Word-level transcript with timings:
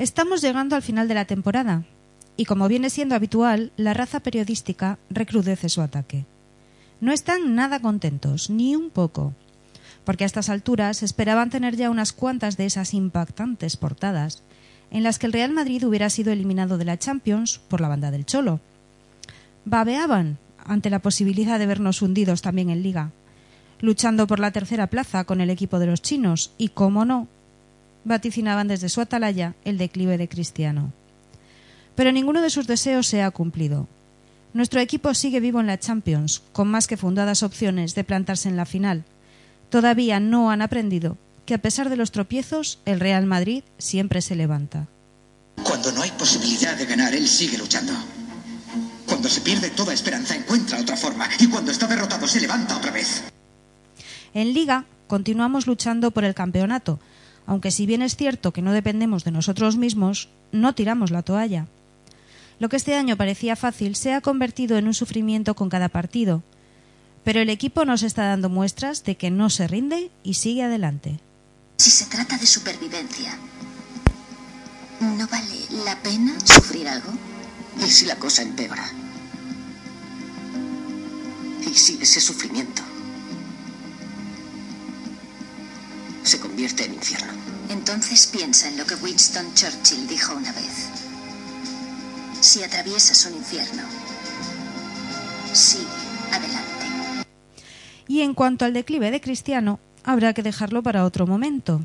Estamos 0.00 0.40
llegando 0.40 0.76
al 0.76 0.82
final 0.82 1.08
de 1.08 1.14
la 1.14 1.26
temporada 1.26 1.84
y, 2.38 2.46
como 2.46 2.68
viene 2.68 2.88
siendo 2.88 3.14
habitual, 3.14 3.70
la 3.76 3.92
raza 3.92 4.20
periodística 4.20 4.98
recrudece 5.10 5.68
su 5.68 5.82
ataque. 5.82 6.24
No 7.02 7.12
están 7.12 7.54
nada 7.54 7.80
contentos, 7.80 8.48
ni 8.48 8.74
un 8.74 8.88
poco, 8.88 9.34
porque 10.06 10.24
a 10.24 10.26
estas 10.26 10.48
alturas 10.48 11.02
esperaban 11.02 11.50
tener 11.50 11.76
ya 11.76 11.90
unas 11.90 12.14
cuantas 12.14 12.56
de 12.56 12.64
esas 12.64 12.94
impactantes 12.94 13.76
portadas 13.76 14.42
en 14.90 15.02
las 15.02 15.18
que 15.18 15.26
el 15.26 15.34
Real 15.34 15.52
Madrid 15.52 15.86
hubiera 15.86 16.08
sido 16.08 16.32
eliminado 16.32 16.78
de 16.78 16.86
la 16.86 16.98
Champions 16.98 17.60
por 17.68 17.82
la 17.82 17.88
banda 17.88 18.10
del 18.10 18.24
Cholo. 18.24 18.60
Babeaban 19.66 20.38
ante 20.64 20.88
la 20.88 21.00
posibilidad 21.00 21.58
de 21.58 21.66
vernos 21.66 22.00
hundidos 22.00 22.40
también 22.40 22.70
en 22.70 22.82
Liga, 22.82 23.10
luchando 23.80 24.26
por 24.26 24.38
la 24.38 24.50
tercera 24.50 24.86
plaza 24.86 25.24
con 25.24 25.42
el 25.42 25.50
equipo 25.50 25.78
de 25.78 25.88
los 25.88 26.00
chinos 26.00 26.52
y, 26.56 26.68
cómo 26.68 27.04
no, 27.04 27.28
vaticinaban 28.04 28.68
desde 28.68 28.88
su 28.88 29.00
atalaya 29.00 29.54
el 29.64 29.78
declive 29.78 30.18
de 30.18 30.28
Cristiano. 30.28 30.92
Pero 31.94 32.12
ninguno 32.12 32.42
de 32.42 32.50
sus 32.50 32.66
deseos 32.66 33.06
se 33.06 33.22
ha 33.22 33.30
cumplido. 33.30 33.88
Nuestro 34.52 34.80
equipo 34.80 35.14
sigue 35.14 35.40
vivo 35.40 35.60
en 35.60 35.66
la 35.66 35.78
Champions, 35.78 36.42
con 36.52 36.68
más 36.68 36.86
que 36.86 36.96
fundadas 36.96 37.42
opciones 37.42 37.94
de 37.94 38.04
plantarse 38.04 38.48
en 38.48 38.56
la 38.56 38.66
final. 38.66 39.04
Todavía 39.68 40.18
no 40.18 40.50
han 40.50 40.62
aprendido 40.62 41.16
que 41.46 41.54
a 41.54 41.62
pesar 41.62 41.88
de 41.88 41.96
los 41.96 42.10
tropiezos, 42.10 42.80
el 42.84 43.00
Real 43.00 43.26
Madrid 43.26 43.62
siempre 43.78 44.22
se 44.22 44.36
levanta. 44.36 44.88
Cuando 45.62 45.92
no 45.92 46.02
hay 46.02 46.10
posibilidad 46.12 46.76
de 46.76 46.86
ganar, 46.86 47.14
él 47.14 47.28
sigue 47.28 47.58
luchando. 47.58 47.92
Cuando 49.06 49.28
se 49.28 49.40
pierde 49.40 49.70
toda 49.70 49.92
esperanza, 49.92 50.34
encuentra 50.34 50.80
otra 50.80 50.96
forma. 50.96 51.28
Y 51.38 51.46
cuando 51.48 51.70
está 51.70 51.86
derrotado, 51.86 52.26
se 52.26 52.40
levanta 52.40 52.76
otra 52.76 52.90
vez. 52.90 53.24
En 54.32 54.54
Liga 54.54 54.84
continuamos 55.06 55.66
luchando 55.66 56.12
por 56.12 56.24
el 56.24 56.34
campeonato, 56.34 57.00
aunque 57.50 57.72
si 57.72 57.84
bien 57.84 58.00
es 58.00 58.14
cierto 58.14 58.52
que 58.52 58.62
no 58.62 58.72
dependemos 58.72 59.24
de 59.24 59.32
nosotros 59.32 59.76
mismos, 59.76 60.28
no 60.52 60.72
tiramos 60.76 61.10
la 61.10 61.22
toalla. 61.22 61.66
Lo 62.60 62.68
que 62.68 62.76
este 62.76 62.94
año 62.94 63.16
parecía 63.16 63.56
fácil 63.56 63.96
se 63.96 64.14
ha 64.14 64.20
convertido 64.20 64.78
en 64.78 64.86
un 64.86 64.94
sufrimiento 64.94 65.56
con 65.56 65.68
cada 65.68 65.88
partido, 65.88 66.44
pero 67.24 67.40
el 67.40 67.50
equipo 67.50 67.84
nos 67.84 68.04
está 68.04 68.26
dando 68.26 68.50
muestras 68.50 69.02
de 69.02 69.16
que 69.16 69.32
no 69.32 69.50
se 69.50 69.66
rinde 69.66 70.12
y 70.22 70.34
sigue 70.34 70.62
adelante. 70.62 71.18
Si 71.78 71.90
se 71.90 72.04
trata 72.04 72.38
de 72.38 72.46
supervivencia, 72.46 73.36
¿no 75.00 75.26
vale 75.26 75.84
la 75.84 76.00
pena 76.00 76.38
sufrir 76.44 76.86
algo? 76.86 77.10
¿Y 77.84 77.90
si 77.90 78.06
la 78.06 78.14
cosa 78.14 78.42
empeora? 78.42 78.88
¿Y 81.68 81.74
si 81.74 81.98
ese 82.00 82.20
sufrimiento 82.20 82.84
se 86.22 86.40
convierte 86.40 86.84
en 86.84 86.94
infierno? 86.94 87.32
Entonces 87.68 88.26
piensa 88.26 88.68
en 88.68 88.76
lo 88.76 88.86
que 88.86 88.94
Winston 88.96 89.54
Churchill 89.54 90.06
dijo 90.08 90.34
una 90.34 90.52
vez. 90.52 90.88
Si 92.40 92.62
atraviesas 92.62 93.26
un 93.26 93.36
infierno, 93.36 93.82
sigue 95.52 95.84
adelante. 96.32 96.86
Y 98.08 98.22
en 98.22 98.34
cuanto 98.34 98.64
al 98.64 98.72
declive 98.72 99.10
de 99.10 99.20
Cristiano, 99.20 99.78
habrá 100.04 100.32
que 100.32 100.42
dejarlo 100.42 100.82
para 100.82 101.04
otro 101.04 101.26
momento. 101.26 101.84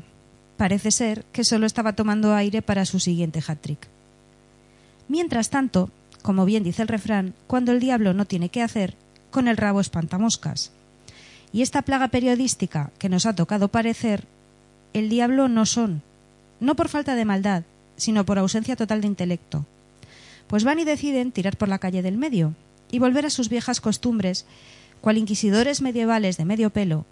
Parece 0.56 0.90
ser 0.90 1.24
que 1.32 1.44
solo 1.44 1.66
estaba 1.66 1.94
tomando 1.94 2.34
aire 2.34 2.62
para 2.62 2.86
su 2.86 2.98
siguiente 2.98 3.42
hat-trick. 3.46 3.88
Mientras 5.08 5.50
tanto, 5.50 5.90
como 6.22 6.44
bien 6.44 6.64
dice 6.64 6.82
el 6.82 6.88
refrán, 6.88 7.34
cuando 7.46 7.72
el 7.72 7.80
diablo 7.80 8.14
no 8.14 8.24
tiene 8.24 8.48
qué 8.48 8.62
hacer, 8.62 8.96
con 9.30 9.48
el 9.48 9.56
rabo 9.56 9.80
espantamoscas. 9.80 10.72
Y 11.56 11.62
esta 11.62 11.80
plaga 11.80 12.08
periodística 12.08 12.90
que 12.98 13.08
nos 13.08 13.24
ha 13.24 13.34
tocado 13.34 13.68
parecer, 13.68 14.24
el 14.92 15.08
diablo 15.08 15.48
no 15.48 15.64
son, 15.64 16.02
no 16.60 16.76
por 16.76 16.90
falta 16.90 17.14
de 17.14 17.24
maldad, 17.24 17.62
sino 17.96 18.26
por 18.26 18.38
ausencia 18.38 18.76
total 18.76 19.00
de 19.00 19.06
intelecto. 19.06 19.64
Pues 20.48 20.64
van 20.64 20.80
y 20.80 20.84
deciden 20.84 21.32
tirar 21.32 21.56
por 21.56 21.70
la 21.70 21.78
calle 21.78 22.02
del 22.02 22.18
medio 22.18 22.52
y 22.92 22.98
volver 22.98 23.24
a 23.24 23.30
sus 23.30 23.48
viejas 23.48 23.80
costumbres, 23.80 24.44
cual 25.00 25.16
inquisidores 25.16 25.80
medievales 25.80 26.36
de 26.36 26.44
medio 26.44 26.68
pelo, 26.68 27.06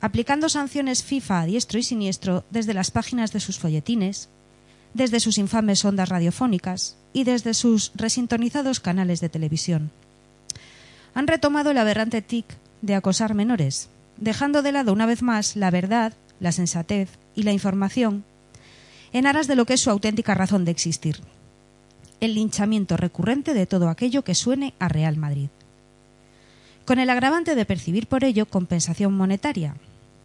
aplicando 0.00 0.48
sanciones 0.48 1.02
FIFA 1.02 1.42
a 1.42 1.44
diestro 1.44 1.78
y 1.78 1.82
siniestro 1.82 2.42
desde 2.50 2.72
las 2.72 2.90
páginas 2.90 3.34
de 3.34 3.40
sus 3.40 3.58
folletines, 3.58 4.30
desde 4.94 5.20
sus 5.20 5.36
infames 5.36 5.84
ondas 5.84 6.08
radiofónicas 6.08 6.96
y 7.12 7.24
desde 7.24 7.52
sus 7.52 7.92
resintonizados 7.96 8.80
canales 8.80 9.20
de 9.20 9.28
televisión. 9.28 9.90
Han 11.12 11.26
retomado 11.26 11.72
el 11.72 11.76
aberrante 11.76 12.22
tic 12.22 12.46
de 12.84 12.94
acosar 12.94 13.34
menores, 13.34 13.88
dejando 14.16 14.62
de 14.62 14.72
lado 14.72 14.92
una 14.92 15.06
vez 15.06 15.22
más 15.22 15.56
la 15.56 15.70
verdad, 15.70 16.12
la 16.40 16.52
sensatez 16.52 17.10
y 17.34 17.42
la 17.42 17.52
información 17.52 18.24
en 19.12 19.26
aras 19.26 19.46
de 19.46 19.54
lo 19.54 19.64
que 19.64 19.74
es 19.74 19.80
su 19.80 19.90
auténtica 19.90 20.34
razón 20.34 20.64
de 20.64 20.72
existir, 20.72 21.20
el 22.20 22.34
linchamiento 22.34 22.96
recurrente 22.96 23.54
de 23.54 23.66
todo 23.66 23.88
aquello 23.88 24.24
que 24.24 24.34
suene 24.34 24.74
a 24.78 24.88
Real 24.88 25.16
Madrid 25.16 25.48
con 26.84 26.98
el 26.98 27.10
agravante 27.10 27.54
de 27.54 27.64
percibir 27.64 28.06
por 28.06 28.24
ello 28.24 28.46
compensación 28.46 29.14
monetaria. 29.14 29.76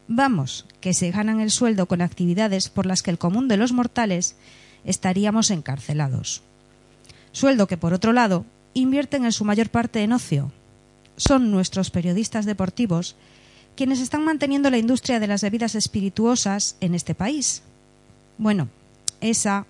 Vamos, 0.08 0.66
que 0.82 0.94
se 0.94 1.12
ganan 1.12 1.40
el 1.40 1.52
sueldo 1.52 1.88
con 1.88 2.02
actividades 2.02 2.70
por 2.70 2.86
las 2.86 3.02
que 3.02 3.12
el 3.12 3.18
común 3.18 3.48
de 3.48 3.58
los 3.58 3.72
mortales 3.72 4.36
estaríamos 4.84 5.52
encarcelados. 5.52 6.42
Sueldo 7.32 7.68
que, 7.68 7.78
por 7.78 7.94
otro 7.94 8.12
lado, 8.12 8.46
invierten 8.74 9.26
en 9.26 9.32
su 9.32 9.46
mayor 9.46 9.70
parte 9.70 10.04
en 10.04 10.14
ocio. 10.14 10.52
Son 11.20 11.52
nuestros 11.52 11.92
periodistas 11.92 12.46
deportivos 12.46 13.18
quienes 13.76 14.00
están 14.00 14.24
manteniendo 14.24 14.70
la 14.70 14.78
industria 14.78 15.20
de 15.20 15.28
las 15.28 15.42
bebidas 15.42 15.76
espirituosas 15.76 16.78
en 16.80 16.96
este 16.96 17.14
país. 17.14 17.62
Bueno, 18.38 18.70
esa, 19.20 19.66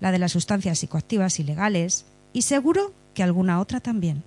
la 0.00 0.12
de 0.12 0.18
las 0.18 0.32
sustancias 0.32 0.78
psicoactivas 0.78 1.40
ilegales, 1.40 2.04
y 2.34 2.42
seguro 2.42 2.92
que 3.14 3.22
alguna 3.22 3.60
otra 3.60 3.80
también. 3.80 4.22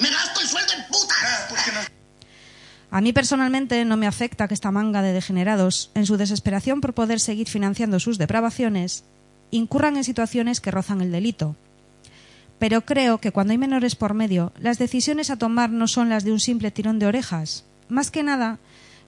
¡Me 0.00 0.10
gasto 0.10 0.40
el 0.40 0.48
sueldo 0.48 0.72
en 0.76 0.82
puta! 0.88 1.14
A 2.90 3.00
mí 3.00 3.12
personalmente 3.12 3.84
no 3.84 3.96
me 3.96 4.08
afecta 4.08 4.48
que 4.48 4.54
esta 4.54 4.72
manga 4.72 5.00
de 5.00 5.12
degenerados, 5.12 5.92
en 5.94 6.06
su 6.06 6.16
desesperación 6.16 6.80
por 6.80 6.94
poder 6.94 7.20
seguir 7.20 7.48
financiando 7.48 8.00
sus 8.00 8.18
depravaciones, 8.18 9.04
incurran 9.52 9.96
en 9.96 10.04
situaciones 10.04 10.60
que 10.60 10.72
rozan 10.72 11.02
el 11.02 11.12
delito. 11.12 11.54
Pero 12.58 12.82
creo 12.82 13.18
que 13.18 13.32
cuando 13.32 13.52
hay 13.52 13.58
menores 13.58 13.94
por 13.94 14.14
medio, 14.14 14.52
las 14.58 14.78
decisiones 14.78 15.30
a 15.30 15.36
tomar 15.36 15.70
no 15.70 15.86
son 15.86 16.08
las 16.08 16.24
de 16.24 16.32
un 16.32 16.40
simple 16.40 16.70
tirón 16.70 16.98
de 16.98 17.06
orejas. 17.06 17.64
Más 17.88 18.10
que 18.10 18.22
nada, 18.22 18.58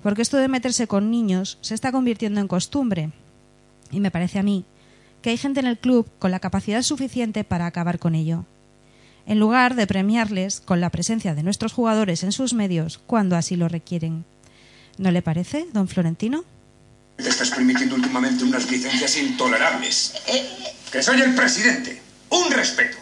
porque 0.02 0.22
esto 0.22 0.36
de 0.36 0.48
meterse 0.48 0.86
con 0.86 1.10
niños 1.10 1.58
se 1.60 1.74
está 1.74 1.92
convirtiendo 1.92 2.40
en 2.40 2.48
costumbre. 2.48 3.10
Y 3.90 4.00
me 4.00 4.10
parece 4.10 4.38
a 4.38 4.42
mí 4.42 4.64
que 5.22 5.30
hay 5.30 5.36
gente 5.36 5.60
en 5.60 5.66
el 5.66 5.78
club 5.78 6.08
con 6.18 6.30
la 6.30 6.40
capacidad 6.40 6.82
suficiente 6.82 7.44
para 7.44 7.66
acabar 7.66 7.98
con 7.98 8.14
ello 8.14 8.44
en 9.26 9.38
lugar 9.38 9.76
de 9.76 9.86
premiarles 9.86 10.60
con 10.60 10.80
la 10.80 10.90
presencia 10.90 11.34
de 11.36 11.44
nuestros 11.44 11.72
jugadores 11.72 12.24
en 12.24 12.32
sus 12.32 12.52
medios 12.52 12.98
cuando 13.06 13.36
así 13.36 13.54
lo 13.54 13.68
requieren. 13.68 14.24
¿No 14.98 15.12
le 15.12 15.22
parece, 15.22 15.66
don 15.72 15.86
Florentino? 15.86 16.44
Te 17.16 17.28
estás 17.28 17.50
permitiendo 17.50 17.94
últimamente 17.94 18.42
unas 18.42 18.68
licencias 18.68 19.16
intolerables. 19.18 20.14
Que 20.90 21.00
soy 21.00 21.20
el 21.20 21.34
presidente. 21.34 22.02
Un 22.30 22.50
respeto. 22.50 22.96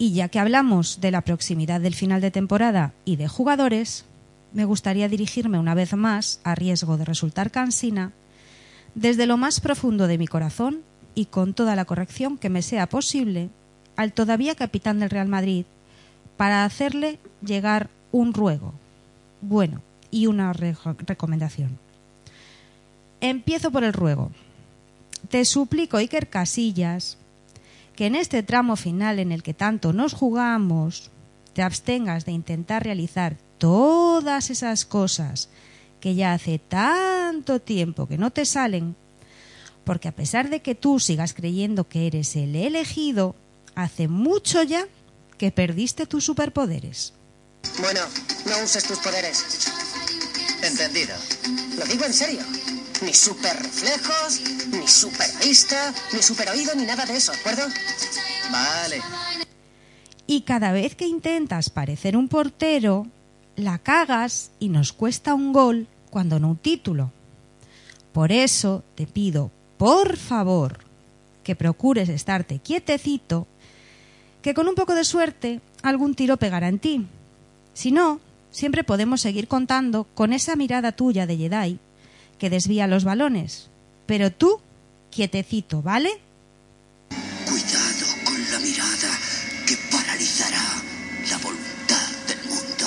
Y 0.00 0.14
ya 0.14 0.30
que 0.30 0.38
hablamos 0.38 1.02
de 1.02 1.10
la 1.10 1.20
proximidad 1.20 1.78
del 1.78 1.94
final 1.94 2.22
de 2.22 2.30
temporada 2.30 2.94
y 3.04 3.16
de 3.16 3.28
jugadores, 3.28 4.06
me 4.54 4.64
gustaría 4.64 5.10
dirigirme 5.10 5.58
una 5.58 5.74
vez 5.74 5.92
más, 5.92 6.40
a 6.42 6.54
riesgo 6.54 6.96
de 6.96 7.04
resultar 7.04 7.50
cansina, 7.50 8.14
desde 8.94 9.26
lo 9.26 9.36
más 9.36 9.60
profundo 9.60 10.06
de 10.06 10.16
mi 10.16 10.26
corazón 10.26 10.80
y 11.14 11.26
con 11.26 11.52
toda 11.52 11.76
la 11.76 11.84
corrección 11.84 12.38
que 12.38 12.48
me 12.48 12.62
sea 12.62 12.88
posible 12.88 13.50
al 13.94 14.14
todavía 14.14 14.54
capitán 14.54 15.00
del 15.00 15.10
Real 15.10 15.28
Madrid 15.28 15.66
para 16.38 16.64
hacerle 16.64 17.18
llegar 17.44 17.90
un 18.10 18.32
ruego, 18.32 18.72
bueno, 19.42 19.82
y 20.10 20.28
una 20.28 20.54
recomendación. 20.54 21.78
Empiezo 23.20 23.70
por 23.70 23.84
el 23.84 23.92
ruego. 23.92 24.30
Te 25.28 25.44
suplico, 25.44 25.98
Iker 25.98 26.30
Casillas, 26.30 27.18
que 28.00 28.06
en 28.06 28.14
este 28.14 28.42
tramo 28.42 28.76
final 28.76 29.18
en 29.18 29.30
el 29.30 29.42
que 29.42 29.52
tanto 29.52 29.92
nos 29.92 30.14
jugamos, 30.14 31.10
te 31.52 31.60
abstengas 31.60 32.24
de 32.24 32.32
intentar 32.32 32.82
realizar 32.82 33.36
todas 33.58 34.48
esas 34.48 34.86
cosas 34.86 35.50
que 36.00 36.14
ya 36.14 36.32
hace 36.32 36.58
tanto 36.58 37.60
tiempo 37.60 38.08
que 38.08 38.16
no 38.16 38.30
te 38.30 38.46
salen, 38.46 38.96
porque 39.84 40.08
a 40.08 40.16
pesar 40.16 40.48
de 40.48 40.62
que 40.62 40.74
tú 40.74 40.98
sigas 40.98 41.34
creyendo 41.34 41.90
que 41.90 42.06
eres 42.06 42.36
el 42.36 42.56
elegido, 42.56 43.36
hace 43.74 44.08
mucho 44.08 44.62
ya 44.62 44.86
que 45.36 45.50
perdiste 45.50 46.06
tus 46.06 46.24
superpoderes. 46.24 47.12
Bueno, 47.80 48.00
no 48.46 48.64
uses 48.64 48.82
tus 48.84 48.98
poderes. 49.00 49.44
Entendido. 50.62 51.14
Lo 51.76 51.84
digo 51.84 52.06
en 52.06 52.14
serio. 52.14 52.40
Ni 53.02 53.14
super 53.14 53.56
reflejos, 53.56 54.40
ni 54.70 54.86
super 54.86 55.26
vista, 55.42 55.94
ni 56.12 56.22
super 56.22 56.50
oído, 56.50 56.74
ni 56.74 56.84
nada 56.84 57.06
de 57.06 57.16
eso, 57.16 57.32
¿de 57.32 57.38
acuerdo? 57.38 57.62
Vale. 58.50 59.00
Y 60.26 60.42
cada 60.42 60.72
vez 60.72 60.94
que 60.94 61.06
intentas 61.06 61.70
parecer 61.70 62.16
un 62.16 62.28
portero, 62.28 63.06
la 63.56 63.78
cagas 63.78 64.50
y 64.58 64.68
nos 64.68 64.92
cuesta 64.92 65.34
un 65.34 65.52
gol 65.52 65.86
cuando 66.10 66.38
no 66.38 66.50
un 66.50 66.56
título. 66.56 67.10
Por 68.12 68.32
eso 68.32 68.84
te 68.96 69.06
pido, 69.06 69.50
por 69.78 70.16
favor, 70.16 70.80
que 71.42 71.56
procures 71.56 72.08
estarte 72.10 72.58
quietecito, 72.58 73.46
que 74.42 74.52
con 74.52 74.68
un 74.68 74.74
poco 74.74 74.94
de 74.94 75.04
suerte 75.04 75.60
algún 75.82 76.14
tiro 76.14 76.36
pegará 76.36 76.68
en 76.68 76.78
ti. 76.78 77.06
Si 77.72 77.92
no, 77.92 78.20
siempre 78.50 78.84
podemos 78.84 79.22
seguir 79.22 79.48
contando 79.48 80.04
con 80.14 80.34
esa 80.34 80.54
mirada 80.54 80.92
tuya 80.92 81.26
de 81.26 81.36
Jedi 81.38 81.78
que 82.40 82.50
desvía 82.50 82.88
los 82.88 83.04
balones. 83.04 83.68
Pero 84.06 84.32
tú, 84.32 84.60
quietecito, 85.10 85.82
¿vale? 85.82 86.10
Cuidado 87.46 88.06
con 88.24 88.50
la 88.50 88.58
mirada 88.58 89.10
que 89.68 89.76
paralizará 89.92 90.82
la 91.30 91.38
voluntad 91.38 92.08
del 92.26 92.38
mundo. 92.48 92.86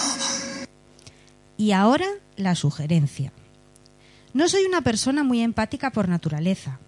Y 1.56 1.72
ahora 1.72 2.08
la 2.36 2.56
sugerencia. 2.56 3.32
No 4.34 4.50
soy 4.50 4.66
una 4.66 4.82
persona 4.82 5.24
muy 5.24 5.42
empática 5.42 5.92
por 5.92 6.10
naturaleza, 6.10 6.80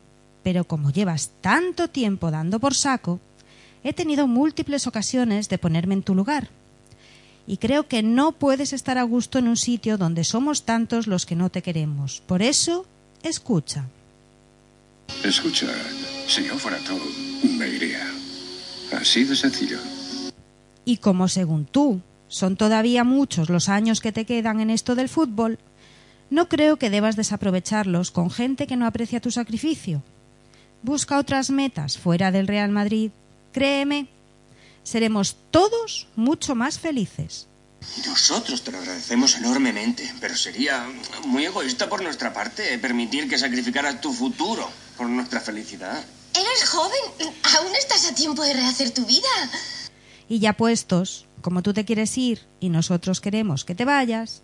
pero 0.43 0.63
como 0.63 0.89
llevas 0.89 1.29
tanto 1.41 1.87
tiempo 1.87 2.31
dando 2.31 2.59
por 2.59 2.73
saco, 2.73 3.19
he 3.83 3.93
tenido 3.93 4.25
múltiples 4.25 4.87
ocasiones 4.87 5.49
de 5.49 5.59
ponerme 5.59 5.93
en 5.93 6.01
tu 6.01 6.15
lugar. 6.15 6.49
Y 7.47 7.57
creo 7.57 7.87
que 7.87 8.01
no 8.01 8.31
puedes 8.31 8.73
estar 8.73 8.97
a 8.97 9.03
gusto 9.03 9.37
en 9.37 9.47
un 9.47 9.57
sitio 9.57 9.97
donde 9.97 10.23
somos 10.23 10.63
tantos 10.63 11.07
los 11.07 11.25
que 11.25 11.35
no 11.35 11.49
te 11.49 11.61
queremos. 11.61 12.21
Por 12.25 12.41
eso, 12.41 12.85
escucha. 13.23 13.85
Escucha, 15.23 15.67
si 16.27 16.45
yo 16.45 16.57
fuera 16.57 16.77
tú, 16.79 16.99
me 17.57 17.67
iría. 17.67 18.05
Así 18.93 19.23
de 19.23 19.35
sencillo. 19.35 19.79
Y 20.85 20.97
como 20.97 21.27
según 21.27 21.65
tú 21.65 22.01
son 22.27 22.55
todavía 22.55 23.03
muchos 23.03 23.49
los 23.49 23.69
años 23.69 24.01
que 24.01 24.11
te 24.11 24.25
quedan 24.25 24.59
en 24.59 24.69
esto 24.69 24.95
del 24.95 25.09
fútbol, 25.09 25.59
no 26.29 26.49
creo 26.49 26.77
que 26.77 26.89
debas 26.89 27.15
desaprovecharlos 27.15 28.11
con 28.11 28.31
gente 28.31 28.65
que 28.65 28.75
no 28.75 28.87
aprecia 28.87 29.21
tu 29.21 29.31
sacrificio. 29.31 30.01
Busca 30.81 31.19
otras 31.19 31.49
metas 31.49 31.97
fuera 31.97 32.31
del 32.31 32.47
Real 32.47 32.71
Madrid. 32.71 33.11
Créeme, 33.51 34.07
seremos 34.85 35.35
todos 35.51 36.07
mucho 36.15 36.55
más 36.55 36.79
felices. 36.79 37.47
Nosotros 38.07 38.63
te 38.63 38.71
lo 38.71 38.77
agradecemos 38.77 39.35
enormemente, 39.35 40.11
pero 40.21 40.35
sería 40.35 40.87
muy 41.25 41.45
egoísta 41.45 41.89
por 41.89 42.01
nuestra 42.01 42.33
parte 42.33 42.77
permitir 42.79 43.27
que 43.27 43.37
sacrificaras 43.37 43.99
tu 43.99 44.13
futuro 44.13 44.69
por 44.97 45.09
nuestra 45.09 45.41
felicidad. 45.41 46.03
Eres 46.33 46.69
joven, 46.69 47.31
aún 47.57 47.75
estás 47.75 48.09
a 48.09 48.15
tiempo 48.15 48.43
de 48.43 48.53
rehacer 48.53 48.91
tu 48.91 49.05
vida. 49.05 49.27
Y 50.29 50.39
ya 50.39 50.53
puestos, 50.53 51.27
como 51.41 51.61
tú 51.61 51.73
te 51.73 51.85
quieres 51.85 52.17
ir 52.17 52.41
y 52.59 52.69
nosotros 52.69 53.21
queremos 53.21 53.65
que 53.65 53.75
te 53.75 53.85
vayas, 53.85 54.41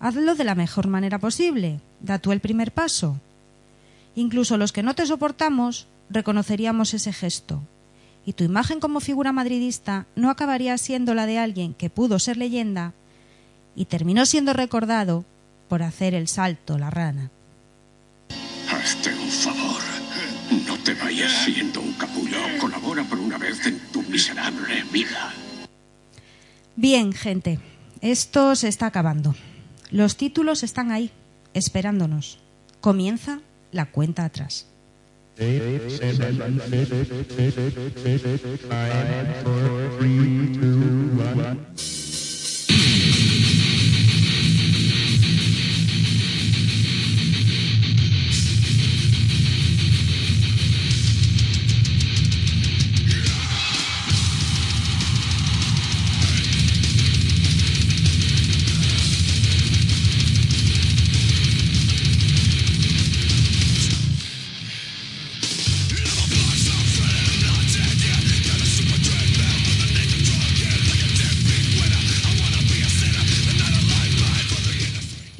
hazlo 0.00 0.34
de 0.34 0.44
la 0.44 0.54
mejor 0.54 0.86
manera 0.86 1.18
posible. 1.18 1.80
Da 2.00 2.18
tú 2.18 2.32
el 2.32 2.40
primer 2.40 2.72
paso. 2.72 3.18
Incluso 4.14 4.56
los 4.56 4.72
que 4.72 4.82
no 4.82 4.94
te 4.94 5.06
soportamos 5.06 5.86
reconoceríamos 6.10 6.94
ese 6.94 7.12
gesto. 7.12 7.62
Y 8.26 8.32
tu 8.32 8.44
imagen 8.44 8.80
como 8.80 9.00
figura 9.00 9.32
madridista 9.32 10.06
no 10.16 10.30
acabaría 10.30 10.78
siendo 10.78 11.14
la 11.14 11.26
de 11.26 11.38
alguien 11.38 11.74
que 11.74 11.90
pudo 11.90 12.18
ser 12.18 12.36
leyenda 12.36 12.94
y 13.76 13.86
terminó 13.86 14.24
siendo 14.26 14.52
recordado 14.52 15.24
por 15.68 15.82
hacer 15.82 16.14
el 16.14 16.28
salto 16.28 16.78
la 16.78 16.90
rana. 16.90 17.30
Hazte 18.70 19.10
un 19.14 19.28
favor. 19.28 19.82
No 20.66 20.78
te 20.78 20.94
vayas 20.94 21.44
siendo 21.44 21.80
un 21.80 21.92
capullo. 21.94 22.38
Colabora 22.60 23.02
por 23.04 23.18
una 23.18 23.38
vez 23.38 23.66
en 23.66 23.78
tu 23.92 24.02
miserable 24.02 24.84
vida. 24.92 25.32
Bien, 26.76 27.12
gente, 27.12 27.60
esto 28.00 28.56
se 28.56 28.68
está 28.68 28.86
acabando. 28.86 29.34
Los 29.90 30.16
títulos 30.16 30.62
están 30.62 30.90
ahí, 30.90 31.10
esperándonos. 31.52 32.38
Comienza 32.80 33.40
la 33.70 33.86
cuenta 33.86 34.24
atrás. 34.24 34.66
Eight, 35.36 35.90
seven, 35.90 36.60
six, 36.60 36.88
six, 37.34 38.22
six, 38.22 38.62
five, 38.66 39.36
four, 39.42 39.90
three, 39.98 40.54
two, 40.54 41.08
one. 41.16 41.93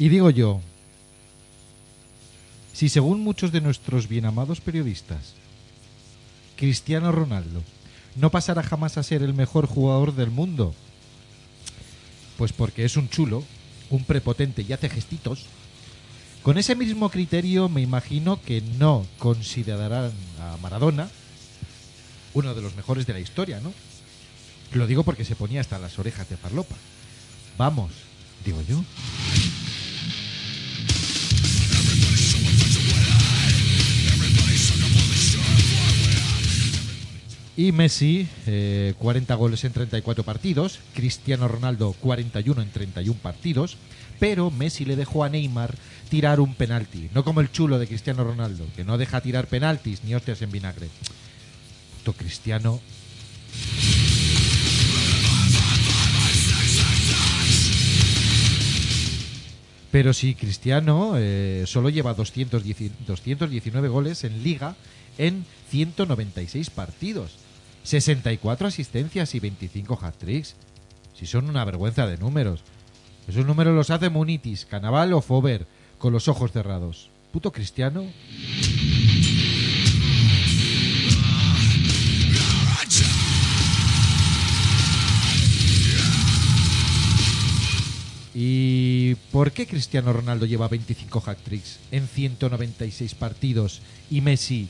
Y 0.05 0.11
digo 0.11 0.29
yo, 0.29 0.61
si 2.75 2.91
según 2.91 3.23
muchos 3.23 3.53
de 3.53 3.63
nuestros 3.63 4.07
bien 4.07 4.27
amados 4.27 4.61
periodistas, 4.61 5.33
Cristiano 6.57 7.11
Ronaldo 7.11 7.63
no 8.15 8.31
pasará 8.31 8.63
jamás 8.63 8.99
a 8.99 9.03
ser 9.03 9.23
el 9.23 9.33
mejor 9.33 9.67
jugador 9.67 10.15
del 10.15 10.31
mundo, 10.31 10.75
pues 12.37 12.53
porque 12.53 12.85
es 12.85 12.99
un 12.99 13.09
chulo, 13.09 13.45
un 13.89 14.05
prepotente 14.05 14.61
y 14.61 14.75
hace 14.75 14.91
gestitos, 14.91 15.47
con 16.43 16.59
ese 16.59 16.77
mismo 16.77 17.09
criterio 17.09 17.71
me 17.71 17.81
imagino 17.81 18.43
que 18.43 18.61
no 18.61 19.07
considerarán 19.19 20.13
a 20.39 20.59
Maradona 20.59 21.09
uno 22.35 22.55
de 22.55 22.61
los 22.61 22.77
mejores 22.77 23.07
de 23.07 23.15
la 23.15 23.21
historia, 23.21 23.59
¿no? 23.61 23.73
Lo 24.75 24.87
digo 24.87 25.03
porque 25.03 25.25
se 25.25 25.35
ponía 25.35 25.63
hasta 25.63 25.79
las 25.79 25.99
orejas 25.99 26.29
de 26.29 26.37
farlopa. 26.37 26.77
Vamos, 27.57 27.91
digo 28.45 28.61
yo. 28.69 28.85
Y 37.57 37.71
Messi, 37.71 38.27
eh, 38.47 38.95
40 38.99 39.35
goles 39.37 39.63
en 39.65 39.73
34 39.73 40.25
partidos. 40.25 40.81
Cristiano 40.93 41.47
Ronaldo, 41.47 41.95
41 42.01 42.63
en 42.63 42.71
31 42.71 43.21
partidos. 43.21 43.77
Pero 44.19 44.51
Messi 44.51 44.85
le 44.85 44.97
dejó 44.97 45.23
a 45.23 45.29
Neymar 45.29 45.75
tirar 46.09 46.41
un 46.41 46.55
penalti. 46.55 47.11
No 47.15 47.25
como 47.25 47.41
el 47.41 47.53
chulo 47.53 47.79
de 47.79 47.87
Cristiano 47.87 48.25
Ronaldo, 48.25 48.67
que 48.75 48.85
no 48.85 48.99
deja 48.99 49.21
tirar 49.21 49.47
penaltis 49.47 50.03
ni 50.05 50.15
hostias 50.15 50.43
en 50.43 50.51
vinagre. 50.51 50.89
Cristiano. 52.13 52.81
Pero 59.91 60.13
sí, 60.13 60.35
Cristiano 60.35 61.15
eh, 61.17 61.65
solo 61.67 61.89
lleva 61.89 62.15
210 62.15 63.07
219 63.07 63.89
goles 63.89 64.25
en 64.25 64.43
liga 64.43 64.75
en 65.19 65.47
196 65.71 66.71
partidos. 66.71 67.44
64 67.85 68.67
asistencias 68.67 69.35
y 69.35 69.41
25 69.41 69.99
hat-tricks. 70.01 70.57
Si 71.15 71.27
son 71.27 71.49
una 71.49 71.65
vergüenza 71.65 72.07
de 72.07 72.17
números. 72.17 72.63
Esos 73.29 73.47
números 73.47 73.75
los 73.75 73.91
hace 73.91 74.11
Munitis, 74.11 74.67
Canaval 74.67 75.13
o 75.13 75.21
Fover, 75.21 75.67
con 75.99 76.13
los 76.13 76.27
ojos 76.27 76.51
cerrados. 76.51 77.11
Puto 77.33 77.53
cristiano. 77.53 78.05
¿Y 88.37 89.15
por 89.31 89.53
qué 89.53 89.67
Cristiano 89.67 90.13
Ronaldo 90.13 90.45
lleva 90.47 90.67
25 90.67 91.23
hat-tricks 91.25 91.79
en 91.93 92.09
196 92.09 93.15
partidos 93.15 93.81
y 94.11 94.23
Messi 94.23 94.69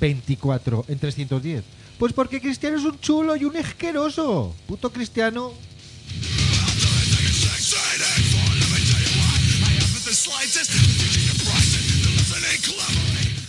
24 0.00 0.86
en 0.88 0.98
310? 0.98 1.64
Pues 1.98 2.12
porque 2.12 2.40
Cristiano 2.40 2.76
es 2.76 2.84
un 2.84 3.00
chulo 3.00 3.36
y 3.36 3.44
un 3.44 3.56
asqueroso. 3.56 4.54
Puto 4.66 4.92
Cristiano. 4.92 5.52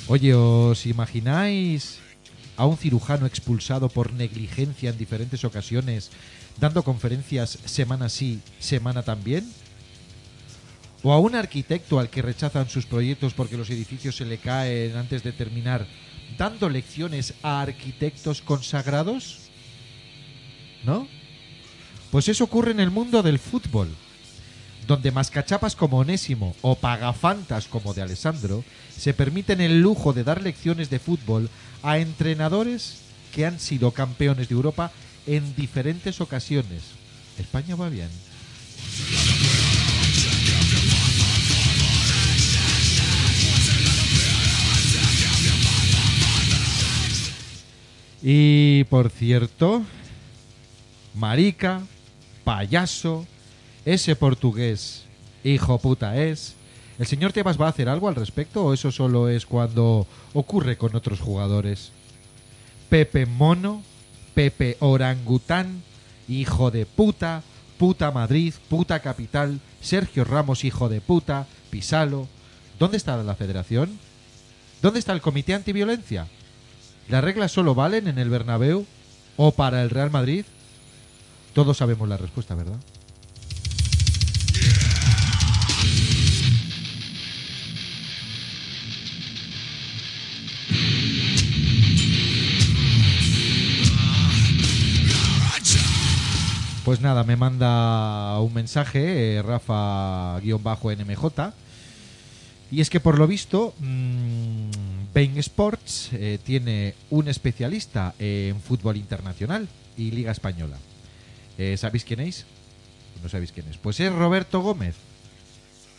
Oye, 0.07 0.33
¿os 0.33 0.85
imagináis 0.85 1.99
a 2.55 2.65
un 2.65 2.77
cirujano 2.77 3.25
expulsado 3.25 3.89
por 3.89 4.13
negligencia 4.13 4.89
en 4.89 4.97
diferentes 4.97 5.43
ocasiones, 5.43 6.09
dando 6.59 6.83
conferencias 6.83 7.59
semana 7.65 8.07
sí, 8.07 8.39
semana 8.59 9.03
también? 9.03 9.45
¿O 11.03 11.11
a 11.11 11.19
un 11.19 11.35
arquitecto 11.35 11.99
al 11.99 12.09
que 12.09 12.21
rechazan 12.21 12.69
sus 12.69 12.85
proyectos 12.85 13.33
porque 13.33 13.57
los 13.57 13.69
edificios 13.69 14.15
se 14.15 14.25
le 14.25 14.37
caen 14.37 14.95
antes 14.95 15.23
de 15.23 15.33
terminar, 15.33 15.85
dando 16.37 16.69
lecciones 16.69 17.33
a 17.43 17.61
arquitectos 17.61 18.41
consagrados? 18.41 19.49
¿No? 20.83 21.07
Pues 22.11 22.27
eso 22.29 22.45
ocurre 22.45 22.71
en 22.71 22.79
el 22.79 22.91
mundo 22.91 23.21
del 23.23 23.39
fútbol. 23.39 23.89
donde 24.87 25.11
mascachapas 25.11 25.75
como 25.75 25.97
Onésimo 25.97 26.55
o 26.61 26.75
pagafantas 26.75 27.67
como 27.67 27.93
de 27.93 28.01
Alessandro 28.01 28.63
se 28.97 29.13
permiten 29.13 29.59
el 29.59 29.81
lujo 29.81 30.13
de 30.13 30.23
dar 30.23 30.41
lecciones 30.41 30.89
de 30.89 30.99
fútbol 30.99 31.49
a 31.83 31.97
entrenadores 31.99 33.01
que 33.35 33.45
han 33.45 33.59
sido 33.59 33.91
campeones 33.91 34.47
de 34.47 34.55
Europa 34.55 34.91
en 35.27 35.53
diferentes 35.55 36.21
ocasiones. 36.21 36.83
España 37.37 37.75
va 37.75 37.89
bien. 37.89 38.07
Y 48.21 48.83
por 48.85 49.09
cierto, 49.09 49.83
marica, 51.13 51.81
payaso, 52.43 53.25
ese 53.85 54.15
portugués, 54.15 55.05
hijo 55.43 55.77
puta 55.79 56.17
es. 56.17 56.55
¿El 56.99 57.05
señor 57.05 57.31
Tebas 57.31 57.61
va 57.61 57.67
a 57.67 57.69
hacer 57.69 57.89
algo 57.89 58.07
al 58.07 58.15
respecto 58.15 58.65
o 58.65 58.73
eso 58.73 58.91
solo 58.91 59.29
es 59.29 59.45
cuando 59.45 60.07
ocurre 60.33 60.77
con 60.77 60.95
otros 60.95 61.19
jugadores? 61.19 61.91
Pepe 62.89 63.25
Mono, 63.27 63.83
Pepe 64.33 64.77
Orangután, 64.79 65.83
hijo 66.27 66.71
de 66.71 66.85
puta, 66.85 67.43
puta 67.77 68.11
Madrid, 68.11 68.53
puta 68.69 68.99
capital, 68.99 69.59
Sergio 69.79 70.23
Ramos, 70.23 70.63
hijo 70.63 70.89
de 70.89 71.01
puta, 71.01 71.45
Pisalo. 71.69 72.27
¿Dónde 72.79 72.97
está 72.97 73.21
la 73.21 73.35
federación? 73.35 73.99
¿Dónde 74.81 74.99
está 74.99 75.13
el 75.13 75.21
comité 75.21 75.53
antiviolencia? 75.53 76.27
¿Las 77.09 77.23
reglas 77.23 77.53
solo 77.53 77.73
valen 77.73 78.07
en 78.07 78.17
el 78.17 78.29
Bernabéu 78.29 78.85
o 79.37 79.51
para 79.51 79.81
el 79.81 79.89
Real 79.89 80.11
Madrid? 80.11 80.45
Todos 81.53 81.77
sabemos 81.77 82.09
la 82.09 82.17
respuesta, 82.17 82.53
¿verdad? 82.53 82.77
Pues 96.87 97.01
nada, 97.01 97.25
me 97.25 97.35
manda 97.35 98.39
un 98.39 98.53
mensaje, 98.53 99.35
eh, 99.35 99.41
Rafa-NMJ, 99.41 101.51
y 102.71 102.79
es 102.79 102.89
que 102.89 103.01
por 103.01 103.17
lo 103.17 103.27
visto, 103.27 103.73
mmm, 103.79 104.69
Bain 105.17 105.35
Sports 105.39 106.09
eh, 106.13 106.37
tiene 106.43 106.93
un 107.09 107.27
especialista 107.27 108.13
en 108.19 108.61
fútbol 108.61 108.97
internacional 108.97 109.67
y 109.97 110.11
Liga 110.11 110.31
Española. 110.31 110.77
Eh, 111.57 111.75
¿Sabéis 111.75 112.03
quién 112.03 112.19
es? 112.19 112.45
No 113.23 113.27
sabéis 113.27 113.51
quién 113.51 113.67
es. 113.67 113.77
Pues 113.77 113.99
es 113.99 114.13
Roberto 114.13 114.61
Gómez, 114.61 114.93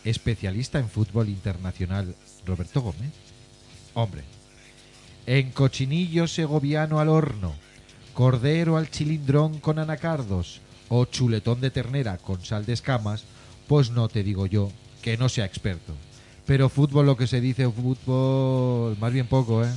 especialista 0.05 0.79
en 0.79 0.87
fútbol 0.87 1.27
internacional. 1.27 2.15
Roberto 2.45 2.79
Gómez. 2.79 3.11
Hombre, 3.93 4.23
en 5.25 5.51
cochinillo 5.51 6.25
segoviano 6.25 7.01
al 7.01 7.09
horno, 7.09 7.55
cordero 8.13 8.77
al 8.77 8.89
chilindrón 8.89 9.59
con 9.59 9.79
anacardos 9.79 10.61
o 10.87 11.03
chuletón 11.03 11.59
de 11.59 11.71
ternera 11.71 12.19
con 12.19 12.45
sal 12.45 12.65
de 12.65 12.71
escamas, 12.71 13.25
pues 13.67 13.91
no 13.91 14.07
te 14.07 14.23
digo 14.23 14.45
yo 14.45 14.71
que 15.01 15.17
no 15.17 15.27
sea 15.27 15.43
experto. 15.43 15.93
Pero 16.49 16.67
fútbol, 16.67 17.05
lo 17.05 17.15
que 17.15 17.27
se 17.27 17.41
dice 17.41 17.69
fútbol, 17.69 18.97
más 18.99 19.13
bien 19.13 19.27
poco, 19.27 19.63
¿eh? 19.63 19.69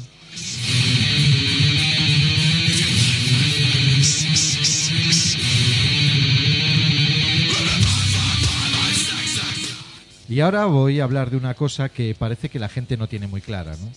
Y 10.30 10.40
ahora 10.40 10.64
voy 10.64 11.00
a 11.00 11.04
hablar 11.04 11.30
de 11.30 11.36
una 11.36 11.52
cosa 11.52 11.90
que 11.90 12.14
parece 12.18 12.48
que 12.48 12.58
la 12.58 12.70
gente 12.70 12.96
no 12.96 13.06
tiene 13.06 13.26
muy 13.26 13.42
clara, 13.42 13.72
¿no? 13.72 13.92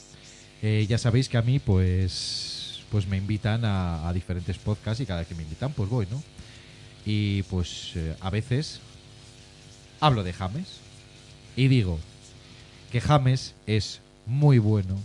Eh, 0.61 0.85
ya 0.89 0.97
sabéis 0.97 1.29
que 1.29 1.37
a 1.37 1.41
mí, 1.41 1.59
pues, 1.59 2.81
pues 2.91 3.07
me 3.07 3.15
invitan 3.15 3.61
a, 3.63 4.11
diferentes 4.11 4.57
podcasts 4.57 4.99
y 4.99 5.05
cada 5.05 5.19
vez 5.19 5.29
que 5.29 5.35
me 5.35 5.43
invitan, 5.43 5.71
pues 5.71 5.89
voy, 5.89 6.07
¿no? 6.11 6.21
Y 7.05 7.43
pues 7.43 7.93
eh, 7.95 8.17
a 8.19 8.29
veces 8.29 8.81
hablo 10.01 10.25
de 10.25 10.33
James 10.33 10.81
y 11.55 11.69
digo 11.69 12.01
que 12.95 13.01
James 13.01 13.55
es 13.67 13.99
muy 14.25 14.57
bueno, 14.57 14.95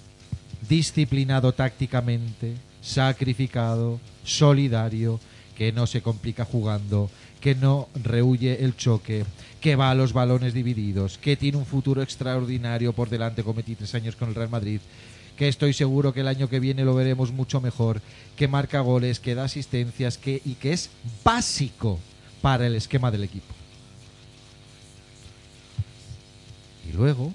disciplinado 0.68 1.52
tácticamente, 1.52 2.54
sacrificado, 2.80 3.98
solidario, 4.22 5.18
que 5.56 5.72
no 5.72 5.88
se 5.88 6.00
complica 6.00 6.44
jugando, 6.44 7.10
que 7.40 7.56
no 7.56 7.88
rehuye 8.00 8.62
el 8.64 8.76
choque, 8.76 9.24
que 9.60 9.74
va 9.74 9.90
a 9.90 9.96
los 9.96 10.12
balones 10.12 10.54
divididos, 10.54 11.18
que 11.18 11.36
tiene 11.36 11.58
un 11.58 11.66
futuro 11.66 12.00
extraordinario 12.00 12.92
por 12.92 13.10
delante 13.10 13.42
con 13.42 13.56
23 13.56 13.92
años 13.96 14.14
con 14.14 14.28
el 14.28 14.36
Real 14.36 14.50
Madrid, 14.50 14.80
que 15.36 15.48
estoy 15.48 15.72
seguro 15.72 16.14
que 16.14 16.20
el 16.20 16.28
año 16.28 16.48
que 16.48 16.60
viene 16.60 16.84
lo 16.84 16.94
veremos 16.94 17.32
mucho 17.32 17.60
mejor, 17.60 18.00
que 18.36 18.46
marca 18.46 18.82
goles, 18.82 19.18
que 19.18 19.34
da 19.34 19.42
asistencias 19.42 20.16
que, 20.16 20.40
y 20.44 20.54
que 20.54 20.74
es 20.74 20.90
básico 21.24 21.98
para 22.40 22.68
el 22.68 22.76
esquema 22.76 23.10
del 23.10 23.24
equipo. 23.24 23.52
Y 26.88 26.92
luego, 26.92 27.34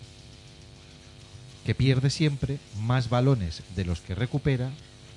que 1.65 1.75
pierde 1.75 2.09
siempre 2.09 2.59
más 2.81 3.09
balones 3.09 3.63
de 3.75 3.85
los 3.85 4.01
que 4.01 4.15
recupera 4.15 4.69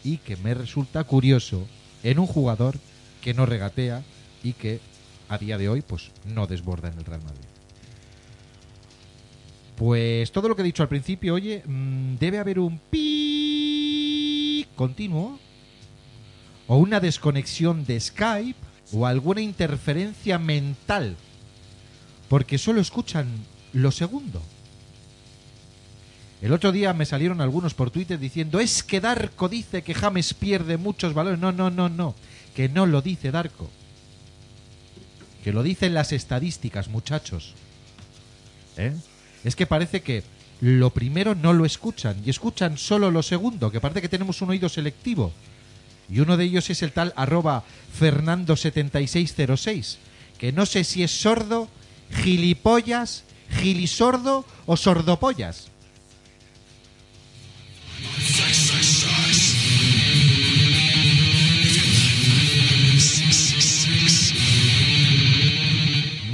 y 0.03 0.19
que 0.19 0.37
me 0.37 0.55
resulta 0.55 1.05
curioso 1.05 1.67
en 2.03 2.19
un 2.19 2.27
jugador 2.27 2.79
que 3.21 3.35
no 3.35 3.47
regatea 3.47 4.03
y 4.43 4.55
que 4.55 4.81
a 5.29 5.39
día 5.39 5.59
de 5.59 5.69
hoy 5.69 5.83
pues 5.83 6.11
no 6.25 6.47
desborda 6.47 6.89
en 6.89 6.99
el 6.99 7.05
Real 7.05 7.23
Madrid. 7.23 7.45
Pues 9.77 10.33
todo 10.33 10.49
lo 10.49 10.57
que 10.57 10.63
he 10.63 10.65
dicho 10.65 10.83
al 10.83 10.89
principio, 10.89 11.35
oye, 11.35 11.63
mm, 11.65 12.17
debe 12.17 12.39
haber 12.39 12.59
un 12.59 12.79
pi 12.79 14.67
continuo 14.75 15.39
o 16.67 16.77
una 16.79 16.99
desconexión 17.01 17.85
de 17.85 18.01
Skype 18.01 18.59
o 18.93 19.07
alguna 19.07 19.41
interferencia 19.41 20.39
mental 20.39 21.17
porque 22.29 22.59
solo 22.59 22.81
escuchan 22.81 23.29
lo 23.73 23.91
segundo. 23.91 24.43
El 26.41 26.53
otro 26.53 26.71
día 26.71 26.93
me 26.93 27.05
salieron 27.05 27.41
algunos 27.41 27.75
por 27.75 27.91
Twitter 27.91 28.19
diciendo 28.19 28.61
es 28.61 28.83
que 28.83 29.01
Darko 29.01 29.49
dice 29.49 29.83
que 29.83 29.95
James 29.95 30.35
pierde 30.35 30.77
muchos 30.77 31.13
valores. 31.13 31.39
No, 31.39 31.51
no, 31.51 31.71
no, 31.71 31.89
no. 31.89 32.15
Que 32.55 32.69
no 32.69 32.87
lo 32.87 33.03
dice 33.03 33.31
Darko. 33.33 33.69
Que 35.43 35.53
lo 35.53 35.63
dicen 35.63 35.95
las 35.95 36.13
estadísticas, 36.13 36.89
muchachos. 36.89 37.55
¿Eh? 38.77 38.95
Es 39.43 39.57
que 39.57 39.67
parece 39.67 40.03
que 40.03 40.23
lo 40.61 40.91
primero 40.91 41.35
no 41.35 41.53
lo 41.53 41.65
escuchan 41.65 42.17
y 42.25 42.31
escuchan 42.31 42.79
solo 42.79 43.11
lo 43.11 43.23
segundo, 43.23 43.71
que 43.71 43.81
parece 43.81 44.03
que 44.03 44.09
tenemos 44.09 44.41
un 44.43 44.51
oído 44.51 44.69
selectivo. 44.69 45.33
Y 46.09 46.21
uno 46.21 46.37
de 46.37 46.45
ellos 46.45 46.71
es 46.71 46.83
el 46.83 46.93
tal 46.93 47.13
arroba 47.17 47.65
Fernando7606, 47.99 49.97
que 50.39 50.53
no 50.53 50.67
sé 50.67 50.85
si 50.85 51.03
es 51.03 51.11
sordo, 51.11 51.69
gilipollas, 52.23 53.25
gilisordo 53.51 54.45
o 54.67 54.77
sordopollas. 54.77 55.71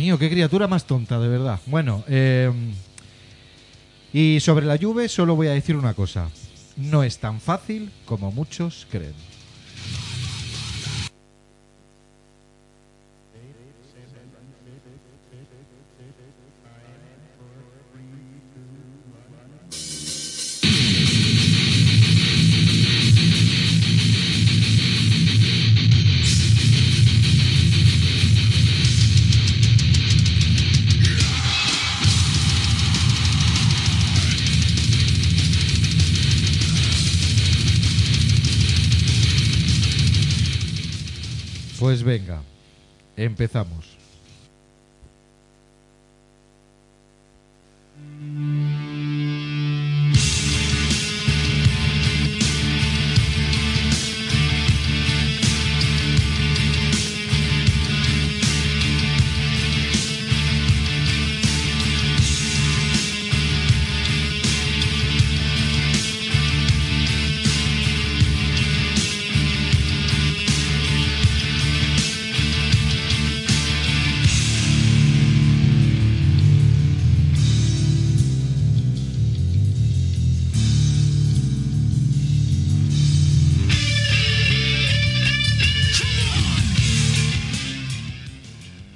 Mío, 0.05 0.19
qué 0.19 0.29
criatura 0.29 0.69
más 0.69 0.85
tonta, 0.85 1.19
de 1.19 1.29
verdad. 1.29 1.59
Bueno, 1.65 2.05
eh, 2.09 2.53
y 4.13 4.39
sobre 4.41 4.67
la 4.67 4.77
lluvia 4.77 5.09
solo 5.09 5.35
voy 5.35 5.47
a 5.47 5.53
decir 5.53 5.77
una 5.77 5.95
cosa. 5.95 6.29
No 6.77 7.03
es 7.03 7.17
tan 7.21 7.41
fácil 7.41 7.91
como 8.05 8.31
muchos 8.31 8.87
creen. 8.91 9.15
Pues 41.95 42.03
venga, 42.03 42.43
empezamos. 43.17 43.97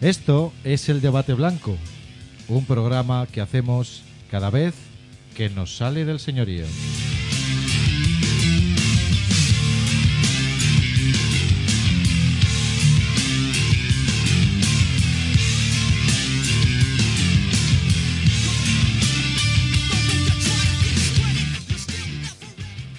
Esto 0.09 0.55
es 0.65 0.88
el 0.88 1.03
Debate 1.03 1.35
Blanco, 1.35 1.77
un 2.49 2.65
programa 2.65 3.27
que 3.27 3.43
hacemos 3.43 4.05
cada 4.31 4.49
vez 4.49 4.75
que 5.37 5.50
nos 5.50 5.77
sale 5.77 6.07
del 6.07 6.19
señorío. 6.19 6.65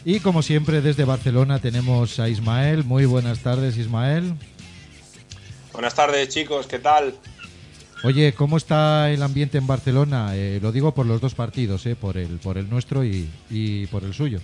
Y 0.05 0.19
como 0.19 0.43
siempre 0.43 0.81
desde 0.81 1.05
Barcelona 1.05 1.57
tenemos 1.57 2.19
a 2.19 2.29
Ismael. 2.29 2.83
Muy 2.83 3.05
buenas 3.05 3.39
tardes 3.39 3.77
Ismael. 3.77 4.35
Buenas 5.79 5.95
tardes, 5.95 6.27
chicos, 6.27 6.67
¿qué 6.67 6.77
tal? 6.77 7.17
Oye, 8.03 8.33
¿cómo 8.33 8.57
está 8.57 9.09
el 9.11 9.23
ambiente 9.23 9.57
en 9.57 9.65
Barcelona? 9.65 10.35
Eh, 10.35 10.59
lo 10.61 10.73
digo 10.73 10.93
por 10.93 11.05
los 11.05 11.21
dos 11.21 11.35
partidos, 11.35 11.85
eh, 11.85 11.95
por, 11.95 12.17
el, 12.17 12.37
por 12.39 12.57
el 12.57 12.69
nuestro 12.69 13.05
y, 13.05 13.29
y 13.49 13.87
por 13.87 14.03
el 14.03 14.13
suyo. 14.13 14.41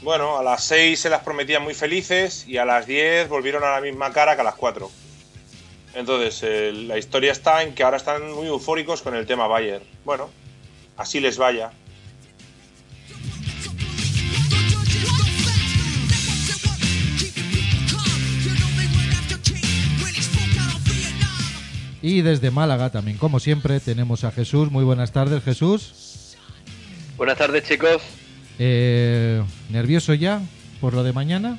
Bueno, 0.00 0.38
a 0.38 0.42
las 0.42 0.64
6 0.64 0.98
se 0.98 1.10
las 1.10 1.22
prometían 1.22 1.62
muy 1.64 1.74
felices 1.74 2.48
y 2.48 2.56
a 2.56 2.64
las 2.64 2.86
10 2.86 3.28
volvieron 3.28 3.62
a 3.62 3.72
la 3.72 3.82
misma 3.82 4.10
cara 4.10 4.36
que 4.36 4.40
a 4.40 4.44
las 4.44 4.54
4. 4.54 4.90
Entonces, 5.96 6.42
eh, 6.44 6.72
la 6.72 6.96
historia 6.96 7.32
está 7.32 7.62
en 7.62 7.74
que 7.74 7.82
ahora 7.82 7.98
están 7.98 8.32
muy 8.32 8.46
eufóricos 8.46 9.02
con 9.02 9.14
el 9.14 9.26
tema 9.26 9.48
Bayer. 9.48 9.82
Bueno, 10.02 10.30
así 10.96 11.20
les 11.20 11.36
vaya. 11.36 11.72
Y 22.00 22.22
desde 22.22 22.50
Málaga 22.50 22.90
también, 22.90 23.18
como 23.18 23.40
siempre, 23.40 23.80
tenemos 23.80 24.24
a 24.24 24.30
Jesús. 24.30 24.70
Muy 24.70 24.84
buenas 24.84 25.12
tardes, 25.12 25.42
Jesús. 25.42 26.36
Buenas 27.16 27.38
tardes, 27.38 27.64
chicos. 27.64 28.02
Eh, 28.58 29.42
¿Nervioso 29.70 30.14
ya 30.14 30.40
por 30.80 30.94
lo 30.94 31.02
de 31.02 31.12
mañana? 31.12 31.58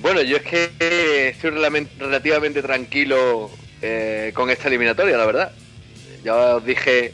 Bueno, 0.00 0.22
yo 0.22 0.36
es 0.36 0.42
que 0.42 1.28
estoy 1.28 1.50
relativamente 1.50 2.62
tranquilo 2.62 3.50
eh, 3.82 4.30
con 4.34 4.50
esta 4.50 4.68
eliminatoria, 4.68 5.16
la 5.16 5.26
verdad. 5.26 5.52
Ya 6.24 6.34
os 6.56 6.64
dije 6.64 7.12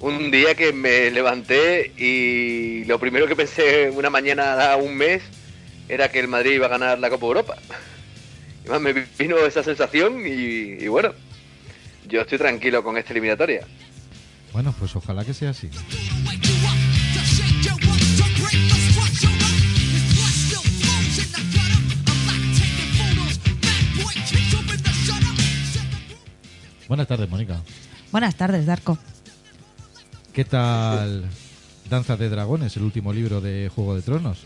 un 0.00 0.30
día 0.30 0.54
que 0.54 0.72
me 0.72 1.10
levanté 1.10 1.92
y 1.96 2.84
lo 2.84 2.98
primero 2.98 3.26
que 3.26 3.36
pensé 3.36 3.90
una 3.90 4.10
mañana 4.10 4.72
a 4.72 4.76
un 4.76 4.96
mes 4.96 5.22
era 5.88 6.10
que 6.10 6.20
el 6.20 6.28
Madrid 6.28 6.52
iba 6.52 6.66
a 6.66 6.70
ganar 6.70 6.98
la 6.98 7.10
Copa 7.10 7.26
Europa. 7.26 7.56
Y 8.64 8.68
más 8.68 8.80
me 8.80 8.92
vino 9.18 9.36
esa 9.38 9.62
sensación 9.62 10.26
y, 10.26 10.84
y 10.84 10.88
bueno, 10.88 11.12
yo 12.08 12.22
estoy 12.22 12.38
tranquilo 12.38 12.82
con 12.82 12.96
esta 12.96 13.12
eliminatoria. 13.12 13.66
Bueno, 14.52 14.74
pues 14.78 14.94
ojalá 14.96 15.24
que 15.24 15.34
sea 15.34 15.50
así. 15.50 15.68
Buenas 26.86 27.08
tardes, 27.08 27.28
Mónica. 27.28 27.60
Buenas 28.12 28.36
tardes, 28.36 28.66
Darko. 28.66 28.98
¿Qué 30.32 30.44
tal 30.44 31.24
Danza 31.88 32.16
de 32.16 32.28
Dragones, 32.28 32.76
el 32.76 32.82
último 32.82 33.12
libro 33.12 33.40
de 33.40 33.70
Juego 33.74 33.96
de 33.96 34.02
Tronos? 34.02 34.44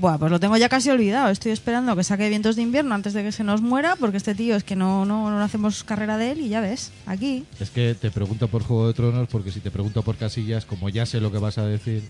Buah, 0.00 0.18
pues 0.18 0.30
lo 0.30 0.38
tengo 0.38 0.56
ya 0.56 0.68
casi 0.68 0.90
olvidado. 0.90 1.30
Estoy 1.30 1.52
esperando 1.52 1.96
que 1.96 2.04
saque 2.04 2.28
Vientos 2.28 2.56
de 2.56 2.62
Invierno 2.62 2.94
antes 2.94 3.14
de 3.14 3.22
que 3.22 3.32
se 3.32 3.44
nos 3.44 3.62
muera, 3.62 3.96
porque 3.96 4.18
este 4.18 4.34
tío 4.34 4.54
es 4.56 4.62
que 4.64 4.76
no, 4.76 5.04
no, 5.06 5.30
no 5.30 5.40
hacemos 5.42 5.84
carrera 5.84 6.18
de 6.18 6.32
él 6.32 6.40
y 6.40 6.48
ya 6.48 6.60
ves, 6.60 6.92
aquí. 7.06 7.44
Es 7.60 7.70
que 7.70 7.94
te 7.94 8.10
pregunto 8.10 8.48
por 8.48 8.62
Juego 8.62 8.88
de 8.88 8.94
Tronos 8.94 9.28
porque 9.28 9.50
si 9.50 9.60
te 9.60 9.70
pregunto 9.70 10.02
por 10.02 10.16
Casillas, 10.16 10.66
como 10.66 10.88
ya 10.90 11.06
sé 11.06 11.20
lo 11.20 11.32
que 11.32 11.38
vas 11.38 11.58
a 11.58 11.66
decir, 11.66 12.04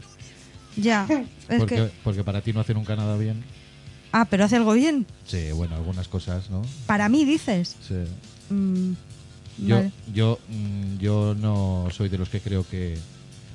Ya. 0.77 1.07
Es 1.49 1.59
porque, 1.59 1.77
que... 1.77 1.91
porque 2.03 2.25
para 2.25 2.41
ti 2.41 2.53
no 2.53 2.61
hace 2.61 2.75
nunca 2.75 2.97
nada 2.97 3.17
bien. 3.17 3.45
Ah, 4.13 4.25
pero 4.29 4.45
hace 4.45 4.57
algo 4.57 4.73
bien. 4.73 5.07
Sí, 5.27 5.53
bueno, 5.53 5.77
algunas 5.77 6.09
cosas, 6.09 6.51
¿no? 6.51 6.63
Para 6.87 7.09
mí, 7.09 7.25
dices. 7.25 7.77
Sí. 7.87 7.95
Mm, 8.53 8.93
Yo, 9.67 9.77
vale. 9.77 9.93
yo, 10.13 10.39
mm, 10.49 10.99
yo 10.99 11.35
no 11.39 11.87
soy 11.93 12.09
de 12.09 12.19
los 12.19 12.29
que 12.31 12.41
creo 12.41 12.67
que 12.69 12.97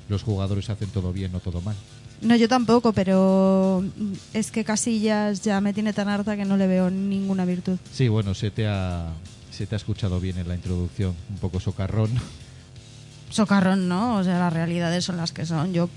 los 0.08 0.22
jugadores 0.22 0.70
hacen 0.70 0.88
todo 0.90 1.12
bien 1.12 1.34
o 1.34 1.40
todo 1.40 1.60
mal. 1.60 1.76
No, 2.22 2.36
yo 2.36 2.48
tampoco, 2.48 2.92
pero 2.92 3.84
es 4.32 4.52
que 4.52 4.64
Casillas 4.64 5.42
ya 5.42 5.60
me 5.60 5.72
tiene 5.72 5.92
tan 5.92 6.08
harta 6.08 6.36
que 6.36 6.44
no 6.44 6.56
le 6.56 6.68
veo 6.68 6.88
ninguna 6.88 7.44
virtud. 7.44 7.78
Sí, 7.92 8.06
bueno, 8.06 8.32
se 8.34 8.52
te 8.52 8.68
ha, 8.68 9.08
se 9.50 9.66
te 9.66 9.74
ha 9.74 9.78
escuchado 9.78 10.20
bien 10.20 10.38
en 10.38 10.46
la 10.46 10.54
introducción, 10.54 11.14
un 11.30 11.36
poco 11.38 11.58
socarrón. 11.58 12.10
Socarrón, 13.30 13.88
¿no? 13.88 14.18
O 14.18 14.24
sea, 14.24 14.38
las 14.38 14.52
realidades 14.52 15.04
son 15.04 15.16
las 15.16 15.32
que 15.32 15.44
son. 15.46 15.72
Yo 15.72 15.88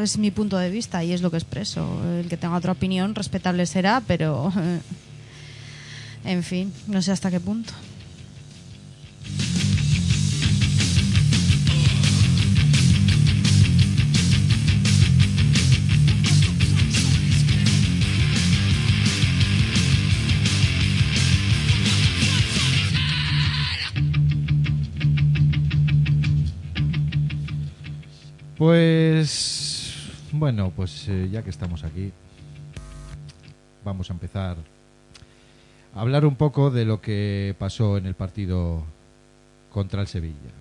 es 0.00 0.18
mi 0.18 0.30
punto 0.30 0.56
de 0.56 0.70
vista 0.70 1.02
y 1.02 1.12
es 1.12 1.20
lo 1.20 1.32
que 1.32 1.36
expreso. 1.36 2.00
El 2.18 2.28
que 2.28 2.36
tenga 2.36 2.56
otra 2.56 2.72
opinión, 2.72 3.16
respetable 3.16 3.66
será, 3.66 4.02
pero 4.06 4.52
en 6.24 6.42
fin, 6.44 6.72
no 6.86 7.02
sé 7.02 7.10
hasta 7.10 7.30
qué 7.30 7.40
punto. 7.40 7.72
Pues 28.60 29.94
bueno, 30.32 30.70
pues 30.76 31.08
eh, 31.08 31.30
ya 31.32 31.42
que 31.42 31.48
estamos 31.48 31.82
aquí, 31.82 32.12
vamos 33.82 34.10
a 34.10 34.12
empezar 34.12 34.58
a 35.94 35.98
hablar 35.98 36.26
un 36.26 36.36
poco 36.36 36.70
de 36.70 36.84
lo 36.84 37.00
que 37.00 37.56
pasó 37.58 37.96
en 37.96 38.04
el 38.04 38.12
partido 38.12 38.84
contra 39.70 40.02
el 40.02 40.08
Sevilla. 40.08 40.52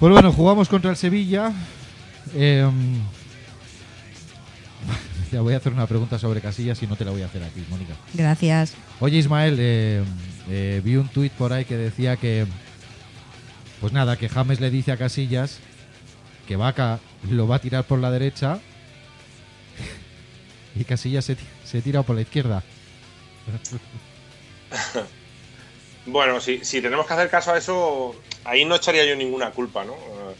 Pues 0.00 0.12
bueno, 0.14 0.32
jugamos 0.32 0.68
contra 0.70 0.90
el 0.90 0.96
Sevilla. 0.96 1.52
Eh, 2.34 2.66
ya 5.30 5.42
voy 5.42 5.52
a 5.52 5.58
hacer 5.58 5.74
una 5.74 5.86
pregunta 5.86 6.18
sobre 6.18 6.40
Casillas 6.40 6.82
y 6.82 6.86
no 6.86 6.96
te 6.96 7.04
la 7.04 7.10
voy 7.10 7.20
a 7.20 7.26
hacer 7.26 7.42
aquí, 7.42 7.62
Mónica. 7.68 7.92
Gracias. 8.14 8.72
Oye, 8.98 9.18
Ismael, 9.18 9.56
eh, 9.58 10.02
eh, 10.48 10.80
vi 10.82 10.96
un 10.96 11.06
tuit 11.08 11.30
por 11.34 11.52
ahí 11.52 11.66
que 11.66 11.76
decía 11.76 12.16
que, 12.16 12.46
pues 13.82 13.92
nada, 13.92 14.16
que 14.16 14.30
James 14.30 14.58
le 14.58 14.70
dice 14.70 14.90
a 14.90 14.96
Casillas 14.96 15.58
que 16.48 16.56
Vaca 16.56 16.98
lo 17.30 17.46
va 17.46 17.56
a 17.56 17.58
tirar 17.60 17.84
por 17.84 17.98
la 17.98 18.10
derecha 18.10 18.58
y 20.74 20.84
Casillas 20.84 21.26
se, 21.26 21.36
se 21.62 21.82
tira 21.82 22.02
por 22.04 22.16
la 22.16 22.22
izquierda. 22.22 22.62
Bueno, 26.10 26.40
si, 26.40 26.64
si 26.64 26.80
tenemos 26.80 27.06
que 27.06 27.12
hacer 27.14 27.30
caso 27.30 27.52
a 27.52 27.58
eso, 27.58 28.14
ahí 28.44 28.64
no 28.64 28.74
echaría 28.74 29.04
yo 29.04 29.14
ninguna 29.16 29.52
culpa, 29.52 29.84
¿no? 29.84 29.92
Eh, 29.94 30.34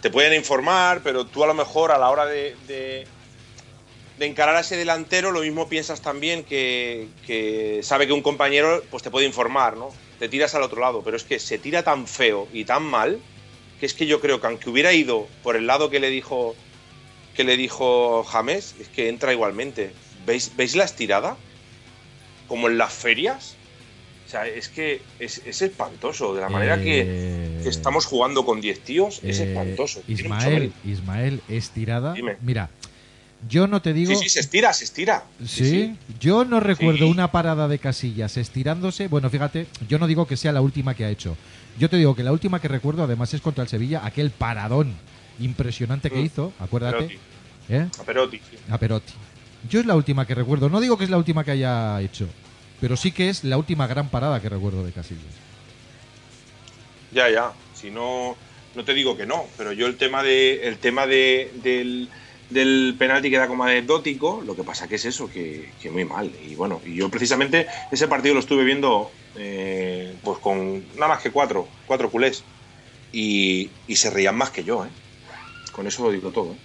Te 0.00 0.10
pueden 0.10 0.34
informar, 0.34 1.00
pero 1.02 1.24
tú 1.26 1.42
a 1.42 1.46
lo 1.46 1.54
mejor 1.54 1.90
a 1.90 1.98
la 1.98 2.10
hora 2.10 2.26
de, 2.26 2.54
de- 2.68 3.06
encarar 4.20 4.56
a 4.56 4.60
ese 4.60 4.76
delantero, 4.76 5.30
lo 5.32 5.40
mismo 5.40 5.68
piensas 5.68 6.00
también 6.00 6.44
que, 6.44 7.08
que 7.26 7.80
sabe 7.82 8.06
que 8.06 8.12
un 8.12 8.22
compañero 8.22 8.82
pues 8.90 9.02
te 9.02 9.10
puede 9.10 9.26
informar, 9.26 9.76
¿no? 9.76 9.88
Te 10.18 10.28
tiras 10.28 10.54
al 10.54 10.62
otro 10.62 10.80
lado, 10.80 11.02
pero 11.02 11.16
es 11.16 11.24
que 11.24 11.38
se 11.38 11.58
tira 11.58 11.82
tan 11.82 12.06
feo 12.06 12.48
y 12.52 12.64
tan 12.64 12.82
mal 12.84 13.18
que 13.80 13.84
es 13.86 13.92
que 13.94 14.06
yo 14.06 14.20
creo 14.20 14.40
que 14.40 14.46
aunque 14.46 14.70
hubiera 14.70 14.92
ido 14.92 15.26
por 15.42 15.56
el 15.56 15.66
lado 15.66 15.90
que 15.90 16.00
le 16.00 16.08
dijo 16.08 16.54
que 17.34 17.44
le 17.44 17.58
dijo 17.58 18.24
James, 18.24 18.74
es 18.80 18.88
que 18.88 19.10
entra 19.10 19.32
igualmente. 19.34 19.92
¿Veis, 20.24 20.52
¿Veis 20.56 20.74
la 20.74 20.84
estirada? 20.84 21.36
Como 22.48 22.68
en 22.68 22.78
las 22.78 22.94
ferias. 22.94 23.55
O 24.26 24.28
sea, 24.28 24.46
es 24.46 24.68
que 24.68 25.02
es, 25.20 25.40
es 25.46 25.62
espantoso. 25.62 26.34
De 26.34 26.40
la 26.40 26.48
manera 26.48 26.80
que, 26.82 27.04
Eh, 27.06 27.60
que 27.62 27.68
estamos 27.68 28.06
jugando 28.06 28.44
con 28.44 28.60
10 28.60 28.80
tíos, 28.80 29.20
es 29.22 29.38
eh, 29.40 29.48
espantoso. 29.50 30.02
Ismael. 30.08 30.72
Ismael, 30.84 31.40
estirada. 31.48 32.12
Dime. 32.12 32.36
Mira, 32.42 32.68
Yo 33.48 33.66
no 33.66 33.80
te 33.82 33.92
digo. 33.92 34.10
Sí, 34.12 34.16
sí, 34.24 34.28
se 34.30 34.40
estira, 34.40 34.72
se 34.72 34.84
estira. 34.84 35.24
Sí, 35.44 35.94
yo 36.18 36.44
no 36.46 36.58
recuerdo 36.58 37.04
Sí. 37.04 37.10
una 37.10 37.30
parada 37.30 37.68
de 37.68 37.78
casillas 37.78 38.36
estirándose. 38.38 39.08
Bueno, 39.08 39.28
fíjate, 39.30 39.66
yo 39.88 39.98
no 39.98 40.06
digo 40.06 40.26
que 40.26 40.36
sea 40.38 40.52
la 40.52 40.62
última 40.62 40.94
que 40.94 41.04
ha 41.04 41.10
hecho. 41.10 41.36
Yo 41.78 41.88
te 41.90 41.98
digo 41.98 42.16
que 42.16 42.24
la 42.24 42.32
última 42.32 42.60
que 42.60 42.66
recuerdo, 42.68 43.04
además, 43.04 43.32
es 43.34 43.42
contra 43.42 43.62
el 43.62 43.68
Sevilla, 43.68 44.00
aquel 44.04 44.30
paradón 44.30 44.94
impresionante 45.38 46.10
que 46.10 46.16
Mm. 46.16 46.24
hizo, 46.24 46.52
acuérdate. 46.58 46.96
Perotti. 46.96 47.18
¿eh? 47.68 47.86
A 48.00 48.04
Perotti. 48.04 48.40
A 48.70 48.78
Perotti. 48.78 49.12
Yo 49.68 49.80
es 49.80 49.86
la 49.86 49.94
última 49.96 50.26
que 50.26 50.34
recuerdo. 50.34 50.68
No 50.70 50.80
digo 50.80 50.96
que 50.96 51.04
es 51.04 51.10
la 51.10 51.18
última 51.18 51.44
que 51.44 51.50
haya 51.52 52.00
hecho, 52.00 52.26
pero 52.80 52.96
sí 52.96 53.12
que 53.12 53.28
es 53.28 53.44
la 53.44 53.56
última 53.56 53.86
gran 53.86 54.08
parada 54.08 54.40
que 54.40 54.48
recuerdo 54.48 54.84
de 54.84 54.92
Casillas. 54.92 55.24
Ya, 57.12 57.30
ya. 57.30 57.52
Si 57.74 57.90
no, 57.90 58.36
no 58.74 58.84
te 58.84 58.94
digo 58.94 59.16
que 59.16 59.26
no, 59.26 59.46
pero 59.56 59.72
yo 59.72 59.86
el 59.86 59.96
tema 59.96 60.22
de, 60.22 60.68
el 60.68 60.78
tema 60.78 61.06
de, 61.06 61.50
del, 61.62 62.08
del 62.50 62.94
penalti 62.98 63.30
queda 63.30 63.48
como 63.48 63.64
anecdótico. 63.64 64.42
Lo 64.44 64.56
que 64.56 64.64
pasa 64.64 64.88
que 64.88 64.96
es 64.96 65.04
eso, 65.04 65.30
que, 65.30 65.70
que 65.80 65.90
muy 65.90 66.04
mal. 66.04 66.30
Y 66.46 66.54
bueno, 66.54 66.80
y 66.84 66.94
yo 66.94 67.08
precisamente 67.08 67.66
ese 67.90 68.08
partido 68.08 68.34
lo 68.34 68.40
estuve 68.40 68.64
viendo, 68.64 69.10
eh, 69.36 70.14
pues 70.22 70.38
con 70.38 70.84
nada 70.94 71.08
más 71.08 71.22
que 71.22 71.30
cuatro, 71.30 71.68
cuatro 71.86 72.10
culés, 72.10 72.44
y, 73.12 73.70
y 73.86 73.96
se 73.96 74.10
reían 74.10 74.36
más 74.36 74.50
que 74.50 74.64
yo, 74.64 74.84
¿eh? 74.84 74.88
Con 75.72 75.86
eso 75.86 76.02
lo 76.04 76.10
digo 76.10 76.30
todo. 76.30 76.52
¿eh? 76.52 76.56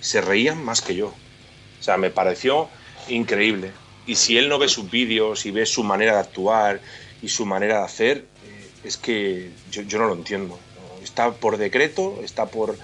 Se 0.00 0.20
reían 0.20 0.62
más 0.62 0.82
que 0.82 0.94
yo. 0.94 1.08
O 1.08 1.82
sea, 1.82 1.96
me 1.96 2.10
pareció 2.10 2.68
increíble. 3.08 3.72
Y 4.06 4.16
si 4.16 4.38
él 4.38 4.48
no 4.48 4.58
ve 4.58 4.68
sus 4.68 4.90
vídeos 4.90 5.46
y 5.46 5.50
ve 5.50 5.66
su 5.66 5.84
manera 5.84 6.14
de 6.14 6.20
actuar 6.20 6.80
y 7.22 7.28
su 7.28 7.46
manera 7.46 7.78
de 7.78 7.84
hacer, 7.84 8.16
eh, 8.46 8.70
es 8.84 8.96
que 8.96 9.50
yo, 9.70 9.82
yo 9.82 9.98
no 9.98 10.06
lo 10.06 10.14
entiendo. 10.14 10.58
Está 11.02 11.32
por 11.32 11.56
decreto, 11.56 12.20
está 12.22 12.46
por... 12.46 12.76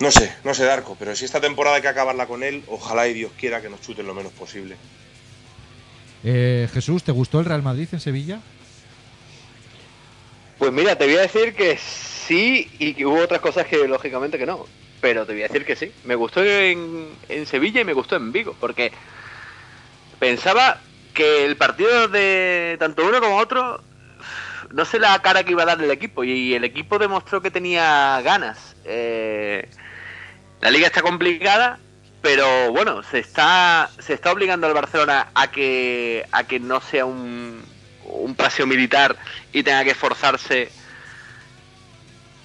No 0.00 0.10
sé, 0.10 0.32
no 0.42 0.52
sé, 0.52 0.64
Darko, 0.64 0.96
pero 0.98 1.14
si 1.14 1.24
esta 1.24 1.40
temporada 1.40 1.76
hay 1.76 1.82
que 1.82 1.88
acabarla 1.88 2.26
con 2.26 2.42
él, 2.42 2.64
ojalá 2.66 3.06
y 3.06 3.14
Dios 3.14 3.32
quiera 3.38 3.62
que 3.62 3.68
nos 3.68 3.80
chuten 3.80 4.06
lo 4.06 4.14
menos 4.14 4.32
posible. 4.32 4.76
Eh, 6.24 6.68
Jesús, 6.72 7.02
¿te 7.04 7.12
gustó 7.12 7.40
el 7.40 7.46
Real 7.46 7.62
Madrid 7.62 7.88
en 7.92 8.00
Sevilla? 8.00 8.40
Pues 10.58 10.72
mira, 10.72 10.96
te 10.96 11.06
voy 11.06 11.16
a 11.16 11.22
decir 11.22 11.54
que 11.54 11.76
sí 11.76 12.70
y 12.78 12.94
que 12.94 13.06
hubo 13.06 13.20
otras 13.20 13.40
cosas 13.40 13.66
que 13.66 13.86
lógicamente 13.88 14.38
que 14.38 14.46
no. 14.46 14.66
Pero 15.00 15.26
te 15.26 15.32
voy 15.32 15.42
a 15.42 15.48
decir 15.48 15.64
que 15.64 15.74
sí. 15.74 15.90
Me 16.04 16.14
gustó 16.14 16.44
en, 16.44 17.08
en 17.28 17.46
Sevilla 17.46 17.80
y 17.80 17.84
me 17.84 17.92
gustó 17.92 18.14
en 18.14 18.30
Vigo. 18.30 18.54
Porque 18.60 18.92
pensaba 20.22 20.78
que 21.14 21.44
el 21.44 21.56
partido 21.56 22.06
de 22.06 22.76
tanto 22.78 23.04
uno 23.04 23.20
como 23.20 23.38
otro, 23.38 23.82
no 24.70 24.84
sé 24.84 25.00
la 25.00 25.20
cara 25.20 25.42
que 25.42 25.50
iba 25.50 25.64
a 25.64 25.66
dar 25.66 25.82
el 25.82 25.90
equipo. 25.90 26.22
Y 26.22 26.54
el 26.54 26.62
equipo 26.62 27.00
demostró 27.00 27.42
que 27.42 27.50
tenía 27.50 28.20
ganas. 28.22 28.76
Eh, 28.84 29.68
la 30.60 30.70
liga 30.70 30.86
está 30.86 31.02
complicada, 31.02 31.80
pero 32.20 32.70
bueno, 32.70 33.02
se 33.02 33.18
está, 33.18 33.90
se 33.98 34.14
está 34.14 34.30
obligando 34.30 34.68
al 34.68 34.74
Barcelona 34.74 35.26
a 35.34 35.50
que, 35.50 36.24
a 36.30 36.44
que 36.44 36.60
no 36.60 36.80
sea 36.80 37.04
un, 37.04 37.60
un 38.04 38.36
paseo 38.36 38.64
militar 38.64 39.16
y 39.52 39.64
tenga 39.64 39.82
que 39.82 39.90
esforzarse. 39.90 40.70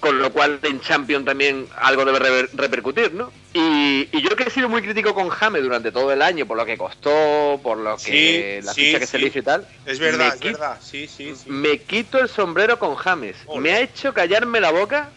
Con 0.00 0.20
lo 0.20 0.30
cual 0.32 0.60
en 0.62 0.80
Champions 0.80 1.24
también 1.24 1.66
algo 1.76 2.04
debe 2.04 2.20
rever- 2.20 2.50
repercutir, 2.52 3.12
¿no? 3.14 3.32
Y, 3.52 4.08
y 4.12 4.22
yo 4.22 4.36
que 4.36 4.44
he 4.44 4.50
sido 4.50 4.68
muy 4.68 4.80
crítico 4.80 5.12
con 5.12 5.28
James 5.28 5.60
durante 5.62 5.90
todo 5.90 6.12
el 6.12 6.22
año, 6.22 6.46
por 6.46 6.56
lo 6.56 6.64
que 6.64 6.78
costó, 6.78 7.58
por 7.62 7.78
lo 7.78 7.96
que 7.96 8.60
Sí, 8.60 8.64
la 8.66 8.72
sí, 8.74 8.84
ficha 8.86 9.00
que 9.00 9.06
se 9.06 9.16
sí. 9.16 9.22
le 9.22 9.28
hizo 9.28 9.38
y 9.40 9.42
tal. 9.42 9.66
Es 9.86 9.98
verdad, 9.98 10.28
es 10.34 10.40
quito- 10.40 10.52
verdad. 10.58 10.78
Sí, 10.80 11.08
sí, 11.08 11.34
me 11.46 11.78
quito 11.78 12.20
el 12.20 12.28
sombrero 12.28 12.78
con 12.78 12.94
James. 12.94 13.36
Me 13.58 13.72
ha 13.72 13.80
hecho 13.80 14.14
callarme 14.14 14.60
la 14.60 14.70
boca 14.70 15.10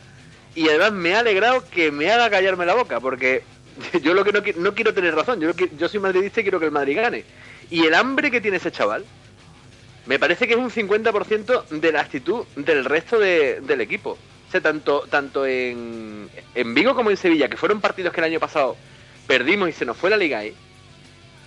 y 0.55 0.67
además 0.67 0.93
me 0.93 1.13
ha 1.13 1.19
alegrado 1.19 1.63
que 1.69 1.91
me 1.91 2.09
haga 2.11 2.31
callarme 2.31 2.65
la 2.65 2.73
boca 2.73 2.99
porque 2.99 3.43
yo 4.01 4.15
lo 4.15 4.23
que 4.23 4.31
no, 4.31 4.41
no 4.55 4.73
quiero 4.73 4.95
tener 4.95 5.13
razón. 5.13 5.39
Yo, 5.39 5.47
lo 5.49 5.55
que- 5.55 5.69
yo 5.77 5.87
soy 5.89 5.99
madridista 5.99 6.39
y 6.39 6.43
quiero 6.43 6.59
que 6.59 6.65
el 6.65 6.71
Madrid 6.71 6.95
gane. 6.97 7.23
Y 7.69 7.85
el 7.85 7.93
hambre 7.93 8.31
que 8.31 8.41
tiene 8.41 8.57
ese 8.57 8.71
chaval 8.71 9.05
me 10.07 10.17
parece 10.17 10.47
que 10.47 10.53
es 10.53 10.59
un 10.59 10.71
50% 10.71 11.65
de 11.69 11.91
la 11.91 12.01
actitud 12.01 12.45
del 12.55 12.83
resto 12.83 13.19
de- 13.19 13.61
del 13.61 13.81
equipo. 13.81 14.17
Tanto, 14.59 15.05
tanto 15.09 15.45
en, 15.45 16.29
en 16.55 16.73
Vigo 16.73 16.93
como 16.95 17.09
en 17.09 17.17
Sevilla, 17.17 17.47
que 17.47 17.55
fueron 17.55 17.79
partidos 17.79 18.11
que 18.11 18.19
el 18.19 18.25
año 18.25 18.39
pasado 18.39 18.75
perdimos 19.27 19.69
y 19.69 19.71
se 19.71 19.85
nos 19.85 19.95
fue 19.95 20.09
la 20.09 20.17
liga 20.17 20.39
ahí. 20.39 20.53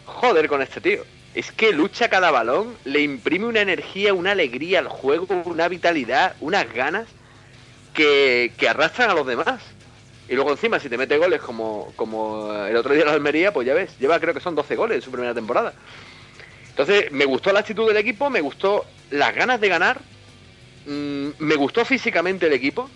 Joder 0.07 0.49
con 0.49 0.63
este 0.63 0.81
tío. 0.81 1.05
Es 1.35 1.53
que 1.53 1.73
lucha 1.73 2.09
cada 2.09 2.31
balón, 2.31 2.77
le 2.85 3.01
imprime 3.01 3.47
una 3.47 3.61
energía, 3.61 4.15
una 4.15 4.33
alegría 4.33 4.79
al 4.79 4.89
juego, 4.89 5.27
una 5.45 5.69
vitalidad, 5.69 6.37
unas 6.41 6.73
ganas 6.73 7.09
que, 7.93 8.53
que 8.57 8.69
arrastran 8.69 9.11
a 9.11 9.15
los 9.15 9.27
demás. 9.27 9.61
Y 10.29 10.35
luego 10.35 10.53
encima, 10.53 10.81
si 10.81 10.89
te 10.89 10.97
mete 10.97 11.19
goles 11.19 11.41
como, 11.41 11.93
como 11.97 12.55
el 12.55 12.77
otro 12.77 12.95
día 12.95 13.03
en 13.03 13.09
la 13.09 13.15
Almería, 13.15 13.53
pues 13.53 13.67
ya 13.67 13.75
ves, 13.75 13.99
lleva 13.99 14.21
creo 14.21 14.33
que 14.33 14.41
son 14.41 14.55
12 14.55 14.77
goles 14.77 14.97
en 14.97 15.03
su 15.03 15.11
primera 15.11 15.35
temporada. 15.35 15.75
Entonces, 16.71 17.13
me 17.13 17.25
gustó 17.25 17.53
la 17.53 17.61
actitud 17.61 17.87
del 17.87 17.99
equipo, 17.99 18.31
me 18.31 18.41
gustó 18.41 18.85
las 19.11 19.35
ganas 19.35 19.61
de 19.61 19.69
ganar, 19.69 20.01
mm, 20.87 21.29
me 21.39 21.55
gustó 21.57 21.85
físicamente 21.85 22.47
el 22.47 22.53
equipo. 22.53 22.89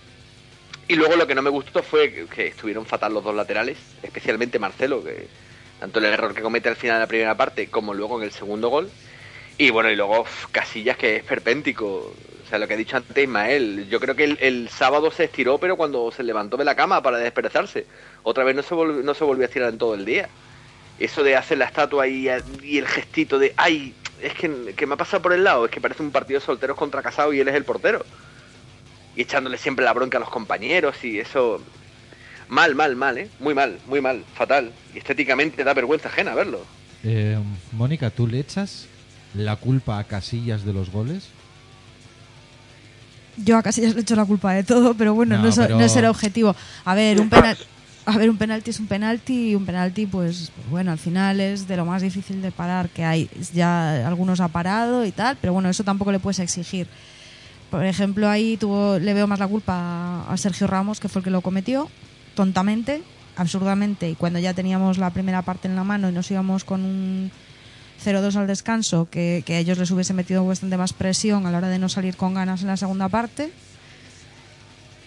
Y 0.88 0.94
luego 0.94 1.16
lo 1.16 1.26
que 1.26 1.34
no 1.34 1.42
me 1.42 1.50
gustó 1.50 1.82
fue 1.82 2.26
que, 2.34 2.46
estuvieron 2.46 2.86
fatal 2.86 3.12
los 3.12 3.22
dos 3.22 3.34
laterales, 3.34 3.76
especialmente 4.02 4.58
Marcelo, 4.58 5.04
que 5.04 5.28
tanto 5.78 5.98
el 5.98 6.06
error 6.06 6.34
que 6.34 6.40
comete 6.40 6.70
al 6.70 6.76
final 6.76 6.96
de 6.96 7.00
la 7.00 7.06
primera 7.06 7.36
parte 7.36 7.68
como 7.68 7.92
luego 7.92 8.18
en 8.18 8.24
el 8.24 8.32
segundo 8.32 8.68
gol. 8.70 8.90
Y 9.58 9.70
bueno, 9.70 9.90
y 9.90 9.96
luego 9.96 10.24
Casillas 10.50 10.96
que 10.96 11.16
es 11.16 11.24
perpéntico. 11.24 11.86
O 11.86 12.48
sea, 12.48 12.58
lo 12.58 12.66
que 12.66 12.74
ha 12.74 12.78
dicho 12.78 12.96
antes 12.96 13.22
Ismael, 13.22 13.86
yo 13.90 14.00
creo 14.00 14.16
que 14.16 14.24
el, 14.24 14.38
el 14.40 14.70
sábado 14.70 15.10
se 15.10 15.24
estiró, 15.24 15.58
pero 15.58 15.76
cuando 15.76 16.10
se 16.10 16.22
levantó 16.22 16.56
de 16.56 16.64
la 16.64 16.74
cama 16.74 17.02
para 17.02 17.18
desperezarse, 17.18 17.84
otra 18.22 18.44
vez 18.44 18.56
no 18.56 18.62
se, 18.62 18.74
volvió, 18.74 19.02
no 19.02 19.12
se 19.12 19.24
volvió 19.24 19.42
a 19.42 19.48
estirar 19.48 19.68
en 19.68 19.78
todo 19.78 19.94
el 19.94 20.06
día. 20.06 20.30
Eso 20.98 21.22
de 21.22 21.36
hacer 21.36 21.58
la 21.58 21.66
estatua 21.66 22.06
y, 22.08 22.28
y 22.62 22.78
el 22.78 22.86
gestito 22.86 23.38
de, 23.38 23.54
ay, 23.56 23.94
es 24.20 24.34
que, 24.34 24.74
que 24.76 24.86
me 24.86 24.94
ha 24.94 24.96
pasado 24.96 25.22
por 25.22 25.32
el 25.32 25.44
lado, 25.44 25.64
es 25.64 25.70
que 25.70 25.80
parece 25.80 26.02
un 26.02 26.10
partido 26.10 26.40
de 26.40 26.46
solteros 26.46 26.76
contra 26.76 27.02
casados 27.02 27.34
y 27.34 27.40
él 27.40 27.48
es 27.48 27.54
el 27.54 27.64
portero. 27.64 28.04
Y 29.14 29.22
echándole 29.22 29.58
siempre 29.58 29.84
la 29.84 29.92
bronca 29.92 30.18
a 30.18 30.20
los 30.20 30.30
compañeros 30.30 31.04
y 31.04 31.18
eso... 31.20 31.62
Mal, 32.48 32.74
mal, 32.74 32.96
mal, 32.96 33.18
¿eh? 33.18 33.28
Muy 33.40 33.52
mal, 33.54 33.78
muy 33.86 34.00
mal, 34.00 34.24
fatal. 34.34 34.72
Y 34.94 34.98
estéticamente 34.98 35.62
da 35.64 35.74
vergüenza 35.74 36.08
ajena 36.08 36.34
verlo. 36.34 36.64
Eh, 37.04 37.36
Mónica, 37.72 38.08
¿tú 38.10 38.26
le 38.26 38.40
echas 38.40 38.86
la 39.34 39.56
culpa 39.56 39.98
a 39.98 40.04
Casillas 40.04 40.64
de 40.64 40.72
los 40.72 40.90
goles? 40.90 41.28
Yo 43.36 43.56
a 43.56 43.62
Casillas 43.62 43.94
le 43.94 44.00
echo 44.00 44.16
la 44.16 44.24
culpa 44.24 44.52
de 44.54 44.64
todo, 44.64 44.94
pero 44.94 45.14
bueno, 45.14 45.36
No, 45.36 45.42
no, 45.42 45.48
es, 45.48 45.56
pero- 45.56 45.78
no 45.78 45.84
es 45.84 45.94
el 45.96 46.06
objetivo. 46.06 46.56
A 46.84 46.94
ver, 46.94 47.20
un 47.20 47.28
penal, 47.28 47.56
a 48.08 48.16
ver, 48.16 48.30
un 48.30 48.38
penalti 48.38 48.70
es 48.70 48.80
un 48.80 48.86
penalti 48.86 49.50
y 49.50 49.54
un 49.54 49.66
penalti, 49.66 50.06
pues, 50.06 50.50
bueno, 50.70 50.92
al 50.92 50.98
final 50.98 51.40
es 51.40 51.68
de 51.68 51.76
lo 51.76 51.84
más 51.84 52.00
difícil 52.00 52.40
de 52.40 52.50
parar 52.50 52.88
que 52.88 53.04
hay. 53.04 53.28
Ya 53.52 54.08
algunos 54.08 54.40
ha 54.40 54.48
parado 54.48 55.04
y 55.04 55.12
tal, 55.12 55.36
pero 55.38 55.52
bueno, 55.52 55.68
eso 55.68 55.84
tampoco 55.84 56.10
le 56.10 56.18
puedes 56.18 56.38
exigir. 56.38 56.86
Por 57.70 57.84
ejemplo, 57.84 58.30
ahí 58.30 58.56
tuvo, 58.56 58.98
le 58.98 59.12
veo 59.12 59.26
más 59.26 59.38
la 59.38 59.46
culpa 59.46 60.24
a 60.26 60.36
Sergio 60.38 60.66
Ramos, 60.66 61.00
que 61.00 61.10
fue 61.10 61.20
el 61.20 61.24
que 61.24 61.30
lo 61.30 61.42
cometió, 61.42 61.90
tontamente, 62.34 63.02
absurdamente, 63.36 64.08
y 64.08 64.14
cuando 64.14 64.38
ya 64.38 64.54
teníamos 64.54 64.96
la 64.96 65.10
primera 65.10 65.42
parte 65.42 65.68
en 65.68 65.76
la 65.76 65.84
mano 65.84 66.08
y 66.08 66.12
nos 66.12 66.30
íbamos 66.30 66.64
con 66.64 66.86
un 66.86 67.30
0-2 68.02 68.36
al 68.36 68.46
descanso, 68.46 69.06
que, 69.10 69.42
que 69.44 69.56
a 69.56 69.58
ellos 69.58 69.76
les 69.76 69.90
hubiese 69.90 70.14
metido 70.14 70.46
bastante 70.46 70.78
más 70.78 70.94
presión 70.94 71.46
a 71.46 71.50
la 71.50 71.58
hora 71.58 71.68
de 71.68 71.78
no 71.78 71.90
salir 71.90 72.16
con 72.16 72.32
ganas 72.32 72.62
en 72.62 72.68
la 72.68 72.78
segunda 72.78 73.10
parte. 73.10 73.52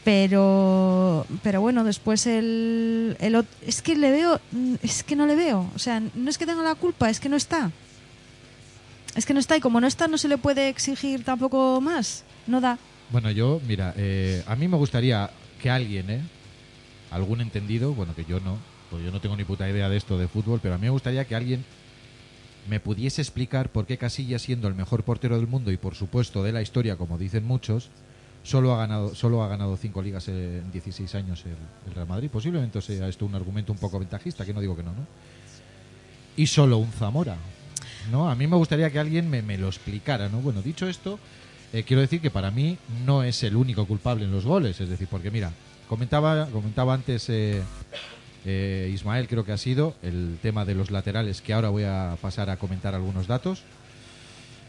Pero, 0.04 1.28
pero 1.44 1.62
bueno, 1.62 1.84
después 1.84 2.26
el, 2.26 3.16
el 3.20 3.46
es 3.66 3.82
que 3.84 3.96
le 3.96 4.10
veo, 4.10 4.42
es 4.82 5.04
que 5.04 5.16
no 5.16 5.28
le 5.28 5.36
veo, 5.36 5.70
o 5.76 5.80
sea, 5.80 6.00
no 6.00 6.30
es 6.30 6.40
que 6.40 6.48
tenga 6.48 6.64
la 6.64 6.76
culpa, 6.76 7.10
es 7.10 7.20
que 7.20 7.30
no 7.30 7.36
está. 7.36 7.72
Es 9.16 9.26
que 9.26 9.34
no 9.34 9.40
está 9.40 9.58
y 9.58 9.60
como 9.60 9.80
no 9.80 9.88
está 9.88 10.08
no 10.08 10.18
se 10.18 10.28
le 10.28 10.38
puede 10.38 10.70
exigir 10.70 11.24
tampoco 11.24 11.82
más, 11.82 12.24
no 12.48 12.62
da. 12.62 12.80
Bueno, 13.12 13.30
yo, 13.30 13.62
mira, 13.68 13.94
eh, 13.98 14.42
a 14.48 14.56
mí 14.56 14.68
me 14.68 14.78
gustaría 14.78 15.30
que 15.62 15.70
alguien, 15.70 16.10
¿eh? 16.10 16.22
Algún 17.12 17.42
entendido, 17.42 17.94
bueno, 17.94 18.16
que 18.16 18.26
yo 18.26 18.40
no, 18.40 18.58
pues 18.90 19.04
yo 19.04 19.12
no 19.12 19.22
tengo 19.22 19.36
ni 19.36 19.44
puta 19.44 19.70
idea 19.70 19.90
de 19.90 19.98
esto 19.98 20.18
de 20.18 20.30
fútbol, 20.30 20.60
pero 20.64 20.76
a 20.76 20.78
mí 20.78 20.84
me 20.84 20.92
gustaría 20.92 21.26
que 21.26 21.36
alguien 21.36 21.64
me 22.70 22.80
pudiese 22.80 23.22
explicar 23.22 23.70
por 23.70 23.86
qué 23.86 23.98
Casillas, 23.98 24.42
siendo 24.42 24.68
el 24.68 24.76
mejor 24.76 25.04
portero 25.04 25.36
del 25.36 25.48
mundo 25.48 25.72
y 25.72 25.78
por 25.78 25.96
supuesto 25.96 26.42
de 26.42 26.54
la 26.54 26.62
historia, 26.62 26.96
como 26.96 27.18
dicen 27.18 27.46
muchos, 27.46 27.90
solo 28.44 28.74
ha 28.74 28.78
ganado, 28.78 29.14
solo 29.16 29.44
ha 29.44 29.48
ganado 29.48 29.78
cinco 29.78 30.02
ligas 30.02 30.28
en 30.28 30.72
16 30.72 31.16
años 31.16 31.44
el, 31.46 31.94
Real 31.94 32.08
Madrid. 32.08 32.30
Posiblemente 32.32 32.82
sea 32.82 33.08
esto 33.08 33.26
un 33.26 33.36
argumento 33.36 33.72
un 33.72 33.80
poco 33.80 34.00
ventajista, 34.00 34.46
que 34.46 34.54
no 34.54 34.62
digo 34.62 34.76
que 34.76 34.84
no, 34.84 34.92
¿no? 34.92 35.06
Y 36.38 36.48
solo 36.48 36.78
un 36.78 36.92
Zamora. 36.92 37.38
¿no? 38.12 38.30
A 38.30 38.36
mí 38.36 38.48
me 38.48 38.56
gustaría 38.56 38.90
que 38.90 39.00
alguien 39.00 39.30
me, 39.30 39.42
me 39.42 39.58
lo 39.58 39.68
explicara, 39.68 40.30
¿no? 40.30 40.40
Bueno, 40.40 40.62
dicho 40.62 40.88
esto, 40.88 41.20
eh, 41.74 41.84
quiero 41.84 42.02
decir 42.02 42.20
que 42.20 42.32
para 42.32 42.52
mí 42.52 42.78
no 43.06 43.24
es 43.24 43.44
el 43.44 43.56
único 43.56 43.86
culpable 43.86 44.26
en 44.26 44.32
los 44.32 44.46
goles, 44.46 44.82
es 44.82 44.90
decir, 44.90 45.08
porque 45.10 45.32
mira, 45.32 45.52
comentaba, 45.88 46.48
comentaba 46.48 46.94
antes 46.94 47.30
eh, 47.30 47.62
eh, 48.46 48.92
Ismael, 48.94 49.28
creo 49.28 49.46
que 49.46 49.54
ha 49.54 49.58
sido 49.58 49.96
el 50.04 50.38
tema 50.42 50.66
de 50.66 50.76
los 50.76 50.92
laterales, 50.92 51.42
que 51.42 51.54
ahora 51.54 51.70
voy 51.70 51.84
a 51.84 52.18
pasar 52.22 52.50
a 52.50 52.58
comentar 52.58 52.94
algunos 52.94 53.28
datos. 53.28 53.64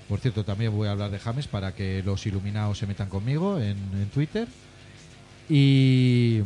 Por 0.09 0.21
cierto, 0.21 0.45
también 0.45 0.75
voy 0.75 0.89
a 0.89 0.93
hablar 0.93 1.11
de 1.11 1.19
James 1.19 1.47
para 1.47 1.75
que 1.75 2.03
los 2.05 2.27
iluminados 2.27 2.79
se 2.79 2.87
metan 2.87 3.09
conmigo 3.09 3.59
en, 3.59 3.77
en 3.95 4.09
Twitter. 4.13 4.49
Y, 5.49 6.41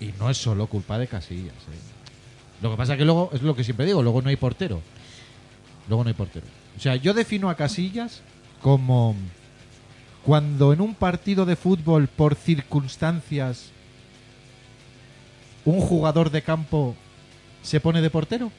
y 0.00 0.12
no 0.18 0.30
es 0.30 0.36
solo 0.36 0.66
culpa 0.66 0.98
de 0.98 1.06
Casillas. 1.06 1.54
¿eh? 1.54 2.62
Lo 2.62 2.70
que 2.70 2.76
pasa 2.76 2.96
que 2.96 3.04
luego, 3.04 3.30
es 3.32 3.42
lo 3.42 3.54
que 3.54 3.64
siempre 3.64 3.86
digo, 3.86 4.02
luego 4.02 4.22
no 4.22 4.28
hay 4.28 4.36
portero. 4.36 4.80
Luego 5.88 6.04
no 6.04 6.08
hay 6.08 6.14
portero. 6.14 6.46
O 6.76 6.80
sea, 6.80 6.96
yo 6.96 7.14
defino 7.14 7.50
a 7.50 7.56
Casillas 7.56 8.22
como 8.60 9.14
cuando 10.24 10.72
en 10.72 10.80
un 10.80 10.94
partido 10.94 11.44
de 11.44 11.56
fútbol 11.56 12.08
por 12.08 12.34
circunstancias 12.34 13.66
un 15.64 15.80
jugador 15.80 16.30
de 16.30 16.42
campo 16.42 16.94
se 17.62 17.80
pone 17.80 18.00
de 18.00 18.10
portero. 18.10 18.50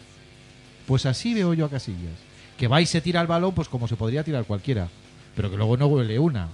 Pues 0.88 1.06
así 1.06 1.34
veo 1.34 1.54
yo 1.54 1.66
a 1.66 1.70
Casillas. 1.70 2.20
Que 2.58 2.68
va 2.68 2.82
y 2.82 2.86
se 2.86 3.02
tira 3.02 3.22
el 3.22 3.28
balón, 3.28 3.54
pues 3.54 3.68
como 3.70 3.88
se 3.88 3.96
podría 3.96 4.24
tirar 4.24 4.46
cualquiera. 4.46 4.88
Pero 5.36 5.50
que 5.52 5.58
luego 5.58 5.76
no 5.78 5.88
huele 5.88 6.18
una. 6.20 6.48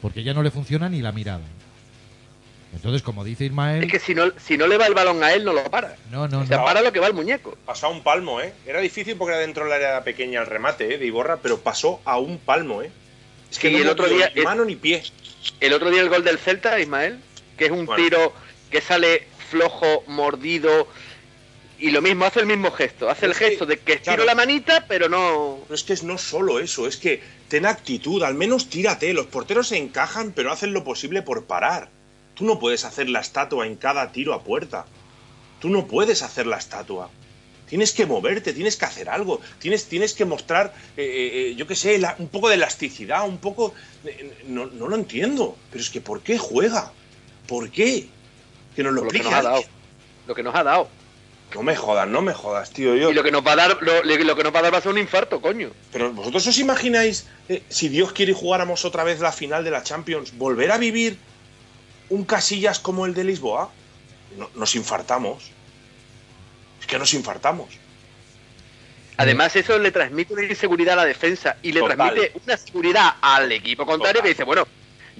Porque 0.00 0.22
ya 0.22 0.32
no 0.32 0.42
le 0.42 0.50
funciona 0.50 0.88
ni 0.88 1.00
la 1.02 1.12
mirada. 1.12 1.42
Entonces, 2.72 3.02
como 3.02 3.24
dice 3.24 3.44
Ismael... 3.46 3.82
Es 3.82 3.90
que 3.90 3.98
si 3.98 4.14
no, 4.14 4.26
si 4.38 4.56
no 4.56 4.66
le 4.68 4.78
va 4.78 4.86
el 4.86 4.94
balón 4.94 5.22
a 5.24 5.32
él, 5.32 5.44
no 5.44 5.52
lo 5.52 5.64
para. 5.64 5.96
No, 6.10 6.28
no, 6.28 6.46
Se 6.46 6.54
no. 6.56 6.64
para 6.64 6.80
lo 6.82 6.92
que 6.92 7.00
va 7.00 7.08
el 7.08 7.14
muñeco. 7.14 7.58
Pasó 7.66 7.88
a 7.88 7.90
un 7.90 8.02
palmo, 8.02 8.40
¿eh? 8.40 8.52
Era 8.64 8.80
difícil 8.80 9.16
porque 9.16 9.32
era 9.34 9.40
dentro 9.40 9.64
del 9.64 9.72
área 9.72 10.04
pequeña 10.04 10.40
el 10.40 10.46
remate, 10.46 10.94
¿eh? 10.94 10.98
De 10.98 11.04
Iborra, 11.04 11.38
pero 11.42 11.58
pasó 11.60 12.00
a 12.04 12.18
un 12.18 12.38
palmo, 12.38 12.80
¿eh? 12.82 12.90
Es 13.50 13.58
que 13.58 13.68
Sí, 13.68 13.74
no 13.74 13.80
el 13.82 13.88
otro 13.88 14.08
día- 14.08 14.30
ni 14.34 14.42
mano 14.42 14.64
ni 14.64 14.76
pie. 14.76 15.02
El 15.58 15.72
otro 15.72 15.90
día 15.90 16.00
el 16.00 16.08
gol 16.08 16.22
del 16.22 16.38
Celta, 16.38 16.78
Ismael, 16.78 17.18
que 17.58 17.64
es 17.66 17.70
un 17.72 17.86
Bueno. 17.86 18.02
tiro 18.04 18.32
que 18.70 18.80
sale 18.80 19.26
flojo, 19.48 20.04
mordido, 20.06 20.86
y 21.80 21.90
lo 21.90 22.02
mismo, 22.02 22.24
hace 22.24 22.40
el 22.40 22.46
mismo 22.46 22.70
gesto. 22.70 23.08
Hace 23.08 23.26
el 23.26 23.32
que, 23.32 23.38
gesto 23.50 23.66
de 23.66 23.78
que 23.78 23.94
estiro 23.94 24.16
claro. 24.16 24.24
la 24.24 24.34
manita, 24.34 24.84
pero 24.86 25.08
no... 25.08 25.58
Es 25.70 25.82
que 25.84 25.92
es 25.92 26.02
no 26.02 26.18
solo 26.18 26.58
eso, 26.60 26.86
es 26.86 26.96
que 26.96 27.22
ten 27.48 27.66
actitud, 27.66 28.22
al 28.22 28.34
menos 28.34 28.68
tírate. 28.68 29.12
Los 29.12 29.26
porteros 29.26 29.68
se 29.68 29.76
encajan, 29.78 30.32
pero 30.32 30.52
hacen 30.52 30.72
lo 30.72 30.84
posible 30.84 31.22
por 31.22 31.44
parar. 31.44 31.88
Tú 32.34 32.44
no 32.44 32.58
puedes 32.58 32.84
hacer 32.84 33.08
la 33.08 33.20
estatua 33.20 33.66
en 33.66 33.76
cada 33.76 34.12
tiro 34.12 34.34
a 34.34 34.42
puerta. 34.44 34.86
Tú 35.60 35.68
no 35.68 35.86
puedes 35.86 36.22
hacer 36.22 36.46
la 36.46 36.56
estatua. 36.58 37.10
Tienes 37.68 37.92
que 37.92 38.04
moverte, 38.06 38.52
tienes 38.52 38.76
que 38.76 38.84
hacer 38.84 39.08
algo, 39.08 39.40
tienes, 39.60 39.86
tienes 39.86 40.12
que 40.14 40.24
mostrar, 40.24 40.74
eh, 40.96 41.50
eh, 41.50 41.54
yo 41.54 41.66
qué 41.68 41.76
sé, 41.76 41.98
la- 41.98 42.16
un 42.18 42.28
poco 42.28 42.48
de 42.48 42.56
elasticidad, 42.56 43.28
un 43.28 43.38
poco... 43.38 43.74
eh, 44.04 44.42
no, 44.48 44.66
no 44.66 44.88
lo 44.88 44.96
entiendo, 44.96 45.56
pero 45.70 45.82
es 45.82 45.88
que 45.90 46.00
¿por 46.00 46.20
qué 46.22 46.36
juega? 46.36 46.92
¿Por 47.46 47.70
qué? 47.70 48.08
Que 48.74 48.82
nos 48.82 48.92
lo 48.92 49.04
Lo 49.04 49.10
que 49.10 49.18
nos 49.22 49.32
ha 49.32 49.42
dado. 49.42 49.62
Lo 50.26 50.34
que 50.34 50.42
nos 50.42 50.54
ha 50.54 50.64
dado. 50.64 50.88
No 51.54 51.62
me 51.62 51.74
jodas, 51.76 52.06
no 52.08 52.22
me 52.22 52.32
jodas, 52.32 52.70
tío. 52.70 52.94
Yo, 52.94 53.10
Y 53.10 53.14
lo 53.14 53.22
que 53.24 53.32
nos 53.32 53.44
va 53.44 53.52
a 53.52 53.56
dar, 53.56 53.78
lo, 53.80 54.02
lo 54.04 54.36
que 54.36 54.44
nos 54.44 54.54
va 54.54 54.60
a 54.60 54.62
dar 54.62 54.72
va 54.74 54.78
a 54.78 54.80
ser 54.80 54.92
un 54.92 54.98
infarto, 54.98 55.40
coño. 55.40 55.70
Pero 55.92 56.12
vosotros 56.12 56.46
os 56.46 56.58
imagináis, 56.58 57.26
eh, 57.48 57.62
si 57.68 57.88
Dios 57.88 58.12
quiere 58.12 58.32
y 58.32 58.34
jugáramos 58.34 58.84
otra 58.84 59.02
vez 59.04 59.18
la 59.20 59.32
final 59.32 59.64
de 59.64 59.70
la 59.72 59.82
Champions, 59.82 60.36
volver 60.38 60.70
a 60.70 60.78
vivir 60.78 61.18
un 62.08 62.24
Casillas 62.24 62.78
como 62.78 63.04
el 63.06 63.14
de 63.14 63.24
Lisboa? 63.24 63.70
No- 64.36 64.48
nos 64.54 64.76
infartamos. 64.76 65.50
Es 66.80 66.86
que 66.86 66.98
nos 66.98 67.12
infartamos. 67.14 67.68
Además, 69.16 69.54
eso 69.56 69.78
le 69.78 69.90
transmite 69.90 70.32
una 70.32 70.44
inseguridad 70.44 70.94
a 70.94 71.02
la 71.02 71.04
defensa 71.04 71.56
y 71.62 71.72
le 71.72 71.80
Total. 71.80 71.96
transmite 71.96 72.32
una 72.46 72.56
seguridad 72.56 73.14
al 73.20 73.52
equipo 73.52 73.84
contrario 73.84 74.14
Total. 74.20 74.22
que 74.22 74.28
dice, 74.30 74.44
bueno, 74.44 74.66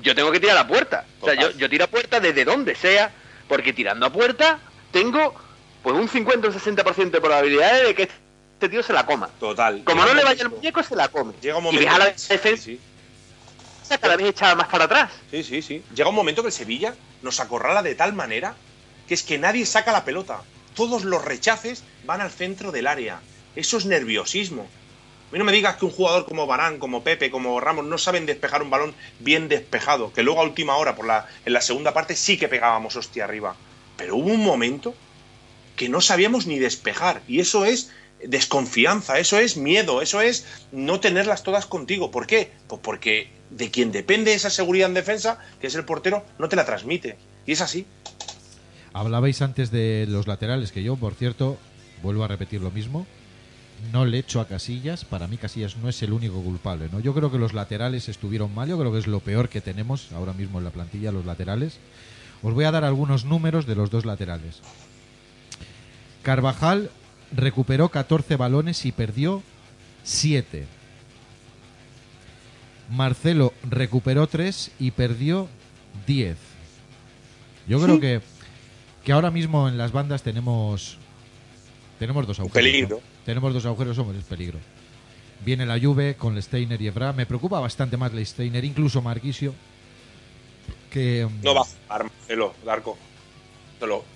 yo 0.00 0.14
tengo 0.14 0.30
que 0.30 0.40
tirar 0.40 0.56
a 0.56 0.66
puerta. 0.66 1.04
O 1.20 1.26
sea, 1.26 1.34
yo 1.50 1.68
tiro 1.68 1.84
a 1.84 1.88
puerta 1.88 2.18
desde 2.18 2.44
donde 2.44 2.74
sea, 2.76 3.10
porque 3.46 3.72
tirando 3.74 4.06
a 4.06 4.10
puerta 4.12 4.58
tengo 4.90 5.34
pues 5.82 5.96
un 5.96 6.08
50 6.08 6.46
o 6.46 6.50
un 6.50 6.56
60% 6.56 7.10
de 7.10 7.20
probabilidades 7.20 7.88
de 7.88 7.94
que 7.94 8.02
este 8.02 8.68
tío 8.68 8.82
se 8.82 8.92
la 8.92 9.06
coma. 9.06 9.30
Total. 9.40 9.82
Como 9.84 10.04
no 10.04 10.14
le 10.14 10.22
vaya 10.22 10.42
el 10.42 10.50
muñeco, 10.50 10.82
se 10.82 10.94
la 10.94 11.08
come. 11.08 11.32
Llega 11.40 11.56
un 11.56 11.62
y 11.62 11.66
momento. 11.66 11.86
ves 11.86 11.94
a 11.94 11.98
la 11.98 12.04
defensa 12.06 12.64
sí, 12.64 12.78
cada 14.00 14.16
vez 14.16 14.26
echada 14.28 14.54
más 14.54 14.68
para 14.68 14.84
atrás. 14.84 15.10
sí, 15.30 15.42
sí, 15.42 15.62
sí. 15.62 15.82
Llega 15.94 16.08
un 16.08 16.14
momento 16.14 16.42
que 16.42 16.48
el 16.48 16.52
Sevilla 16.52 16.94
nos 17.22 17.40
acorrala 17.40 17.82
de 17.82 17.94
tal 17.94 18.12
manera 18.12 18.54
que 19.08 19.14
es 19.14 19.22
que 19.22 19.38
nadie 19.38 19.66
saca 19.66 19.92
la 19.92 20.04
pelota. 20.04 20.42
Todos 20.76 21.04
los 21.04 21.24
rechaces 21.24 21.82
van 22.04 22.20
al 22.20 22.30
centro 22.30 22.70
del 22.70 22.86
área. 22.86 23.20
Eso 23.56 23.78
es 23.78 23.86
nerviosismo. 23.86 24.62
A 24.62 25.32
mí 25.32 25.38
no 25.38 25.44
me 25.44 25.52
digas 25.52 25.76
que 25.76 25.84
un 25.84 25.90
jugador 25.90 26.26
como 26.26 26.46
Barán, 26.46 26.78
como 26.78 27.02
Pepe, 27.02 27.30
como 27.30 27.58
Ramos 27.60 27.84
no 27.86 27.98
saben 27.98 28.26
despejar 28.26 28.62
un 28.62 28.70
balón 28.70 28.94
bien 29.18 29.48
despejado, 29.48 30.12
que 30.12 30.22
luego 30.22 30.40
a 30.40 30.44
última 30.44 30.76
hora, 30.76 30.94
por 30.94 31.06
la, 31.06 31.26
en 31.44 31.52
la 31.52 31.60
segunda 31.60 31.94
parte, 31.94 32.14
sí 32.14 32.36
que 32.36 32.48
pegábamos 32.48 32.94
hostia 32.96 33.24
arriba. 33.24 33.56
Pero 33.96 34.16
hubo 34.16 34.30
un 34.30 34.44
momento 34.44 34.94
que 35.80 35.88
no 35.88 36.02
sabíamos 36.02 36.46
ni 36.46 36.58
despejar. 36.58 37.22
Y 37.26 37.40
eso 37.40 37.64
es 37.64 37.90
desconfianza, 38.22 39.18
eso 39.18 39.38
es 39.38 39.56
miedo, 39.56 40.02
eso 40.02 40.20
es 40.20 40.44
no 40.72 41.00
tenerlas 41.00 41.42
todas 41.42 41.64
contigo. 41.64 42.10
¿Por 42.10 42.26
qué? 42.26 42.52
Pues 42.66 42.82
porque 42.84 43.30
de 43.48 43.70
quien 43.70 43.90
depende 43.90 44.34
esa 44.34 44.50
seguridad 44.50 44.90
en 44.90 44.94
defensa, 44.94 45.38
que 45.58 45.68
es 45.68 45.74
el 45.74 45.86
portero, 45.86 46.22
no 46.38 46.50
te 46.50 46.56
la 46.56 46.66
transmite. 46.66 47.16
Y 47.46 47.52
es 47.52 47.62
así. 47.62 47.86
Hablabais 48.92 49.40
antes 49.40 49.70
de 49.70 50.04
los 50.06 50.26
laterales, 50.26 50.70
que 50.70 50.82
yo, 50.82 50.96
por 50.96 51.14
cierto, 51.14 51.56
vuelvo 52.02 52.24
a 52.24 52.28
repetir 52.28 52.60
lo 52.60 52.70
mismo. 52.70 53.06
No 53.90 54.04
le 54.04 54.18
echo 54.18 54.42
a 54.42 54.48
Casillas. 54.48 55.06
Para 55.06 55.28
mí, 55.28 55.38
Casillas 55.38 55.78
no 55.78 55.88
es 55.88 56.02
el 56.02 56.12
único 56.12 56.42
culpable. 56.42 56.90
¿no? 56.92 57.00
Yo 57.00 57.14
creo 57.14 57.32
que 57.32 57.38
los 57.38 57.54
laterales 57.54 58.10
estuvieron 58.10 58.54
mal. 58.54 58.68
Yo 58.68 58.78
creo 58.78 58.92
que 58.92 58.98
es 58.98 59.06
lo 59.06 59.20
peor 59.20 59.48
que 59.48 59.62
tenemos 59.62 60.12
ahora 60.12 60.34
mismo 60.34 60.58
en 60.58 60.64
la 60.64 60.72
plantilla, 60.72 61.10
los 61.10 61.24
laterales. 61.24 61.78
Os 62.42 62.52
voy 62.52 62.64
a 62.64 62.70
dar 62.70 62.84
algunos 62.84 63.24
números 63.24 63.64
de 63.64 63.76
los 63.76 63.88
dos 63.90 64.04
laterales. 64.04 64.60
Carvajal 66.22 66.90
recuperó 67.32 67.88
14 67.88 68.36
balones 68.36 68.84
y 68.84 68.92
perdió 68.92 69.42
7. 70.02 70.66
Marcelo 72.90 73.52
recuperó 73.68 74.26
3 74.26 74.72
y 74.78 74.90
perdió 74.90 75.48
10. 76.06 76.36
Yo 77.68 77.80
creo 77.80 78.00
que, 78.00 78.20
que 79.04 79.12
ahora 79.12 79.30
mismo 79.30 79.68
en 79.68 79.78
las 79.78 79.92
bandas 79.92 80.22
tenemos 80.22 80.98
tenemos 81.98 82.26
dos 82.26 82.40
agujeros. 82.40 82.64
Peligro. 82.64 82.96
¿no? 82.96 83.02
Tenemos 83.24 83.52
dos 83.52 83.66
agujeros, 83.66 83.98
hombre, 83.98 84.18
es 84.18 84.24
peligro. 84.24 84.58
Viene 85.44 85.66
la 85.66 85.78
Juve 85.78 86.16
con 86.16 86.40
Steiner 86.42 86.80
y 86.80 86.86
Evra. 86.86 87.12
Me 87.12 87.26
preocupa 87.26 87.60
bastante 87.60 87.96
más 87.96 88.10
Steiner, 88.24 88.64
incluso 88.64 89.02
Marquisio. 89.02 89.54
Que, 90.90 91.28
No 91.42 91.54
va 91.54 91.60
a 91.60 91.64
jugar 91.64 92.04
Marcelo, 92.04 92.54
Darko. 92.64 92.96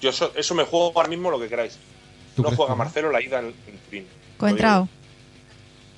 Yo 0.00 0.10
eso, 0.10 0.32
eso 0.34 0.54
me 0.54 0.64
juego 0.64 0.92
ahora 0.94 1.08
mismo 1.08 1.30
lo 1.30 1.38
que 1.38 1.48
queráis. 1.48 1.78
¿Tú 2.36 2.42
No 2.42 2.50
juega? 2.50 2.74
Marcelo 2.74 3.10
la 3.10 3.22
ida 3.22 3.38
en, 3.40 3.46
en 3.46 3.78
Turín. 3.86 4.06
Coentrao. 4.38 4.88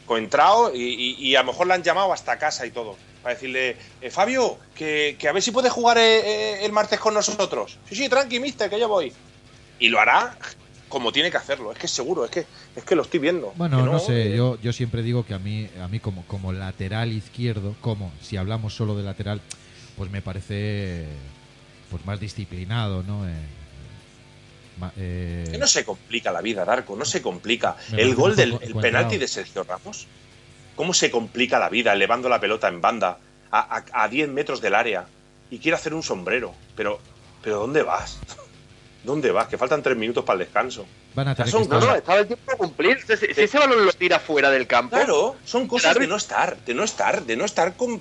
Coentrao 0.07 0.75
y, 0.75 0.83
y- 0.83 1.17
y 1.29 1.35
a 1.37 1.41
lo 1.43 1.47
mejor 1.53 1.67
le 1.67 1.75
han 1.75 1.83
llamado 1.83 2.13
hasta 2.13 2.39
casa 2.39 2.65
y 2.67 2.71
todo. 2.71 2.97
Para 3.23 3.35
decirle, 3.35 3.77
eh, 4.01 4.11
Fabio, 4.11 4.57
que, 4.75 5.17
que 5.19 5.29
a 5.29 5.33
ver 5.33 5.43
si 5.43 5.51
puede 5.51 5.69
jugar 5.69 5.99
eh, 5.99 6.21
eh, 6.61 6.65
el 6.65 6.71
martes 6.73 7.01
con 7.01 7.13
nosotros. 7.15 7.79
Sí, 7.89 7.97
sí, 7.97 8.09
tranqui, 8.09 8.39
mister, 8.39 8.71
que 8.71 8.79
yo 8.79 8.89
voy. 8.89 9.13
Y 9.81 9.89
lo 9.89 9.99
hará 9.99 10.37
como 10.89 11.11
tiene 11.11 11.33
que 11.33 11.37
hacerlo. 11.37 11.73
Es 11.73 11.79
que 11.79 11.87
es 11.87 11.93
seguro, 11.93 12.25
es 12.25 12.31
que, 12.31 12.47
es 12.77 12.85
que 12.85 12.95
lo 12.95 13.03
estoy 13.03 13.19
viendo. 13.19 13.53
Bueno, 13.57 13.85
no, 13.85 13.99
sé, 13.99 14.33
eh, 14.33 14.37
yo, 14.37 14.61
yo 14.61 14.73
siempre 14.73 15.03
digo 15.03 15.27
que 15.27 15.35
a 15.35 15.41
mí, 15.41 15.69
a 15.83 15.89
mí 15.89 15.99
como, 15.99 16.25
como 16.29 16.53
lateral 16.53 17.11
izquierdo, 17.13 17.75
como 17.81 18.13
si 18.23 18.37
hablamos 18.37 18.75
solo 18.75 18.97
de 18.97 19.03
lateral, 19.03 19.41
pues 19.97 20.09
me 20.11 20.23
parece 20.23 21.07
pues 21.91 22.05
más 22.07 22.21
disciplinado, 22.21 23.03
¿no? 23.03 23.29
Eh, 23.29 23.33
eh, 24.97 25.49
Que 25.51 25.59
no 25.59 25.67
se 25.67 25.85
complica 25.85 26.31
la 26.33 26.41
vida, 26.41 26.65
Darko, 26.65 26.97
no 26.97 27.05
se 27.05 27.23
complica. 27.23 27.77
Me 27.93 28.03
El 28.03 28.15
gol 28.15 28.37
del 28.37 28.59
el 28.61 28.75
penalti 28.75 29.17
de 29.19 29.29
Sergio 29.29 29.65
Ramos. 29.65 30.07
¿Cómo 30.75 30.93
se 30.93 31.11
complica 31.11 31.59
la 31.59 31.69
vida 31.71 31.93
elevando 31.93 32.29
la 32.29 32.39
pelota 32.41 32.69
en 32.69 32.81
banda 32.81 33.19
a, 33.51 33.77
a- 33.79 34.05
a 34.05 34.09
10 34.09 34.29
metros 34.29 34.61
del 34.61 34.75
área 34.75 35.07
y 35.51 35.59
quiere 35.59 35.77
hacer 35.77 35.95
un 35.95 36.03
sombrero? 36.03 36.55
Pero, 36.77 37.01
pero 37.43 37.61
¿dónde 37.61 37.83
vas? 37.83 38.19
¿Dónde 39.05 39.31
vas? 39.31 39.47
Que 39.49 39.57
faltan 39.57 39.83
3 39.83 39.97
minutos 39.97 40.25
para 40.25 40.41
el 40.41 40.47
descanso. 40.47 40.85
van 41.15 41.29
a 41.29 41.35
tener 41.35 41.51
son 41.51 41.63
que 41.63 41.69
No, 41.69 41.79
estar- 41.79 41.89
no, 41.91 41.97
estaba 41.97 42.19
el 42.19 42.27
tiempo 42.27 42.53
a 42.53 42.57
cumplir. 42.57 42.99
Si, 43.07 43.17
si 43.35 43.41
ese 43.41 43.59
balón 43.59 43.87
lo 43.87 43.93
tira 43.93 44.19
fuera 44.19 44.51
del 44.51 44.67
campo, 44.67 44.97
Claro, 44.97 45.37
son 45.45 45.67
cosas 45.69 45.93
Claro. 45.93 46.01
de 46.01 46.07
no 46.09 46.17
estar, 46.17 46.57
de 46.59 46.75
no 46.75 46.83
estar, 46.85 47.23
de 47.25 47.37
no 47.37 47.45
estar 47.45 47.75
con, 47.77 48.01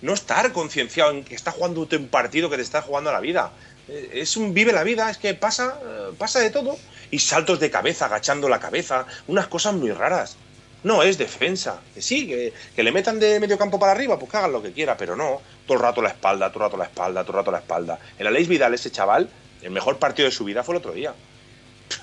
no 0.00 0.14
estar 0.14 0.52
concienciado 0.52 1.10
en 1.10 1.24
que 1.24 1.34
está 1.34 1.50
jugando 1.50 1.80
un 1.90 2.08
partido 2.08 2.48
que 2.48 2.56
te 2.56 2.62
está 2.62 2.80
jugando 2.82 3.10
a 3.10 3.12
la 3.12 3.20
vida. 3.20 3.50
Eh, 3.88 4.10
Es 4.14 4.36
un 4.36 4.54
vive 4.54 4.72
la 4.72 4.82
vida, 4.84 5.10
es 5.10 5.18
que 5.18 5.34
pasa, 5.34 5.78
eh, 5.82 6.12
pasa 6.18 6.40
de 6.40 6.50
todo. 6.50 6.76
Y 7.10 7.18
saltos 7.18 7.60
de 7.60 7.70
cabeza, 7.70 8.06
agachando 8.06 8.48
la 8.48 8.60
cabeza, 8.60 9.06
unas 9.28 9.46
cosas 9.46 9.74
muy 9.74 9.92
raras. 9.92 10.36
No 10.82 11.02
es 11.02 11.16
defensa. 11.16 11.80
Que 11.94 12.02
sí, 12.02 12.26
que, 12.26 12.52
que 12.74 12.82
le 12.82 12.92
metan 12.92 13.18
de 13.20 13.40
medio 13.40 13.56
campo 13.56 13.78
para 13.78 13.92
arriba, 13.92 14.18
pues 14.18 14.30
que 14.30 14.36
hagan 14.36 14.52
lo 14.52 14.62
que 14.62 14.72
quiera, 14.72 14.96
pero 14.96 15.16
no. 15.16 15.40
Todo 15.66 15.78
el 15.78 15.82
rato 15.82 16.02
la 16.02 16.10
espalda, 16.10 16.50
todo 16.50 16.64
el 16.64 16.70
rato 16.70 16.76
la 16.76 16.84
espalda, 16.84 17.22
todo 17.22 17.32
el 17.32 17.38
rato 17.38 17.50
la 17.52 17.58
espalda. 17.58 17.98
El 18.18 18.26
Aleix 18.26 18.48
Vidal, 18.48 18.74
ese 18.74 18.90
chaval, 18.90 19.28
el 19.62 19.70
mejor 19.70 19.98
partido 19.98 20.26
de 20.26 20.32
su 20.32 20.44
vida 20.44 20.62
fue 20.62 20.74
el 20.74 20.78
otro 20.78 20.92
día. 20.92 21.14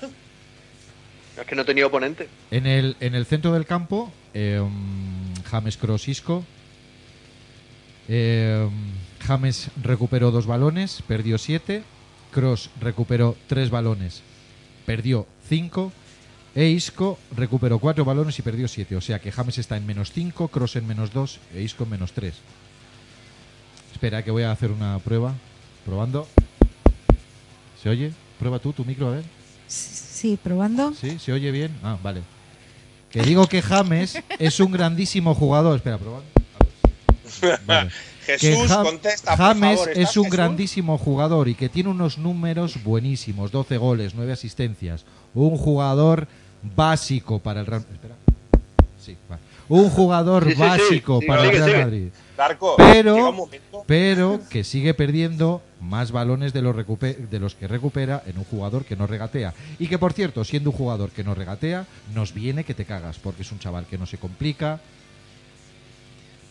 es 1.40 1.46
que 1.46 1.54
no 1.54 1.64
tenía 1.64 1.86
oponente. 1.86 2.28
En 2.50 2.66
el, 2.66 2.96
en 3.00 3.14
el 3.14 3.26
centro 3.26 3.52
del 3.52 3.66
campo, 3.66 4.12
eh, 4.34 4.60
James 5.50 5.76
Cross 5.76 6.08
Isco. 6.08 6.44
Eh, 8.08 8.68
James 9.22 9.70
recuperó 9.82 10.30
dos 10.30 10.46
balones, 10.46 11.02
perdió 11.06 11.38
siete. 11.38 11.82
Cross 12.32 12.70
recuperó 12.80 13.36
tres 13.46 13.70
balones, 13.70 14.22
perdió 14.86 15.26
cinco. 15.48 15.92
E 16.54 16.66
Isco 16.66 17.18
recuperó 17.34 17.78
cuatro 17.78 18.04
balones 18.04 18.38
y 18.38 18.42
perdió 18.42 18.68
siete. 18.68 18.96
O 18.96 19.00
sea 19.00 19.20
que 19.20 19.32
James 19.32 19.56
está 19.56 19.76
en 19.76 19.86
menos 19.86 20.12
cinco, 20.12 20.48
Cross 20.48 20.76
en 20.76 20.86
menos 20.86 21.12
dos 21.12 21.40
e 21.54 21.62
Isco 21.62 21.84
en 21.84 21.90
menos 21.90 22.12
tres. 22.12 22.34
Espera, 23.92 24.22
que 24.22 24.30
voy 24.30 24.42
a 24.42 24.52
hacer 24.52 24.70
una 24.70 24.98
prueba. 24.98 25.34
Probando. 25.86 26.28
¿Se 27.82 27.88
oye? 27.88 28.12
Prueba 28.38 28.58
tú 28.58 28.72
tu 28.72 28.84
micro, 28.84 29.08
a 29.08 29.12
ver. 29.12 29.24
Sí, 29.66 30.38
probando. 30.42 30.94
¿Sí? 30.94 31.18
¿Se 31.18 31.32
oye 31.32 31.50
bien? 31.50 31.74
Ah, 31.82 31.96
vale. 32.02 32.22
Que 33.10 33.22
digo 33.22 33.46
que 33.46 33.60
James 33.60 34.18
es 34.38 34.60
un 34.60 34.72
grandísimo 34.72 35.34
jugador. 35.34 35.76
Espera, 35.76 35.98
probando. 35.98 36.26
Vale. 37.66 37.90
Que 38.26 38.38
Jesús, 38.38 38.68
Ja- 38.68 38.82
contesta, 38.82 39.36
por 39.36 39.38
James 39.46 39.78
favor, 39.78 39.88
¿estás, 39.90 40.10
es 40.10 40.16
un 40.16 40.24
Jesús? 40.24 40.36
grandísimo 40.36 40.98
jugador 40.98 41.48
y 41.48 41.54
que 41.54 41.68
tiene 41.68 41.90
unos 41.90 42.18
números 42.18 42.82
buenísimos, 42.84 43.50
12 43.50 43.76
goles, 43.78 44.14
9 44.14 44.32
asistencias. 44.32 45.04
Un 45.34 45.56
jugador 45.56 46.28
básico 46.76 47.38
para 47.40 47.60
el 47.60 47.66
Real. 47.66 47.84
Sí, 49.04 49.16
va. 49.30 49.38
Un 49.68 49.88
jugador 49.90 50.44
Sí, 50.48 50.50
sí, 50.50 50.54
sí. 50.56 50.60
básico 50.60 51.18
Sí, 51.20 51.26
para 51.26 51.44
el 51.44 51.50
Real. 51.50 51.84
Madrid. 51.84 52.08
Darko, 52.36 52.76
Pero, 52.76 53.48
pero 53.86 54.40
que 54.48 54.64
sigue 54.64 54.94
perdiendo 54.94 55.60
más 55.80 56.12
balones 56.12 56.52
de 56.52 56.62
los, 56.62 56.74
de 56.76 57.38
los 57.38 57.54
que 57.54 57.68
recupera 57.68 58.22
en 58.26 58.38
un 58.38 58.44
jugador 58.44 58.84
que 58.84 58.96
no 58.96 59.06
regatea. 59.06 59.52
Y 59.78 59.86
que, 59.88 59.98
por 59.98 60.12
cierto, 60.12 60.44
siendo 60.44 60.70
un 60.70 60.76
jugador 60.76 61.10
que 61.10 61.24
no 61.24 61.34
regatea, 61.34 61.86
nos 62.14 62.32
viene 62.32 62.64
que 62.64 62.74
te 62.74 62.84
cagas, 62.84 63.18
porque 63.18 63.42
es 63.42 63.52
un 63.52 63.58
chaval 63.58 63.86
que 63.86 63.98
no 63.98 64.06
se 64.06 64.16
complica. 64.18 64.80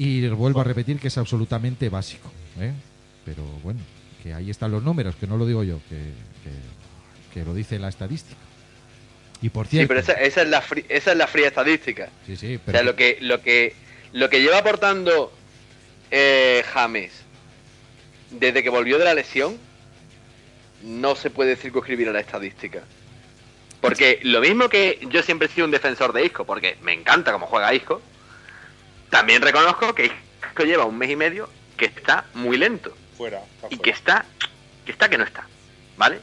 Y 0.03 0.27
vuelvo 0.29 0.61
a 0.61 0.63
repetir 0.63 0.97
que 0.99 1.09
es 1.09 1.17
absolutamente 1.19 1.87
básico. 1.89 2.31
¿eh? 2.59 2.71
Pero 3.23 3.43
bueno, 3.63 3.79
que 4.23 4.33
ahí 4.33 4.49
están 4.49 4.71
los 4.71 4.81
números, 4.83 5.15
que 5.15 5.27
no 5.27 5.37
lo 5.37 5.45
digo 5.45 5.63
yo, 5.63 5.79
que, 5.89 5.95
que- 5.97 7.31
que 7.39 7.45
lo 7.45 7.53
dice 7.53 7.77
la 7.77 7.89
estadística. 7.89 8.39
Y 9.43 9.49
por 9.49 9.65
Sí, 9.67 9.77
cierto, 9.77 9.87
pero 9.89 9.99
esa, 9.99 10.13
esa 10.13 10.41
es 10.41 10.49
la 10.49 10.61
fri- 10.63 10.85
esa 10.89 11.11
es 11.11 11.17
la 11.17 11.27
fría 11.27 11.47
estadística. 11.49 12.09
sí, 12.25 12.35
sí, 12.35 12.59
O 12.67 12.71
sea, 12.71 12.81
lo 12.83 12.95
que, 12.95 13.19
lo 13.21 13.41
que, 13.41 13.73
lo 14.13 14.27
que 14.29 14.41
lleva 14.41 14.57
aportando 14.57 15.31
eh, 16.09 16.63
James 16.73 17.11
desde 18.31 18.63
que 18.63 18.69
volvió 18.69 18.97
de 18.97 19.05
la 19.05 19.13
lesión 19.13 19.57
no 20.83 21.15
se 21.15 21.29
puede 21.29 21.55
circunscribir 21.55 22.09
a 22.09 22.11
la 22.11 22.21
estadística. 22.21 22.81
Porque 23.81 24.19
lo 24.23 24.41
mismo 24.41 24.67
que 24.67 24.99
yo 25.11 25.21
siempre 25.21 25.47
he 25.47 25.51
sido 25.51 25.65
un 25.65 25.71
defensor 25.71 26.11
de 26.11 26.25
Isco, 26.25 26.43
porque 26.45 26.77
me 26.81 26.93
encanta 26.93 27.31
cómo 27.31 27.45
juega 27.47 27.73
Isco, 27.73 28.01
también 29.11 29.41
reconozco 29.43 29.93
que 29.93 30.05
Isco 30.47 30.63
lleva 30.63 30.85
un 30.85 30.97
mes 30.97 31.11
y 31.11 31.15
medio 31.15 31.47
que 31.77 31.85
está 31.85 32.25
muy 32.33 32.57
lento 32.57 32.95
Fuera, 33.17 33.39
está 33.55 33.67
y 33.69 33.77
que 33.77 33.91
está, 33.91 34.25
que 34.85 34.91
está 34.91 35.07
que 35.09 35.17
no 35.19 35.23
está, 35.23 35.45
¿vale? 35.97 36.19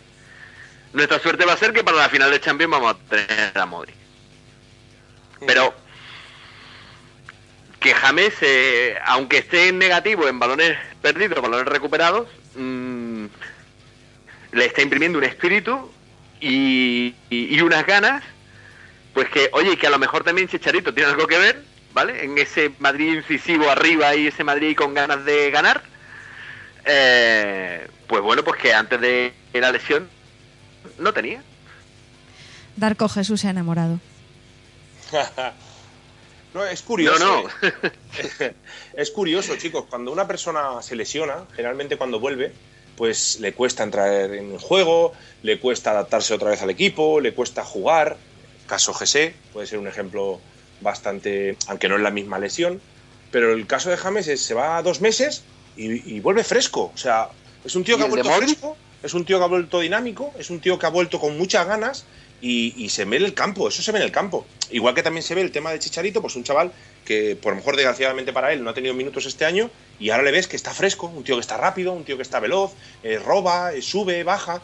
Nuestra 0.93 1.21
suerte 1.21 1.45
va 1.45 1.53
a 1.53 1.57
ser 1.57 1.73
que 1.73 1.85
para 1.85 1.99
la 1.99 2.09
final 2.09 2.31
de 2.33 2.41
Champions 2.41 2.73
vamos 2.73 2.95
a 2.95 2.99
tener 3.09 3.57
a 3.57 3.67
Modric. 3.67 3.95
Pero 5.47 5.73
que 7.79 7.95
James, 7.95 8.35
eh, 8.41 8.97
aunque 9.05 9.39
esté 9.39 9.69
en 9.69 9.79
negativo 9.79 10.27
en 10.27 10.39
balones 10.39 10.77
perdidos, 11.01 11.41
balones 11.41 11.67
recuperados, 11.67 12.29
mm, 12.57 13.27
le 14.53 14.65
está 14.65 14.83
imprimiendo 14.83 15.19
un 15.19 15.25
espíritu 15.25 15.93
y, 16.41 17.15
y- 17.31 17.55
y 17.55 17.61
unas 17.61 17.87
ganas, 17.87 18.25
pues 19.15 19.29
que, 19.29 19.49
oye, 19.53 19.77
que 19.77 19.87
a 19.87 19.91
lo 19.91 19.99
mejor 19.99 20.25
también 20.25 20.49
Chicharito 20.49 20.93
tiene 20.95 21.11
algo 21.11 21.27
que 21.29 21.39
ver, 21.39 21.63
¿vale? 21.99 22.25
En 22.25 22.39
ese 22.39 22.71
Madrid 22.79 23.17
incisivo 23.17 23.69
arriba 23.69 24.15
y 24.15 24.29
ese 24.29 24.45
Madrid 24.45 24.77
con 24.77 24.95
ganas 24.95 25.25
de 25.25 25.51
ganar. 25.51 25.83
Eh, 26.85 27.89
pues 28.07 28.23
bueno, 28.23 28.45
pues 28.45 28.61
que 28.63 28.73
antes 28.73 29.01
de 29.01 29.33
la 29.55 29.73
lesión 29.73 30.09
no 30.99 31.13
tenía. 31.13 31.43
Darko 32.77 33.09
Jesús 33.09 33.41
se 33.41 33.49
ha 33.49 33.51
enamorado. 33.51 33.99
no, 36.55 36.65
es 36.65 36.83
curioso. 36.83 37.19
No, 37.19 37.43
no. 37.43 37.49
es 38.95 39.11
curioso, 39.11 39.57
chicos. 39.57 39.87
Cuando 39.91 40.13
una 40.13 40.29
persona 40.29 40.81
se 40.83 40.95
lesiona, 40.95 41.47
generalmente 41.57 41.97
cuando 41.97 42.21
vuelve, 42.21 42.53
pues 42.97 43.41
le 43.41 43.55
cuesta 43.55 43.83
entrar 43.83 44.33
en 44.33 44.53
el 44.53 44.59
juego, 44.61 45.15
le 45.43 45.59
cuesta 45.59 45.91
adaptarse 45.91 46.33
otra 46.33 46.51
vez 46.51 46.63
al 46.63 46.71
equipo, 46.71 47.19
le 47.19 47.35
cuesta 47.35 47.65
jugar. 47.65 48.19
Caso 48.69 48.93
GC 48.93 49.35
puede 49.53 49.67
ser 49.67 49.81
un 49.81 49.89
ejemplo 49.89 50.41
bastante, 50.81 51.57
aunque 51.67 51.89
no 51.89 51.97
es 51.97 52.03
la 52.03 52.11
misma 52.11 52.39
lesión. 52.39 52.81
Pero 53.31 53.53
el 53.53 53.67
caso 53.67 53.91
de 53.91 53.97
James 53.97 54.27
es, 54.29 54.41
se 54.41 54.55
va 54.55 54.83
dos 54.83 55.01
meses 55.01 55.43
y, 55.77 56.15
y 56.15 56.21
vuelve 56.21 56.45
fresco. 56.45 56.91
O 56.95 56.99
sea, 56.99 57.29
es 57.65 57.75
un 57.77 57.85
tío 57.85 57.97
¿Y 57.97 57.99
que 57.99 58.05
ha 58.05 58.09
vuelto 58.09 58.31
fresco, 58.31 58.77
es 59.03 59.15
un 59.15 59.25
tío 59.25 59.39
que 59.39 59.45
ha 59.45 59.49
vuelto 59.49 59.81
dinámico, 59.81 60.33
es 60.39 60.51
un 60.51 60.61
tío 60.61 60.79
que 60.79 60.87
ha 60.87 60.91
vuelto 60.91 61.21
con 61.21 61.37
muchas 61.37 61.67
ganas 61.67 62.05
y, 62.41 62.73
y 62.77 62.89
se 62.89 63.05
ve 63.05 63.17
en 63.17 63.25
el 63.25 63.35
campo, 63.35 63.69
eso 63.69 63.83
se 63.83 63.93
ve 63.93 63.99
en 63.99 64.05
el 64.05 64.13
campo. 64.13 64.47
Igual 64.71 64.95
que 64.95 65.03
también 65.03 65.23
se 65.23 65.35
ve 65.35 65.43
el 65.43 65.51
tema 65.53 65.73
de 65.73 65.79
Chicharito, 65.79 66.23
pues 66.23 66.37
un 66.37 66.45
chaval 66.45 66.73
que 67.05 67.37
por 67.37 67.53
lo 67.53 67.57
mejor 67.57 67.77
desgraciadamente 67.77 68.33
para 68.33 68.53
él 68.53 68.63
no 68.63 68.71
ha 68.71 68.75
tenido 68.75 68.95
minutos 68.95 69.27
este 69.27 69.45
año 69.45 69.71
y 69.99 70.11
ahora 70.11 70.23
le 70.23 70.31
ves 70.31 70.49
que 70.49 70.57
está 70.57 70.73
fresco, 70.73 71.07
un 71.07 71.25
tío 71.25 71.37
que 71.37 71.41
está 71.41 71.57
rápido, 71.57 71.93
un 71.93 72.05
tío 72.05 72.17
que 72.17 72.23
está 72.23 72.41
veloz, 72.41 72.73
eh, 73.03 73.19
roba, 73.19 73.73
eh, 73.73 73.83
sube, 73.83 74.25
baja. 74.25 74.63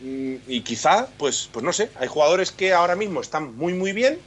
Mm, 0.00 0.36
Y 0.48 0.62
quizá, 0.62 1.08
pues, 1.18 1.48
pues 1.52 1.64
no 1.64 1.72
sé, 1.72 1.90
hay 1.98 2.08
jugadores 2.08 2.52
que 2.52 2.72
ahora 2.72 2.96
mismo 2.96 3.20
están 3.20 3.54
muy 3.56 3.74
muy 3.74 3.92
bien 3.92 4.18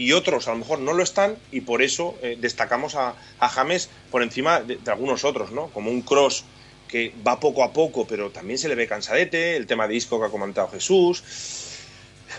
y 0.00 0.12
otros 0.12 0.48
a 0.48 0.52
lo 0.52 0.58
mejor 0.58 0.78
no 0.78 0.92
lo 0.92 1.02
están 1.02 1.36
y 1.52 1.60
por 1.60 1.82
eso 1.82 2.16
eh, 2.22 2.36
destacamos 2.40 2.94
a, 2.94 3.14
a 3.38 3.48
James 3.48 3.90
por 4.10 4.22
encima 4.22 4.60
de, 4.60 4.76
de 4.76 4.90
algunos 4.90 5.24
otros, 5.24 5.50
¿no? 5.52 5.68
Como 5.68 5.90
un 5.90 6.02
cross 6.02 6.44
que 6.88 7.12
va 7.26 7.38
poco 7.38 7.62
a 7.62 7.72
poco, 7.72 8.06
pero 8.06 8.30
también 8.30 8.58
se 8.58 8.68
le 8.68 8.74
ve 8.74 8.86
cansadete, 8.88 9.56
el 9.56 9.66
tema 9.66 9.86
de 9.86 9.94
disco 9.94 10.18
que 10.18 10.26
ha 10.26 10.30
comentado 10.30 10.68
Jesús. 10.68 11.22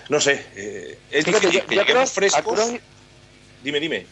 No 0.10 0.20
sé, 0.20 0.44
eh, 0.56 0.98
es 1.12 1.26
Fíjate, 1.26 1.48
que 1.48 1.54
yo 1.54 1.60
lleguemos 1.68 1.86
creo- 1.86 2.02
a 2.02 2.08
frescos. 2.08 2.60
Dime, 3.64 3.80
dime. 3.80 4.06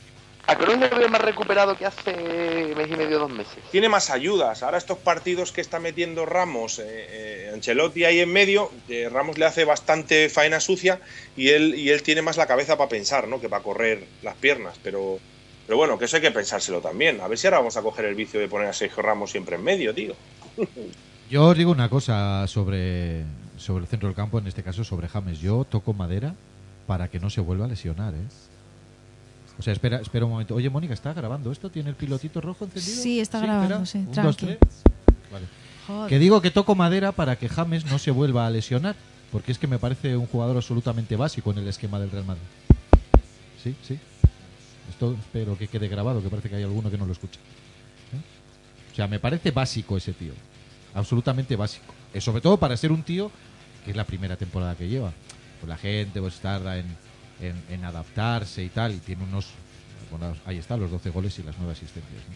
A 0.50 0.58
Kroos 0.58 0.80
le 0.80 0.90
veo 0.90 1.08
más 1.10 1.22
recuperado 1.22 1.78
que 1.78 1.86
hace 1.86 2.74
mes 2.76 2.88
y 2.90 2.96
medio, 2.96 3.20
dos 3.20 3.30
meses. 3.30 3.60
Tiene 3.72 3.88
más 3.88 4.10
ayudas. 4.10 4.64
Ahora 4.64 4.80
estos 4.80 4.98
partidos 4.98 5.52
que 5.52 5.62
está 5.62 5.80
metiendo 5.80 6.26
Ramos, 6.26 6.80
eh, 6.80 6.86
eh, 6.88 7.52
Ancelotti 7.54 8.04
ahí 8.04 8.20
en 8.20 8.34
medio, 8.34 8.72
eh, 8.88 9.10
Ramos 9.12 9.38
le 9.38 9.46
hace 9.46 9.64
bastante 9.64 10.28
faena 10.28 10.60
sucia 10.60 11.02
y 11.38 11.50
él, 11.50 11.76
y 11.76 11.92
él 11.92 12.02
tiene 12.02 12.24
más 12.24 12.36
la 12.36 12.48
cabeza 12.48 12.80
para 12.80 12.90
pensar, 12.90 13.28
¿no? 13.28 13.40
Que 13.40 13.48
para 13.48 13.62
correr 13.62 14.08
las 14.24 14.34
piernas. 14.38 14.80
Pero, 14.82 15.20
pero 15.68 15.78
bueno, 15.78 16.00
que 16.00 16.06
eso 16.06 16.16
hay 16.16 16.24
que 16.24 16.32
pensárselo 16.32 16.82
también. 16.82 17.22
A 17.22 17.28
ver 17.28 17.38
si 17.38 17.46
ahora 17.46 17.60
vamos 17.60 17.78
a 17.78 17.84
coger 17.84 18.06
el 18.06 18.16
vicio 18.16 18.40
de 18.40 18.48
poner 18.48 18.70
a 18.70 18.74
Sergio 18.74 19.04
Ramos 19.04 19.30
siempre 19.30 19.56
en 19.56 19.64
medio, 19.64 19.94
tío. 19.94 20.16
Yo 21.30 21.46
os 21.46 21.56
digo 21.56 21.70
una 21.70 21.90
cosa 21.90 22.48
sobre, 22.48 23.24
sobre 23.56 23.84
el 23.84 23.88
centro 23.88 24.10
del 24.10 24.16
campo, 24.16 24.40
en 24.40 24.48
este 24.48 24.64
caso 24.64 24.84
sobre 24.84 25.10
James. 25.10 25.42
Yo 25.42 25.64
toco 25.70 25.94
madera 25.94 26.34
para 26.88 27.08
que 27.08 27.20
no 27.20 27.30
se 27.30 27.40
vuelva 27.40 27.66
a 27.66 27.68
lesionar, 27.68 28.16
¿eh? 28.16 28.50
O 29.60 29.62
sea, 29.62 29.74
espera, 29.74 29.98
espera 29.98 30.26
un 30.26 30.32
momento. 30.32 30.56
Oye, 30.56 30.70
Mónica, 30.70 30.94
¿está 30.94 31.14
grabando 31.14 31.52
esto? 31.52 31.70
¿Tiene 31.70 31.90
el 31.90 31.96
pilotito 31.96 32.40
rojo 32.40 32.64
encendido? 32.64 33.04
Sí, 33.04 33.20
está 33.20 33.42
grabando, 33.42 33.86
sí, 33.86 33.98
Un, 33.98 34.12
dos, 34.14 34.38
tres. 34.38 34.58
Vale. 35.30 35.46
Joder. 35.86 36.10
Que 36.10 36.18
digo 36.18 36.42
que 36.42 36.50
toco 36.50 36.76
madera 36.76 37.12
para 37.12 37.36
que 37.36 37.50
James 37.50 37.86
no 37.86 38.00
se 38.00 38.12
vuelva 38.12 38.48
a 38.48 38.50
lesionar, 38.50 38.96
porque 39.34 39.52
es 39.52 39.60
que 39.60 39.68
me 39.68 39.78
parece 39.78 40.16
un 40.16 40.28
jugador 40.28 40.56
absolutamente 40.56 41.18
básico 41.18 41.52
en 41.52 41.58
el 41.58 41.68
esquema 41.68 42.00
del 42.00 42.10
Real 42.10 42.26
Madrid. 42.26 42.44
Sí, 43.62 43.76
sí. 43.84 44.00
Esto 44.90 45.14
espero 45.20 45.58
que 45.58 45.68
quede 45.68 45.90
grabado, 45.90 46.24
que 46.24 46.30
parece 46.30 46.50
que 46.50 46.56
hay 46.56 46.64
alguno 46.64 46.90
que 46.90 46.98
no 46.98 47.06
lo 47.06 47.12
escucha. 47.12 47.40
¿Eh? 47.40 48.92
O 48.94 48.96
sea, 48.96 49.08
me 49.08 49.20
parece 49.20 49.52
básico 49.52 49.98
ese 49.98 50.14
tío. 50.14 50.34
Absolutamente 50.96 51.58
básico. 51.58 51.94
Eh, 52.14 52.22
sobre 52.22 52.42
todo 52.42 52.58
para 52.58 52.78
ser 52.78 52.94
un 52.94 53.04
tío 53.04 53.30
que 53.84 53.92
es 53.92 53.98
la 53.98 54.06
primera 54.06 54.38
temporada 54.38 54.76
que 54.76 54.88
lleva. 54.88 55.12
Pues 55.60 55.70
la 55.70 55.78
gente 55.78 56.22
pues 56.22 56.40
tarda 56.40 56.78
en, 56.78 56.86
en- 57.42 57.62
en 57.70 57.86
adaptarse 57.86 58.64
y 58.64 58.70
tal, 58.70 58.94
y 58.94 58.98
tiene 58.98 59.24
unos... 59.24 59.48
bueno, 60.12 60.36
ahí 60.46 60.58
está, 60.58 60.78
los 60.78 60.90
12 60.92 61.10
goles 61.12 61.38
y 61.40 61.44
las 61.44 61.56
9 61.58 61.74
asistencias. 61.74 62.22
¿no? 62.28 62.36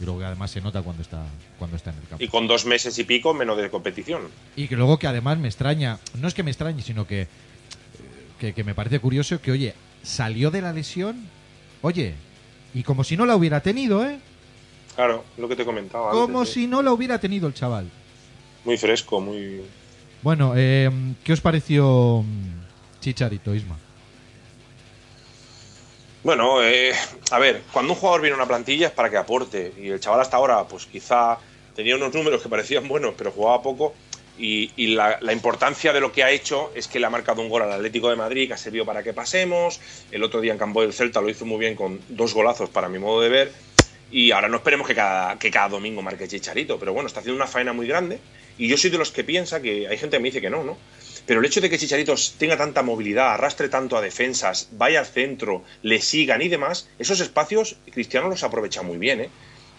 Y 0.00 0.04
luego 0.04 0.20
que 0.20 0.24
además 0.26 0.50
se 0.50 0.60
nota 0.62 0.80
cuando 0.82 1.02
está, 1.02 1.22
cuando 1.58 1.76
está 1.76 1.90
en 1.90 1.96
el 1.98 2.08
campo. 2.08 2.24
Y 2.24 2.28
con 2.28 2.46
dos 2.46 2.64
meses 2.64 2.98
y 2.98 3.04
pico 3.04 3.34
menos 3.34 3.58
de 3.58 3.68
competición. 3.68 4.22
Y 4.56 4.66
que 4.66 4.76
luego 4.76 4.98
que 4.98 5.06
además 5.06 5.36
me 5.38 5.48
extraña, 5.48 5.98
no 6.18 6.26
es 6.26 6.32
que 6.34 6.42
me 6.42 6.50
extrañe, 6.50 6.80
sino 6.82 7.06
que, 7.06 7.28
que, 8.38 8.54
que 8.54 8.64
me 8.64 8.74
parece 8.74 8.98
curioso 8.98 9.40
que, 9.42 9.50
oye, 9.52 9.74
salió 10.02 10.50
de 10.50 10.62
la 10.62 10.72
lesión, 10.72 11.26
oye, 11.82 12.14
y 12.72 12.82
como 12.82 13.04
si 13.04 13.16
no 13.18 13.26
la 13.26 13.36
hubiera 13.36 13.60
tenido, 13.60 14.06
¿eh? 14.08 14.18
Claro, 14.96 15.24
lo 15.36 15.48
que 15.48 15.56
te 15.56 15.64
comentaba. 15.66 16.12
Como 16.12 16.38
antes, 16.40 16.50
¿eh? 16.56 16.60
si 16.60 16.66
no 16.66 16.80
la 16.82 16.92
hubiera 16.92 17.18
tenido 17.18 17.46
el 17.46 17.52
chaval. 17.54 17.90
Muy 18.64 18.78
fresco, 18.78 19.20
muy. 19.20 19.60
Bueno, 20.22 20.54
eh, 20.56 20.90
¿qué 21.24 21.32
os 21.34 21.40
pareció 21.42 22.22
mm, 22.26 23.00
Chicharito, 23.00 23.54
Isma? 23.54 23.76
Bueno, 26.22 26.62
eh, 26.62 26.92
a 27.30 27.38
ver, 27.38 27.62
cuando 27.72 27.94
un 27.94 27.98
jugador 27.98 28.20
viene 28.20 28.34
a 28.34 28.36
una 28.36 28.46
plantilla 28.46 28.88
es 28.88 28.92
para 28.92 29.08
que 29.08 29.16
aporte. 29.16 29.72
Y 29.78 29.88
el 29.88 30.00
chaval 30.00 30.20
hasta 30.20 30.36
ahora, 30.36 30.64
pues 30.64 30.84
quizá 30.84 31.38
tenía 31.74 31.96
unos 31.96 32.12
números 32.12 32.42
que 32.42 32.48
parecían 32.48 32.86
buenos, 32.88 33.14
pero 33.16 33.30
jugaba 33.30 33.62
poco. 33.62 33.94
Y, 34.38 34.86
la 34.88 35.32
importancia 35.32 35.92
de 35.92 36.00
lo 36.00 36.12
que 36.12 36.24
ha 36.24 36.30
hecho 36.30 36.72
es 36.74 36.88
que 36.88 36.98
le 36.98 37.06
ha 37.06 37.10
marcado 37.10 37.42
un 37.42 37.50
gol 37.50 37.62
al 37.62 37.72
Atlético 37.72 38.08
de 38.08 38.16
Madrid, 38.16 38.48
que 38.48 38.54
ha 38.54 38.58
servido 38.58 38.86
para 38.86 39.02
que 39.02 39.12
pasemos. 39.12 39.80
El 40.10 40.22
otro 40.22 40.40
día 40.40 40.52
en 40.52 40.58
campo 40.58 40.80
del 40.82 40.94
Celta 40.94 41.20
lo 41.20 41.28
hizo 41.28 41.44
muy 41.44 41.58
bien 41.58 41.74
con 41.74 42.00
dos 42.08 42.32
golazos, 42.32 42.70
para 42.70 42.88
mi 42.88 42.98
modo 42.98 43.20
de 43.20 43.28
ver. 43.28 43.52
Y 44.10 44.30
ahora 44.30 44.48
no 44.48 44.56
esperemos 44.56 44.86
que 44.86 44.94
cada, 44.94 45.38
que 45.38 45.50
cada 45.50 45.68
domingo 45.68 46.02
marque 46.02 46.26
Chicharito, 46.26 46.78
pero 46.78 46.92
bueno, 46.92 47.06
está 47.06 47.20
haciendo 47.20 47.36
una 47.36 47.50
faena 47.50 47.72
muy 47.72 47.86
grande. 47.86 48.18
Y 48.58 48.66
yo 48.68 48.76
soy 48.76 48.90
de 48.90 48.98
los 48.98 49.10
que 49.10 49.24
piensa 49.24 49.60
que 49.60 49.88
hay 49.88 49.98
gente 49.98 50.16
que 50.16 50.22
me 50.22 50.28
dice 50.28 50.40
que 50.40 50.50
no, 50.50 50.64
¿no? 50.64 50.76
Pero 51.26 51.40
el 51.40 51.46
hecho 51.46 51.60
de 51.60 51.70
que 51.70 51.78
Chicharito 51.78 52.14
tenga 52.38 52.56
tanta 52.56 52.82
movilidad, 52.82 53.32
arrastre 53.32 53.68
tanto 53.68 53.96
a 53.96 54.00
defensas, 54.00 54.68
vaya 54.72 55.00
al 55.00 55.06
centro, 55.06 55.64
le 55.82 56.00
sigan 56.00 56.42
y 56.42 56.48
demás, 56.48 56.88
esos 56.98 57.20
espacios 57.20 57.76
Cristiano 57.90 58.28
los 58.28 58.42
aprovecha 58.42 58.82
muy 58.82 58.98
bien, 58.98 59.20
¿eh? 59.20 59.30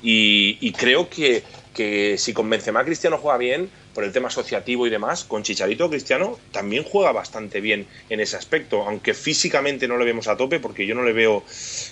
Y, 0.04 0.72
creo 0.74 1.10
que, 1.10 1.44
que 1.74 2.18
si 2.18 2.34
con 2.34 2.50
Benzema 2.50 2.84
Cristiano 2.84 3.18
juega 3.18 3.38
bien, 3.38 3.70
por 3.94 4.04
el 4.04 4.12
tema 4.12 4.30
asociativo 4.30 4.88
y 4.88 4.90
demás, 4.90 5.24
con 5.26 5.44
Chicharito 5.44 5.90
Cristiano 5.90 6.40
también 6.52 6.84
juega 6.84 7.12
bastante 7.12 7.62
bien 7.62 7.88
en 8.10 8.20
ese 8.20 8.38
aspecto, 8.38 8.84
aunque 8.84 9.14
físicamente 9.14 9.88
no 9.88 9.98
lo 9.98 10.06
vemos 10.06 10.28
a 10.28 10.38
tope, 10.38 10.60
porque 10.60 10.86
yo 10.86 10.96
no 10.96 11.04
le 11.04 11.14
veo 11.14 11.44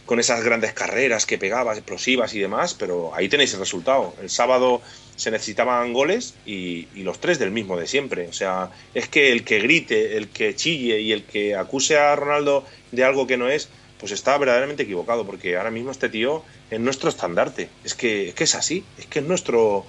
con 0.06 0.20
esas 0.20 0.44
grandes 0.44 0.74
carreras 0.74 1.26
que 1.26 1.38
pegaba, 1.38 1.74
explosivas 1.74 2.34
y 2.34 2.40
demás, 2.40 2.74
pero 2.74 3.14
ahí 3.14 3.28
tenéis 3.28 3.54
el 3.54 3.60
resultado. 3.60 4.14
El 4.22 4.30
sábado 4.30 4.82
se 5.16 5.32
necesitaban 5.32 5.92
goles 5.92 6.36
y, 6.46 6.88
y 6.96 7.04
los 7.04 7.20
tres 7.20 7.40
del 7.40 7.52
mismo 7.52 7.78
de 7.78 7.88
siempre. 7.88 8.28
O 8.28 8.34
sea, 8.34 8.72
es 8.94 9.10
que 9.10 9.32
el 9.32 9.44
que 9.44 9.60
grite, 9.60 10.18
el 10.18 10.30
que 10.30 10.56
chille 10.56 11.02
y 11.02 11.12
el 11.12 11.24
que 11.24 11.56
acuse 11.56 11.98
a 11.98 12.16
Ronaldo 12.16 12.66
de 12.92 13.04
algo 13.04 13.28
que 13.28 13.38
no 13.38 13.50
es, 13.50 13.70
pues 14.00 14.14
está 14.14 14.38
verdaderamente 14.38 14.84
equivocado, 14.84 15.26
porque 15.26 15.58
ahora 15.58 15.72
mismo 15.72 15.92
este 15.92 16.08
tío 16.08 16.44
es 16.72 16.80
nuestro 16.80 17.10
estandarte. 17.10 17.70
Es 17.84 17.96
que 17.96 18.34
es, 18.36 18.56
así, 18.56 18.84
es 18.98 19.06
que 19.08 19.20
es 19.20 19.26
nuestro, 19.26 19.86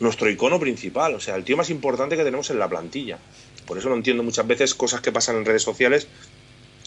nuestro 0.00 0.30
icono 0.30 0.58
principal, 0.58 1.14
o 1.14 1.20
sea, 1.20 1.36
el 1.36 1.44
tío 1.44 1.56
más 1.56 1.68
importante 1.68 2.16
que 2.16 2.24
tenemos 2.24 2.48
en 2.50 2.58
la 2.58 2.68
plantilla. 2.68 3.18
Por 3.66 3.76
eso 3.76 3.90
no 3.90 3.94
entiendo 3.94 4.22
muchas 4.22 4.46
veces 4.46 4.74
cosas 4.74 5.02
que 5.02 5.12
pasan 5.12 5.36
en 5.36 5.44
redes 5.44 5.62
sociales, 5.62 6.08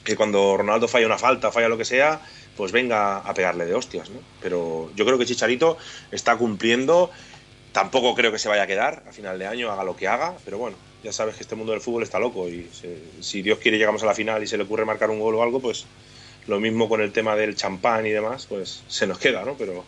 que 0.03 0.15
cuando 0.15 0.57
Ronaldo 0.57 0.87
falla 0.87 1.05
una 1.05 1.19
falta, 1.19 1.51
falla 1.51 1.69
lo 1.69 1.77
que 1.77 1.85
sea, 1.85 2.21
pues 2.57 2.71
venga 2.71 3.17
a 3.17 3.33
pegarle 3.33 3.65
de 3.65 3.75
hostias, 3.75 4.09
¿no? 4.09 4.19
Pero 4.41 4.91
yo 4.95 5.05
creo 5.05 5.19
que 5.19 5.25
Chicharito 5.25 5.77
está 6.11 6.35
cumpliendo, 6.35 7.11
tampoco 7.73 8.15
creo 8.15 8.31
que 8.31 8.39
se 8.39 8.49
vaya 8.49 8.63
a 8.63 8.67
quedar 8.67 9.03
a 9.07 9.11
final 9.11 9.37
de 9.37 9.45
año, 9.45 9.71
haga 9.71 9.83
lo 9.83 9.95
que 9.95 10.07
haga, 10.07 10.35
pero 10.45 10.57
bueno, 10.57 10.77
ya 11.03 11.11
sabes 11.11 11.35
que 11.35 11.41
este 11.41 11.55
mundo 11.55 11.73
del 11.73 11.81
fútbol 11.81 12.03
está 12.03 12.17
loco 12.19 12.49
y 12.49 12.69
si 13.21 13.41
Dios 13.43 13.59
quiere 13.59 13.77
llegamos 13.77 14.01
a 14.01 14.07
la 14.07 14.15
final 14.15 14.43
y 14.43 14.47
se 14.47 14.57
le 14.57 14.63
ocurre 14.63 14.85
marcar 14.85 15.11
un 15.11 15.19
gol 15.19 15.35
o 15.35 15.43
algo, 15.43 15.59
pues 15.59 15.85
lo 16.47 16.59
mismo 16.59 16.87
con 16.87 17.01
el 17.01 17.11
tema 17.11 17.35
del 17.35 17.55
champán 17.55 18.05
y 18.05 18.11
demás, 18.11 18.45
pues 18.47 18.83
se 18.87 19.07
nos 19.07 19.17
queda, 19.17 19.43
¿no? 19.43 19.55
Pero, 19.55 19.85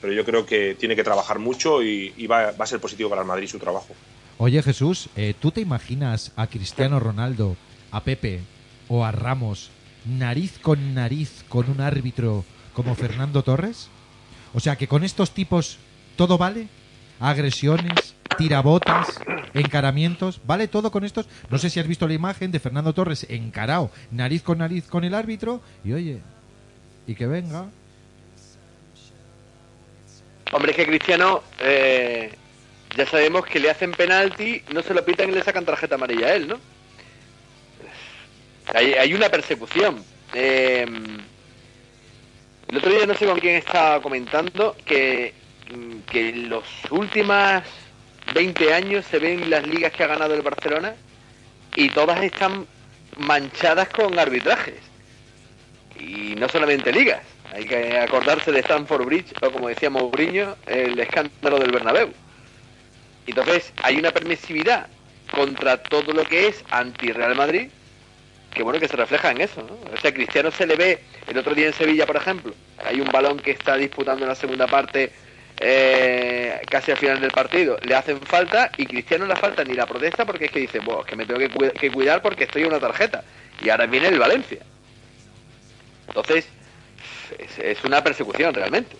pero 0.00 0.12
yo 0.12 0.24
creo 0.24 0.46
que 0.46 0.74
tiene 0.74 0.96
que 0.96 1.04
trabajar 1.04 1.38
mucho 1.38 1.82
y, 1.82 2.26
va 2.26 2.48
a 2.48 2.66
ser 2.66 2.80
positivo 2.80 3.10
para 3.10 3.22
el 3.22 3.28
Madrid 3.28 3.48
su 3.48 3.58
trabajo. 3.58 3.94
Oye 4.38 4.62
Jesús, 4.62 5.08
eh, 5.16 5.34
¿tú 5.38 5.50
te 5.50 5.60
imaginas 5.60 6.32
a 6.36 6.46
Cristiano 6.46 6.98
Ronaldo, 6.98 7.56
a 7.90 8.02
Pepe 8.02 8.40
o 8.88 9.04
a 9.04 9.12
Ramos 9.12 9.70
nariz 10.06 10.58
con 10.58 10.94
nariz 10.94 11.44
con 11.48 11.68
un 11.68 11.80
árbitro 11.80 12.44
como 12.72 12.94
Fernando 12.94 13.42
Torres? 13.42 13.88
O 14.54 14.60
sea, 14.60 14.76
que 14.76 14.88
con 14.88 15.04
estos 15.04 15.32
tipos 15.32 15.78
todo 16.16 16.38
vale, 16.38 16.68
agresiones, 17.20 18.14
tirabotas, 18.40 19.20
encaramientos, 19.52 20.40
¿vale 20.46 20.66
todo 20.66 20.90
con 20.90 21.04
estos? 21.04 21.28
No 21.50 21.58
sé 21.58 21.68
si 21.68 21.78
has 21.78 21.86
visto 21.86 22.08
la 22.08 22.14
imagen 22.14 22.50
de 22.50 22.58
Fernando 22.58 22.94
Torres 22.94 23.26
encarado, 23.28 23.90
nariz 24.10 24.42
con 24.42 24.58
nariz 24.58 24.88
con 24.88 25.04
el 25.04 25.14
árbitro 25.14 25.60
y 25.84 25.92
oye, 25.92 26.20
y 27.06 27.14
que 27.14 27.26
venga. 27.26 27.66
Hombre, 30.52 30.70
es 30.70 30.76
que 30.76 30.86
Cristiano, 30.86 31.42
eh, 31.60 32.34
ya 32.96 33.06
sabemos 33.06 33.44
que 33.44 33.60
le 33.60 33.70
hacen 33.70 33.92
penalti, 33.92 34.62
no 34.72 34.82
se 34.82 34.94
lo 34.94 35.04
pitan 35.04 35.28
y 35.28 35.32
le 35.32 35.44
sacan 35.44 35.66
tarjeta 35.66 35.96
amarilla 35.96 36.28
a 36.28 36.34
él, 36.34 36.48
¿no? 36.48 36.58
Hay, 38.74 38.94
hay 38.94 39.12
una 39.12 39.28
persecución. 39.28 40.02
Eh, 40.32 40.86
el 42.68 42.76
otro 42.76 42.90
día 42.90 43.04
no 43.04 43.14
sé 43.14 43.26
con 43.26 43.38
quién 43.38 43.56
estaba 43.56 44.00
comentando 44.00 44.76
que, 44.86 45.34
que 46.10 46.28
en 46.30 46.48
los 46.48 46.64
últimos 46.90 47.62
20 48.34 48.74
años 48.74 49.04
se 49.06 49.18
ven 49.18 49.50
las 49.50 49.66
ligas 49.66 49.92
que 49.92 50.04
ha 50.04 50.08
ganado 50.08 50.34
el 50.34 50.42
Barcelona 50.42 50.94
y 51.76 51.88
todas 51.90 52.22
están 52.22 52.66
manchadas 53.18 53.88
con 53.88 54.18
arbitrajes. 54.18 54.74
Y 55.98 56.34
no 56.36 56.48
solamente 56.48 56.92
ligas. 56.92 57.22
Hay 57.52 57.64
que 57.64 57.98
acordarse 57.98 58.52
de 58.52 58.60
Stanford 58.60 59.04
Bridge, 59.04 59.32
o 59.42 59.50
como 59.50 59.68
decía 59.68 59.90
Mourinho, 59.90 60.56
el 60.66 60.98
escándalo 60.98 61.58
del 61.58 61.72
Bernabéu. 61.72 62.10
Entonces, 63.26 63.72
hay 63.82 63.98
una 63.98 64.10
permisividad 64.12 64.86
contra 65.32 65.76
todo 65.82 66.12
lo 66.12 66.24
que 66.24 66.48
es 66.48 66.64
anti-Real 66.70 67.34
Madrid, 67.34 67.68
que 68.54 68.62
bueno, 68.62 68.80
que 68.80 68.88
se 68.88 68.96
refleja 68.96 69.30
en 69.30 69.40
eso, 69.40 69.62
¿no? 69.62 69.74
O 69.92 69.96
sea, 70.00 70.12
Cristiano 70.12 70.50
se 70.50 70.66
le 70.66 70.76
ve, 70.76 70.98
el 71.28 71.38
otro 71.38 71.54
día 71.54 71.66
en 71.66 71.72
Sevilla, 71.72 72.06
por 72.06 72.16
ejemplo, 72.16 72.54
hay 72.84 73.00
un 73.00 73.08
balón 73.08 73.38
que 73.38 73.52
está 73.52 73.76
disputando 73.76 74.24
en 74.24 74.28
la 74.28 74.34
segunda 74.34 74.66
parte, 74.66 75.12
eh, 75.60 76.60
casi 76.68 76.90
al 76.90 76.96
final 76.96 77.20
del 77.20 77.30
partido, 77.30 77.78
le 77.84 77.94
hacen 77.94 78.18
falta 78.22 78.70
y 78.78 78.86
Cristiano 78.86 79.26
no 79.26 79.34
la 79.34 79.36
falta 79.38 79.62
ni 79.62 79.74
la 79.74 79.86
protesta 79.86 80.24
porque 80.24 80.46
es 80.46 80.50
que 80.50 80.60
dice, 80.60 80.78
bueno, 80.80 81.00
es 81.02 81.06
que 81.06 81.16
me 81.16 81.26
tengo 81.26 81.38
que, 81.38 81.50
cu- 81.50 81.70
que 81.78 81.90
cuidar 81.90 82.22
porque 82.22 82.44
estoy 82.44 82.62
en 82.62 82.68
una 82.68 82.80
tarjeta. 82.80 83.22
Y 83.62 83.68
ahora 83.68 83.86
viene 83.86 84.08
el 84.08 84.18
Valencia. 84.18 84.60
Entonces, 86.08 86.46
es, 87.38 87.58
es 87.58 87.84
una 87.84 88.02
persecución 88.02 88.54
realmente. 88.54 88.96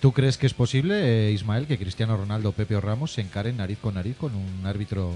¿Tú 0.00 0.12
crees 0.12 0.38
que 0.38 0.46
es 0.46 0.54
posible, 0.54 1.28
eh, 1.28 1.32
Ismael, 1.32 1.66
que 1.66 1.76
Cristiano 1.76 2.16
Ronaldo, 2.16 2.52
Pepe 2.52 2.76
o 2.76 2.80
Ramos 2.80 3.12
se 3.12 3.20
encaren 3.20 3.56
nariz 3.56 3.78
con 3.80 3.94
nariz 3.94 4.16
con 4.16 4.32
un 4.34 4.64
árbitro 4.64 5.12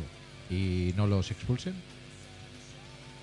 y 0.51 0.93
no 0.97 1.07
los 1.07 1.31
expulsen? 1.31 1.75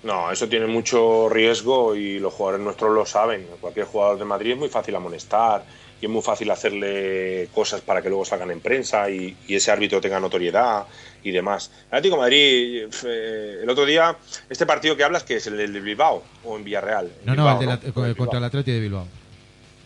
No, 0.02 0.32
eso 0.32 0.48
tiene 0.48 0.66
mucho 0.66 1.28
riesgo 1.28 1.94
y 1.94 2.18
los 2.18 2.32
jugadores 2.32 2.64
nuestros 2.64 2.94
lo 2.94 3.04
saben. 3.04 3.46
Cualquier 3.60 3.86
jugador 3.86 4.18
de 4.18 4.24
Madrid 4.24 4.52
es 4.52 4.58
muy 4.58 4.68
fácil 4.70 4.94
amonestar 4.96 5.62
y 6.00 6.06
es 6.06 6.10
muy 6.10 6.22
fácil 6.22 6.50
hacerle 6.50 7.48
cosas 7.52 7.82
para 7.82 8.00
que 8.00 8.08
luego 8.08 8.24
salgan 8.24 8.50
en 8.50 8.60
prensa 8.60 9.10
y, 9.10 9.36
y 9.46 9.56
ese 9.56 9.70
árbitro 9.70 10.00
tenga 10.00 10.18
notoriedad 10.18 10.86
y 11.22 11.30
demás. 11.30 11.70
El 11.90 11.98
Atlético 11.98 12.16
de 12.16 12.20
Madrid, 12.22 12.88
eh, 13.04 13.58
el 13.62 13.68
otro 13.68 13.84
día, 13.84 14.16
este 14.48 14.64
partido 14.64 14.96
que 14.96 15.04
hablas, 15.04 15.22
que 15.24 15.36
es 15.36 15.46
el 15.48 15.58
del 15.58 15.78
Bilbao 15.82 16.22
o 16.44 16.56
en 16.56 16.64
Villarreal. 16.64 17.06
En 17.20 17.26
No, 17.26 17.34
no, 17.34 17.52
el 17.52 17.58
de 17.58 17.66
la- 17.66 17.92
Con 17.92 18.06
el 18.06 18.16
contra 18.16 18.38
el 18.38 18.44
Atleti 18.44 18.72
de 18.72 18.80
Bilbao. 18.80 19.06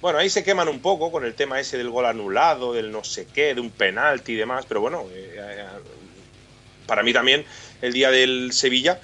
Bueno, 0.01 0.19
ahí 0.21 0.31
se 0.31 0.45
queman 0.45 0.69
un 0.69 0.79
poco 0.81 1.11
con 1.11 1.25
el 1.25 1.35
tema 1.35 1.59
ese 1.59 1.77
del 1.77 1.91
gol 1.91 2.07
anulado, 2.07 2.73
del 2.73 2.93
no 2.93 3.03
sé 3.03 3.27
qué, 3.35 3.55
de 3.55 3.61
un 3.61 3.71
penalti 3.71 4.35
y 4.35 4.37
demás, 4.37 4.65
pero 4.69 4.81
bueno, 4.81 5.07
eh, 5.13 5.35
eh, 5.41 5.65
para 6.87 7.03
mí 7.03 7.13
también 7.13 7.45
el 7.83 7.93
día 7.93 8.11
del 8.13 8.53
Sevilla, 8.53 9.01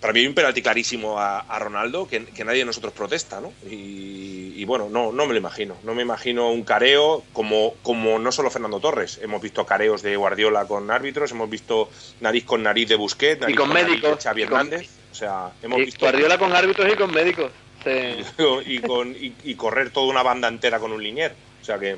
para 0.00 0.12
mí 0.12 0.20
hay 0.20 0.26
un 0.26 0.34
penalti 0.34 0.62
clarísimo 0.62 1.18
a, 1.18 1.40
a 1.40 1.58
Ronaldo 1.58 2.06
que, 2.06 2.24
que 2.26 2.44
nadie 2.44 2.60
de 2.60 2.64
nosotros 2.66 2.92
protesta, 2.92 3.40
¿no? 3.40 3.52
Y, 3.68 4.52
y 4.56 4.64
bueno, 4.64 4.88
no, 4.90 5.12
no 5.12 5.26
me 5.26 5.32
lo 5.32 5.38
imagino, 5.38 5.76
no 5.82 5.94
me 5.94 6.02
imagino 6.02 6.50
un 6.50 6.62
careo 6.64 7.24
como, 7.32 7.74
como 7.82 8.18
no 8.18 8.30
solo 8.32 8.50
Fernando 8.50 8.80
Torres, 8.80 9.18
hemos 9.22 9.40
visto 9.42 9.64
careos 9.66 10.02
de 10.02 10.16
Guardiola 10.16 10.66
con 10.66 10.90
árbitros, 10.90 11.30
hemos 11.32 11.48
visto 11.50 11.90
nariz 12.20 12.44
con 12.44 12.62
nariz 12.62 12.88
de 12.88 12.96
Busquets, 12.96 13.40
nariz 13.40 13.56
con 13.56 13.68
nariz 13.70 13.86
médicos, 13.88 14.22
Xavi 14.22 14.42
y 14.42 14.46
con- 14.46 14.52
Hernández, 14.58 14.88
o 15.10 15.14
sea, 15.14 15.52
hemos 15.62 15.80
Y 15.80 15.84
visto 15.86 16.00
Guardiola 16.04 16.38
con 16.38 16.52
árbitros 16.54 16.92
y 16.92 16.96
con 16.96 17.10
médicos. 17.12 17.50
Sí. 17.84 18.24
y, 18.66 18.78
con, 18.80 19.10
y, 19.14 19.32
y 19.44 19.54
correr 19.54 19.90
toda 19.90 20.06
una 20.08 20.22
banda 20.22 20.48
entera 20.48 20.78
con 20.80 20.92
un 20.92 21.02
linier. 21.02 21.32
O 21.62 21.64
sea 21.64 21.78
que 21.78 21.96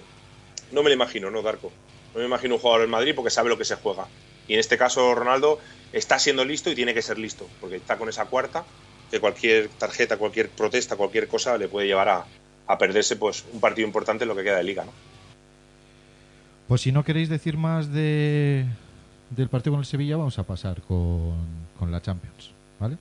no 0.73 0.83
me 0.83 0.91
lo 0.91 0.95
imagino, 0.95 1.31
¿no, 1.31 1.41
Darko? 1.43 1.73
No 2.15 2.21
me 2.21 2.27
imagino 2.27 2.55
un 2.57 2.61
jugador 2.61 2.83
del 2.83 2.91
Madrid 2.91 3.15
porque 3.15 3.31
sabe 3.31 3.49
lo 3.49 3.57
que 3.59 3.65
se 3.65 3.77
juega. 3.77 4.07
Y 4.47 4.55
en 4.55 4.61
este 4.61 4.77
caso 4.77 5.15
Ronaldo 5.15 5.59
está 5.93 6.19
siendo 6.19 6.45
listo 6.45 6.71
y 6.71 6.75
tiene 6.75 6.95
que 6.95 7.03
ser 7.03 7.19
listo, 7.19 7.49
porque 7.61 7.77
está 7.77 7.97
con 7.97 8.09
esa 8.09 8.27
cuarta, 8.27 8.65
que 9.11 9.21
cualquier 9.21 9.69
tarjeta, 9.69 10.17
cualquier 10.17 10.49
protesta, 10.49 10.97
cualquier 10.97 11.29
cosa 11.29 11.59
le 11.59 11.69
puede 11.69 11.87
llevar 11.87 12.09
a, 12.09 12.25
a 12.67 12.79
perderse 12.79 13.17
pues 13.17 13.45
un 13.53 13.61
partido 13.61 13.87
importante 13.87 14.25
en 14.25 14.29
lo 14.29 14.37
que 14.37 14.45
queda 14.45 14.59
de 14.59 14.65
liga, 14.65 14.85
¿no? 14.85 14.93
Pues 16.69 16.83
si 16.83 16.93
no 16.93 17.03
queréis 17.03 17.29
decir 17.29 17.57
más 17.57 17.93
de, 17.93 18.65
del 19.31 19.49
partido 19.49 19.73
con 19.73 19.81
el 19.81 19.87
Sevilla, 19.87 20.17
vamos 20.17 20.39
a 20.39 20.45
pasar 20.45 20.81
con, 20.83 21.35
con 21.77 21.91
la 21.91 22.01
Champions, 22.01 22.53
¿vale? 22.79 22.97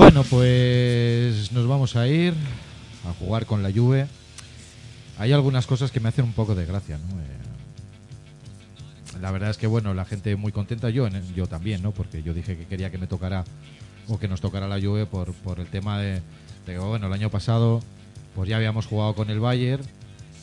Bueno, 0.00 0.24
pues 0.24 1.52
nos 1.52 1.68
vamos 1.68 1.94
a 1.94 2.08
ir 2.08 2.32
a 3.06 3.12
jugar 3.12 3.44
con 3.44 3.62
la 3.62 3.70
Juve. 3.70 4.06
Hay 5.18 5.32
algunas 5.32 5.66
cosas 5.66 5.90
que 5.90 6.00
me 6.00 6.08
hacen 6.08 6.24
un 6.24 6.32
poco 6.32 6.54
de 6.54 6.64
gracia, 6.64 6.96
¿no? 6.96 7.20
Eh, 7.20 7.26
la 9.20 9.30
verdad 9.30 9.50
es 9.50 9.58
que, 9.58 9.66
bueno, 9.66 9.92
la 9.92 10.06
gente 10.06 10.34
muy 10.36 10.52
contenta, 10.52 10.88
yo, 10.88 11.06
yo 11.36 11.46
también, 11.48 11.82
¿no? 11.82 11.92
Porque 11.92 12.22
yo 12.22 12.32
dije 12.32 12.56
que 12.56 12.64
quería 12.64 12.90
que 12.90 12.96
me 12.96 13.08
tocara 13.08 13.44
o 14.08 14.18
que 14.18 14.26
nos 14.26 14.40
tocara 14.40 14.66
la 14.68 14.80
Juve 14.80 15.04
por, 15.04 15.34
el 15.58 15.66
tema 15.66 15.98
de, 15.98 16.22
bueno, 16.78 17.08
el 17.08 17.12
año 17.12 17.28
pasado 17.28 17.82
pues 18.34 18.48
ya 18.48 18.56
habíamos 18.56 18.86
jugado 18.86 19.14
con 19.14 19.28
el 19.28 19.38
Bayern 19.38 19.84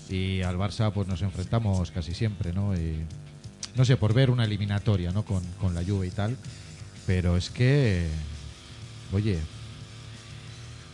y 0.07 0.43
al 0.43 0.57
Barça 0.57 0.91
pues 0.93 1.07
nos 1.07 1.23
enfrentamos 1.23 1.89
casi 1.89 2.13
siempre, 2.13 2.53
¿no? 2.53 2.75
Y, 2.75 2.99
no 3.75 3.85
sé, 3.85 3.97
por 3.97 4.13
ver 4.13 4.29
una 4.29 4.43
eliminatoria, 4.43 5.11
¿no? 5.11 5.25
Con, 5.25 5.41
con 5.59 5.73
la 5.73 5.83
Juve 5.83 6.05
y 6.05 6.11
tal. 6.11 6.37
Pero 7.07 7.37
es 7.37 7.49
que, 7.49 8.07
oye, 9.13 9.39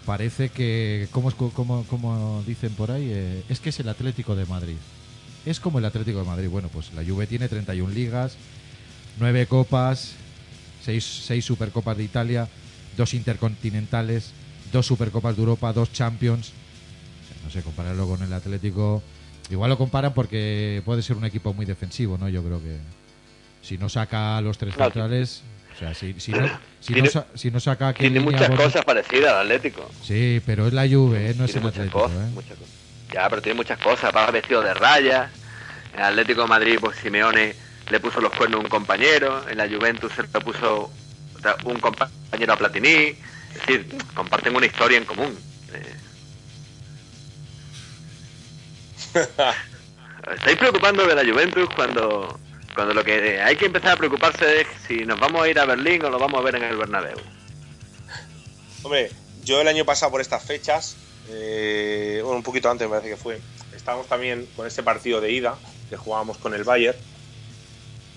parece 0.05 0.49
que, 0.49 1.07
como, 1.11 1.31
como, 1.31 1.83
como 1.85 2.43
dicen 2.45 2.73
por 2.73 2.91
ahí, 2.91 3.09
eh, 3.11 3.43
es 3.49 3.59
que 3.59 3.69
es 3.69 3.79
el 3.79 3.89
Atlético 3.89 4.35
de 4.35 4.45
Madrid. 4.45 4.77
Es 5.45 5.59
como 5.59 5.79
el 5.79 5.85
Atlético 5.85 6.19
de 6.19 6.25
Madrid. 6.25 6.49
Bueno, 6.49 6.69
pues 6.69 6.93
la 6.93 7.03
Juve 7.03 7.27
tiene 7.27 7.49
31 7.49 7.93
ligas, 7.93 8.37
9 9.19 9.45
copas, 9.47 10.13
6, 10.83 11.23
seis 11.25 11.45
Supercopas 11.45 11.97
de 11.97 12.03
Italia, 12.03 12.47
dos 12.97 13.13
Intercontinentales, 13.13 14.31
dos 14.71 14.85
Supercopas 14.85 15.35
de 15.35 15.41
Europa, 15.41 15.73
dos 15.73 15.91
Champions. 15.91 16.49
O 16.49 17.27
sea, 17.27 17.43
no 17.43 17.49
sé, 17.49 17.61
compararlo 17.61 18.07
con 18.07 18.21
el 18.21 18.33
Atlético. 18.33 19.01
Igual 19.49 19.69
lo 19.69 19.77
comparan 19.77 20.13
porque 20.13 20.81
puede 20.85 21.01
ser 21.01 21.17
un 21.17 21.25
equipo 21.25 21.53
muy 21.53 21.65
defensivo, 21.65 22.17
¿no? 22.17 22.29
Yo 22.29 22.43
creo 22.43 22.61
que 22.61 22.77
si 23.61 23.77
no 23.77 23.89
saca 23.89 24.37
a 24.37 24.41
los 24.41 24.57
tres 24.57 24.75
centrales, 24.75 25.41
o 25.75 25.79
sea, 25.79 25.93
si, 25.93 26.19
si 26.19 26.31
no, 26.31 26.47
si, 26.79 26.93
tiene- 26.93 27.07
no, 27.07 27.11
sa- 27.11 27.27
si 27.35 27.51
no 27.51 27.59
saca 27.59 27.89
a 27.89 27.93
Tiene 27.93 28.19
muchas 28.19 28.49
Bono- 28.49 28.61
cosas 28.63 28.85
parecidas 28.85 29.33
al 29.33 29.41
Atlético. 29.41 29.89
Sí, 30.03 30.41
pero 30.45 30.67
es 30.67 30.73
la 30.73 30.87
Juve, 30.87 31.31
¿eh? 31.31 31.35
no 31.37 31.45
es 31.45 31.51
Tiene 31.51 31.59
el 31.59 31.63
muchas 31.73 31.79
Atlético. 31.79 31.99
cosas, 32.03 32.17
¿eh? 32.17 32.31
muchas 32.33 32.57
cosas. 32.57 32.73
Ya, 33.13 33.29
pero 33.29 33.41
tiene 33.41 33.55
muchas 33.57 33.79
cosas. 33.79 34.11
Va 34.15 34.29
vestido 34.31 34.61
de 34.61 34.73
rayas. 34.73 35.31
En 35.95 36.01
Atlético 36.01 36.41
de 36.43 36.47
Madrid, 36.47 36.77
pues 36.81 36.97
Simeone 36.97 37.55
le 37.89 37.99
puso 37.99 38.19
los 38.21 38.31
cuernos 38.33 38.59
a 38.59 38.63
un 38.63 38.69
compañero. 38.69 39.47
En 39.49 39.57
la 39.57 39.67
Juventus 39.67 40.11
se 40.13 40.21
le 40.23 40.27
puso 40.27 40.91
un 41.65 41.79
compañero 41.79 42.53
a 42.53 42.57
Platini. 42.57 42.89
Es 43.53 43.59
decir, 43.67 43.87
comparten 44.15 44.55
una 44.55 44.65
historia 44.65 44.97
en 44.97 45.05
común. 45.05 45.37
Eh, 49.15 50.33
¿Estáis 50.35 50.57
preocupando 50.57 51.05
de 51.05 51.15
la 51.15 51.23
Juventus 51.29 51.69
cuando, 51.75 52.39
cuando 52.73 52.93
lo 52.93 53.03
que 53.03 53.41
hay 53.41 53.55
que 53.55 53.65
empezar 53.65 53.93
a 53.93 53.97
preocuparse 53.97 54.61
es 54.61 54.67
si 54.87 55.05
nos 55.05 55.19
vamos 55.19 55.43
a 55.43 55.49
ir 55.49 55.59
a 55.59 55.65
Berlín 55.65 56.03
o 56.05 56.09
lo 56.09 56.19
vamos 56.19 56.39
a 56.39 56.43
ver 56.43 56.55
en 56.55 56.63
el 56.63 56.77
Bernabéu? 56.77 57.17
Hombre, 58.83 59.11
yo 59.43 59.61
el 59.61 59.67
año 59.67 59.85
pasado 59.85 60.11
por 60.11 60.21
estas 60.21 60.43
fechas, 60.43 60.95
eh, 61.29 62.19
bueno, 62.23 62.37
un 62.37 62.43
poquito 62.43 62.69
antes 62.69 62.87
me 62.87 62.95
parece 62.95 63.09
que 63.09 63.17
fue, 63.17 63.39
estábamos 63.75 64.07
también 64.07 64.47
con 64.55 64.67
este 64.67 64.83
partido 64.83 65.21
de 65.21 65.31
ida 65.31 65.55
que 65.89 65.97
jugábamos 65.97 66.37
con 66.37 66.53
el 66.53 66.63
Bayern. 66.63 66.97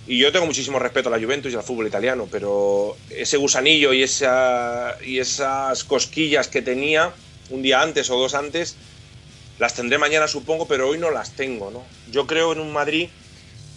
Y 0.09 0.19
yo 0.19 0.31
tengo 0.31 0.47
muchísimo 0.47 0.79
respeto 0.79 1.09
a 1.09 1.13
la 1.19 1.25
Juventus 1.25 1.53
y 1.53 1.57
al 1.57 1.65
fútbol 1.65 1.89
italiano, 1.89 2.29
pero 2.31 2.97
ese 3.11 3.37
gusanillo 3.37 3.93
y, 3.93 4.05
esa, 4.05 4.97
y 5.05 5.19
esas 5.19 5.83
cosquillas 5.83 6.47
que 6.47 6.63
tenía 6.63 7.13
un 7.51 7.63
día 7.63 7.83
antes 7.83 8.09
o 8.11 8.19
dos 8.19 8.35
antes, 8.35 8.77
las 9.59 9.75
tendré 9.75 9.99
mañana 9.99 10.29
supongo, 10.29 10.69
pero 10.69 10.89
hoy 10.89 10.99
no 10.99 11.11
las 11.11 11.33
tengo. 11.33 11.73
¿no? 11.73 11.85
Yo 12.13 12.27
creo 12.27 12.53
en 12.53 12.61
un 12.61 12.73
Madrid 12.73 13.09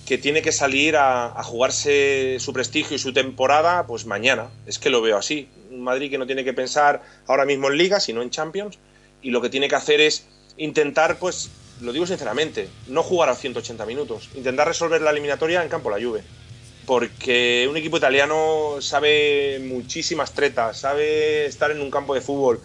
que 0.10 0.18
tiene 0.18 0.42
que 0.42 0.52
salir 0.52 0.96
a, 0.98 1.44
jugarse 1.44 2.38
su 2.40 2.52
prestigio 2.52 2.96
y 2.96 3.00
su 3.00 3.14
temporada, 3.14 3.86
pues 3.86 4.08
mañana. 4.08 4.50
Es 4.66 4.80
que 4.80 4.90
lo 4.90 5.04
veo 5.04 5.16
así. 5.16 5.48
Un 5.70 5.82
Madrid 5.84 6.10
que 6.10 6.18
no 6.18 6.26
tiene 6.26 6.44
que 6.44 6.52
pensar 6.52 7.04
ahora 7.28 7.46
mismo 7.46 7.68
en 7.68 7.78
Liga, 7.78 8.00
sino 8.00 8.24
en 8.24 8.32
Champions, 8.32 8.80
y 9.22 9.30
lo 9.30 9.40
que 9.40 9.50
tiene 9.50 9.68
que 9.68 9.76
hacer 9.76 10.02
es 10.02 10.26
intentar, 10.58 11.20
pues, 11.20 11.52
lo 11.82 11.94
digo 11.94 12.08
sinceramente, 12.08 12.70
no 12.88 13.04
jugar 13.04 13.30
a 13.30 13.36
180 13.36 13.86
minutos, 13.86 14.32
intentar 14.34 14.68
resolver 14.68 15.00
la 15.00 15.12
eliminatoria 15.12 15.62
en 15.62 15.70
campo 15.70 15.92
la 15.92 16.04
Juve. 16.04 16.24
Porque 16.88 17.68
un 17.70 17.78
equipo 17.78 17.98
italiano 17.98 18.78
sabe 18.80 19.60
muchísimas 19.64 20.34
tretas, 20.34 20.80
sabe 20.80 21.46
estar 21.46 21.70
en 21.70 21.82
un 21.82 21.92
campo 21.92 22.16
de 22.16 22.22
fútbol, 22.22 22.60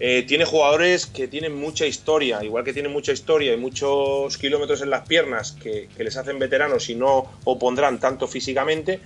eh, 0.00 0.24
tiene 0.26 0.44
jugadores 0.44 1.06
que 1.06 1.28
tienen 1.28 1.54
mucha 1.54 1.86
historia, 1.86 2.42
igual 2.42 2.64
que 2.64 2.72
tienen 2.72 2.92
mucha 2.92 3.12
historia 3.12 3.52
y 3.52 3.56
muchos 3.56 4.36
kilómetros 4.38 4.82
en 4.82 4.90
las 4.90 5.06
piernas 5.06 5.52
que, 5.52 5.88
que 5.96 6.04
les 6.04 6.16
hacen 6.16 6.38
veteranos 6.38 6.88
y 6.88 6.96
no 6.96 7.30
opondrán 7.44 8.00
tanto 8.00 8.26
físicamente, 8.26 9.00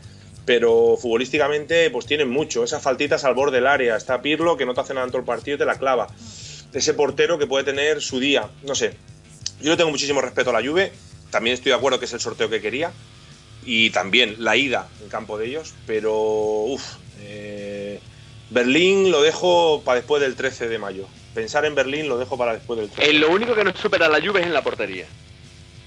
pero 0.47 0.97
futbolísticamente 0.97 1.91
pues 1.91 2.07
tienen 2.07 2.31
mucho. 2.31 2.65
Esas 2.65 2.83
faltitas 2.83 3.25
al 3.25 3.35
borde 3.35 3.57
del 3.57 3.67
área, 3.67 3.97
está 3.97 4.23
Pirlo 4.23 4.57
que 4.57 4.65
no 4.65 4.73
te 4.73 4.81
hace 4.81 4.95
nada 4.95 5.05
en 5.05 5.11
todo 5.11 5.21
el 5.21 5.27
partido 5.27 5.57
y 5.57 5.59
te 5.59 5.67
la 5.67 5.79
clava. 5.79 6.09
Ese 6.73 6.95
portero 6.95 7.39
que 7.39 7.47
puede 7.47 7.65
tener 7.65 8.01
su 8.01 8.19
día, 8.19 8.49
no 8.63 8.75
sé. 8.75 8.95
Yo 9.61 9.71
le 9.71 9.77
tengo 9.77 9.91
muchísimo 9.91 10.21
respeto 10.21 10.51
a 10.51 10.53
la 10.55 10.67
Juve, 10.67 10.93
también 11.31 11.55
estoy 11.55 11.71
de 11.71 11.77
acuerdo 11.77 11.99
que 11.99 12.07
es 12.07 12.13
el 12.15 12.21
sorteo 12.21 12.49
que 12.49 12.63
quería 12.63 12.93
y 13.65 13.91
también 13.91 14.37
la 14.39 14.57
ida 14.57 14.89
en 15.03 15.11
campo 15.11 15.37
de 15.37 15.47
ellos, 15.47 15.75
pero 15.87 16.15
uff, 16.15 16.95
Berlín 18.51 19.11
lo 19.11 19.23
dejo 19.23 19.83
para 19.85 19.97
después 19.97 20.23
del 20.23 20.35
13 20.37 20.69
de 20.69 20.79
mayo. 20.79 21.07
Pensar 21.35 21.65
en 21.65 21.75
Berlín 21.75 22.09
lo 22.09 22.19
dejo 22.19 22.37
para 22.39 22.55
después 22.55 22.79
del 22.81 22.89
13. 22.89 23.11
Eh, 23.11 23.15
lo 23.15 23.31
único 23.31 23.55
que 23.55 23.65
nos 23.65 23.79
supera 23.79 24.09
la 24.09 24.21
Juve 24.21 24.41
es 24.41 24.47
en 24.47 24.55
la 24.55 24.63
portería. 24.63 25.07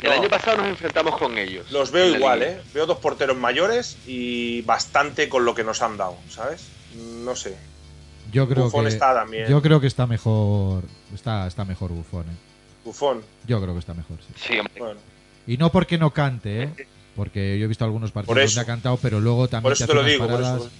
El 0.02 0.10
No. 0.10 0.16
año 0.16 0.30
pasado 0.30 0.58
nos 0.58 0.68
enfrentamos 0.68 1.18
con 1.18 1.38
ellos. 1.38 1.72
Los 1.72 1.92
veo 1.92 2.06
En 2.06 2.16
igual, 2.16 2.40
liga. 2.40 2.52
¿eh? 2.54 2.62
Veo 2.74 2.86
dos 2.86 2.98
porteros 3.00 3.38
mayores 3.38 3.98
y 4.08 4.62
bastante 4.64 5.30
con 5.30 5.46
lo 5.46 5.54
que 5.54 5.64
nos 5.64 5.82
han 5.82 5.98
dado, 5.98 6.16
¿sabes? 6.30 6.66
No 7.24 7.36
sé. 7.36 7.56
Yo 8.32 8.48
creo 8.48 8.66
Buffon 8.66 8.84
que 8.86 8.90
está 8.92 9.14
también. 9.14 9.48
yo 9.48 9.62
creo 9.62 9.82
que 9.82 9.88
está 9.88 10.08
mejor 10.08 10.84
está 11.14 11.48
está 11.48 11.66
mejor 11.66 11.92
Bufón, 11.92 12.24
¿eh? 12.30 12.36
Bufón. 12.86 13.22
Yo 13.46 13.62
creo 13.62 13.74
que 13.74 13.80
está 13.80 13.94
mejor, 13.94 14.18
sí. 14.48 14.56
Bueno, 14.80 15.00
Y 15.48 15.58
no 15.58 15.72
porque 15.72 15.98
no 15.98 16.12
cante, 16.12 16.64
¿eh? 16.64 16.70
Porque 17.16 17.60
yo 17.60 17.66
he 17.66 17.68
visto 17.68 17.84
algunos 17.84 18.12
partidos 18.12 18.38
donde 18.56 18.62
ha 18.62 18.66
cantado, 18.66 18.98
pero 18.98 19.20
luego 19.20 19.48
también 19.50 19.64
por 19.64 19.74
eso 19.74 19.86
te 19.86 19.92
te 19.92 19.96
lo 19.96 20.04
digo, 20.04 20.26
por 20.28 20.36
paradas. 20.38 20.62
eso, 20.62 20.72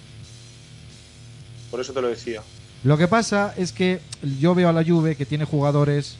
por 1.72 1.80
eso 1.80 1.94
te 1.94 2.02
lo 2.02 2.08
decía. 2.08 2.42
Lo 2.84 2.98
que 2.98 3.08
pasa 3.08 3.54
es 3.56 3.72
que 3.72 4.00
yo 4.38 4.54
veo 4.54 4.68
a 4.68 4.72
la 4.74 4.84
Juve 4.84 5.16
que 5.16 5.24
tiene 5.24 5.46
jugadores 5.46 6.16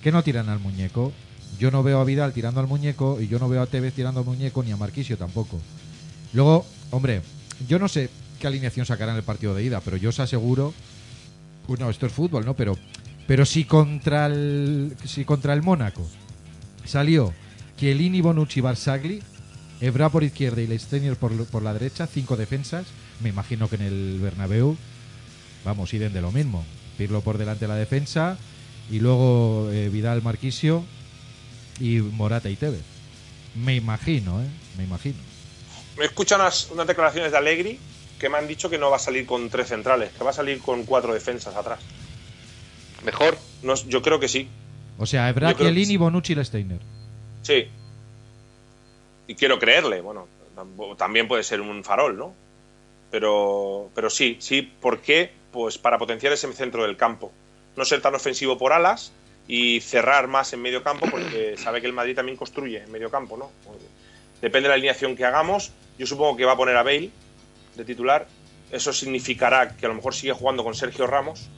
que 0.00 0.12
no 0.12 0.22
tiran 0.22 0.48
al 0.48 0.60
muñeco. 0.60 1.12
Yo 1.58 1.72
no 1.72 1.82
veo 1.82 2.00
a 2.00 2.04
Vidal 2.04 2.32
tirando 2.32 2.60
al 2.60 2.68
muñeco 2.68 3.20
y 3.20 3.26
yo 3.26 3.40
no 3.40 3.48
veo 3.48 3.62
a 3.62 3.66
Tevez 3.66 3.94
tirando 3.94 4.20
al 4.20 4.26
muñeco 4.26 4.62
ni 4.62 4.70
a 4.70 4.76
Marquisio 4.76 5.18
tampoco. 5.18 5.60
Luego, 6.32 6.64
hombre, 6.92 7.22
yo 7.66 7.80
no 7.80 7.88
sé 7.88 8.10
qué 8.38 8.46
alineación 8.46 8.86
sacará 8.86 9.10
en 9.10 9.18
el 9.18 9.24
partido 9.24 9.54
de 9.54 9.64
ida, 9.64 9.80
pero 9.80 9.96
yo 9.96 10.10
os 10.10 10.20
aseguro, 10.20 10.72
pues 11.66 11.80
no, 11.80 11.90
esto 11.90 12.06
es 12.06 12.12
fútbol, 12.12 12.44
¿no? 12.44 12.54
Pero, 12.54 12.78
pero 13.26 13.44
si 13.44 13.64
contra 13.64 14.26
el, 14.26 14.96
si 15.04 15.24
contra 15.24 15.52
el 15.52 15.62
Mónaco 15.62 16.06
salió 16.84 17.34
Chiellini, 17.76 18.20
Bonucci, 18.20 18.60
Barsagli, 18.60 19.20
Evra 19.80 20.08
por 20.08 20.24
izquierda 20.24 20.62
y 20.62 20.66
Leicester 20.66 21.16
por, 21.16 21.46
por 21.46 21.62
la 21.62 21.72
derecha, 21.72 22.06
cinco 22.06 22.36
defensas, 22.36 22.86
me 23.20 23.28
imagino 23.28 23.68
que 23.68 23.76
en 23.76 23.82
el 23.82 24.18
Bernabéu 24.20 24.76
vamos, 25.64 25.92
iden 25.92 26.12
de 26.12 26.20
lo 26.22 26.32
mismo. 26.32 26.64
Pirlo 26.96 27.20
por 27.20 27.36
delante 27.36 27.66
de 27.66 27.68
la 27.68 27.76
defensa 27.76 28.38
y 28.90 29.00
luego 29.00 29.68
eh, 29.70 29.90
Vidal, 29.90 30.22
Marquisio 30.22 30.84
y 31.78 31.98
Morata 31.98 32.48
y 32.48 32.56
Tevez. 32.56 32.82
Me 33.54 33.74
imagino, 33.74 34.40
¿eh? 34.40 34.46
Me 34.78 34.84
imagino. 34.84 35.16
Me 35.98 36.06
escuchan 36.06 36.40
unas, 36.40 36.70
unas 36.70 36.86
declaraciones 36.86 37.32
de 37.32 37.38
Allegri 37.38 37.78
que 38.18 38.28
me 38.28 38.38
han 38.38 38.48
dicho 38.48 38.70
que 38.70 38.78
no 38.78 38.90
va 38.90 38.96
a 38.96 39.00
salir 39.00 39.26
con 39.26 39.50
tres 39.50 39.68
centrales, 39.68 40.10
que 40.16 40.24
va 40.24 40.30
a 40.30 40.34
salir 40.34 40.60
con 40.60 40.84
cuatro 40.84 41.12
defensas 41.12 41.54
atrás. 41.54 41.80
Mejor. 43.04 43.36
No, 43.62 43.74
yo 43.74 44.00
creo 44.02 44.18
que 44.18 44.28
sí. 44.28 44.48
O 44.98 45.06
sea, 45.06 45.32
que 45.34 45.54
Chiellini, 45.54 45.86
sí. 45.86 45.96
Bonucci 45.96 46.32
y 46.32 46.44
Steiner. 46.44 46.80
Sí. 47.42 47.66
Y 49.26 49.34
quiero 49.34 49.58
creerle, 49.58 50.00
bueno, 50.00 50.28
también 50.96 51.28
puede 51.28 51.42
ser 51.42 51.60
un 51.60 51.84
farol, 51.84 52.16
¿no? 52.16 52.34
Pero, 53.10 53.90
pero 53.94 54.10
sí, 54.10 54.36
sí, 54.40 54.62
¿por 54.62 55.00
qué? 55.00 55.32
Pues 55.52 55.78
para 55.78 55.98
potenciar 55.98 56.32
ese 56.32 56.52
centro 56.52 56.82
del 56.82 56.96
campo. 56.96 57.32
No 57.76 57.84
ser 57.84 58.00
tan 58.00 58.14
ofensivo 58.14 58.58
por 58.58 58.72
alas 58.72 59.12
y 59.48 59.80
cerrar 59.80 60.28
más 60.28 60.52
en 60.52 60.62
medio 60.62 60.82
campo, 60.82 61.06
porque 61.10 61.56
sabe 61.58 61.80
que 61.80 61.86
el 61.86 61.92
Madrid 61.92 62.14
también 62.14 62.36
construye 62.36 62.82
en 62.82 62.90
medio 62.90 63.10
campo, 63.10 63.36
¿no? 63.36 63.50
Depende 64.40 64.64
de 64.64 64.68
la 64.70 64.74
alineación 64.74 65.16
que 65.16 65.24
hagamos. 65.24 65.72
Yo 65.98 66.06
supongo 66.06 66.36
que 66.36 66.44
va 66.44 66.52
a 66.52 66.56
poner 66.56 66.76
a 66.76 66.82
Bale 66.82 67.10
de 67.76 67.84
titular. 67.84 68.26
Eso 68.70 68.92
significará 68.92 69.76
que 69.76 69.86
a 69.86 69.88
lo 69.88 69.94
mejor 69.94 70.14
sigue 70.14 70.32
jugando 70.32 70.64
con 70.64 70.74
Sergio 70.74 71.06
Ramos 71.06 71.48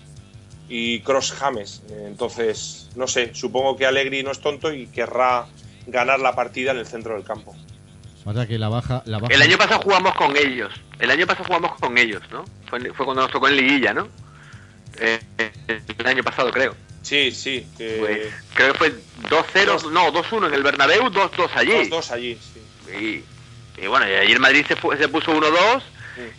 y 0.69 1.01
Cross 1.01 1.33
James. 1.33 1.83
Entonces, 1.91 2.91
no 2.95 3.07
sé, 3.07 3.35
supongo 3.35 3.77
que 3.77 3.87
Allegri 3.87 4.23
no 4.23 4.31
es 4.31 4.41
tonto 4.41 4.73
y 4.73 4.87
querrá 4.89 5.47
ganar 5.89 6.21
la 6.21 6.35
partida 6.35 6.71
en 6.73 6.79
el 6.79 6.87
centro 6.87 7.15
del 7.15 7.25
campo. 7.25 7.55
O 8.25 8.33
sea 8.35 8.47
que 8.47 8.59
la 8.59 8.69
baja, 8.69 9.03
la 9.07 9.19
baja. 9.19 9.33
El 9.33 9.43
año 9.43 9.57
pasado 9.57 9.81
jugamos 9.81 10.15
con 10.15 10.37
ellos. 10.37 10.73
El 10.99 11.11
año 11.11 11.27
pasado 11.27 11.45
jugamos 11.47 11.75
con 11.81 11.97
ellos, 11.97 12.23
¿no? 12.31 12.45
Fue, 12.69 12.79
fue 12.93 13.05
cuando 13.07 13.23
nos 13.23 13.31
tocó 13.31 13.49
en 13.49 13.57
liguilla, 13.57 13.95
¿no? 13.95 14.09
Eh, 14.99 15.19
el 15.99 16.07
año 16.07 16.23
pasado, 16.23 16.51
creo. 16.51 16.75
Sí, 17.03 17.31
sí. 17.31 17.67
Que... 17.79 17.97
Fue- 17.99 18.31
creo 18.55 18.73
que 18.73 18.79
fue 18.79 18.95
2-0, 19.31 19.91
no, 19.93 20.13
2-1 20.13 20.49
en 20.49 20.55
el 20.55 20.63
Bernabéu, 20.63 21.05
2-2 21.11 21.49
allí. 21.55 21.73
Dos, 21.73 21.89
dos 21.91 22.11
allí, 22.11 22.37
sí. 22.91 23.25
Y, 23.79 23.83
y 23.83 23.87
bueno, 23.87 24.07
y 24.09 24.15
allí 24.15 24.33
el 24.33 24.41
Madrid 24.41 24.65
se, 24.67 24.77
fu- 24.77 24.95
se 24.95 25.09
puso 25.09 25.33
1-2. 25.33 25.83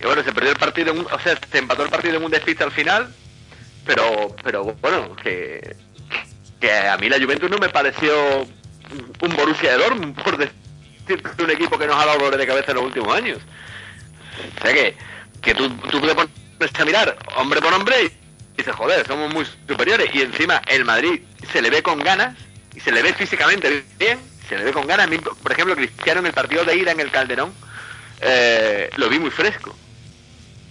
Y 0.02 0.04
bueno, 0.06 0.22
se 0.24 0.34
perdió 0.34 0.52
el 0.52 0.58
partido, 0.58 0.92
en 0.92 1.00
un- 1.00 1.08
o 1.12 1.20
sea, 1.22 1.40
se 1.52 1.58
empató 1.58 1.84
el 1.84 1.90
partido 1.90 2.18
en 2.18 2.24
un 2.24 2.30
despiste 2.32 2.64
al 2.64 2.72
final. 2.72 3.12
Pero, 3.86 4.36
pero 4.44 4.64
bueno, 4.82 5.16
que, 5.16 5.76
que 6.60 6.72
a 6.72 6.98
mí 6.98 7.10
la 7.10 7.18
Juventus 7.18 7.50
no 7.50 7.58
me 7.58 7.70
pareció 7.70 8.46
un 9.22 9.36
Borussia 9.36 9.78
Dortmund, 9.78 10.22
por 10.22 10.38
decir 10.38 10.56
un 11.40 11.50
equipo 11.50 11.78
que 11.78 11.88
nos 11.88 11.96
ha 11.96 12.06
dado 12.06 12.20
dolores 12.20 12.40
de 12.40 12.48
cabeza 12.48 12.72
en 12.72 12.76
los 12.76 12.86
últimos 12.86 13.16
años. 13.16 13.40
O 14.58 14.62
sea 14.62 14.74
que, 14.74 14.96
que 15.42 15.56
tú, 15.56 15.70
tú 15.90 16.00
te 16.02 16.14
pones 16.14 16.80
a 16.80 16.86
mirar 16.86 17.18
hombre 17.36 17.62
por 17.62 17.74
hombre 17.74 18.04
y 18.04 18.12
dices, 18.58 18.76
joder, 18.76 19.06
somos 19.08 19.34
muy 19.34 19.46
superiores. 19.68 20.10
Y 20.14 20.22
encima 20.22 20.62
el 20.68 20.86
Madrid 20.86 21.22
se 21.52 21.62
le 21.62 21.70
ve 21.70 21.82
con 21.82 22.00
ganas 22.00 22.36
y 22.76 22.80
se 22.80 22.92
le 22.92 23.02
ve 23.02 23.14
físicamente 23.14 23.84
bien, 23.98 24.20
se 24.48 24.58
le 24.58 24.64
ve 24.64 24.72
con 24.72 24.88
ganas. 24.88 25.08
Por 25.42 25.52
ejemplo, 25.52 25.76
Cristiano 25.76 26.20
en 26.20 26.28
el 26.28 26.34
partido 26.34 26.64
de 26.64 26.76
ida 26.76 26.92
en 26.92 27.00
el 27.00 27.12
Calderón, 27.12 27.54
eh, 28.22 28.90
lo 28.98 29.10
vi 29.10 29.20
muy 29.20 29.32
fresco. 29.32 29.76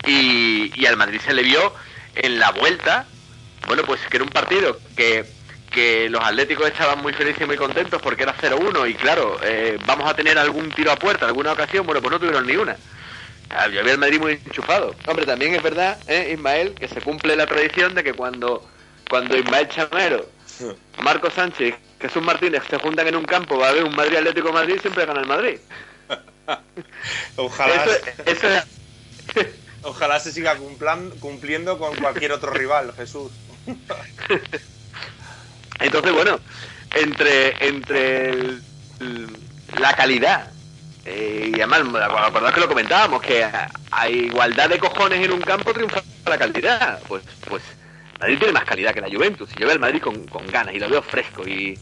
Y, 0.06 0.72
y 0.80 0.86
al 0.86 0.96
Madrid 0.96 1.20
se 1.24 1.34
le 1.34 1.42
vio 1.42 1.74
en 2.14 2.38
la 2.38 2.52
vuelta, 2.52 3.06
bueno, 3.66 3.82
pues 3.84 4.00
que 4.08 4.16
era 4.16 4.24
un 4.24 4.30
partido 4.30 4.78
que, 4.96 5.37
que 5.78 6.08
los 6.10 6.20
atléticos 6.24 6.66
estaban 6.66 6.98
muy 7.00 7.12
felices 7.12 7.42
y 7.42 7.46
muy 7.46 7.56
contentos 7.56 8.02
porque 8.02 8.24
era 8.24 8.34
0-1 8.34 8.90
y 8.90 8.94
claro, 8.94 9.38
eh, 9.44 9.78
vamos 9.86 10.10
a 10.10 10.14
tener 10.14 10.36
algún 10.36 10.70
tiro 10.72 10.90
a 10.90 10.96
puerta, 10.96 11.26
alguna 11.26 11.52
ocasión, 11.52 11.86
bueno, 11.86 12.00
pues 12.00 12.10
no 12.10 12.18
tuvieron 12.18 12.44
ni 12.46 12.56
una. 12.56 12.76
Yo 13.72 13.84
vi 13.84 13.90
al 13.90 13.98
Madrid 13.98 14.18
muy 14.20 14.32
enchufado. 14.44 14.94
Hombre, 15.06 15.24
también 15.24 15.54
es 15.54 15.62
verdad, 15.62 15.96
¿eh, 16.08 16.32
Ismael, 16.34 16.74
que 16.74 16.88
se 16.88 17.00
cumple 17.00 17.36
la 17.36 17.46
tradición 17.46 17.94
de 17.94 18.02
que 18.02 18.12
cuando, 18.12 18.66
cuando 19.08 19.36
Ismael 19.36 19.68
Chamero, 19.68 20.26
Marco 21.02 21.30
Sánchez 21.30 21.74
y 21.74 22.02
Jesús 22.02 22.22
Martínez 22.22 22.62
se 22.68 22.78
juntan 22.78 23.06
en 23.06 23.14
un 23.16 23.24
campo, 23.24 23.56
va 23.56 23.66
a 23.66 23.70
haber 23.70 23.84
un 23.84 23.94
Madrid 23.94 24.16
Atlético 24.16 24.48
de 24.48 24.54
Madrid, 24.54 24.78
siempre 24.80 25.06
gana 25.06 25.20
el 25.20 25.26
Madrid. 25.26 25.58
Ojalá, 27.36 27.84
Eso, 27.84 27.92
eso 28.26 28.48
es 28.48 28.64
ojalá 29.82 30.18
se 30.18 30.32
siga 30.32 30.56
cumplan- 30.58 31.12
cumpliendo 31.20 31.78
con 31.78 31.94
cualquier 31.96 32.32
otro 32.32 32.50
rival, 32.50 32.92
Jesús. 32.96 33.30
Entonces, 35.80 36.12
bueno, 36.12 36.38
entre, 36.94 37.66
entre 37.66 38.30
el- 38.30 38.62
la 39.78 39.92
calidad, 39.94 40.50
eh, 41.04 41.50
y 41.54 41.60
además, 41.60 41.80
acordad 42.26 42.52
que 42.52 42.60
lo 42.60 42.68
comentábamos, 42.68 43.22
que 43.22 43.44
a, 43.44 43.70
a 43.90 44.08
igualdad 44.08 44.68
de 44.68 44.78
cojones 44.78 45.24
en 45.24 45.32
un 45.32 45.40
campo 45.40 45.72
triunfa 45.72 46.02
la 46.26 46.38
calidad. 46.38 47.00
Pues, 47.08 47.22
pues 47.48 47.62
Madrid 48.20 48.38
tiene 48.38 48.52
más 48.52 48.64
calidad 48.64 48.92
que 48.92 49.00
la 49.00 49.08
Juventus. 49.08 49.48
Y 49.56 49.60
yo 49.60 49.66
veo 49.66 49.72
al 49.74 49.78
Madrid 49.80 50.00
con, 50.00 50.26
con 50.26 50.46
ganas 50.48 50.74
y 50.74 50.78
lo 50.80 50.88
veo 50.88 51.00
fresco. 51.02 51.46
Y 51.46 51.78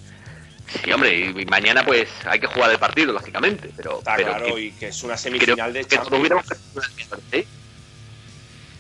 sí, 0.85 0.93
hombre, 0.93 1.17
y, 1.19 1.41
y 1.43 1.47
mañana 1.47 1.85
pues 1.85 2.09
hay 2.27 2.39
que 2.39 2.47
jugar 2.47 2.71
el 2.71 2.79
partido, 2.79 3.13
lógicamente. 3.13 3.71
Pero, 3.77 3.99
Está 3.99 4.17
pero 4.17 4.29
claro, 4.31 4.55
que- 4.55 4.61
y 4.61 4.71
que 4.73 4.89
es 4.89 5.03
una 5.03 5.15
creo 5.15 5.33
semifinal 5.33 5.73
de 5.73 5.85
que 5.85 5.97
Champions. 5.97 6.21
hubiéramos- 6.21 6.47
¿eh? 7.33 7.47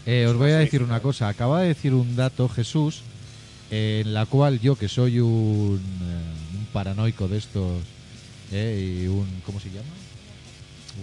Eh, 0.06 0.26
os 0.28 0.36
voy 0.36 0.52
a 0.52 0.58
decir 0.58 0.82
una 0.82 1.00
cosa. 1.00 1.28
Acaba 1.28 1.62
de 1.62 1.68
decir 1.68 1.92
un 1.94 2.14
dato 2.14 2.48
Jesús, 2.48 3.02
en 3.70 4.14
la 4.14 4.26
cual 4.26 4.60
yo, 4.60 4.76
que 4.76 4.88
soy 4.88 5.18
un, 5.20 5.80
eh, 6.02 6.56
un 6.58 6.66
paranoico 6.72 7.28
de 7.28 7.38
estos, 7.38 7.82
eh, 8.52 9.02
y 9.02 9.06
un. 9.08 9.26
¿Cómo 9.44 9.60
se 9.60 9.70
llama? 9.70 9.88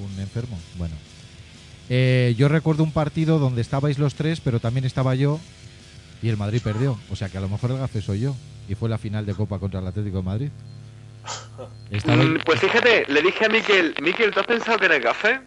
Un 0.01 0.19
enfermo. 0.21 0.57
Bueno. 0.77 0.95
Eh, 1.89 2.33
yo 2.37 2.47
recuerdo 2.47 2.83
un 2.83 2.91
partido 2.91 3.39
donde 3.39 3.61
estabais 3.61 3.99
los 3.99 4.15
tres, 4.15 4.39
pero 4.39 4.59
también 4.59 4.85
estaba 4.85 5.15
yo, 5.15 5.39
y 6.21 6.29
el 6.29 6.37
Madrid 6.37 6.61
perdió. 6.63 6.97
O 7.11 7.15
sea 7.15 7.29
que 7.29 7.37
a 7.37 7.41
lo 7.41 7.49
mejor 7.49 7.71
el 7.71 7.77
gafe 7.79 8.01
soy 8.01 8.21
yo. 8.21 8.35
Y 8.69 8.75
fue 8.75 8.87
la 8.87 8.97
final 8.97 9.25
de 9.25 9.33
Copa 9.33 9.59
contra 9.59 9.81
el 9.81 9.87
Atlético 9.87 10.17
de 10.17 10.23
Madrid. 10.23 10.49
Estaba- 11.91 12.23
Mm, 12.23 12.37
Pues 12.45 12.61
fíjate, 12.61 13.05
le 13.09 13.21
dije 13.21 13.45
a 13.45 13.49
Miquel, 13.49 13.93
Miquel, 14.01 14.31
¿tú 14.31 14.39
has 14.39 14.45
pensado 14.47 14.77
que 14.77 14.85
era 14.85 14.95
el 14.95 15.03
café? 15.03 15.41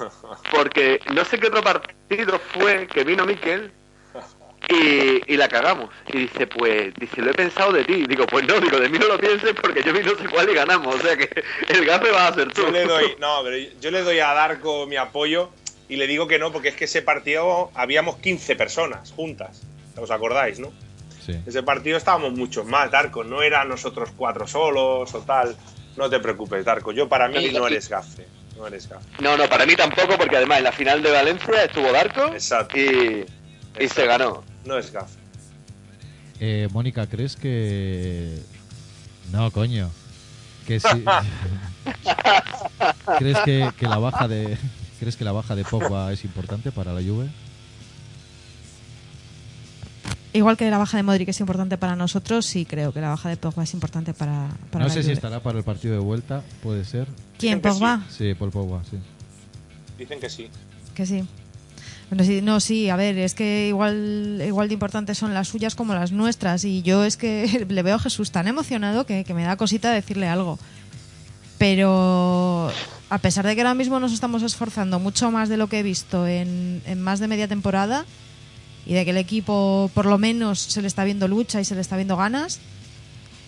Porque 0.50 0.98
no 1.14 1.22
sé 1.26 1.38
qué 1.38 1.48
otro 1.48 1.62
partido 1.62 2.40
fue 2.54 2.86
que 2.86 3.04
vino 3.04 3.26
Miquel 3.26 3.70
y, 4.68 5.32
y 5.32 5.36
la 5.36 5.48
cagamos. 5.48 5.90
Y 6.12 6.18
dice, 6.18 6.46
pues, 6.46 6.94
dice, 6.94 7.20
lo 7.20 7.30
he 7.30 7.34
pensado 7.34 7.72
de 7.72 7.84
ti. 7.84 8.04
Digo, 8.06 8.26
pues 8.26 8.46
no, 8.46 8.60
digo, 8.60 8.78
de 8.78 8.88
mí 8.88 8.98
no 8.98 9.08
lo 9.08 9.18
pienses 9.18 9.54
porque 9.60 9.82
yo 9.82 9.92
vi 9.92 10.00
no 10.00 10.16
sé 10.16 10.28
cuál 10.28 10.50
y 10.50 10.54
ganamos. 10.54 10.94
O 10.94 10.98
sea 10.98 11.16
que 11.16 11.28
el 11.68 11.84
gafe 11.84 12.10
va 12.10 12.28
a 12.28 12.34
ser 12.34 12.52
tú. 12.52 12.62
Yo 12.62 12.70
le 12.70 12.84
doy, 12.84 13.16
no, 13.20 13.40
pero 13.42 13.56
yo 13.80 13.90
le 13.90 14.02
doy 14.02 14.18
a 14.20 14.32
Darko 14.34 14.86
mi 14.86 14.96
apoyo 14.96 15.50
y 15.88 15.96
le 15.96 16.06
digo 16.06 16.26
que 16.26 16.38
no, 16.38 16.52
porque 16.52 16.68
es 16.68 16.76
que 16.76 16.84
ese 16.84 17.02
partido 17.02 17.70
habíamos 17.74 18.16
15 18.16 18.56
personas 18.56 19.12
juntas. 19.12 19.62
¿Os 19.96 20.10
acordáis, 20.10 20.58
no? 20.58 20.72
Sí. 21.24 21.38
Ese 21.46 21.62
partido 21.62 21.98
estábamos 21.98 22.32
muchos 22.32 22.64
más, 22.66 22.90
Darko. 22.90 23.24
No 23.24 23.42
eran 23.42 23.68
nosotros 23.68 24.10
cuatro 24.16 24.46
solos 24.46 25.14
o 25.14 25.20
tal. 25.20 25.56
No 25.96 26.08
te 26.08 26.18
preocupes, 26.18 26.64
Darko. 26.64 26.92
Yo 26.92 27.08
para 27.08 27.28
mí 27.28 27.50
no 27.50 27.66
eres 27.66 27.88
gafe. 27.88 28.26
No 28.56 28.66
eres 28.66 28.88
gafe. 28.88 29.06
No, 29.20 29.36
no, 29.36 29.48
para 29.48 29.66
mí 29.66 29.76
tampoco, 29.76 30.16
porque 30.16 30.36
además 30.36 30.58
en 30.58 30.64
la 30.64 30.72
final 30.72 31.02
de 31.02 31.10
Valencia 31.10 31.64
estuvo 31.64 31.92
Darko 31.92 32.28
Exacto. 32.32 32.78
y, 32.78 33.24
y 33.78 33.88
se 33.88 34.06
ganó. 34.06 34.42
No 34.64 34.78
es 34.78 34.92
gafe. 34.92 35.18
Eh, 36.40 36.68
Mónica, 36.72 37.06
¿crees 37.06 37.36
que.? 37.36 38.42
No, 39.30 39.50
coño. 39.50 39.90
Que 40.66 40.80
sí. 40.80 40.88
¿Crees 43.18 43.38
que, 43.44 43.70
que 43.76 43.86
la 43.86 43.98
baja 43.98 44.28
de. 44.28 44.56
¿Crees 45.00 45.16
que 45.16 45.24
la 45.24 45.32
baja 45.32 45.56
de 45.56 45.64
Pogba 45.64 46.12
es 46.12 46.24
importante 46.24 46.70
para 46.70 46.92
la 46.92 47.02
Juve? 47.02 47.28
Igual 50.34 50.56
que 50.56 50.70
la 50.70 50.78
baja 50.78 50.96
de 50.96 51.02
Modric 51.02 51.28
es 51.28 51.40
importante 51.40 51.76
para 51.76 51.94
nosotros, 51.94 52.46
sí 52.46 52.64
creo 52.64 52.92
que 52.92 53.00
la 53.00 53.10
baja 53.10 53.28
de 53.28 53.36
Pogba 53.36 53.64
es 53.64 53.74
importante 53.74 54.14
para, 54.14 54.48
para 54.70 54.84
no 54.84 54.88
la 54.88 54.94
sé 54.94 55.02
si 55.02 55.12
estará 55.12 55.40
para 55.40 55.58
el 55.58 55.64
partido 55.64 55.92
de 55.92 56.00
vuelta, 56.00 56.42
puede 56.62 56.84
ser. 56.84 57.06
¿Quién, 57.38 57.60
Pogba? 57.60 58.02
Sí, 58.08 58.32
Paul 58.34 58.50
Pogba, 58.50 58.82
sí. 58.90 58.98
Dicen 59.98 60.20
que 60.20 60.30
sí. 60.30 60.48
Que 60.94 61.04
sí. 61.04 61.24
No, 62.42 62.60
sí, 62.60 62.90
a 62.90 62.96
ver, 62.96 63.16
es 63.18 63.34
que 63.34 63.68
igual, 63.68 64.42
igual 64.46 64.68
de 64.68 64.74
importantes 64.74 65.16
son 65.16 65.32
las 65.32 65.48
suyas 65.48 65.74
como 65.74 65.94
las 65.94 66.12
nuestras. 66.12 66.64
Y 66.64 66.82
yo 66.82 67.04
es 67.04 67.16
que 67.16 67.66
le 67.68 67.82
veo 67.82 67.96
a 67.96 67.98
Jesús 67.98 68.30
tan 68.30 68.48
emocionado 68.48 69.06
que, 69.06 69.24
que 69.24 69.34
me 69.34 69.44
da 69.44 69.56
cosita 69.56 69.90
decirle 69.90 70.28
algo. 70.28 70.58
Pero 71.58 72.70
a 73.12 73.18
pesar 73.18 73.46
de 73.46 73.54
que 73.54 73.60
ahora 73.60 73.74
mismo 73.74 74.00
nos 74.00 74.14
estamos 74.14 74.42
esforzando 74.42 74.98
mucho 74.98 75.30
más 75.30 75.50
de 75.50 75.58
lo 75.58 75.66
que 75.66 75.80
he 75.80 75.82
visto 75.82 76.26
en, 76.26 76.82
más 76.96 77.20
de 77.20 77.28
media 77.28 77.46
temporada 77.46 78.06
y 78.86 78.94
de 78.94 79.04
que 79.04 79.10
el 79.10 79.18
equipo 79.18 79.90
por 79.92 80.06
lo 80.06 80.16
menos 80.16 80.58
se 80.58 80.80
le 80.80 80.88
está 80.88 81.04
viendo 81.04 81.28
lucha 81.28 81.60
y 81.60 81.66
se 81.66 81.74
le 81.74 81.82
está 81.82 81.96
viendo 81.96 82.16
ganas, 82.16 82.58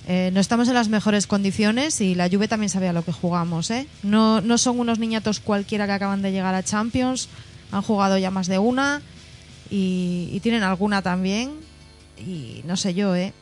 eh, 0.07 0.31
no 0.35 0.41
estamos 0.41 0.69
en 0.69 0.75
las 0.75 0.89
mejores 0.89 1.27
condiciones 1.27 2.03
y 2.03 2.15
la 2.15 2.29
Juve 2.29 2.47
también 2.47 2.69
sabe 2.69 2.89
a 2.89 2.93
lo 2.93 3.07
que 3.07 3.13
jugamos. 3.13 3.71
¿eh? 3.71 3.87
No, 4.03 4.43
no 4.43 4.59
son 4.59 4.79
unos 4.79 4.99
niñatos 4.99 5.41
cualquiera 5.41 5.87
que 5.87 5.93
acaban 5.93 6.21
de 6.21 6.31
llegar 6.31 6.55
a 6.55 6.63
Champions, 6.63 7.31
han 7.75 7.83
jugado 7.83 8.17
ya 8.19 8.31
más 8.31 8.47
de 8.47 8.59
una 8.59 9.03
y, 9.71 10.31
y 10.33 10.41
tienen 10.41 10.63
alguna 10.63 11.03
también. 11.03 11.53
Y 12.19 12.63
no 12.65 12.77
sé 12.77 12.95
yo, 12.95 13.15
¿eh? 13.17 13.33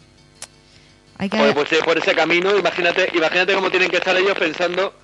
Hay 1.19 1.29
que... 1.29 1.37
Joder, 1.39 1.55
pues 1.55 1.73
eh, 1.73 1.79
por 1.85 1.99
ese 1.99 2.15
camino, 2.15 2.57
imagínate, 2.57 3.11
imagínate 3.15 3.55
cómo 3.55 3.71
tienen 3.71 3.91
que 3.91 3.99
estar 3.99 4.17
ellos 4.17 4.37
pensando 4.39 4.95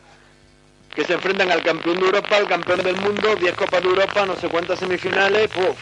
que 0.94 1.04
se 1.04 1.12
enfrentan 1.12 1.50
al 1.52 1.62
campeón 1.62 1.98
de 2.00 2.06
Europa, 2.06 2.36
al 2.36 2.48
campeón 2.48 2.82
del 2.82 2.96
mundo, 2.96 3.36
10 3.36 3.54
Copas 3.54 3.82
de 3.82 3.88
Europa, 3.88 4.24
no 4.26 4.34
sé 4.36 4.48
cuántas 4.48 4.78
semifinales, 4.78 5.48
puf. 5.48 5.76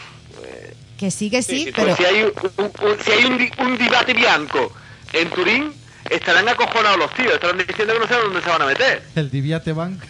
Que 0.99 1.09
sí, 1.11 1.29
que 1.29 1.41
sí, 1.41 1.65
sí, 1.65 1.71
pero... 1.73 1.95
Pues 1.95 1.97
si 1.97 2.05
hay, 2.05 2.23
un, 2.23 2.31
un- 2.65 2.99
si 3.03 3.11
hay 3.11 3.25
un, 3.25 3.37
di- 3.37 3.51
un 3.59 3.77
debate 3.77 4.13
bianco 4.13 4.73
en 5.13 5.29
Turín, 5.29 5.73
estarán 6.09 6.47
acojonados 6.49 6.97
los 6.99 7.13
tíos, 7.13 7.33
estarán 7.33 7.57
diciendo 7.57 7.93
que 7.93 7.99
no 7.99 8.07
saben 8.07 8.25
dónde 8.25 8.41
se 8.41 8.49
van 8.49 8.61
a 8.61 8.65
meter. 8.65 9.03
El 9.15 9.29
Diviate 9.31 9.71
Bank. 9.73 10.01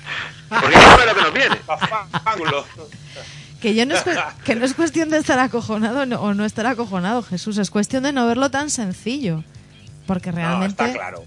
Porque 0.50 0.76
no 0.76 1.06
lo 1.06 1.16
que 1.16 1.22
nos 1.22 1.34
viene. 1.34 1.58
Ángulo. 2.26 2.66
Que, 3.62 3.74
yo 3.74 3.86
no 3.86 3.96
es, 3.96 4.04
que 4.46 4.56
no 4.56 4.66
es 4.66 4.74
cuestión 4.76 5.10
de 5.10 5.18
estar 5.18 5.40
acojonado 5.40 6.06
no- 6.06 6.22
o 6.22 6.34
no 6.34 6.46
estar 6.46 6.66
acojonado, 6.68 7.24
Jesús. 7.24 7.58
Es 7.58 7.70
cuestión 7.72 8.04
de 8.04 8.14
no 8.14 8.28
verlo 8.28 8.52
tan 8.52 8.70
sencillo. 8.70 9.44
Porque 10.06 10.30
No, 10.32 10.38
realmente. 10.38 10.84
está 10.86 10.94
claro. 10.94 11.24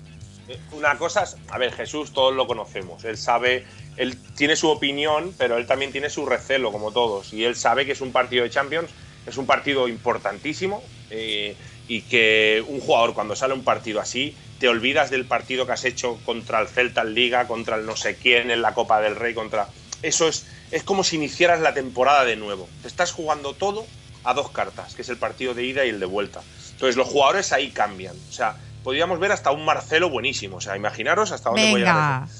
Eh, 0.49 0.59
Una 0.73 0.97
cosa 0.97 1.25
es, 1.25 1.37
a 1.51 1.59
ver, 1.59 1.73
Jesús 1.73 2.13
todos 2.13 2.35
lo 2.35 2.47
conocemos. 2.47 3.05
Él 3.05 3.19
sabe, 3.19 3.67
él 3.97 4.17
tiene 4.37 4.57
su 4.57 4.69
opinión, 4.69 5.35
pero 5.39 5.59
él 5.59 5.67
también 5.67 5.93
tiene 5.93 6.09
su 6.09 6.25
recelo, 6.25 6.73
como 6.73 6.93
todos. 6.93 7.33
Y 7.33 7.45
él 7.45 7.57
sabe 7.57 7.85
que 7.85 7.93
es 7.93 8.01
un 8.01 8.13
partido 8.13 8.45
de 8.45 8.51
Champions, 8.51 8.91
es 9.27 9.37
un 9.37 9.47
partido 9.47 9.87
importantísimo 9.89 10.83
eh, 11.11 11.57
y 11.91 12.03
que 12.03 12.63
un 12.69 12.79
jugador 12.79 13.15
cuando 13.15 13.35
sale 13.35 13.53
un 13.53 13.65
partido 13.65 14.01
así, 14.01 14.37
te 14.61 14.69
olvidas 14.69 15.11
del 15.11 15.25
partido 15.25 15.67
que 15.67 15.73
has 15.73 15.85
hecho 15.85 16.19
contra 16.25 16.61
el 16.61 16.69
Celta 16.69 17.01
en 17.03 17.15
Liga, 17.15 17.49
contra 17.49 17.75
el 17.77 17.85
no 17.85 17.97
sé 17.97 18.15
quién 18.15 18.53
en 18.53 18.63
la 18.63 18.75
Copa 18.75 19.01
del 19.01 19.17
Rey, 19.17 19.35
contra... 19.35 19.67
Eso 20.01 20.29
es, 20.29 20.47
es 20.71 20.85
como 20.85 21.03
si 21.03 21.17
iniciaras 21.17 21.61
la 21.61 21.75
temporada 21.75 22.25
de 22.25 22.37
nuevo. 22.37 22.69
Te 22.83 22.87
estás 22.89 23.11
jugando 23.11 23.55
todo 23.55 23.87
a 24.23 24.35
dos 24.35 24.51
cartas, 24.51 24.95
que 24.95 25.03
es 25.03 25.09
el 25.09 25.17
partido 25.17 25.53
de 25.53 25.65
ida 25.67 25.85
y 25.85 25.89
el 25.89 25.99
de 25.99 26.07
vuelta. 26.07 26.43
Entonces 26.73 26.95
los 26.97 27.09
jugadores 27.09 27.53
ahí 27.53 27.71
cambian. 27.71 28.15
O 28.29 28.33
sea, 28.33 28.55
podríamos 28.85 29.19
ver 29.19 29.33
hasta 29.33 29.51
un 29.51 29.65
Marcelo 29.65 30.11
buenísimo. 30.11 30.59
O 30.59 30.61
sea, 30.61 30.77
imaginaros 30.77 31.33
hasta 31.33 31.51
dónde 31.51 31.65
eso. 31.65 32.33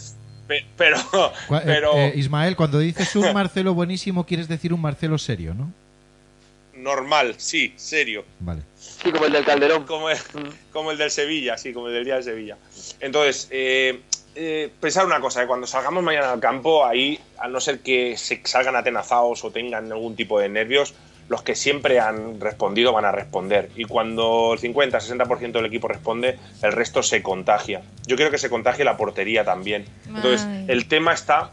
Pe- 0.47 0.67
Pero, 0.77 0.97
eh, 0.97 1.63
pero 1.65 1.93
eh, 1.97 2.13
Ismael, 2.17 2.55
cuando 2.55 2.79
dices 2.79 3.15
un 3.17 3.33
Marcelo 3.35 3.75
buenísimo, 3.75 4.25
quieres 4.27 4.47
decir 4.47 4.73
un 4.73 4.81
Marcelo 4.81 5.19
serio, 5.19 5.55
¿no? 5.55 5.73
Normal, 6.83 7.35
sí, 7.39 7.73
serio. 7.77 8.25
Vale. 8.41 8.63
Sí, 8.77 9.11
como 9.13 9.27
el 9.27 9.33
del 9.33 9.45
Calderón. 9.45 9.85
Como 9.85 10.11
el, 10.11 10.19
como 10.73 10.91
el 10.91 10.99
del 10.99 11.11
Sevilla, 11.11 11.57
sí, 11.57 11.73
como 11.73 11.89
el 11.89 11.95
del 11.95 12.05
día 12.05 12.17
de 12.17 12.23
Sevilla. 12.23 12.57
Entonces, 13.01 13.49
eh, 13.51 14.01
eh, 14.35 14.71
pensar 14.81 15.07
una 15.07 15.21
cosa, 15.21 15.43
eh, 15.43 15.47
cuando 15.47 15.67
salgamos 15.67 16.03
mañana 16.03 16.33
al 16.33 16.41
campo, 16.41 16.85
ahí, 16.85 17.19
a 17.39 17.49
no 17.49 17.61
ser 17.61 17.81
que 17.81 18.17
se 18.17 18.41
salgan 18.45 18.77
atenazados 18.77 19.45
o 19.45 19.51
tengan 19.51 19.91
algún 19.91 20.17
tipo 20.17 20.39
de 20.39 20.49
nervios, 20.49 20.95
los 21.29 21.43
que 21.43 21.55
siempre 21.55 22.01
han 22.01 22.41
respondido 22.41 22.93
van 22.93 23.05
a 23.05 23.13
responder. 23.13 23.71
Y 23.77 23.85
cuando 23.85 24.53
el 24.53 24.61
50-60% 24.61 25.53
del 25.53 25.67
equipo 25.67 25.89
responde, 25.89 26.39
el 26.63 26.73
resto 26.73 27.03
se 27.03 27.23
contagia. 27.23 27.83
Yo 28.07 28.17
creo 28.17 28.31
que 28.31 28.39
se 28.39 28.51
contagie 28.51 28.85
la 28.85 28.97
portería 28.97 29.45
también. 29.45 29.85
Entonces, 30.09 30.43
Ay. 30.43 30.65
el 30.69 30.89
tema 30.89 31.13
está 31.13 31.53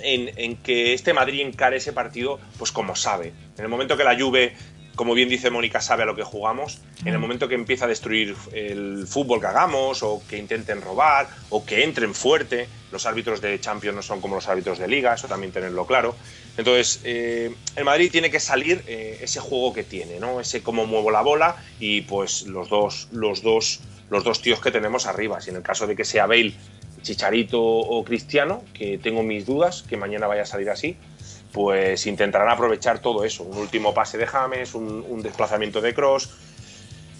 en, 0.00 0.30
en 0.36 0.56
que 0.56 0.94
este 0.94 1.12
Madrid 1.12 1.40
encare 1.40 1.76
ese 1.76 1.92
partido 1.92 2.40
pues 2.58 2.72
como 2.72 2.96
sabe. 2.96 3.32
En 3.56 3.64
el 3.64 3.68
momento 3.68 3.96
que 3.96 4.04
la 4.04 4.18
Juve 4.18 4.54
como 4.94 5.14
bien 5.14 5.28
dice 5.28 5.50
Mónica, 5.50 5.80
sabe 5.80 6.04
a 6.04 6.06
lo 6.06 6.14
que 6.14 6.22
jugamos. 6.22 6.80
En 7.04 7.12
el 7.12 7.18
momento 7.18 7.48
que 7.48 7.54
empieza 7.54 7.84
a 7.84 7.88
destruir 7.88 8.36
el 8.52 9.06
fútbol 9.06 9.40
que 9.40 9.46
hagamos, 9.46 10.02
o 10.02 10.22
que 10.28 10.38
intenten 10.38 10.80
robar, 10.80 11.28
o 11.50 11.64
que 11.64 11.82
entren 11.82 12.14
fuerte, 12.14 12.68
los 12.92 13.06
árbitros 13.06 13.40
de 13.40 13.58
Champions 13.60 13.96
no 13.96 14.02
son 14.02 14.20
como 14.20 14.36
los 14.36 14.48
árbitros 14.48 14.78
de 14.78 14.86
Liga, 14.86 15.14
eso 15.14 15.26
también 15.26 15.52
tenerlo 15.52 15.86
claro. 15.86 16.14
Entonces, 16.56 17.00
eh, 17.04 17.52
el 17.74 17.84
Madrid 17.84 18.10
tiene 18.10 18.30
que 18.30 18.40
salir 18.40 18.84
eh, 18.86 19.18
ese 19.20 19.40
juego 19.40 19.72
que 19.72 19.82
tiene, 19.82 20.20
¿no? 20.20 20.40
Ese 20.40 20.62
cómo 20.62 20.86
muevo 20.86 21.10
la 21.10 21.22
bola 21.22 21.56
y 21.80 22.02
pues 22.02 22.42
los 22.42 22.68
dos, 22.68 23.08
los 23.10 23.42
dos, 23.42 23.80
los 24.10 24.22
dos 24.22 24.40
tíos 24.42 24.60
que 24.60 24.70
tenemos 24.70 25.06
arriba. 25.06 25.40
Si 25.40 25.50
en 25.50 25.56
el 25.56 25.62
caso 25.62 25.88
de 25.88 25.96
que 25.96 26.04
sea 26.04 26.26
Bale, 26.26 26.54
Chicharito 27.04 27.62
o 27.62 28.04
Cristiano, 28.04 28.64
que 28.74 28.98
tengo 28.98 29.22
mis 29.22 29.46
dudas 29.46 29.84
que 29.88 29.96
mañana 29.96 30.26
vaya 30.26 30.42
a 30.42 30.46
salir 30.46 30.70
así, 30.70 30.96
pues 31.52 32.06
intentarán 32.06 32.48
aprovechar 32.48 32.98
todo 32.98 33.24
eso. 33.24 33.44
Un 33.44 33.58
último 33.58 33.94
pase 33.94 34.18
de 34.18 34.26
James, 34.26 34.74
un, 34.74 35.22
desplazamiento 35.22 35.80
de 35.80 35.94
Cross. 35.94 36.30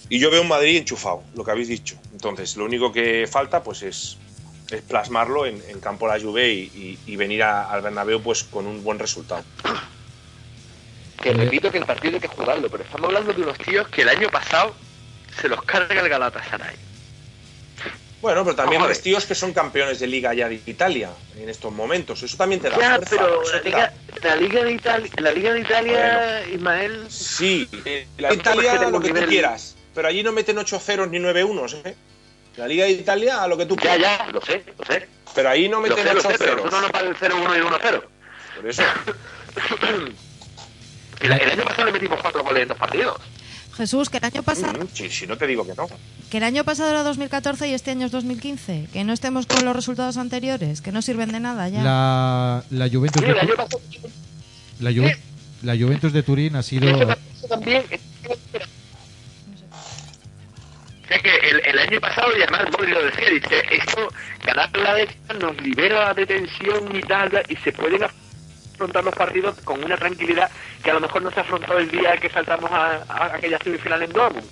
Y 0.09 0.19
yo 0.19 0.31
veo 0.31 0.43
un 0.43 0.49
Madrid 0.49 0.77
enchufado, 0.77 1.23
lo 1.37 1.45
que 1.45 1.53
habéis 1.53 1.69
dicho. 1.69 1.97
Entonces, 2.13 2.57
lo 2.57 2.65
único 2.65 2.93
que 2.93 3.29
falta 3.31 3.63
pues 3.63 3.83
es, 3.83 4.19
plasmarlo 4.89 5.47
en, 5.47 5.61
campo 5.81 6.09
la 6.09 6.19
Juve 6.19 6.53
y, 6.53 7.17
venir 7.17 7.45
al 7.45 7.81
Bernabéu 7.81 8.21
pues 8.21 8.43
con 8.43 8.67
un 8.67 8.83
buen 8.83 8.99
resultado. 8.99 9.45
Que 11.23 11.33
repito 11.33 11.71
que 11.71 11.79
el 11.79 11.87
partido 11.87 12.15
hay 12.15 12.21
que 12.21 12.29
jugarlo, 12.29 12.69
pero 12.69 12.83
estamos 12.83 13.07
hablando 13.07 13.33
de 13.33 13.43
unos 13.43 13.59
tíos 13.59 13.89
que 13.89 14.03
el 14.03 14.09
año 14.09 14.29
pasado 14.31 14.75
se 15.41 15.49
los 15.49 15.63
carga 15.63 16.01
el 16.01 16.09
Galatasaray. 16.09 16.94
Bueno, 18.25 18.43
pero 18.43 18.57
también 18.57 18.83
ves 18.87 19.03
tíos 19.03 19.27
que 19.27 19.35
son 19.35 19.53
campeones 19.53 20.01
de 20.01 20.07
Liga 20.07 20.33
ya 20.33 20.49
de 20.49 20.59
Italia 20.65 21.11
en 21.37 21.47
estos 21.51 21.71
momentos. 21.71 22.23
Eso 22.23 22.39
también 22.39 22.59
te 22.59 22.71
da 22.71 22.79
Ya, 22.79 22.95
fuerza, 22.97 23.17
pero 23.19 23.43
la 23.53 23.61
Liga, 23.61 23.93
la 24.23 24.37
Liga 24.37 24.65
de 24.65 24.73
Italia, 24.73 25.11
la 25.19 25.31
Liga 25.31 25.53
de 25.53 25.61
Italia, 25.61 26.47
Ismael, 26.51 27.05
Sí, 27.11 27.69
eh, 27.85 28.07
la 28.17 28.29
es 28.29 28.35
que 28.37 28.41
Italia 28.41 28.89
lo 28.89 28.99
que 28.99 29.09
tú 29.09 29.15
nivel- 29.15 29.29
quieras, 29.29 29.77
pero 29.95 30.09
allí 30.09 30.23
no 30.23 30.33
meten 30.33 30.57
8 30.57 30.81
ceros 30.81 31.11
ni 31.11 31.19
9 31.19 31.45
unos, 31.45 31.75
¿eh? 31.85 31.95
La 32.57 32.67
Liga 32.67 32.87
de 32.87 32.93
Italia 32.93 33.43
a 33.43 33.47
lo 33.47 33.59
que 33.59 33.67
tú 33.67 33.77
ya, 33.77 33.95
quieras. 33.97 34.19
ya, 34.21 34.33
lo 34.33 34.41
sé, 34.41 34.65
lo 34.79 34.85
sé. 34.87 35.07
Pero 35.35 35.51
ahí 35.51 35.69
no 35.69 35.83
meten 35.83 35.99
sé, 36.03 36.15
lo 36.15 36.21
8 36.21 36.31
sé, 36.31 36.37
pero 36.39 36.51
ceros. 36.53 36.65
nosotros 36.65 36.83
no 36.83 36.89
para 36.93 37.09
el 37.09 37.17
0-1 37.17 37.57
y 37.59 37.61
1-0. 37.61 38.05
Por 38.57 38.67
eso. 38.71 38.83
El, 41.21 41.33
el 41.43 41.51
año 41.51 41.65
pasado 41.65 41.85
le 41.85 41.93
metimos 41.93 42.19
cuatro 42.23 42.43
goles 42.43 42.63
en 42.63 42.69
dos 42.69 42.79
partidos. 42.79 43.21
Jesús, 43.77 44.09
que 44.09 44.19
el 44.19 44.25
año 44.25 44.43
pasado, 44.43 44.85
Mm, 44.85 44.89
Si, 44.93 45.11
si 45.11 45.27
no 45.27 45.37
te 45.37 45.47
digo 45.47 45.67
que 45.67 45.75
no. 45.75 45.87
que 46.31 46.37
el 46.39 46.45
año 46.45 46.65
pasado 46.65 46.91
era 46.91 47.03
2014 47.03 47.69
y 47.69 47.75
este 47.75 47.91
año 47.91 48.07
es 48.07 48.13
2015, 48.13 48.89
que 48.93 49.05
no 49.05 49.13
estemos 49.13 49.47
con 49.47 49.65
los 49.65 49.75
resultados 49.75 50.17
anteriores, 50.17 50.81
que 50.81 50.93
no 50.93 51.03
sirven 51.03 51.33
de 51.33 51.41
nada 51.41 51.69
ya. 51.69 51.83
La, 51.83 52.65
la 52.71 52.89
Juventus 52.89 53.21
Sí, 53.21 53.27
de 53.27 53.33
el 53.33 53.39
año 53.41 53.51
Tu- 53.51 53.57
pasado 53.57 53.81
la, 54.81 54.91
Juve- 54.91 55.19
la 55.63 55.77
Juventus 55.77 56.13
de 56.13 56.23
Turín 56.23 56.57
ha 56.57 56.63
sido 56.63 56.89
el 56.89 56.95
año 56.95 57.07
pasado 57.09 57.49
también. 57.49 57.85
Es 61.11 61.23
que 61.23 61.37
el, 61.51 61.61
el 61.67 61.79
año 61.79 62.01
pasado, 62.01 62.29
y 62.37 62.43
además 62.43 62.65
Bobby 62.73 62.91
lo 62.91 63.03
decía, 63.05 63.29
dice, 63.31 63.63
esto, 63.71 64.09
ganar 64.45 64.75
la 64.77 64.95
de 64.95 65.09
nos 65.39 65.61
libera 65.61 66.15
de 66.15 66.27
tensión 66.27 66.97
y 66.97 67.01
tal, 67.03 67.31
y 67.49 67.57
se 67.57 67.73
pueden 67.73 68.03
afrontar 68.03 68.24
los 68.79 69.15
partidos 69.15 69.57
con 69.65 69.83
una 69.83 69.97
tranquilidad 69.97 70.51
que 70.83 70.91
a 70.91 70.95
lo 70.95 71.01
mejor 71.01 71.23
no 71.23 71.31
se 71.31 71.41
afrontó 71.41 71.79
el 71.79 71.91
día 71.91 72.17
que 72.19 72.29
saltamos 72.29 72.71
a, 72.71 73.05
a 73.09 73.35
aquella 73.37 73.59
semifinal 73.59 74.03
en 74.03 74.13
Dortmund. 74.13 74.47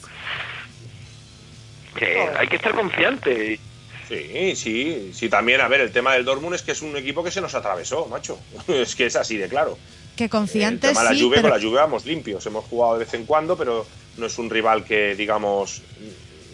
Que 1.96 2.28
hay 2.38 2.48
que 2.48 2.56
estar 2.56 2.74
confiante. 2.74 3.60
Sí, 4.08 4.56
sí, 4.56 5.10
sí. 5.14 5.28
También, 5.28 5.60
a 5.60 5.68
ver, 5.68 5.80
el 5.80 5.92
tema 5.92 6.12
del 6.14 6.24
Dortmund 6.24 6.54
es 6.54 6.62
que 6.62 6.72
es 6.72 6.82
un 6.82 6.96
equipo 6.96 7.22
que 7.22 7.30
se 7.30 7.40
nos 7.40 7.54
atravesó, 7.54 8.06
macho. 8.06 8.38
Es 8.68 8.94
que 8.94 9.06
es 9.06 9.16
así 9.16 9.36
de 9.36 9.48
claro. 9.48 9.78
que 10.16 10.24
El 10.24 10.30
confiantes 10.30 10.90
tema 10.90 11.02
de 11.02 11.10
la 11.10 11.14
sí, 11.14 11.22
Juve, 11.22 11.36
pero 11.36 11.48
con 11.48 11.58
la 11.58 11.64
Juve 11.64 11.80
vamos 11.80 12.04
limpios. 12.04 12.44
Hemos 12.46 12.64
jugado 12.64 12.94
de 12.94 13.04
vez 13.04 13.14
en 13.14 13.24
cuando, 13.24 13.56
pero 13.56 13.86
no 14.16 14.26
es 14.26 14.38
un 14.38 14.50
rival 14.50 14.84
que, 14.84 15.14
digamos, 15.14 15.82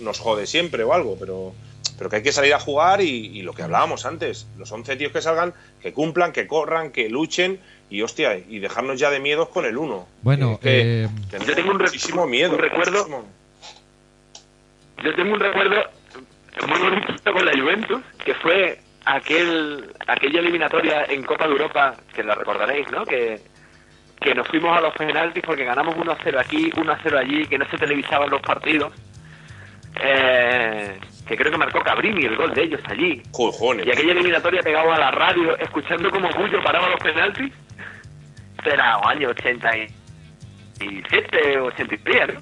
nos 0.00 0.18
jode 0.18 0.46
siempre 0.46 0.84
o 0.84 0.92
algo. 0.92 1.16
Pero, 1.18 1.54
pero 1.98 2.08
que 2.08 2.16
hay 2.16 2.22
que 2.22 2.32
salir 2.32 2.54
a 2.54 2.60
jugar 2.60 3.00
y, 3.02 3.08
y 3.38 3.42
lo 3.42 3.52
que 3.52 3.62
hablábamos 3.62 4.06
antes. 4.06 4.46
Los 4.56 4.70
11 4.72 4.96
tíos 4.96 5.12
que 5.12 5.20
salgan, 5.20 5.52
que 5.82 5.92
cumplan, 5.92 6.32
que 6.32 6.46
corran, 6.46 6.92
que 6.92 7.08
luchen 7.10 7.60
y, 7.90 8.02
hostia, 8.02 8.36
y 8.36 8.60
dejarnos 8.60 8.98
ya 9.00 9.10
de 9.10 9.18
miedos 9.20 9.48
con 9.48 9.64
el 9.66 9.76
1. 9.76 10.06
Bueno, 10.22 10.58
que, 10.60 11.04
eh, 11.04 11.08
Yo 11.46 11.54
tengo 11.54 11.72
un 11.72 11.78
muchísimo 11.78 12.26
miedo. 12.26 12.52
un 12.54 12.58
recuerdo- 12.60 12.92
muchísimo. 13.08 13.24
Yo 15.04 15.14
tengo 15.14 15.34
un 15.34 15.40
recuerdo 15.40 15.82
muy 16.66 16.78
bonito 16.80 17.32
con 17.32 17.44
la 17.44 17.52
Juventus, 17.52 18.00
que 18.24 18.34
fue 18.34 18.80
aquel 19.04 19.92
aquella 20.06 20.40
eliminatoria 20.40 21.04
en 21.04 21.22
Copa 21.22 21.46
de 21.46 21.52
Europa, 21.52 21.94
que 22.14 22.22
la 22.24 22.34
recordaréis, 22.34 22.90
¿no? 22.90 23.04
Que, 23.06 23.40
que 24.20 24.34
nos 24.34 24.48
fuimos 24.48 24.76
a 24.76 24.80
los 24.80 24.92
penaltis 24.94 25.42
porque 25.46 25.64
ganamos 25.64 25.94
1-0 25.96 26.38
aquí, 26.40 26.70
1-0 26.72 27.16
allí, 27.16 27.46
que 27.46 27.58
no 27.58 27.68
se 27.70 27.76
televisaban 27.78 28.28
los 28.28 28.40
partidos. 28.42 28.92
Eh, 30.02 30.98
que 31.28 31.36
creo 31.36 31.52
que 31.52 31.58
marcó 31.58 31.82
Cabrini 31.82 32.24
el 32.24 32.36
gol 32.36 32.54
de 32.54 32.62
ellos 32.62 32.80
allí. 32.86 33.22
Y 33.84 33.90
aquella 33.90 34.12
eliminatoria 34.12 34.62
pegado 34.62 34.90
a 34.92 34.98
la 34.98 35.10
radio, 35.10 35.58
escuchando 35.58 36.10
como 36.10 36.32
Julio 36.32 36.62
paraba 36.62 36.88
los 36.88 37.00
penaltis. 37.00 37.52
Será 38.64 38.98
año 39.04 39.28
87 39.28 41.58
o 41.58 41.66
83, 41.66 42.34
¿no? 42.34 42.40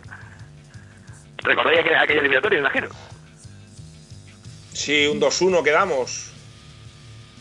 ¿Recordáis 1.42 1.80
aquella, 1.80 2.02
aquella 2.02 2.20
eliminatoria, 2.20 2.60
imagino? 2.60 2.88
Sí, 4.72 5.08
un 5.08 5.20
2-1 5.20 5.64
quedamos. 5.64 6.32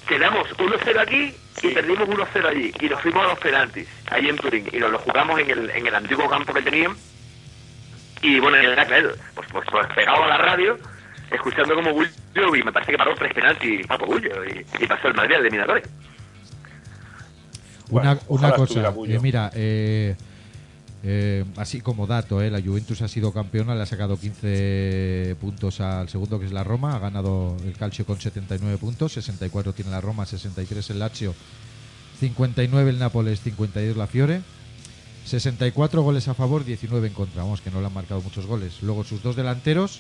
Quedamos 0.07 0.49
1-0 0.57 0.99
aquí 0.99 1.33
y 1.61 1.67
perdimos 1.69 2.09
1-0 2.09 2.45
allí. 2.45 2.73
Y 2.79 2.89
nos 2.89 3.01
fuimos 3.01 3.23
a 3.23 3.27
los 3.29 3.39
penaltis, 3.39 3.87
allí 4.09 4.29
en 4.29 4.37
Turín. 4.37 4.67
Y 4.71 4.77
nos 4.77 4.91
lo 4.91 4.99
jugamos 4.99 5.39
en 5.39 5.49
el, 5.49 5.69
en 5.69 5.87
el 5.87 5.95
antiguo 5.95 6.27
campo 6.27 6.53
que 6.53 6.63
tenían. 6.63 6.97
Y 8.21 8.39
bueno, 8.39 8.57
era 8.57 8.85
claro, 8.85 9.11
pues, 9.35 9.47
pues, 9.51 9.65
pues 9.69 9.87
pegado 9.93 10.23
a 10.23 10.27
la 10.27 10.37
radio, 10.37 10.77
escuchando 11.35 11.75
como 11.75 11.93
Bullo, 11.93 12.55
y 12.55 12.63
me 12.63 12.71
parece 12.71 12.91
que 12.91 12.97
paró 12.97 13.13
tres 13.15 13.33
penaltis 13.33 13.85
Papo 13.87 14.05
Bullo, 14.05 14.43
y, 14.45 14.65
y 14.83 14.87
pasó 14.87 15.07
el 15.07 15.13
Madrid 15.13 15.35
al 15.35 15.41
eliminatorio. 15.41 15.83
Una, 17.89 18.15
Bueno, 18.15 18.21
una 18.29 18.53
cosa, 18.53 18.93
eh, 19.07 19.19
mira, 19.21 19.51
eh, 19.53 20.15
eh, 21.07 21.45
así 21.57 21.81
como 21.81 22.07
dato, 22.07 22.41
eh, 22.41 22.49
la 22.49 22.59
Juventus 22.59 23.03
ha 23.03 23.07
sido 23.07 23.31
campeona, 23.31 23.75
le 23.75 23.83
ha 23.83 23.85
sacado 23.85 24.17
15 24.17 25.35
puntos 25.39 25.79
al 25.79 26.09
segundo, 26.09 26.39
que 26.39 26.47
es 26.47 26.51
la 26.51 26.63
Roma, 26.63 26.95
ha 26.95 26.99
ganado 26.99 27.55
el 27.63 27.73
Calcio 27.77 28.07
con 28.07 28.19
79 28.19 28.79
puntos, 28.79 29.13
64 29.13 29.73
tiene 29.73 29.91
la 29.91 30.01
Roma, 30.01 30.25
63 30.25 30.89
el 30.89 30.99
Lazio, 30.99 31.35
59 32.19 32.89
el 32.89 32.97
Nápoles, 32.97 33.41
52 33.41 33.95
la 33.95 34.07
Fiore, 34.07 34.41
64 35.25 36.01
goles 36.01 36.27
a 36.27 36.33
favor, 36.33 36.65
19 36.65 37.07
en 37.07 37.13
contra, 37.13 37.43
vamos, 37.43 37.61
que 37.61 37.69
no 37.69 37.81
le 37.81 37.85
han 37.85 37.93
marcado 37.93 38.21
muchos 38.21 38.47
goles. 38.47 38.81
Luego 38.81 39.03
sus 39.03 39.21
dos 39.21 39.35
delanteros, 39.35 39.99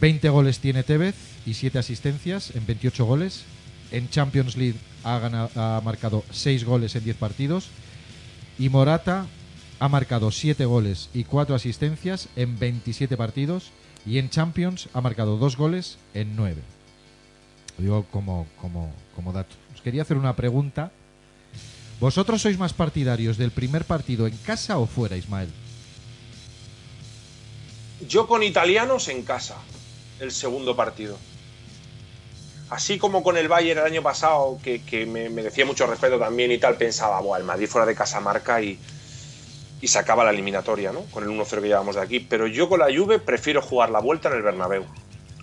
20 0.00 0.28
goles 0.28 0.58
tiene 0.58 0.82
Tevez 0.82 1.14
y 1.46 1.54
7 1.54 1.78
asistencias 1.78 2.54
en 2.54 2.66
28 2.66 3.04
goles. 3.04 3.44
En 3.90 4.10
Champions 4.10 4.56
League 4.56 4.78
ha, 5.04 5.80
marcado 5.84 6.24
6 6.30 6.64
goles 6.64 6.96
en 6.96 7.04
10 7.04 7.16
partidos. 7.16 7.68
Y 8.58 8.68
Morata 8.68 9.26
ha 9.78 9.88
marcado 9.88 10.30
7 10.30 10.64
goles 10.64 11.10
y 11.14 11.24
4 11.24 11.54
asistencias 11.54 12.28
en 12.36 12.58
27 12.58 13.16
partidos. 13.16 13.70
Y 14.06 14.18
en 14.18 14.30
Champions 14.30 14.88
ha 14.92 15.00
marcado 15.00 15.38
2 15.38 15.56
goles 15.56 15.98
en 16.12 16.36
9. 16.36 16.60
Lo 17.78 17.82
digo 17.82 18.06
como, 18.10 18.46
como, 18.60 18.92
como 19.14 19.32
dato. 19.32 19.54
Os 19.74 19.80
quería 19.80 20.02
hacer 20.02 20.16
una 20.16 20.36
pregunta. 20.36 20.90
¿Vosotros 22.00 22.42
sois 22.42 22.58
más 22.58 22.72
partidarios 22.72 23.38
del 23.38 23.50
primer 23.50 23.84
partido 23.84 24.26
en 24.26 24.36
casa 24.38 24.78
o 24.78 24.86
fuera, 24.86 25.16
Ismael? 25.16 25.48
Yo 28.08 28.26
con 28.26 28.42
italianos 28.42 29.08
en 29.08 29.22
casa, 29.22 29.56
el 30.18 30.32
segundo 30.32 30.74
partido. 30.76 31.18
Así 32.68 32.98
como 32.98 33.22
con 33.22 33.36
el 33.36 33.48
Bayern 33.48 33.80
el 33.80 33.86
año 33.86 34.02
pasado, 34.02 34.58
que, 34.62 34.82
que 34.82 35.06
me 35.06 35.28
merecía 35.30 35.64
mucho 35.66 35.86
respeto 35.86 36.18
también 36.18 36.50
y 36.50 36.58
tal, 36.58 36.76
pensaba, 36.76 37.20
Buah, 37.20 37.38
el 37.38 37.44
Madrid 37.44 37.68
fuera 37.68 37.86
de 37.86 37.94
casa 37.94 38.20
marca 38.20 38.60
y, 38.62 38.78
y 39.80 39.88
sacaba 39.88 40.24
la 40.24 40.30
eliminatoria, 40.30 40.92
¿no? 40.92 41.02
Con 41.10 41.24
el 41.24 41.30
1-0 41.30 41.62
que 41.62 41.68
llevamos 41.68 41.96
de 41.96 42.02
aquí. 42.02 42.20
Pero 42.20 42.46
yo 42.46 42.68
con 42.68 42.80
la 42.80 42.86
Juve 42.94 43.18
prefiero 43.18 43.60
jugar 43.62 43.90
la 43.90 44.00
vuelta 44.00 44.28
en 44.28 44.36
el 44.36 44.42
Bernabéu. 44.42 44.86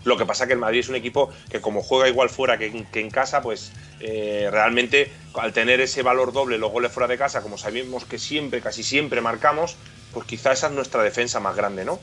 Lo 0.04 0.18
que 0.18 0.26
pasa 0.26 0.48
que 0.48 0.54
el 0.54 0.60
Madrid 0.60 0.80
es 0.80 0.90
un 0.90 0.96
equipo 0.96 1.30
que 1.50 1.62
como 1.62 1.84
juega 1.84 2.10
igual 2.10 2.30
fuera 2.30 2.58
que, 2.58 2.68
en- 2.68 2.86
que 2.88 3.02
en 3.02 3.12
casa, 3.12 3.42
pues 3.42 3.72
eh, 4.00 4.50
realmente 4.52 5.12
al 5.36 5.54
tener 5.54 5.80
ese 5.80 6.02
valor 6.02 6.34
doble 6.34 6.58
los 6.58 6.72
goles 6.72 6.92
fuera 6.92 7.08
de 7.08 7.18
casa, 7.20 7.42
como 7.44 7.58
sabemos 7.60 8.06
que 8.06 8.18
siempre, 8.18 8.62
casi 8.62 8.82
siempre 8.84 9.22
marcamos, 9.22 9.78
pues 10.12 10.26
quizá 10.26 10.54
esa 10.54 10.68
es 10.68 10.74
nuestra 10.74 11.04
defensa 11.04 11.40
más 11.40 11.56
grande, 11.56 11.86
¿no? 11.86 12.00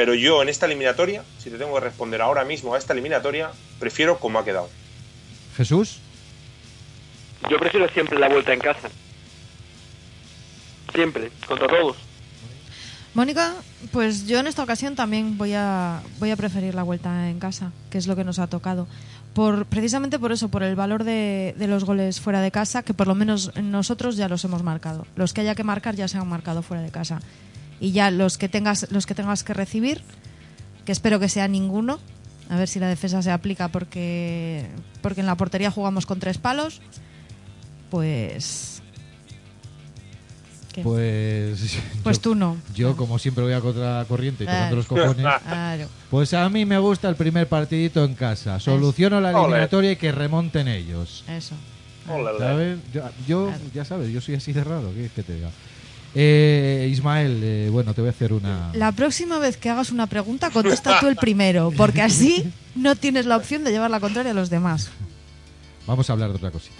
Pero 0.00 0.14
yo 0.14 0.40
en 0.40 0.48
esta 0.48 0.64
eliminatoria, 0.64 1.24
si 1.36 1.50
te 1.50 1.58
tengo 1.58 1.74
que 1.74 1.80
responder 1.80 2.22
ahora 2.22 2.42
mismo 2.42 2.74
a 2.74 2.78
esta 2.78 2.94
eliminatoria, 2.94 3.50
prefiero 3.78 4.18
como 4.18 4.38
ha 4.38 4.44
quedado. 4.46 4.70
Jesús. 5.58 5.98
Yo 7.50 7.58
prefiero 7.58 7.86
siempre 7.90 8.18
la 8.18 8.30
vuelta 8.30 8.54
en 8.54 8.60
casa. 8.60 8.88
Siempre, 10.94 11.30
contra 11.46 11.68
todos. 11.68 11.98
Mónica, 13.12 13.56
pues 13.92 14.26
yo 14.26 14.38
en 14.38 14.46
esta 14.46 14.62
ocasión 14.62 14.96
también 14.96 15.36
voy 15.36 15.52
a, 15.52 16.00
voy 16.18 16.30
a 16.30 16.36
preferir 16.36 16.74
la 16.74 16.82
vuelta 16.82 17.28
en 17.28 17.38
casa, 17.38 17.70
que 17.90 17.98
es 17.98 18.06
lo 18.06 18.16
que 18.16 18.24
nos 18.24 18.38
ha 18.38 18.46
tocado. 18.46 18.88
Por, 19.34 19.66
precisamente 19.66 20.18
por 20.18 20.32
eso, 20.32 20.48
por 20.48 20.62
el 20.62 20.76
valor 20.76 21.04
de, 21.04 21.54
de 21.58 21.66
los 21.66 21.84
goles 21.84 22.22
fuera 22.22 22.40
de 22.40 22.50
casa, 22.50 22.82
que 22.82 22.94
por 22.94 23.06
lo 23.06 23.14
menos 23.14 23.54
nosotros 23.62 24.16
ya 24.16 24.30
los 24.30 24.42
hemos 24.46 24.62
marcado. 24.62 25.06
Los 25.14 25.34
que 25.34 25.42
haya 25.42 25.54
que 25.54 25.62
marcar 25.62 25.94
ya 25.94 26.08
se 26.08 26.16
han 26.16 26.26
marcado 26.26 26.62
fuera 26.62 26.82
de 26.82 26.90
casa. 26.90 27.20
Y 27.80 27.92
ya 27.92 28.10
los 28.10 28.36
que 28.38 28.48
tengas, 28.48 28.86
los 28.90 29.06
que 29.06 29.14
tengas 29.14 29.42
que 29.42 29.54
recibir, 29.54 30.02
que 30.84 30.92
espero 30.92 31.18
que 31.18 31.28
sea 31.28 31.48
ninguno, 31.48 31.98
a 32.50 32.56
ver 32.56 32.68
si 32.68 32.78
la 32.78 32.88
defensa 32.88 33.22
se 33.22 33.30
aplica 33.30 33.68
porque, 33.68 34.66
porque 35.02 35.20
en 35.20 35.26
la 35.26 35.36
portería 35.36 35.70
jugamos 35.70 36.04
con 36.06 36.18
tres 36.20 36.36
palos, 36.38 36.80
pues... 37.90 38.82
¿qué? 40.72 40.82
Pues. 40.82 41.78
Pues 42.02 42.16
yo- 42.16 42.22
tú 42.22 42.34
no. 42.34 42.56
Yo, 42.74 42.96
como 42.96 43.18
siempre, 43.18 43.44
voy 43.44 43.52
a 43.52 43.60
contra 43.60 43.98
la 43.98 44.04
corriente 44.04 44.44
y 44.44 44.46
Claro. 44.46 44.60
tocando 44.60 44.76
los 44.76 44.86
cojones. 44.86 45.40
Claro. 45.46 45.88
Pues 46.10 46.34
a 46.34 46.48
mí 46.48 46.64
me 46.64 46.78
gusta 46.78 47.08
el 47.08 47.16
primer 47.16 47.46
partidito 47.48 48.04
en 48.04 48.14
casa. 48.14 48.58
Soluciono 48.60 49.20
la 49.20 49.30
eliminatoria 49.30 49.92
y 49.92 49.96
que 49.96 50.12
remonten 50.12 50.68
ellos. 50.68 51.24
Eso. 51.28 51.54
¿Sabes? 52.38 52.78
Yo, 52.92 53.02
yo- 53.26 53.52
ya 53.74 53.84
sabes, 53.84 54.10
yo 54.12 54.20
soy 54.20 54.34
así 54.36 54.52
de 54.52 54.64
raro. 54.64 54.88
¿Qué 54.88 54.94
quieres 54.94 55.12
que 55.12 55.22
te 55.22 55.34
diga? 55.34 55.50
Eh, 56.14 56.88
Ismael, 56.90 57.40
eh, 57.42 57.68
bueno, 57.70 57.94
te 57.94 58.00
voy 58.00 58.08
a 58.08 58.10
hacer 58.10 58.32
una. 58.32 58.70
La 58.74 58.92
próxima 58.92 59.38
vez 59.38 59.56
que 59.56 59.70
hagas 59.70 59.90
una 59.90 60.06
pregunta, 60.06 60.50
contesta 60.50 60.98
tú 60.98 61.06
el 61.06 61.16
primero, 61.16 61.72
porque 61.76 62.02
así 62.02 62.52
no 62.74 62.96
tienes 62.96 63.26
la 63.26 63.36
opción 63.36 63.62
de 63.64 63.70
llevar 63.70 63.90
la 63.90 64.00
contraria 64.00 64.32
a 64.32 64.34
los 64.34 64.50
demás. 64.50 64.90
Vamos 65.86 66.10
a 66.10 66.12
hablar 66.12 66.30
de 66.30 66.36
otra 66.36 66.50
cosita. 66.50 66.74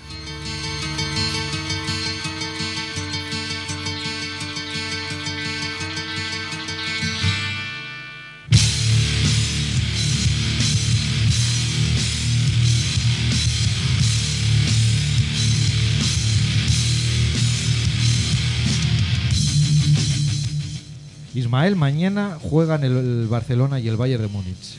Ismael, 21.51 21.75
mañana 21.75 22.39
juegan 22.41 22.85
el, 22.85 22.97
el 22.97 23.27
Barcelona 23.27 23.81
y 23.81 23.89
el 23.89 23.97
Bayern 23.97 24.23
de 24.23 24.29
Múnich. 24.29 24.79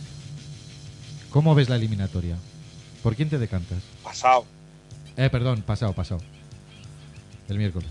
¿Cómo 1.30 1.54
ves 1.54 1.68
la 1.68 1.76
eliminatoria? 1.76 2.38
¿Por 3.04 3.14
quién 3.18 3.30
te 3.30 3.38
decantas? 3.38 3.80
Pasado. 4.02 4.46
Eh, 5.18 5.30
perdón, 5.30 5.64
pasado, 5.64 5.92
pasado. 5.92 6.22
El 7.50 7.58
miércoles. 7.58 7.90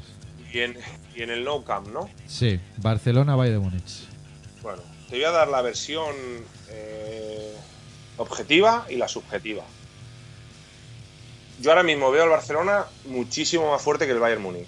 Y 0.50 0.60
en, 0.60 0.78
y 1.14 1.20
en 1.20 1.28
el 1.28 1.44
No 1.44 1.62
Camp, 1.62 1.88
¿no? 1.88 2.08
Sí, 2.26 2.58
Barcelona, 2.78 3.36
Bayern 3.36 3.62
de 3.62 3.68
Múnich. 3.68 4.06
Bueno, 4.62 4.80
te 5.10 5.16
voy 5.16 5.24
a 5.24 5.30
dar 5.30 5.48
la 5.48 5.60
versión 5.60 6.14
eh, 6.70 7.54
objetiva 8.16 8.86
y 8.88 8.96
la 8.96 9.08
subjetiva. 9.08 9.62
Yo 11.60 11.68
ahora 11.70 11.82
mismo 11.82 12.10
veo 12.10 12.22
al 12.22 12.30
Barcelona 12.30 12.86
muchísimo 13.04 13.70
más 13.72 13.82
fuerte 13.82 14.06
que 14.06 14.12
el 14.12 14.20
Bayern 14.20 14.40
Múnich, 14.40 14.66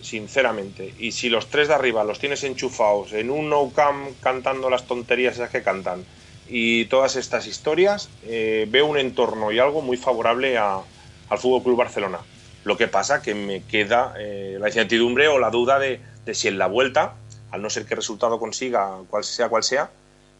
sinceramente. 0.00 0.94
Y 0.98 1.12
si 1.12 1.28
los 1.28 1.48
tres 1.48 1.68
de 1.68 1.74
arriba 1.74 2.04
los 2.04 2.18
tienes 2.18 2.44
enchufados 2.44 3.12
en 3.12 3.30
un 3.30 3.48
no 3.48 3.70
cam 3.74 4.14
cantando 4.22 4.70
las 4.70 4.86
tonterías 4.86 5.34
esas 5.34 5.50
que 5.50 5.62
cantan 5.62 6.04
y 6.48 6.86
todas 6.86 7.16
estas 7.16 7.46
historias, 7.46 8.08
eh, 8.24 8.66
veo 8.70 8.86
un 8.86 8.98
entorno 8.98 9.52
y 9.52 9.58
algo 9.58 9.82
muy 9.82 9.96
favorable 9.96 10.56
a- 10.56 10.80
al 11.28 11.38
Fútbol 11.38 11.62
Club 11.62 11.76
Barcelona. 11.76 12.20
Lo 12.64 12.76
que 12.76 12.88
pasa 12.88 13.22
que 13.22 13.34
me 13.34 13.62
queda 13.64 14.14
eh, 14.18 14.56
la 14.60 14.68
incertidumbre 14.68 15.28
o 15.28 15.38
la 15.38 15.50
duda 15.50 15.78
de, 15.78 16.00
de 16.24 16.34
si 16.34 16.48
en 16.48 16.58
la 16.58 16.66
vuelta, 16.66 17.14
al 17.50 17.62
no 17.62 17.70
ser 17.70 17.84
que 17.84 17.94
el 17.94 17.98
resultado 17.98 18.38
consiga, 18.38 18.96
cual 19.10 19.24
sea 19.24 19.48
cual 19.48 19.62
sea, 19.62 19.90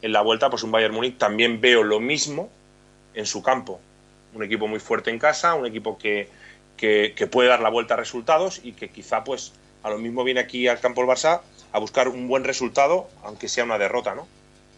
en 0.02 0.12
la 0.12 0.20
vuelta, 0.22 0.48
pues 0.50 0.62
un 0.62 0.70
Bayern 0.70 0.94
Múnich 0.94 1.18
también 1.18 1.60
veo 1.60 1.82
lo 1.82 2.00
mismo 2.00 2.48
en 3.14 3.26
su 3.26 3.42
campo. 3.42 3.80
Un 4.34 4.42
equipo 4.44 4.68
muy 4.68 4.78
fuerte 4.78 5.10
en 5.10 5.18
casa, 5.18 5.54
un 5.54 5.66
equipo 5.66 5.98
que, 5.98 6.28
que, 6.78 7.12
que 7.14 7.26
puede 7.26 7.50
dar 7.50 7.60
la 7.60 7.68
vuelta 7.68 7.94
a 7.94 7.96
resultados 7.98 8.60
y 8.64 8.72
que 8.72 8.88
quizá, 8.88 9.24
pues, 9.24 9.52
a 9.82 9.90
lo 9.90 9.98
mismo 9.98 10.24
viene 10.24 10.40
aquí 10.40 10.66
al 10.68 10.80
campo 10.80 11.02
el 11.02 11.08
Barça 11.08 11.42
a 11.72 11.78
buscar 11.78 12.08
un 12.08 12.26
buen 12.28 12.44
resultado, 12.44 13.10
aunque 13.22 13.48
sea 13.48 13.64
una 13.64 13.76
derrota, 13.76 14.14
¿no? 14.14 14.26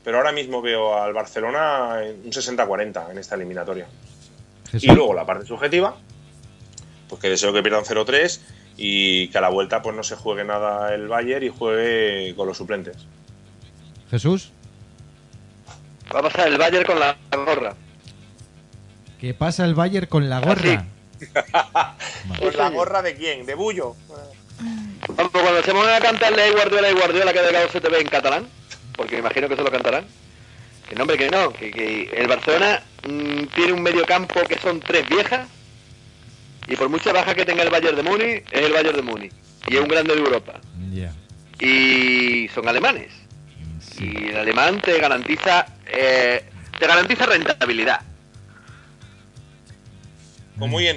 Pero 0.02 0.16
ahora 0.16 0.32
mismo 0.32 0.60
veo 0.62 1.00
al 1.00 1.12
Barcelona 1.12 2.02
en 2.02 2.22
un 2.24 2.32
60-40 2.32 3.12
en 3.12 3.18
esta 3.18 3.36
eliminatoria. 3.36 3.86
Jesús. 4.72 4.84
Y 4.84 4.92
luego 4.92 5.14
la 5.14 5.26
parte 5.26 5.46
subjetiva, 5.46 5.96
pues 7.08 7.20
que 7.20 7.28
deseo 7.28 7.52
que 7.52 7.62
pierdan 7.62 7.84
0-3 7.84 8.40
y 8.76 9.28
que 9.28 9.38
a 9.38 9.40
la 9.40 9.50
vuelta 9.50 9.82
pues 9.82 9.94
no 9.94 10.02
se 10.02 10.16
juegue 10.16 10.42
nada 10.42 10.94
el 10.94 11.06
Bayern 11.06 11.44
y 11.44 11.50
juegue 11.50 12.34
con 12.34 12.48
los 12.48 12.56
suplentes. 12.56 12.96
Jesús, 14.10 14.52
Va 16.14 16.18
a 16.18 16.22
pasar 16.22 16.48
el 16.48 16.58
Bayern 16.58 16.84
con 16.84 16.98
la 16.98 17.16
gorra. 17.32 17.74
¿qué 19.20 19.34
pasa 19.34 19.64
el 19.64 19.74
Bayern 19.74 20.06
con 20.06 20.28
la 20.28 20.40
gorra? 20.40 20.86
¿Con 22.38 22.56
la 22.56 22.70
gorra 22.70 23.02
de 23.02 23.14
quién? 23.14 23.46
¿De 23.46 23.54
Bullo? 23.54 23.94
Vamos, 25.16 25.32
cuando 25.32 25.62
se 25.62 25.72
pongan 25.72 25.94
a 25.94 26.00
cantarle 26.00 26.42
a 26.42 26.52
Guardiola 26.52 26.90
y 26.90 26.94
Guardiola 26.94 27.32
que 27.32 27.40
de 27.40 27.68
se 27.68 27.80
te 27.80 27.88
ve 27.88 28.00
en 28.00 28.08
catalán, 28.08 28.46
porque 28.96 29.14
me 29.16 29.20
imagino 29.20 29.48
que 29.48 29.56
se 29.56 29.62
lo 29.62 29.70
cantarán. 29.70 30.04
Que 30.88 30.94
no, 30.94 31.02
hombre, 31.02 31.16
que 31.16 31.30
no, 31.30 31.52
que, 31.52 31.70
que 31.70 32.10
el 32.14 32.26
Barcelona 32.26 32.82
mm, 33.04 33.44
tiene 33.54 33.72
un 33.72 33.82
medio 33.82 34.04
campo 34.04 34.40
que 34.42 34.58
son 34.58 34.80
tres 34.80 35.08
viejas, 35.08 35.46
y 36.66 36.76
por 36.76 36.88
mucha 36.88 37.12
baja 37.12 37.34
que 37.34 37.44
tenga 37.44 37.62
el 37.62 37.70
Bayern 37.70 37.96
de 37.96 38.02
Múnich, 38.02 38.44
es 38.50 38.62
el 38.62 38.72
Bayern 38.72 38.96
de 38.96 39.02
Múnich, 39.02 39.32
y 39.66 39.76
es 39.76 39.80
un 39.80 39.88
grande 39.88 40.14
de 40.14 40.20
Europa. 40.20 40.60
Y 41.58 42.48
son 42.54 42.68
alemanes. 42.68 43.08
Y 43.98 44.28
el 44.28 44.36
alemán 44.36 44.80
te 44.80 44.98
garantiza, 44.98 45.66
eh, 45.86 46.44
te 46.78 46.86
garantiza 46.86 47.26
rentabilidad. 47.26 48.00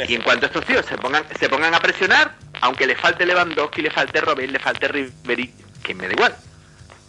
Y 0.09 0.15
en 0.15 0.21
cuanto 0.21 0.45
a 0.45 0.47
estos 0.47 0.65
tíos 0.65 0.85
se 0.85 0.97
pongan, 0.97 1.23
se 1.39 1.47
pongan 1.47 1.73
a 1.73 1.79
presionar, 1.79 2.35
aunque 2.59 2.85
le 2.85 2.95
falte 2.95 3.25
Lewandowski, 3.25 3.81
le 3.81 3.91
falte 3.91 4.19
Robin, 4.19 4.51
le 4.51 4.59
falte 4.59 4.89
Ribery, 4.89 5.53
que 5.81 5.95
me 5.95 6.07
da 6.07 6.13
igual, 6.13 6.35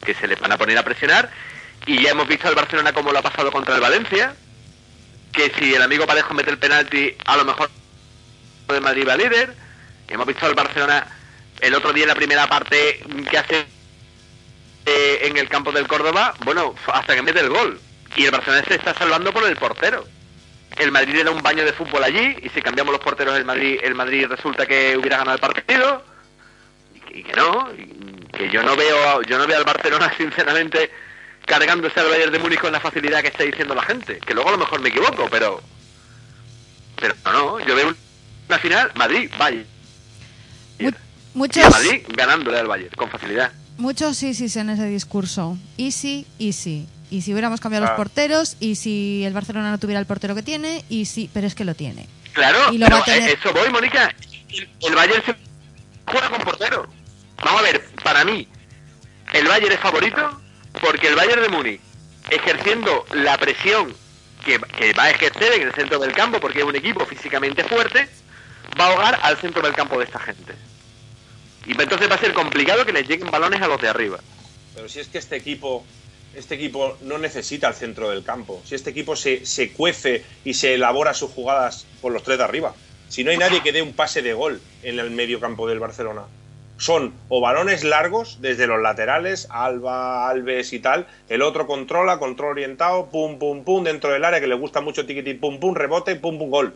que 0.05 0.14
se 0.14 0.28
le 0.28 0.36
van 0.36 0.52
a 0.52 0.57
poner 0.57 0.78
a 0.78 0.84
presionar. 0.84 1.30
Y 1.84 2.02
ya 2.02 2.11
hemos 2.11 2.28
visto 2.28 2.46
al 2.46 2.55
Barcelona 2.55 2.92
como 2.92 3.11
lo 3.11 3.18
ha 3.18 3.22
pasado 3.22 3.50
contra 3.50 3.74
el 3.74 3.80
Valencia, 3.80 4.36
que 5.32 5.52
si 5.59 5.74
el 5.74 5.82
amigo 5.82 6.07
Parejo 6.07 6.32
mete 6.32 6.50
el 6.50 6.59
penalti, 6.59 7.16
a 7.24 7.36
lo 7.36 7.44
mejor 7.44 7.70
el 8.68 8.80
Madrid 8.80 9.09
va 9.09 9.16
líder. 9.16 9.52
Hemos 10.07 10.26
visto 10.26 10.46
al 10.46 10.55
Barcelona 10.55 11.09
el 11.61 11.74
otro 11.74 11.92
día 11.92 12.05
en 12.05 12.09
la 12.09 12.14
primera 12.14 12.46
parte 12.46 13.02
que 13.28 13.38
hace 13.38 13.66
eh, 14.86 15.18
en 15.22 15.36
el 15.36 15.48
campo 15.48 15.72
del 15.72 15.88
Córdoba, 15.88 16.34
bueno, 16.44 16.76
hasta 16.92 17.16
que 17.16 17.22
mete 17.22 17.40
el 17.40 17.48
gol. 17.48 17.80
Y 18.14 18.26
el 18.26 18.30
Barcelona 18.30 18.64
se 18.68 18.76
está 18.76 18.94
salvando 18.94 19.32
por 19.32 19.44
el 19.44 19.57
portero 19.57 20.07
el 20.78 20.92
Madrid 20.92 21.14
le 21.14 21.24
da 21.24 21.30
un 21.30 21.42
baño 21.42 21.64
de 21.64 21.72
fútbol 21.72 22.02
allí 22.02 22.36
y 22.42 22.48
si 22.48 22.60
cambiamos 22.60 22.92
los 22.92 23.00
porteros 23.00 23.36
el 23.36 23.44
Madrid 23.44 23.78
el 23.82 23.94
Madrid 23.94 24.26
resulta 24.28 24.66
que 24.66 24.96
hubiera 24.96 25.18
ganado 25.18 25.34
el 25.34 25.40
partido 25.40 26.04
y 26.94 27.00
que, 27.00 27.18
y 27.18 27.22
que 27.22 27.32
no 27.34 27.68
y 27.72 28.26
que 28.32 28.50
yo 28.50 28.62
no 28.62 28.76
veo 28.76 29.22
yo 29.22 29.38
no 29.38 29.46
veo 29.46 29.58
al 29.58 29.64
Barcelona 29.64 30.12
sinceramente 30.18 30.90
cargándose 31.46 32.00
al 32.00 32.08
Bayern 32.08 32.32
de 32.32 32.38
Múnich 32.38 32.60
con 32.60 32.72
la 32.72 32.80
facilidad 32.80 33.20
que 33.20 33.28
está 33.28 33.44
diciendo 33.44 33.74
la 33.74 33.82
gente 33.82 34.18
que 34.18 34.34
luego 34.34 34.48
a 34.48 34.52
lo 34.52 34.58
mejor 34.58 34.80
me 34.80 34.88
equivoco 34.88 35.28
pero 35.30 35.60
pero 37.00 37.14
no 37.24 37.60
yo 37.60 37.74
veo 37.74 37.94
una 38.48 38.58
final 38.58 38.90
Madrid 38.94 39.30
Bayern 39.38 39.66
Muchos, 41.34 41.64
a 41.64 41.70
Madrid 41.70 42.02
ganándole 42.08 42.58
al 42.58 42.68
Bayern 42.68 42.94
con 42.96 43.10
facilidad 43.10 43.52
muchos 43.76 44.16
sí, 44.16 44.34
sí, 44.34 44.58
en 44.58 44.70
ese 44.70 44.86
discurso. 44.86 45.58
Easy, 45.76 46.26
easy. 46.38 46.86
Y 47.14 47.22
si 47.22 47.32
hubiéramos 47.32 47.60
cambiado 47.60 47.86
Ah. 47.86 47.90
los 47.90 47.96
porteros, 47.96 48.56
y 48.58 48.74
si 48.74 49.22
el 49.24 49.32
Barcelona 49.32 49.70
no 49.70 49.78
tuviera 49.78 50.00
el 50.00 50.06
portero 50.06 50.34
que 50.34 50.42
tiene, 50.42 50.84
y 50.88 51.04
sí, 51.04 51.30
pero 51.32 51.46
es 51.46 51.54
que 51.54 51.64
lo 51.64 51.76
tiene. 51.76 52.08
Claro, 52.32 52.72
Y 52.72 52.78
lo 52.78 52.86
pero 52.86 52.96
va 52.96 53.02
a 53.02 53.04
tener- 53.04 53.30
eh, 53.30 53.36
eso 53.38 53.52
voy, 53.52 53.70
Mónica. 53.70 54.12
El 54.80 54.94
Bayern 54.96 55.22
se 55.24 55.36
juega 56.10 56.28
con 56.30 56.40
portero. 56.40 56.88
Vamos 57.44 57.60
a 57.60 57.62
ver, 57.62 57.84
para 58.02 58.24
mí, 58.24 58.48
el 59.32 59.46
Bayern 59.46 59.72
es 59.74 59.78
favorito 59.80 60.40
porque 60.80 61.06
el 61.06 61.14
Bayern 61.14 61.42
de 61.42 61.48
Múnich, 61.50 61.80
ejerciendo 62.30 63.06
la 63.12 63.38
presión 63.38 63.94
que, 64.44 64.58
que 64.58 64.92
va 64.94 65.04
a 65.04 65.10
ejercer 65.10 65.52
en 65.52 65.68
el 65.68 65.72
centro 65.72 66.00
del 66.00 66.12
campo, 66.12 66.40
porque 66.40 66.58
es 66.58 66.64
un 66.64 66.74
equipo 66.74 67.06
físicamente 67.06 67.62
fuerte, 67.62 68.08
va 68.80 68.86
a 68.86 68.90
ahogar 68.90 69.20
al 69.22 69.36
centro 69.36 69.62
del 69.62 69.74
campo 69.74 69.98
de 70.00 70.04
esta 70.06 70.18
gente. 70.18 70.52
Y 71.64 71.80
entonces 71.80 72.10
va 72.10 72.16
a 72.16 72.18
ser 72.18 72.32
complicado 72.34 72.84
que 72.84 72.92
les 72.92 73.06
lleguen 73.06 73.30
balones 73.30 73.62
a 73.62 73.68
los 73.68 73.80
de 73.80 73.88
arriba. 73.88 74.18
Pero 74.74 74.88
si 74.88 74.98
es 74.98 75.06
que 75.06 75.18
este 75.18 75.36
equipo, 75.36 75.84
este 76.37 76.55
equipo 76.55 76.97
no 77.03 77.18
necesita 77.18 77.68
el 77.68 77.74
centro 77.74 78.11
del 78.11 78.24
campo. 78.24 78.61
Si 78.64 78.74
este 78.74 78.91
equipo 78.91 79.16
se, 79.16 79.47
se 79.47 79.72
cuece 79.72 80.24
y 80.45 80.55
se 80.55 80.74
elabora 80.74 81.14
sus 81.14 81.30
jugadas 81.30 81.87
por 82.01 82.12
los 82.12 82.22
tres 82.22 82.39
de 82.39 82.45
arriba. 82.45 82.74
Si 83.09 83.22
no 83.22 83.30
hay 83.30 83.37
nadie 83.37 83.62
que 83.62 83.72
dé 83.72 83.82
un 83.82 83.93
pase 83.93 84.22
de 84.22 84.35
gol 84.35 84.61
en 84.82 84.99
el 84.99 85.11
medio 85.11 85.41
campo 85.41 85.68
del 85.68 85.78
Barcelona. 85.78 86.22
Son 86.76 87.14
o 87.28 87.41
balones 87.41 87.85
largos 87.85 88.41
desde 88.41 88.66
los 88.66 88.82
laterales, 88.82 89.47
Alba, 89.51 90.28
Alves 90.28 90.72
y 90.72 90.80
tal. 90.80 91.07
El 91.28 91.43
otro 91.43 91.66
controla, 91.66 92.18
control 92.18 92.53
orientado, 92.53 93.07
pum, 93.07 93.39
pum, 93.39 93.62
pum, 93.62 93.85
dentro 93.85 94.11
del 94.12 94.24
área 94.24 94.41
que 94.41 94.49
le 94.49 94.57
gusta 94.57 94.80
mucho 94.80 95.07
tiquiti, 95.07 95.35
pum, 95.35 95.61
pum, 95.61 95.74
rebote, 95.74 96.16
pum, 96.16 96.39
pum, 96.39 96.51
gol. 96.51 96.74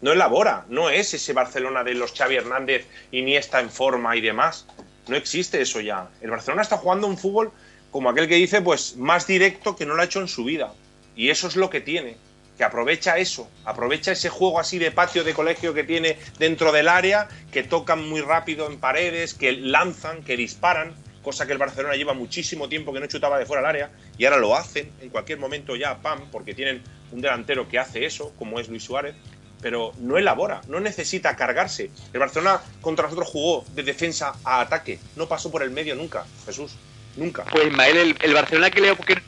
No 0.00 0.12
elabora, 0.12 0.64
no 0.68 0.90
es 0.90 1.14
ese 1.14 1.32
Barcelona 1.32 1.82
de 1.82 1.94
los 1.94 2.12
Xavi 2.12 2.36
Hernández, 2.36 2.86
Iniesta 3.10 3.60
en 3.60 3.70
forma 3.70 4.16
y 4.16 4.20
demás. 4.20 4.66
No 5.08 5.16
existe 5.16 5.60
eso 5.60 5.80
ya. 5.80 6.08
El 6.20 6.30
Barcelona 6.30 6.62
está 6.62 6.76
jugando 6.76 7.08
un 7.08 7.18
fútbol 7.18 7.50
como 7.92 8.08
aquel 8.08 8.26
que 8.26 8.34
dice, 8.34 8.62
pues 8.62 8.96
más 8.96 9.26
directo 9.26 9.76
que 9.76 9.86
no 9.86 9.94
lo 9.94 10.02
ha 10.02 10.06
hecho 10.06 10.20
en 10.20 10.26
su 10.26 10.44
vida. 10.44 10.72
Y 11.14 11.28
eso 11.28 11.46
es 11.46 11.56
lo 11.56 11.70
que 11.70 11.82
tiene. 11.82 12.16
Que 12.56 12.64
aprovecha 12.64 13.18
eso, 13.18 13.48
aprovecha 13.64 14.12
ese 14.12 14.30
juego 14.30 14.58
así 14.58 14.78
de 14.78 14.90
patio 14.90 15.24
de 15.24 15.34
colegio 15.34 15.74
que 15.74 15.84
tiene 15.84 16.18
dentro 16.38 16.72
del 16.72 16.88
área, 16.88 17.28
que 17.52 17.62
tocan 17.62 18.08
muy 18.08 18.22
rápido 18.22 18.66
en 18.66 18.78
paredes, 18.78 19.34
que 19.34 19.52
lanzan, 19.52 20.22
que 20.22 20.36
disparan, 20.36 20.94
cosa 21.22 21.46
que 21.46 21.52
el 21.52 21.58
Barcelona 21.58 21.94
lleva 21.94 22.14
muchísimo 22.14 22.68
tiempo 22.68 22.92
que 22.92 23.00
no 23.00 23.06
chutaba 23.06 23.38
de 23.38 23.46
fuera 23.46 23.62
del 23.62 23.68
área, 23.68 23.90
y 24.16 24.24
ahora 24.24 24.38
lo 24.38 24.56
hacen 24.56 24.90
en 25.00 25.10
cualquier 25.10 25.38
momento 25.38 25.76
ya, 25.76 25.98
pam, 25.98 26.30
porque 26.30 26.54
tienen 26.54 26.82
un 27.10 27.20
delantero 27.20 27.68
que 27.68 27.78
hace 27.78 28.06
eso, 28.06 28.32
como 28.38 28.58
es 28.58 28.68
Luis 28.68 28.84
Suárez, 28.84 29.14
pero 29.60 29.92
no 29.98 30.18
elabora, 30.18 30.62
no 30.68 30.80
necesita 30.80 31.36
cargarse. 31.36 31.90
El 32.12 32.20
Barcelona 32.20 32.60
contra 32.80 33.04
nosotros 33.04 33.28
jugó 33.28 33.64
de 33.74 33.82
defensa 33.82 34.34
a 34.44 34.60
ataque, 34.60 34.98
no 35.16 35.28
pasó 35.28 35.50
por 35.50 35.62
el 35.62 35.70
medio 35.70 35.94
nunca, 35.94 36.26
Jesús, 36.46 36.76
nunca. 37.16 37.44
Pues 37.44 37.66
Ismael, 37.66 37.96
el, 37.96 38.16
el 38.20 38.34
Barcelona 38.34 38.70
que 38.70 38.80
le 38.80 38.96
que 38.96 39.22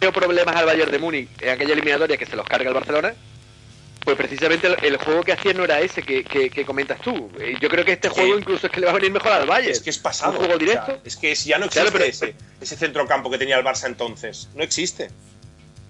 dio 0.00 0.12
problemas 0.12 0.54
al 0.56 0.66
Bayern 0.66 0.90
de 0.90 0.98
Múnich 0.98 1.28
en 1.40 1.50
aquella 1.50 1.72
eliminatoria 1.72 2.16
que 2.16 2.26
se 2.26 2.36
los 2.36 2.46
carga 2.46 2.68
el 2.68 2.74
Barcelona, 2.74 3.14
pues 4.04 4.16
precisamente 4.16 4.66
el, 4.68 4.76
el 4.84 4.96
juego 4.96 5.22
que 5.22 5.32
hacía 5.32 5.52
no 5.52 5.64
era 5.64 5.80
ese 5.80 6.02
que, 6.02 6.24
que- 6.24 6.48
que 6.50 6.64
comentas 6.64 7.00
tú. 7.00 7.30
Eh, 7.38 7.56
Yo 7.60 7.68
creo 7.68 7.84
que 7.84 7.92
este 7.92 8.08
juego 8.08 8.38
incluso 8.38 8.66
es 8.68 8.72
que 8.72 8.80
le 8.80 8.86
va 8.86 8.92
a 8.92 8.94
venir 8.94 9.10
mejor 9.10 9.32
al 9.32 9.46
Bayern. 9.46 9.72
Es 9.72 9.80
que 9.80 9.90
es 9.90 9.98
pasado. 9.98 10.32
Un 10.32 10.38
juego 10.38 10.54
o 10.54 10.58
sea, 10.58 10.66
directo. 10.66 11.00
es 11.04 11.16
que 11.16 11.32
es- 11.32 11.44
ya 11.44 11.58
no 11.58 11.66
existe 11.66 11.90
Claro, 11.90 11.92
pero- 11.98 12.10
ese, 12.10 12.34
ese 12.60 12.76
centrocampo 12.76 13.30
que 13.30 13.38
tenía 13.38 13.58
el 13.58 13.64
Barça 13.64 13.86
entonces. 13.86 14.48
No 14.54 14.62
existe. 14.62 15.10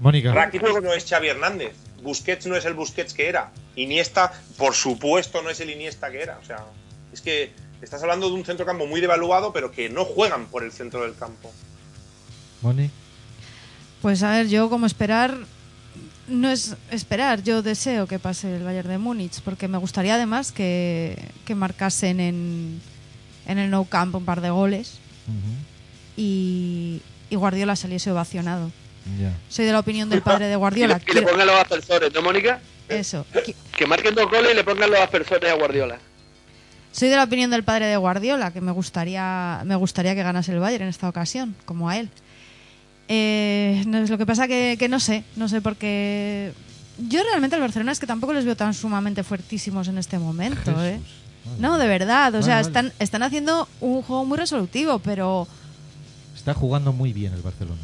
Mónica. 0.00 0.32
Rakitic 0.32 0.80
no 0.80 0.92
es 0.92 1.04
Xavi 1.08 1.28
Hernández. 1.28 1.72
Busquets 2.02 2.46
no 2.46 2.56
es 2.56 2.64
el 2.64 2.74
Busquets 2.74 3.12
que 3.12 3.28
era. 3.28 3.50
Iniesta, 3.76 4.32
por 4.56 4.74
supuesto, 4.74 5.42
no 5.42 5.50
es 5.50 5.60
el 5.60 5.70
Iniesta 5.70 6.10
que 6.10 6.22
era. 6.22 6.38
O 6.40 6.44
sea, 6.44 6.64
es 7.12 7.20
que 7.20 7.52
estás 7.82 8.02
hablando 8.02 8.28
de 8.28 8.34
un 8.34 8.44
centrocampo 8.44 8.86
muy 8.86 9.00
devaluado, 9.00 9.52
pero 9.52 9.70
que 9.70 9.88
no 9.88 10.04
juegan 10.04 10.46
por 10.46 10.64
el 10.64 10.72
centro 10.72 11.02
del 11.02 11.14
campo. 11.14 11.52
Moni. 12.62 12.90
Pues 14.02 14.22
a 14.22 14.30
ver, 14.30 14.48
yo 14.48 14.70
como 14.70 14.86
esperar, 14.86 15.36
no 16.28 16.50
es 16.50 16.76
esperar, 16.90 17.42
yo 17.42 17.62
deseo 17.62 18.06
que 18.06 18.18
pase 18.18 18.56
el 18.56 18.62
Bayern 18.62 18.88
de 18.88 18.98
Múnich, 18.98 19.40
porque 19.42 19.68
me 19.68 19.78
gustaría 19.78 20.14
además 20.14 20.52
que, 20.52 21.18
que 21.44 21.54
marcasen 21.54 22.20
en, 22.20 22.80
en 23.46 23.58
el 23.58 23.70
Nou 23.70 23.88
Camp 23.88 24.14
un 24.14 24.24
par 24.24 24.40
de 24.40 24.50
goles 24.50 24.98
y, 26.16 27.02
y 27.30 27.36
Guardiola 27.36 27.76
saliese 27.76 28.10
ovacionado. 28.10 28.70
Soy 29.48 29.64
de 29.64 29.72
la 29.72 29.78
opinión 29.80 30.10
del 30.10 30.22
padre 30.22 30.46
de 30.46 30.56
Guardiola. 30.56 31.00
Y 31.06 31.12
le, 31.12 31.22
pongan 31.22 31.46
los 31.46 31.56
aspersores, 31.56 32.12
¿no, 32.12 32.22
Mónica? 32.22 32.60
Eso. 32.88 33.24
Que 33.76 33.86
marquen 33.86 34.14
dos 34.14 34.30
goles 34.30 34.52
y 34.52 34.54
le 34.54 34.64
pongan 34.64 34.90
los 34.90 35.00
aspersores 35.00 35.50
a 35.50 35.54
Guardiola. 35.54 35.98
Soy 36.92 37.08
de 37.08 37.16
la 37.16 37.24
opinión 37.24 37.50
del 37.50 37.62
padre 37.64 37.86
de 37.86 37.96
Guardiola, 37.96 38.50
que 38.52 38.60
me 38.60 38.72
gustaría, 38.72 39.62
me 39.64 39.76
gustaría 39.76 40.14
que 40.14 40.22
ganase 40.22 40.52
el 40.52 40.58
Bayern 40.60 40.84
en 40.84 40.88
esta 40.90 41.08
ocasión, 41.08 41.54
como 41.64 41.88
a 41.88 41.96
él. 41.98 42.08
Eh, 43.08 43.84
no, 43.86 43.98
es 43.98 44.10
lo 44.10 44.18
que 44.18 44.26
pasa 44.26 44.48
que, 44.48 44.76
que 44.78 44.88
no 44.88 45.00
sé, 45.00 45.24
no 45.36 45.48
sé 45.48 45.60
porque 45.62 46.52
yo 46.98 47.22
realmente 47.22 47.56
al 47.56 47.62
Barcelona 47.62 47.92
es 47.92 48.00
que 48.00 48.06
tampoco 48.06 48.32
les 48.32 48.44
veo 48.44 48.56
tan 48.56 48.74
sumamente 48.74 49.22
fuertísimos 49.22 49.88
en 49.88 49.96
este 49.98 50.18
momento, 50.18 50.84
¿eh? 50.84 51.00
No, 51.58 51.78
de 51.78 51.86
verdad, 51.86 52.28
o 52.28 52.32
Vale, 52.32 52.42
sea, 52.44 52.54
vale. 52.56 52.66
están, 52.66 52.92
están 52.98 53.22
haciendo 53.22 53.66
un 53.80 54.02
juego 54.02 54.24
muy 54.26 54.36
resolutivo, 54.36 54.98
pero 54.98 55.46
Está 56.36 56.52
jugando 56.54 56.92
muy 56.92 57.12
bien 57.12 57.32
el 57.32 57.40
Barcelona. 57.42 57.80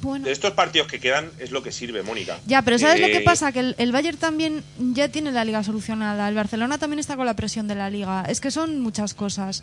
Bueno. 0.00 0.24
De 0.26 0.32
estos 0.32 0.52
partidos 0.52 0.88
que 0.88 0.98
quedan 1.00 1.30
es 1.38 1.50
lo 1.50 1.62
que 1.62 1.72
sirve, 1.72 2.02
Mónica. 2.02 2.38
Ya, 2.46 2.62
pero 2.62 2.78
¿sabes 2.78 3.00
lo 3.00 3.06
Eh, 3.06 3.12
que 3.12 3.20
pasa? 3.20 3.52
Que 3.52 3.60
el, 3.60 3.74
el 3.78 3.92
Bayern 3.92 4.16
también 4.18 4.62
ya 4.78 5.08
tiene 5.08 5.30
la 5.32 5.44
liga 5.44 5.62
solucionada. 5.62 6.28
El 6.28 6.34
Barcelona 6.34 6.78
también 6.78 6.98
está 7.00 7.16
con 7.16 7.26
la 7.26 7.34
presión 7.34 7.68
de 7.68 7.74
la 7.74 7.90
liga. 7.90 8.24
Es 8.28 8.40
que 8.40 8.50
son 8.50 8.80
muchas 8.80 9.14
cosas. 9.14 9.62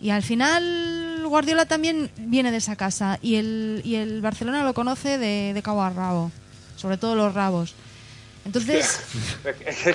Y 0.00 0.10
al 0.10 0.22
final 0.22 1.22
Guardiola 1.26 1.66
también 1.66 2.10
viene 2.18 2.50
de 2.50 2.58
esa 2.58 2.76
casa. 2.76 3.18
Y 3.22 3.34
el, 3.36 3.82
y 3.84 3.96
el 3.96 4.20
Barcelona 4.20 4.62
lo 4.64 4.74
conoce 4.74 5.18
de, 5.18 5.52
de 5.54 5.62
cabo 5.62 5.82
a 5.82 5.90
rabo. 5.90 6.30
Sobre 6.76 6.96
todo 6.96 7.14
los 7.16 7.34
rabos. 7.34 7.74
Entonces, 8.44 9.00
Este, 9.44 9.94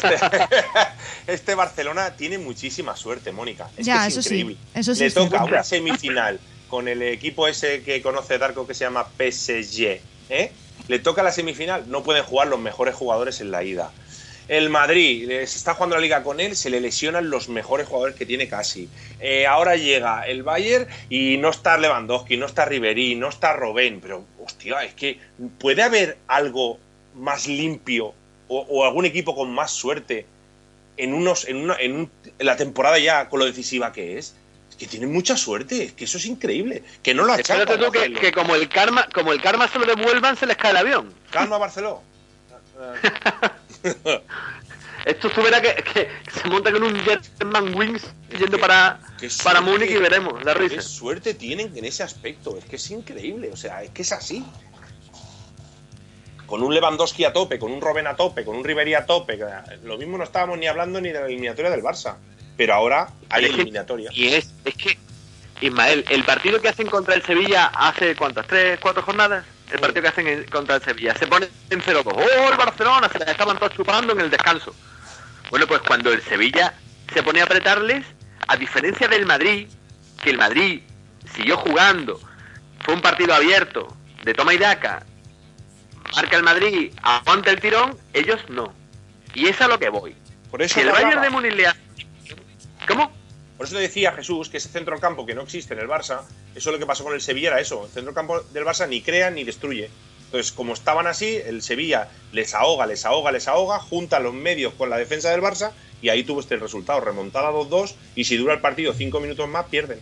este 1.28 1.56
Barcelona 1.56 2.12
tiene 2.16 2.38
muchísima 2.38 2.96
suerte, 2.96 3.32
Mónica. 3.32 3.70
Es 3.78 3.86
Ya, 3.86 4.02
que 4.02 4.08
es 4.08 4.14
eso 4.14 4.22
sí, 4.22 4.36
increíble. 4.36 4.58
eso 4.76 4.94
sí 4.96 5.04
Le 5.06 5.12
toca 5.12 5.44
una 5.46 5.64
semifinal 5.64 6.40
con 6.70 6.88
el 6.88 7.02
equipo 7.02 7.48
ese 7.48 7.84
que 7.84 8.02
conoce 8.02 8.38
Darko 8.38 8.66
que 8.68 8.74
se 8.74 8.86
llama 8.86 9.08
PSG. 9.18 10.00
¿eh? 10.30 10.52
Le 10.88 11.00
toca 11.00 11.24
la 11.24 11.32
semifinal. 11.32 11.86
No 11.90 12.04
pueden 12.04 12.24
jugar 12.24 12.48
los 12.48 12.60
mejores 12.60 12.96
jugadores 12.96 13.42
en 13.42 13.52
la 13.52 13.64
ida. 13.64 13.92
El 14.50 14.70
Madrid 14.70 15.28
se 15.30 15.44
está 15.44 15.74
jugando 15.74 15.96
la 15.96 16.02
liga 16.02 16.22
con 16.22 16.42
él, 16.42 16.58
se 16.58 16.70
le 16.70 16.82
lesionan 16.82 17.30
los 17.30 17.48
mejores 17.48 17.88
jugadores 17.88 18.16
que 18.18 18.26
tiene 18.26 18.50
casi. 18.50 18.90
Eh, 19.22 19.48
ahora 19.48 19.78
llega 19.78 20.24
el 20.28 20.44
Bayern 20.44 20.86
y 21.10 21.38
no 21.38 21.50
está 21.50 21.78
Lewandowski, 21.78 22.36
no 22.36 22.46
está 22.46 22.66
Ribery, 22.66 23.16
no 23.16 23.30
está 23.30 23.54
Robben, 23.54 24.02
pero 24.02 24.26
hostia, 24.44 24.84
es 24.84 24.94
que 24.96 25.18
puede 25.60 25.82
haber 25.82 26.18
algo 26.28 26.78
más 27.16 27.48
limpio 27.48 28.14
o, 28.50 28.60
o 28.70 28.84
algún 28.86 29.06
equipo 29.06 29.34
con 29.34 29.54
más 29.54 29.72
suerte 29.72 30.26
en 30.98 31.14
unos 31.14 31.48
en, 31.48 31.56
una, 31.58 31.78
en, 31.80 31.96
un- 31.96 32.12
en 32.38 32.46
la 32.46 32.58
temporada 32.58 33.00
ya 33.00 33.30
con 33.30 33.40
lo 33.40 33.46
decisiva 33.46 33.94
que 33.94 34.18
es. 34.18 34.36
Que 34.78 34.88
tienen 34.88 35.12
mucha 35.12 35.38
suerte, 35.38 35.94
que 35.96 36.06
eso 36.06 36.18
es 36.18 36.26
increíble. 36.26 36.84
Que 37.02 37.14
no 37.14 37.24
lo 37.24 37.34
achacan. 37.34 37.62
Espérate 37.62 37.86
tú 37.86 37.92
que, 37.92 38.14
que 38.14 38.32
como 38.32 38.56
el 38.56 38.68
karma, 38.70 39.08
como 39.14 39.32
el 39.32 39.42
karma 39.42 39.68
se 39.68 39.80
lo 39.80 39.86
devuelvan, 39.86 40.36
se 40.36 40.46
les 40.46 40.58
cae 40.58 40.72
el 40.72 40.78
avión. 40.78 41.14
Calma, 41.32 41.58
Barceló. 41.58 42.02
Esto 45.06 45.30
verás 45.44 45.62
que, 45.62 45.76
que 45.84 46.10
se 46.32 46.48
monta 46.48 46.72
con 46.72 46.84
un 46.84 46.96
Jetman 46.96 47.76
Wings 47.76 48.04
yendo 48.40 48.58
para, 48.58 49.02
para 49.44 49.60
Múnich 49.60 49.92
y 49.92 49.98
veremos 49.98 50.42
la 50.46 50.54
Qué 50.54 50.60
risa. 50.60 50.82
suerte 50.82 51.34
tienen 51.34 51.76
en 51.76 51.84
ese 51.84 52.04
aspecto, 52.04 52.58
es 52.58 52.64
que 52.66 52.78
es 52.78 52.92
increíble, 52.92 53.52
o 53.52 53.58
sea, 53.58 53.84
es 53.84 53.90
que 53.90 54.04
es 54.04 54.12
así. 54.14 54.46
Con 56.46 56.64
un 56.64 56.74
Lewandowski 56.74 57.26
a 57.26 57.34
tope, 57.34 57.60
con 57.60 57.72
un 57.72 57.82
Robben 57.82 58.08
a 58.08 58.16
tope, 58.16 58.46
con 58.46 58.56
un 58.56 58.64
Ribery 58.64 58.94
a 58.94 59.06
tope, 59.06 59.38
lo 59.84 59.98
mismo 59.98 60.18
no 60.18 60.24
estábamos 60.24 60.58
ni 60.58 60.68
hablando 60.68 61.02
ni 61.02 61.10
de 61.10 61.20
la 61.20 61.26
eliminatoria 61.26 61.72
del 61.72 61.82
Barça, 61.82 62.16
pero 62.58 62.74
ahora 62.74 63.08
hay 63.30 63.42
Pero 63.42 63.48
es 63.48 63.50
que- 63.56 63.62
eliminatoria. 63.62 64.10
Y 64.14 64.28
es, 64.34 64.50
es 64.66 64.74
que, 64.76 64.98
Ismael, 65.62 66.06
el 66.10 66.24
partido 66.24 66.62
que 66.62 66.70
hacen 66.70 66.88
contra 66.88 67.16
el 67.16 67.24
Sevilla 67.24 67.68
hace 67.68 68.16
cuántas, 68.16 68.46
tres, 68.48 68.80
cuatro 68.82 69.02
jornadas, 69.04 69.46
el 69.72 69.80
partido 69.80 70.02
que 70.04 70.08
hacen 70.10 70.28
en- 70.28 70.44
contra 70.46 70.76
el 70.76 70.82
Sevilla, 70.84 71.16
se 71.16 71.26
pone 71.28 71.48
en 71.70 71.82
0-2. 71.82 72.14
¡Oh, 72.14 72.52
el 72.52 72.58
Barcelona! 72.58 73.10
Se 73.10 73.20
la 73.20 73.26
estaban 73.32 73.58
todos 73.58 73.74
chupando 73.74 74.14
en 74.14 74.22
el 74.22 74.30
descanso. 74.30 74.76
Bueno, 75.50 75.68
pues 75.68 75.82
cuando 75.82 76.12
el 76.12 76.22
Sevilla 76.24 76.74
se 77.14 77.24
pone 77.24 77.42
a 77.42 77.46
apretarles, 77.46 78.06
a 78.48 78.58
diferencia 78.58 79.08
del 79.08 79.26
Madrid, 79.26 79.68
que 80.22 80.30
el 80.32 80.38
Madrid 80.38 80.82
siguió 81.36 81.58
jugando, 81.58 82.20
fue 82.82 82.94
un 82.94 83.02
partido 83.02 83.34
abierto, 83.34 83.96
de 84.24 84.34
toma 84.34 84.54
y 84.54 84.58
daca, 84.58 85.06
marca 86.16 86.38
el 86.38 86.44
Madrid, 86.44 86.92
aguanta 87.02 87.52
el 87.52 87.60
tirón, 87.60 87.98
ellos 88.14 88.40
no. 88.50 88.74
Y 89.34 89.48
es 89.48 89.60
a 89.62 89.68
lo 89.68 89.80
que 89.80 89.90
voy. 89.90 90.16
Por 90.52 90.62
eso 90.62 90.76
si 90.76 90.82
el 90.82 90.92
Bayern 90.92 91.22
de 91.22 91.30
Múnich 91.30 91.54
le 91.54 91.68
hace... 91.68 91.80
¿Cómo? 92.88 93.12
Por 93.58 93.68
eso 93.68 93.76
te 93.76 93.82
decía 93.82 94.12
Jesús 94.12 94.50
que 94.50 94.58
ese 94.58 94.70
centrocampo 94.70 95.26
que 95.26 95.36
no 95.36 95.42
existe 95.44 95.74
en 95.74 95.80
el 95.80 95.88
Barça, 95.88 96.22
eso 96.56 96.70
es 96.70 96.74
lo 96.74 96.80
que 96.80 96.86
pasó 96.86 97.04
con 97.04 97.14
el 97.14 97.22
Sevilla 97.22 97.50
era 97.50 97.60
eso. 97.60 97.86
El 97.86 97.92
centrocampo 97.92 98.42
del 98.42 98.66
Barça 98.66 98.88
ni 98.88 99.02
crea 99.02 99.30
ni 99.30 99.44
destruye. 99.44 99.90
Entonces, 100.26 100.52
como 100.52 100.74
estaban 100.74 101.06
así, 101.06 101.38
el 101.46 101.62
Sevilla 101.62 102.10
les 102.32 102.56
ahoga, 102.56 102.88
les 102.88 103.06
ahoga, 103.06 103.32
les 103.32 103.48
ahoga, 103.48 103.80
junta 103.80 104.20
los 104.20 104.34
medios 104.34 104.74
con 104.74 104.90
la 104.90 104.98
defensa 104.98 105.30
del 105.30 105.42
Barça 105.42 105.72
y 106.02 106.10
ahí 106.10 106.24
tuvo 106.24 106.40
este 106.40 106.58
resultado, 106.58 107.00
remontada 107.00 107.52
2-2 107.52 107.94
y 108.16 108.24
si 108.24 108.38
dura 108.38 108.56
el 108.56 108.60
partido 108.60 108.94
5 108.94 109.20
minutos 109.20 109.48
más, 109.48 109.68
pierden. 109.68 110.00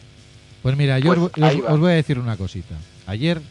Pues 0.63 0.77
mira, 0.77 0.99
yo 0.99 1.29
Pues 1.29 1.63
os, 1.67 1.79
voy 1.79 1.91
a 1.91 1.95
decir 1.95 2.17
una 2.17 2.37
cosita. 2.37 2.75
Ayer, 3.05 3.41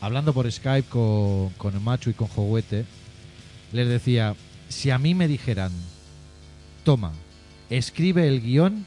hablando 0.00 0.32
por 0.32 0.50
Skype 0.50 0.88
con, 0.88 1.50
con 1.50 1.74
el 1.74 1.80
Macho 1.80 2.08
y 2.08 2.14
con 2.14 2.28
Joguete, 2.28 2.86
les 3.72 3.88
decía, 3.88 4.34
si 4.68 4.90
a 4.90 4.98
mí 4.98 5.14
me 5.14 5.28
dijeran, 5.28 5.72
toma, 6.82 7.12
escribe 7.70 8.28
el 8.28 8.40
guion 8.40 8.86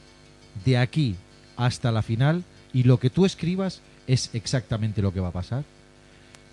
de 0.66 0.78
aquí 0.78 1.16
hasta 1.58 1.92
la 1.92 2.02
final 2.02 2.44
y 2.74 2.84
lo 2.84 3.00
que 3.00 3.10
tú 3.10 3.26
escribas 3.26 3.82
es 4.08 4.30
exactamente 4.34 5.02
lo 5.02 5.14
que 5.14 5.20
va 5.20 5.30
a 5.30 5.34
pasar, 5.34 5.64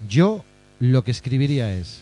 yo 0.09 0.45
lo 0.79 1.05
que 1.05 1.11
escribiría 1.11 1.73
es, 1.75 2.01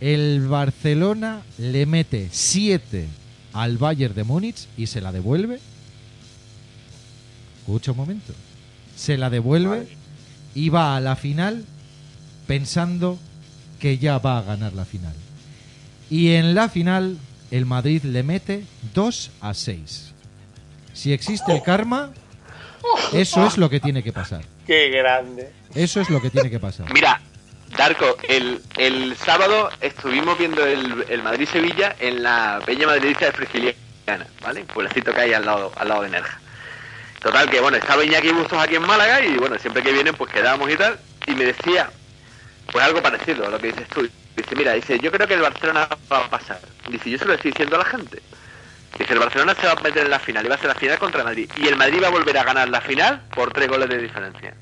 el 0.00 0.46
Barcelona 0.46 1.42
le 1.58 1.86
mete 1.86 2.28
7 2.30 3.06
al 3.52 3.78
Bayern 3.78 4.14
de 4.14 4.24
Múnich 4.24 4.66
y 4.76 4.86
se 4.86 5.00
la 5.00 5.12
devuelve. 5.12 5.58
Escucha 7.60 7.92
un 7.92 7.96
momento. 7.96 8.34
Se 8.96 9.16
la 9.16 9.30
devuelve 9.30 9.88
y 10.54 10.68
va 10.68 10.96
a 10.96 11.00
la 11.00 11.16
final 11.16 11.64
pensando 12.46 13.18
que 13.80 13.98
ya 13.98 14.18
va 14.18 14.38
a 14.38 14.42
ganar 14.42 14.74
la 14.74 14.84
final. 14.84 15.14
Y 16.10 16.32
en 16.32 16.54
la 16.54 16.68
final 16.68 17.18
el 17.50 17.66
Madrid 17.66 18.02
le 18.04 18.22
mete 18.22 18.64
2 18.94 19.30
a 19.40 19.54
6. 19.54 20.12
Si 20.92 21.12
existe 21.12 21.52
el 21.52 21.62
karma, 21.62 22.10
eso 23.12 23.46
es 23.46 23.58
lo 23.58 23.68
que 23.68 23.80
tiene 23.80 24.02
que 24.02 24.12
pasar. 24.12 24.42
¡Qué 24.66 24.88
grande! 24.90 25.52
Eso 25.74 26.00
es 26.00 26.10
lo 26.10 26.20
que 26.20 26.30
tiene 26.30 26.50
que 26.50 26.58
pasar. 26.58 26.92
Mira, 26.92 27.20
Darko, 27.76 28.16
el, 28.28 28.62
el 28.76 29.16
sábado 29.16 29.68
estuvimos 29.80 30.38
viendo 30.38 30.64
el, 30.64 31.04
el 31.08 31.22
Madrid-Sevilla 31.22 31.96
en 32.00 32.22
la 32.22 32.60
Peña 32.64 32.86
Madridista 32.86 33.26
de 33.26 33.32
Frigiliana, 33.32 34.26
¿vale? 34.42 34.62
Un 34.62 34.66
pueblecito 34.66 35.12
que 35.12 35.20
hay 35.20 35.34
al 35.34 35.44
lado, 35.44 35.72
al 35.76 35.88
lado 35.88 36.02
de 36.02 36.10
Nerja. 36.10 36.40
Total, 37.20 37.50
que 37.50 37.60
bueno, 37.60 37.76
estaba 37.76 38.04
Iñaki 38.04 38.30
Bustos 38.30 38.58
aquí 38.58 38.76
en 38.76 38.82
Málaga 38.82 39.20
y 39.24 39.36
bueno, 39.36 39.58
siempre 39.58 39.82
que 39.82 39.92
vienen 39.92 40.14
pues 40.14 40.32
quedamos 40.32 40.70
y 40.70 40.76
tal. 40.76 40.98
Y 41.26 41.32
me 41.32 41.44
decía, 41.44 41.90
pues 42.72 42.84
algo 42.84 43.02
parecido 43.02 43.46
a 43.46 43.50
lo 43.50 43.58
que 43.58 43.68
dices 43.68 43.88
tú. 43.88 44.08
Dice, 44.36 44.54
mira, 44.54 44.72
dice, 44.74 44.98
yo 44.98 45.10
creo 45.10 45.26
que 45.26 45.34
el 45.34 45.40
Barcelona 45.40 45.88
va 46.12 46.26
a 46.26 46.30
pasar. 46.30 46.60
Dice, 46.88 47.10
yo 47.10 47.18
se 47.18 47.24
lo 47.24 47.32
estoy 47.32 47.52
diciendo 47.52 47.76
a 47.76 47.78
la 47.78 47.84
gente. 47.86 48.20
Dice, 48.98 49.12
el 49.12 49.18
Barcelona 49.18 49.54
se 49.54 49.66
va 49.66 49.72
a 49.72 49.80
meter 49.82 50.04
en 50.04 50.10
la 50.10 50.18
final 50.18 50.44
y 50.44 50.48
va 50.48 50.54
a 50.54 50.58
ser 50.58 50.68
la 50.68 50.74
final 50.74 50.98
contra 50.98 51.24
Madrid. 51.24 51.50
Y 51.56 51.68
el 51.68 51.76
Madrid 51.76 52.02
va 52.02 52.08
a 52.08 52.10
volver 52.10 52.36
a 52.36 52.44
ganar 52.44 52.68
la 52.68 52.80
final 52.80 53.22
por 53.34 53.52
tres 53.52 53.68
goles 53.68 53.88
de 53.88 53.98
diferencia. 53.98 54.54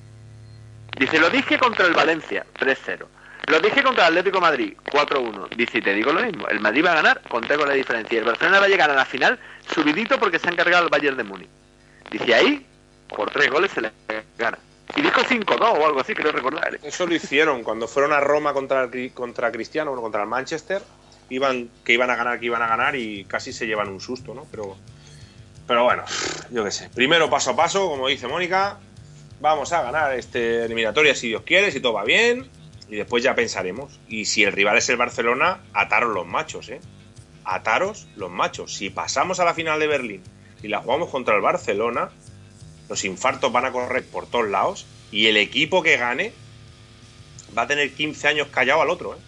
Dice, 0.96 1.18
lo 1.18 1.28
dije 1.28 1.58
contra 1.58 1.86
el 1.86 1.92
Valencia, 1.92 2.46
3-0. 2.58 3.04
Lo 3.48 3.60
dije 3.60 3.82
contra 3.82 4.06
el 4.06 4.16
Atlético 4.16 4.40
Madrid, 4.40 4.74
4-1. 4.84 5.48
Dice, 5.56 5.82
te 5.82 5.92
digo 5.92 6.12
lo 6.12 6.22
mismo, 6.22 6.46
el 6.48 6.60
Madrid 6.60 6.84
va 6.84 6.92
a 6.92 6.94
ganar 6.94 7.20
con 7.28 7.42
tres 7.42 7.58
goles 7.58 7.72
de 7.72 7.78
diferencia. 7.78 8.14
Y 8.14 8.18
el 8.20 8.24
Barcelona 8.24 8.60
va 8.60 8.66
a 8.66 8.68
llegar 8.68 8.90
a 8.90 8.94
la 8.94 9.04
final 9.04 9.38
subidito 9.74 10.18
porque 10.18 10.38
se 10.38 10.48
ha 10.48 10.52
encargado 10.52 10.84
el 10.84 10.90
Bayern 10.90 11.16
de 11.16 11.24
Múnich. 11.24 11.50
Dice, 12.10 12.32
ahí, 12.32 12.64
por 13.08 13.30
tres 13.30 13.50
goles 13.50 13.72
se 13.72 13.80
le 13.80 13.92
gana. 14.38 14.58
Y 14.96 15.02
dijo 15.02 15.20
5-2 15.22 15.60
o 15.60 15.86
algo 15.86 16.00
así, 16.00 16.14
creo 16.14 16.30
recordar. 16.30 16.78
Eso 16.82 17.06
lo 17.06 17.14
hicieron 17.14 17.64
cuando 17.64 17.88
fueron 17.88 18.12
a 18.12 18.20
Roma 18.20 18.52
contra, 18.52 18.88
contra 19.12 19.50
Cristiano, 19.50 19.90
bueno, 19.90 20.02
contra 20.02 20.22
el 20.22 20.28
Manchester. 20.28 20.82
Iban, 21.30 21.70
que 21.84 21.94
iban 21.94 22.10
a 22.10 22.16
ganar, 22.16 22.38
que 22.38 22.46
iban 22.46 22.62
a 22.62 22.68
ganar 22.68 22.94
y 22.94 23.24
casi 23.24 23.52
se 23.52 23.66
llevan 23.66 23.88
un 23.88 24.00
susto, 24.00 24.34
¿no? 24.34 24.46
Pero, 24.50 24.76
pero 25.66 25.84
bueno, 25.84 26.04
yo 26.50 26.62
qué 26.64 26.70
sé. 26.70 26.90
Primero 26.94 27.28
paso 27.30 27.52
a 27.52 27.56
paso, 27.56 27.88
como 27.88 28.08
dice 28.08 28.28
Mónica, 28.28 28.78
vamos 29.40 29.72
a 29.72 29.82
ganar 29.82 30.14
este 30.14 30.64
eliminatoria 30.64 31.14
si 31.14 31.28
Dios 31.28 31.42
quiere, 31.42 31.72
si 31.72 31.80
todo 31.80 31.94
va 31.94 32.04
bien. 32.04 32.48
Y 32.88 32.96
después 32.96 33.24
ya 33.24 33.34
pensaremos. 33.34 33.98
Y 34.08 34.26
si 34.26 34.44
el 34.44 34.52
rival 34.52 34.76
es 34.76 34.88
el 34.90 34.96
Barcelona, 34.96 35.60
ataros 35.72 36.14
los 36.14 36.26
machos, 36.26 36.68
¿eh? 36.68 36.80
Ataros 37.44 38.06
los 38.16 38.30
machos. 38.30 38.74
Si 38.74 38.90
pasamos 38.90 39.40
a 39.40 39.44
la 39.44 39.54
final 39.54 39.80
de 39.80 39.86
Berlín 39.86 40.22
y 40.62 40.68
la 40.68 40.80
jugamos 40.80 41.10
contra 41.10 41.34
el 41.34 41.40
Barcelona, 41.40 42.10
los 42.94 43.04
infartos 43.04 43.50
van 43.50 43.64
a 43.64 43.72
correr 43.72 44.04
por 44.04 44.26
todos 44.26 44.48
lados 44.48 44.86
y 45.10 45.26
el 45.26 45.36
equipo 45.36 45.82
que 45.82 45.96
gane 45.96 46.32
va 47.58 47.62
a 47.62 47.66
tener 47.66 47.92
15 47.92 48.28
años 48.28 48.46
callado 48.52 48.82
al 48.82 48.88
otro, 48.90 49.14
¿eh? 49.14 49.18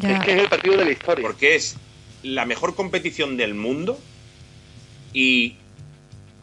Ya. 0.00 0.16
Es 0.18 0.24
que 0.24 0.32
es 0.34 0.42
el 0.42 0.48
partido 0.48 0.76
de 0.76 0.84
la 0.84 0.90
historia. 0.90 1.22
Porque 1.22 1.54
es 1.54 1.76
la 2.24 2.44
mejor 2.44 2.74
competición 2.74 3.36
del 3.36 3.54
mundo 3.54 3.96
y, 5.14 5.54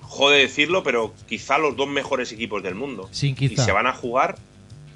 jode 0.02 0.38
decirlo, 0.40 0.82
pero 0.82 1.14
quizá 1.28 1.58
los 1.58 1.76
dos 1.76 1.90
mejores 1.90 2.32
equipos 2.32 2.64
del 2.64 2.76
mundo. 2.76 3.10
Sin 3.12 3.32
Y 3.32 3.50
quizá. 3.50 3.66
se 3.66 3.72
van 3.74 3.86
a 3.88 3.94
jugar 3.94 4.38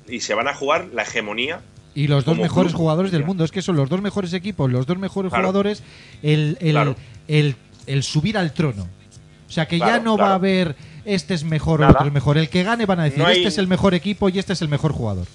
y 0.08 0.22
se 0.22 0.34
van 0.34 0.48
a 0.48 0.54
jugar 0.54 0.88
la 0.94 1.04
hegemonía. 1.04 1.60
Y 1.94 2.08
los 2.08 2.24
dos 2.24 2.38
mejores 2.38 2.72
club. 2.72 2.80
jugadores 2.84 3.12
del 3.12 3.26
mundo. 3.26 3.44
Es 3.44 3.52
que 3.52 3.62
son 3.62 3.76
los 3.76 3.90
dos 3.90 4.02
mejores 4.02 4.32
equipos, 4.32 4.72
los 4.72 4.86
dos 4.86 4.98
mejores 4.98 5.30
Claro. 5.30 5.44
jugadores, 5.48 5.84
el, 6.24 6.58
el, 6.62 6.72
Claro. 6.72 6.96
el, 7.28 7.56
el 7.86 8.02
subir 8.04 8.38
al 8.38 8.54
trono. 8.54 8.88
O 9.48 9.52
sea 9.52 9.68
que 9.68 9.78
ya 9.78 9.86
Claro, 9.86 10.04
no 10.04 10.18
va 10.18 10.32
a 10.32 10.36
haber 10.36 10.76
este 11.08 11.34
es 11.34 11.44
mejor 11.44 11.82
o 11.82 11.90
otro 11.90 12.06
es 12.08 12.14
mejor. 12.14 12.38
El 12.38 12.50
que 12.50 12.64
gane 12.64 12.86
van 12.86 13.00
a 13.00 13.04
decir, 13.06 13.20
No 13.20 13.26
hay- 13.28 13.38
este 13.38 13.48
es 13.50 13.58
el 13.58 13.68
mejor 13.68 13.94
equipo 13.94 14.30
y 14.30 14.38
este 14.40 14.54
es 14.54 14.62
el 14.62 14.68
mejor 14.70 14.92
jugador. 14.92 15.26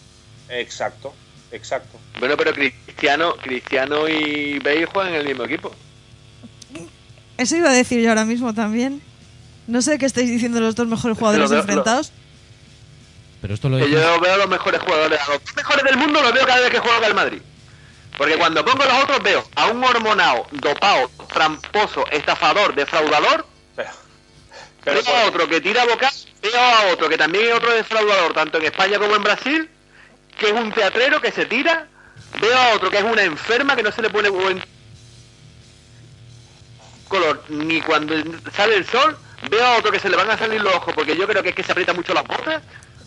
Exacto, 0.49 1.13
exacto. 1.51 1.99
Bueno, 2.21 2.37
pero 2.37 2.53
Cristiano, 2.53 3.35
Cristiano 3.43 4.07
y 4.09 4.59
Bale 4.59 4.87
juegan 4.87 5.15
en 5.15 5.21
el 5.21 5.27
mismo 5.27 5.45
equipo. 5.45 5.73
Eso 7.39 7.57
iba 7.57 7.71
a 7.71 7.73
decir 7.73 8.01
yo 8.03 8.11
ahora 8.11 8.25
mismo 8.25 8.55
también. 8.55 9.03
No 9.67 9.81
sé 9.83 9.99
qué 9.99 10.07
estáis 10.07 10.29
diciendo 10.29 10.61
los 10.61 10.75
dos 10.75 10.87
mejores 10.87 11.17
jugadores 11.17 11.45
Lo 11.45 11.51
veo- 11.51 11.61
enfrentados. 11.61 12.13
Pero 13.41 13.55
esto 13.55 13.69
lo 13.69 13.79
Que 13.79 13.91
yo 13.91 14.21
veo 14.21 14.35
a 14.35 14.37
los 14.37 14.49
mejores 14.49 14.81
jugadores, 14.81 15.19
a 15.21 15.31
los 15.33 15.41
mejores 15.57 15.85
del 15.85 15.97
mundo 15.97 16.21
los 16.23 16.33
veo 16.33 16.47
cada 16.47 16.61
vez 16.61 16.71
que 16.71 16.79
juega 16.79 17.07
el 17.07 17.15
Madrid. 17.15 17.41
Porque 18.19 18.37
cuando 18.37 18.65
pongo 18.65 18.85
los 18.85 19.03
otros 19.03 19.23
veo 19.23 19.43
a 19.57 19.67
un 19.69 19.83
hormonado, 19.83 20.47
dopado, 20.53 21.11
tramposo, 21.33 22.05
estafador, 22.13 22.75
defraudador. 22.75 23.47
Pero 24.85 25.03
veo 25.03 25.17
a 25.17 25.27
otro 25.27 25.49
que 25.49 25.61
tira 25.61 25.85
boca, 25.85 26.13
veo 26.43 26.61
a 26.61 26.93
otro 26.93 27.09
que 27.09 27.17
también 27.17 27.49
es 27.49 27.55
otro 27.55 27.73
defraudador, 27.73 28.33
tanto 28.33 28.59
en 28.59 28.65
España 28.65 28.99
como 28.99 29.15
en 29.15 29.23
Brasil, 29.23 29.69
que 30.39 30.47
es 30.49 30.53
un 30.53 30.73
teatrero 30.73 31.21
que 31.21 31.31
se 31.31 31.47
tira. 31.47 31.89
Veo 32.41 32.57
a 32.57 32.75
otro 32.75 32.91
que 32.91 32.99
es 32.99 33.05
una 33.05 33.23
enferma 33.23 33.77
que 33.77 33.83
no 33.83 33.93
se 33.93 34.03
le 34.03 34.11
pone 34.11 34.29
buen 34.29 34.63
color 37.09 37.45
ni 37.49 37.81
cuando 37.83 38.15
sale 38.55 38.77
el 38.77 38.87
sol. 38.87 39.17
Veo 39.51 39.65
a 39.65 39.79
otro 39.79 39.93
que 39.93 40.01
se 40.01 40.09
le 40.09 40.17
van 40.17 40.31
a 40.31 40.39
salir 40.39 40.61
los 40.61 40.75
ojos 40.75 40.95
porque 40.95 41.17
yo 41.17 41.27
creo 41.29 41.43
que 41.43 41.51
es 41.51 41.55
que 41.55 41.63
se 41.63 41.73
aprieta 41.73 41.93
mucho 41.93 42.15
las 42.15 42.27
botas. 42.27 42.63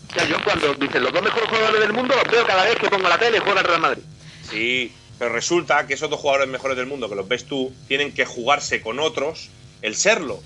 O 0.08 0.14
sea, 0.14 0.24
yo 0.24 0.42
cuando 0.44 0.72
dicen 0.74 1.02
los 1.02 1.12
dos 1.12 1.22
mejores 1.22 1.48
jugadores 1.48 1.80
del 1.80 1.92
mundo 1.92 2.14
los 2.14 2.30
veo 2.30 2.46
cada 2.46 2.64
vez 2.64 2.76
que 2.76 2.88
pongo 2.88 3.08
la 3.08 3.18
tele 3.18 3.38
y 3.38 3.40
juega 3.40 3.60
el 3.60 3.66
Real 3.66 3.80
Madrid. 3.80 4.02
Sí, 4.48 4.92
pero 5.18 5.32
resulta 5.32 5.86
que 5.86 5.94
esos 5.94 6.08
dos 6.08 6.20
jugadores 6.20 6.48
mejores 6.48 6.76
del 6.76 6.86
mundo, 6.86 7.08
que 7.08 7.16
los 7.16 7.26
ves 7.26 7.44
tú, 7.46 7.74
tienen 7.88 8.12
que 8.12 8.24
jugarse 8.24 8.80
con 8.80 9.00
otros 9.00 9.48
el 9.82 9.96
serlo. 9.96 10.40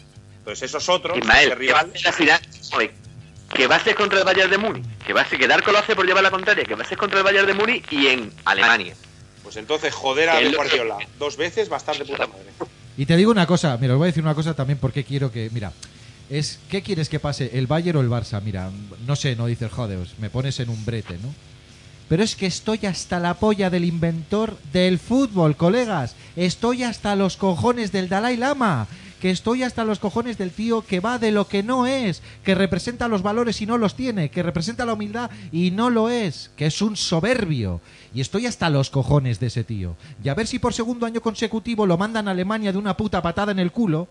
Entonces 0.50 0.68
esos 0.70 0.88
otros, 0.88 1.16
Ismael, 1.16 1.48
ese 1.52 1.58
que 1.66 1.72
va 1.72 1.78
a 1.78 1.82
rival, 1.84 1.92
ser 1.94 2.04
la 2.04 2.12
final, 2.12 2.40
que 3.54 3.66
va 3.68 3.76
a 3.76 3.84
ser 3.84 3.94
contra 3.94 4.18
el 4.18 4.24
Bayern 4.24 4.50
de 4.50 4.58
Múnich, 4.58 4.84
que 5.06 5.12
va 5.12 5.20
a 5.22 5.28
ser 5.28 5.38
que 5.38 5.46
Darko 5.46 5.70
lo 5.70 5.78
hace 5.78 5.94
por 5.94 6.04
llevar 6.06 6.22
la 6.24 6.30
contraria, 6.32 6.64
que 6.64 6.74
va 6.74 6.82
a 6.82 6.86
ser 6.88 6.98
contra 6.98 7.18
el 7.18 7.24
Bayern 7.24 7.46
de 7.46 7.54
Múnich 7.54 7.84
y 7.92 8.08
en 8.08 8.32
Alemania. 8.44 8.94
pues 9.44 9.56
entonces 9.56 9.92
joder 9.94 10.28
a 10.30 10.38
que- 10.40 10.50
Guardiola 10.54 10.96
dos 11.18 11.36
veces 11.36 11.70
va 11.70 11.76
a 11.76 11.78
estar 11.78 11.96
de 11.96 12.04
puta 12.04 12.26
madre. 12.26 12.44
Y 12.96 13.06
te 13.06 13.16
digo 13.16 13.30
una 13.30 13.46
cosa, 13.46 13.76
mira, 13.80 13.94
os 13.94 13.98
voy 13.98 14.06
a 14.06 14.10
decir 14.10 14.22
una 14.22 14.34
cosa 14.34 14.54
también 14.54 14.78
porque 14.78 15.02
quiero 15.04 15.30
que, 15.32 15.50
mira, 15.52 15.72
es 16.28 16.58
¿qué 16.68 16.82
quieres 16.82 17.08
que 17.08 17.18
pase, 17.20 17.50
el 17.54 17.66
Bayern 17.68 17.98
o 17.98 18.00
el 18.00 18.08
Barça? 18.08 18.40
Mira, 18.42 18.70
no 19.06 19.16
sé, 19.16 19.36
no 19.36 19.46
dices, 19.46 19.70
joder, 19.72 19.98
me 20.18 20.30
pones 20.30 20.58
en 20.60 20.68
un 20.68 20.84
brete, 20.84 21.14
¿no? 21.14 21.32
Pero 22.08 22.24
es 22.24 22.34
que 22.36 22.46
estoy 22.46 22.86
hasta 22.86 23.18
la 23.20 23.34
polla 23.34 23.70
del 23.70 23.84
inventor 23.84 24.56
del 24.72 24.98
fútbol, 24.98 25.56
colegas. 25.56 26.16
Estoy 26.36 26.82
hasta 26.82 27.14
los 27.16 27.36
cojones 27.36 27.92
del 27.92 28.08
Dalai 28.08 28.36
Lama. 28.36 28.88
Que 29.20 29.30
estoy 29.30 29.62
hasta 29.62 29.84
los 29.84 29.98
cojones 29.98 30.38
del 30.38 30.50
tío 30.50 30.82
que 30.82 31.00
va 31.00 31.18
de 31.18 31.30
lo 31.30 31.46
que 31.46 31.62
no 31.62 31.86
es, 31.86 32.22
que 32.42 32.54
representa 32.54 33.06
los 33.06 33.22
valores 33.22 33.60
y 33.60 33.66
no 33.66 33.76
los 33.76 33.94
tiene, 33.94 34.30
que 34.30 34.42
representa 34.42 34.86
la 34.86 34.94
humildad 34.94 35.30
y 35.52 35.70
no 35.72 35.90
lo 35.90 36.08
es, 36.08 36.50
que 36.56 36.66
es 36.66 36.80
un 36.80 36.96
soberbio. 36.96 37.80
Y 38.14 38.22
estoy 38.22 38.46
hasta 38.46 38.70
los 38.70 38.88
cojones 38.88 39.38
de 39.38 39.48
ese 39.48 39.62
tío. 39.62 39.96
Y 40.24 40.30
a 40.30 40.34
ver 40.34 40.46
si 40.46 40.58
por 40.58 40.72
segundo 40.72 41.04
año 41.04 41.20
consecutivo 41.20 41.86
lo 41.86 41.98
mandan 41.98 42.28
a 42.28 42.30
Alemania 42.30 42.72
de 42.72 42.78
una 42.78 42.96
puta 42.96 43.20
patada 43.20 43.52
en 43.52 43.58
el 43.58 43.72
culo, 43.72 44.08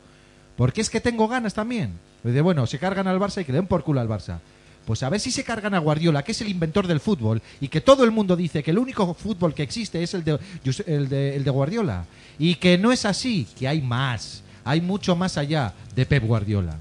porque 0.55 0.81
es 0.81 0.89
que 0.89 1.01
tengo 1.01 1.27
ganas 1.27 1.53
también. 1.53 1.93
De 2.23 2.41
bueno, 2.41 2.67
se 2.67 2.79
cargan 2.79 3.07
al 3.07 3.19
Barça 3.19 3.41
y 3.41 3.45
que 3.45 3.53
den 3.53 3.65
por 3.65 3.83
culo 3.83 4.01
al 4.01 4.09
Barça. 4.09 4.39
Pues 4.85 5.03
a 5.03 5.09
ver 5.09 5.19
si 5.19 5.31
se 5.31 5.43
cargan 5.43 5.73
a 5.73 5.79
Guardiola, 5.79 6.23
que 6.23 6.33
es 6.33 6.41
el 6.41 6.49
inventor 6.49 6.87
del 6.87 6.99
fútbol, 6.99 7.41
y 7.61 7.67
que 7.67 7.81
todo 7.81 8.03
el 8.03 8.11
mundo 8.11 8.35
dice 8.35 8.63
que 8.63 8.71
el 8.71 8.79
único 8.79 9.13
fútbol 9.13 9.53
que 9.53 9.63
existe 9.63 10.01
es 10.01 10.13
el 10.13 10.23
de, 10.23 10.39
el 10.85 11.09
de, 11.09 11.35
el 11.35 11.43
de 11.43 11.51
Guardiola. 11.51 12.05
Y 12.37 12.55
que 12.55 12.77
no 12.77 12.91
es 12.91 13.05
así, 13.05 13.47
que 13.57 13.67
hay 13.67 13.81
más, 13.81 14.43
hay 14.69 14.81
mucho 14.81 15.15
más 15.15 15.35
allá 15.39 15.73
de 15.95 16.05
Pep 16.05 16.23
Guardiola. 16.23 16.77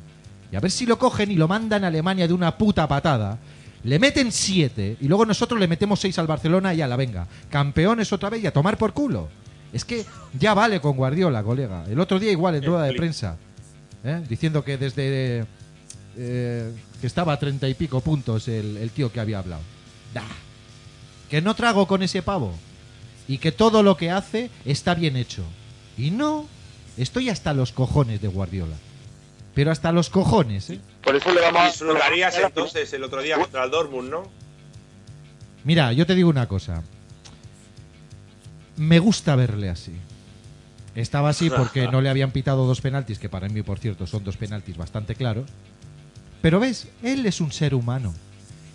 Y 0.53 0.57
a 0.57 0.61
ver 0.61 0.71
si 0.71 0.85
lo 0.85 0.99
cogen 0.99 1.31
y 1.31 1.37
lo 1.37 1.49
mandan 1.49 1.85
a 1.85 1.87
Alemania 1.87 2.29
de 2.29 2.35
una 2.35 2.59
puta 2.59 2.87
patada. 2.87 3.39
Le 3.83 3.99
meten 3.99 4.31
siete 4.31 4.99
y 5.01 5.09
luego 5.09 5.25
nosotros 5.25 5.59
le 5.59 5.69
metemos 5.69 5.99
seis 5.99 6.19
al 6.19 6.27
Barcelona 6.27 6.75
y 6.75 6.83
a 6.83 6.87
la 6.87 6.97
venga. 6.97 7.27
Campeones 7.49 8.13
otra 8.13 8.29
vez 8.29 8.45
y 8.45 8.47
a 8.47 8.53
tomar 8.53 8.77
por 8.77 8.93
culo. 8.93 9.31
Es 9.73 9.87
que 9.87 10.05
ya 10.39 10.53
vale 10.53 10.83
con 10.83 10.99
Guardiola, 10.99 11.43
colega. 11.43 11.85
El 11.89 11.99
otro 11.99 12.19
día 12.19 12.31
igual 12.31 12.57
en 12.57 12.65
rueda 12.65 12.83
de 12.83 12.93
prensa, 12.93 13.39
¿eh? 14.05 14.23
diciendo 14.29 14.63
que 14.63 14.77
desde 14.77 15.47
eh, 16.19 16.71
que 17.01 17.07
estaba 17.07 17.33
a 17.33 17.39
treinta 17.39 17.71
y 17.71 17.75
pico 17.75 18.03
puntos 18.03 18.49
el, 18.49 18.77
el 18.77 18.91
tío 18.91 19.11
que 19.11 19.21
había 19.21 19.39
hablado. 19.39 19.63
Da. 20.13 20.25
Que 21.31 21.41
no 21.41 21.55
trago 21.55 21.87
con 21.87 22.03
ese 22.03 22.21
pavo. 22.21 22.53
Y 23.27 23.39
que 23.39 23.51
todo 23.51 23.83
lo 23.83 23.97
que 23.97 24.11
hace 24.11 24.51
está 24.67 24.95
bien 24.95 25.17
hecho. 25.17 25.45
Y 25.97 26.11
no, 26.11 26.47
estoy 26.99 27.31
hasta 27.31 27.55
los 27.55 27.73
cojones 27.73 28.21
de 28.21 28.29
Guardiola. 28.29 28.77
Pero 29.55 29.73
hasta 29.73 29.91
los 29.93 30.11
cojones, 30.11 30.71
¿eh? 30.71 30.81
Por 31.03 31.17
eso 31.17 31.33
le 31.33 31.41
vamos 31.41 31.63
a... 31.63 31.67
Disfrutarías 31.67 32.39
entonces 32.39 32.93
el 32.93 33.03
otro 33.03 33.23
día 33.23 33.37
contra 33.37 33.65
el 33.65 33.71
Dortmund, 33.71 34.11
¿no? 34.11 34.23
Mira, 35.65 35.93
yo 35.93 36.07
te 36.07 36.15
digo 36.15 36.31
una 36.31 36.47
cosa. 36.47 36.83
Me 38.77 38.99
gusta 39.01 39.35
verle 39.35 39.69
así. 39.69 39.93
Estaba 40.95 41.31
así 41.31 41.51
porque 41.51 41.89
no 41.93 42.01
le 42.01 42.09
habían 42.09 42.31
pitado 42.31 42.67
dos 42.67 42.81
penaltis, 42.81 43.19
que 43.19 43.29
para 43.29 43.49
mí, 43.49 43.63
por 43.63 43.79
cierto, 43.79 44.07
son 44.07 44.23
dos 44.23 44.37
penaltis 44.37 44.77
bastante 44.77 45.15
claros. 45.15 45.51
Pero 46.41 46.61
ves, 46.61 46.89
él 47.03 47.27
es 47.27 47.41
un 47.41 47.53
ser 47.53 47.75
humano. 47.75 48.15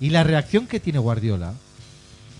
Y 0.01 0.09
la 0.09 0.23
reacción 0.23 0.67
que 0.67 0.79
tiene 0.79 0.99
Guardiola, 0.99 1.53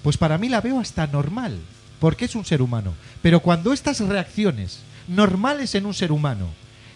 pues 0.03 0.18
para 0.18 0.38
mí 0.38 0.49
la 0.49 0.60
veo 0.60 0.80
hasta 0.80 1.07
normal, 1.07 1.57
porque 1.99 2.26
es 2.26 2.35
un 2.35 2.43
ser 2.43 2.61
humano. 2.61 2.93
Pero 3.22 3.39
cuando 3.39 3.72
estas 3.72 4.01
reacciones 4.01 4.81
normales 5.07 5.75
en 5.75 5.85
un 5.85 5.93
ser 5.93 6.11
humano 6.11 6.47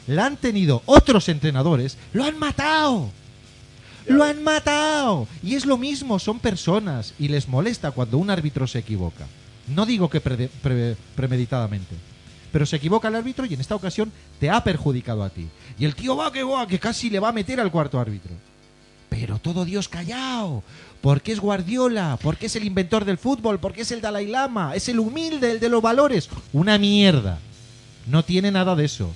la 0.08 0.26
han 0.26 0.38
tenido 0.38 0.82
otros 0.86 1.28
entrenadores, 1.28 1.98
lo 2.14 2.24
han 2.24 2.40
matado. 2.40 3.10
Lo 4.08 4.24
han 4.24 4.42
matado. 4.42 5.28
Y 5.44 5.56
es 5.56 5.66
lo 5.66 5.78
mismo, 5.78 6.18
son 6.18 6.40
personas 6.40 7.14
y 7.20 7.28
les 7.28 7.50
molesta 7.50 7.92
cuando 7.92 8.18
un 8.18 8.30
árbitro 8.30 8.66
se 8.68 8.80
equivoca. 8.80 9.26
No 9.68 9.86
digo 9.86 10.10
que 10.10 10.22
pre- 10.22 10.50
premeditadamente. 11.14 11.94
Pero 12.54 12.66
se 12.66 12.78
equivoca 12.78 13.10
el 13.10 13.16
árbitro 13.16 13.46
y 13.46 13.54
en 13.54 13.60
esta 13.60 13.76
ocasión 13.76 14.10
te 14.40 14.50
ha 14.50 14.64
perjudicado 14.64 15.24
a 15.24 15.30
ti. 15.30 15.48
Y 15.78 15.84
el 15.84 15.94
tío 15.94 16.16
va 16.16 16.32
que 16.32 16.42
va, 16.44 16.66
que 16.66 16.80
casi 16.80 17.10
le 17.10 17.20
va 17.20 17.30
a 17.30 17.34
meter 17.34 17.60
al 17.60 17.70
cuarto 17.70 18.00
árbitro. 18.00 18.32
Pero 19.10 19.40
todo 19.40 19.66
Dios 19.66 19.90
callado. 19.90 20.64
Porque 21.02 21.34
es 21.34 21.42
Guardiola, 21.42 22.18
porque 22.22 22.46
es 22.46 22.56
el 22.56 22.64
inventor 22.64 23.04
del 23.04 23.18
fútbol, 23.18 23.60
porque 23.60 23.82
es 23.82 23.92
el 23.92 24.00
Dalai 24.00 24.28
Lama, 24.28 24.74
es 24.74 24.88
el 24.88 25.00
humilde, 25.00 25.52
el 25.52 25.60
de 25.60 25.68
los 25.68 25.82
valores. 25.82 26.30
Una 26.54 26.78
mierda. 26.78 27.40
No 28.08 28.24
tiene 28.24 28.52
nada 28.52 28.76
de 28.76 28.86
eso. 28.86 29.14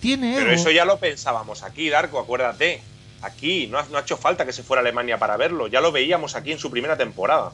Tiene 0.00 0.34
Pero 0.36 0.50
ego. 0.52 0.60
eso 0.60 0.70
ya 0.70 0.84
lo 0.84 0.98
pensábamos 0.98 1.62
aquí, 1.62 1.88
Darko, 1.88 2.18
acuérdate. 2.18 2.82
Aquí, 3.22 3.66
no 3.66 3.78
ha, 3.78 3.86
no 3.90 3.96
ha 3.98 4.02
hecho 4.02 4.16
falta 4.16 4.44
que 4.44 4.52
se 4.52 4.62
fuera 4.62 4.80
a 4.80 4.84
Alemania 4.84 5.18
para 5.18 5.36
verlo. 5.36 5.68
Ya 5.68 5.80
lo 5.80 5.90
veíamos 5.90 6.36
aquí 6.36 6.52
en 6.52 6.58
su 6.58 6.70
primera 6.70 6.96
temporada. 6.96 7.50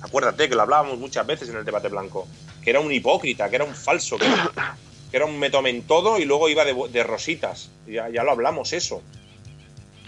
Acuérdate 0.00 0.48
que 0.48 0.54
lo 0.54 0.62
hablábamos 0.62 0.98
muchas 0.98 1.26
veces 1.26 1.48
en 1.50 1.56
el 1.56 1.64
debate 1.64 1.88
blanco. 1.88 2.26
Que 2.62 2.70
era 2.70 2.80
un 2.80 2.90
hipócrita, 2.90 3.48
que 3.50 3.56
era 3.56 3.64
un 3.64 3.74
falso, 3.74 4.16
que 4.18 4.26
era, 4.26 4.76
que 5.10 5.16
era 5.16 5.26
un 5.26 5.38
metome 5.38 5.70
en 5.70 5.82
todo 5.82 6.18
y 6.18 6.24
luego 6.24 6.48
iba 6.48 6.64
de, 6.64 6.74
de 6.90 7.04
rositas. 7.04 7.68
Ya, 7.86 8.08
ya 8.08 8.24
lo 8.24 8.32
hablamos 8.32 8.72
eso. 8.72 9.02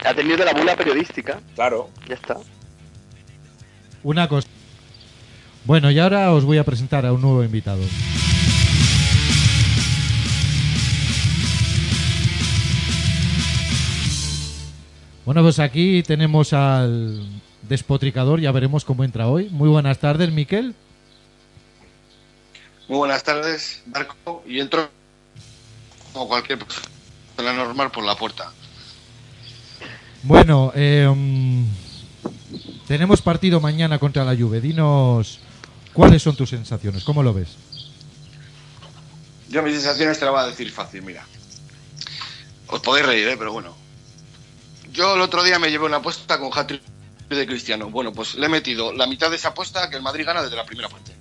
Ha 0.03 0.13
tenido 0.13 0.43
la 0.43 0.53
bula 0.53 0.75
periodística. 0.75 1.39
Claro. 1.53 1.89
Ya 2.09 2.15
está. 2.15 2.37
Una 4.03 4.27
cosa. 4.27 4.47
Bueno, 5.65 5.89
y 5.91 5.99
ahora 5.99 6.31
os 6.33 6.43
voy 6.45 6.57
a 6.57 6.63
presentar 6.63 7.05
a 7.05 7.13
un 7.13 7.21
nuevo 7.21 7.43
invitado. 7.43 7.81
Bueno, 15.25 15.41
pues 15.41 15.57
aquí 15.57 16.03
tenemos 16.03 16.53
al 16.53 17.27
despotricador, 17.63 18.39
ya 18.39 18.51
veremos 18.51 18.85
cómo 18.85 19.03
entra 19.03 19.27
hoy. 19.27 19.49
Muy 19.49 19.67
buenas 19.69 19.97
tardes, 19.97 20.31
Miquel. 20.31 20.75
Muy 22.87 22.99
buenas 22.99 23.23
tardes, 23.23 23.81
Marco. 23.87 24.43
Y 24.47 24.59
entro 24.59 24.87
como 26.13 26.27
cualquier 26.27 26.59
persona 26.59 27.53
normal 27.53 27.89
por 27.89 28.03
la 28.03 28.15
puerta. 28.15 28.51
Bueno, 30.21 30.71
eh, 30.75 31.11
mm, 31.13 31.65
tenemos 32.87 33.23
partido 33.23 33.59
mañana 33.59 33.97
contra 33.97 34.23
la 34.23 34.35
Juve. 34.35 34.61
Dinos 34.61 35.39
cuáles 35.91 36.21
son 36.21 36.35
tus 36.35 36.51
sensaciones, 36.51 37.03
¿cómo 37.03 37.23
lo 37.23 37.33
ves? 37.33 37.57
Yo 39.49 39.63
mis 39.63 39.73
sensaciones 39.73 40.19
te 40.19 40.25
las 40.25 40.33
voy 40.33 40.43
a 40.43 40.47
decir 40.47 40.71
fácil, 40.71 41.01
mira. 41.01 41.25
Os 42.67 42.79
podéis 42.81 43.07
reír, 43.07 43.27
¿eh? 43.27 43.35
pero 43.37 43.53
bueno. 43.53 43.84
Yo 44.95 45.15
el 45.15 45.21
otro 45.21 45.43
día 45.43 45.59
me 45.59 45.69
llevé 45.69 45.85
una 45.85 45.97
apuesta 45.97 46.39
con 46.39 46.49
hat 46.57 46.71
de 47.29 47.45
Cristiano. 47.47 47.89
Bueno, 47.89 48.13
pues 48.13 48.35
le 48.35 48.45
he 48.45 48.49
metido 48.49 48.93
la 48.93 49.07
mitad 49.07 49.29
de 49.29 49.35
esa 49.35 49.49
apuesta 49.49 49.89
que 49.89 49.97
el 49.97 50.01
Madrid 50.01 50.25
gana 50.25 50.41
desde 50.41 50.55
la 50.55 50.65
primera 50.65 50.89
parte. 50.89 51.11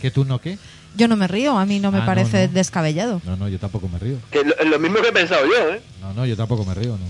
¿Que 0.00 0.10
tú 0.10 0.24
no 0.24 0.40
qué? 0.40 0.58
Yo 0.96 1.08
no 1.08 1.16
me 1.16 1.26
río, 1.26 1.58
a 1.58 1.64
mí 1.66 1.80
no 1.80 1.90
me 1.90 1.98
Ah, 1.98 2.06
parece 2.06 2.46
no. 2.46 2.52
descabellado. 2.54 3.20
No, 3.24 3.36
no, 3.36 3.48
yo 3.48 3.58
tampoco 3.58 3.88
me 3.88 3.98
río. 3.98 4.18
Que 4.30 4.44
lo, 4.44 4.54
lo 4.64 4.78
mismo 4.78 5.00
que 5.00 5.08
he 5.08 5.12
pensado 5.12 5.44
yo, 5.46 5.70
¿eh? 5.74 5.82
No, 6.00 6.12
no, 6.14 6.24
yo 6.26 6.36
tampoco 6.36 6.64
me 6.64 6.74
río, 6.74 6.96
¿no? 6.96 7.08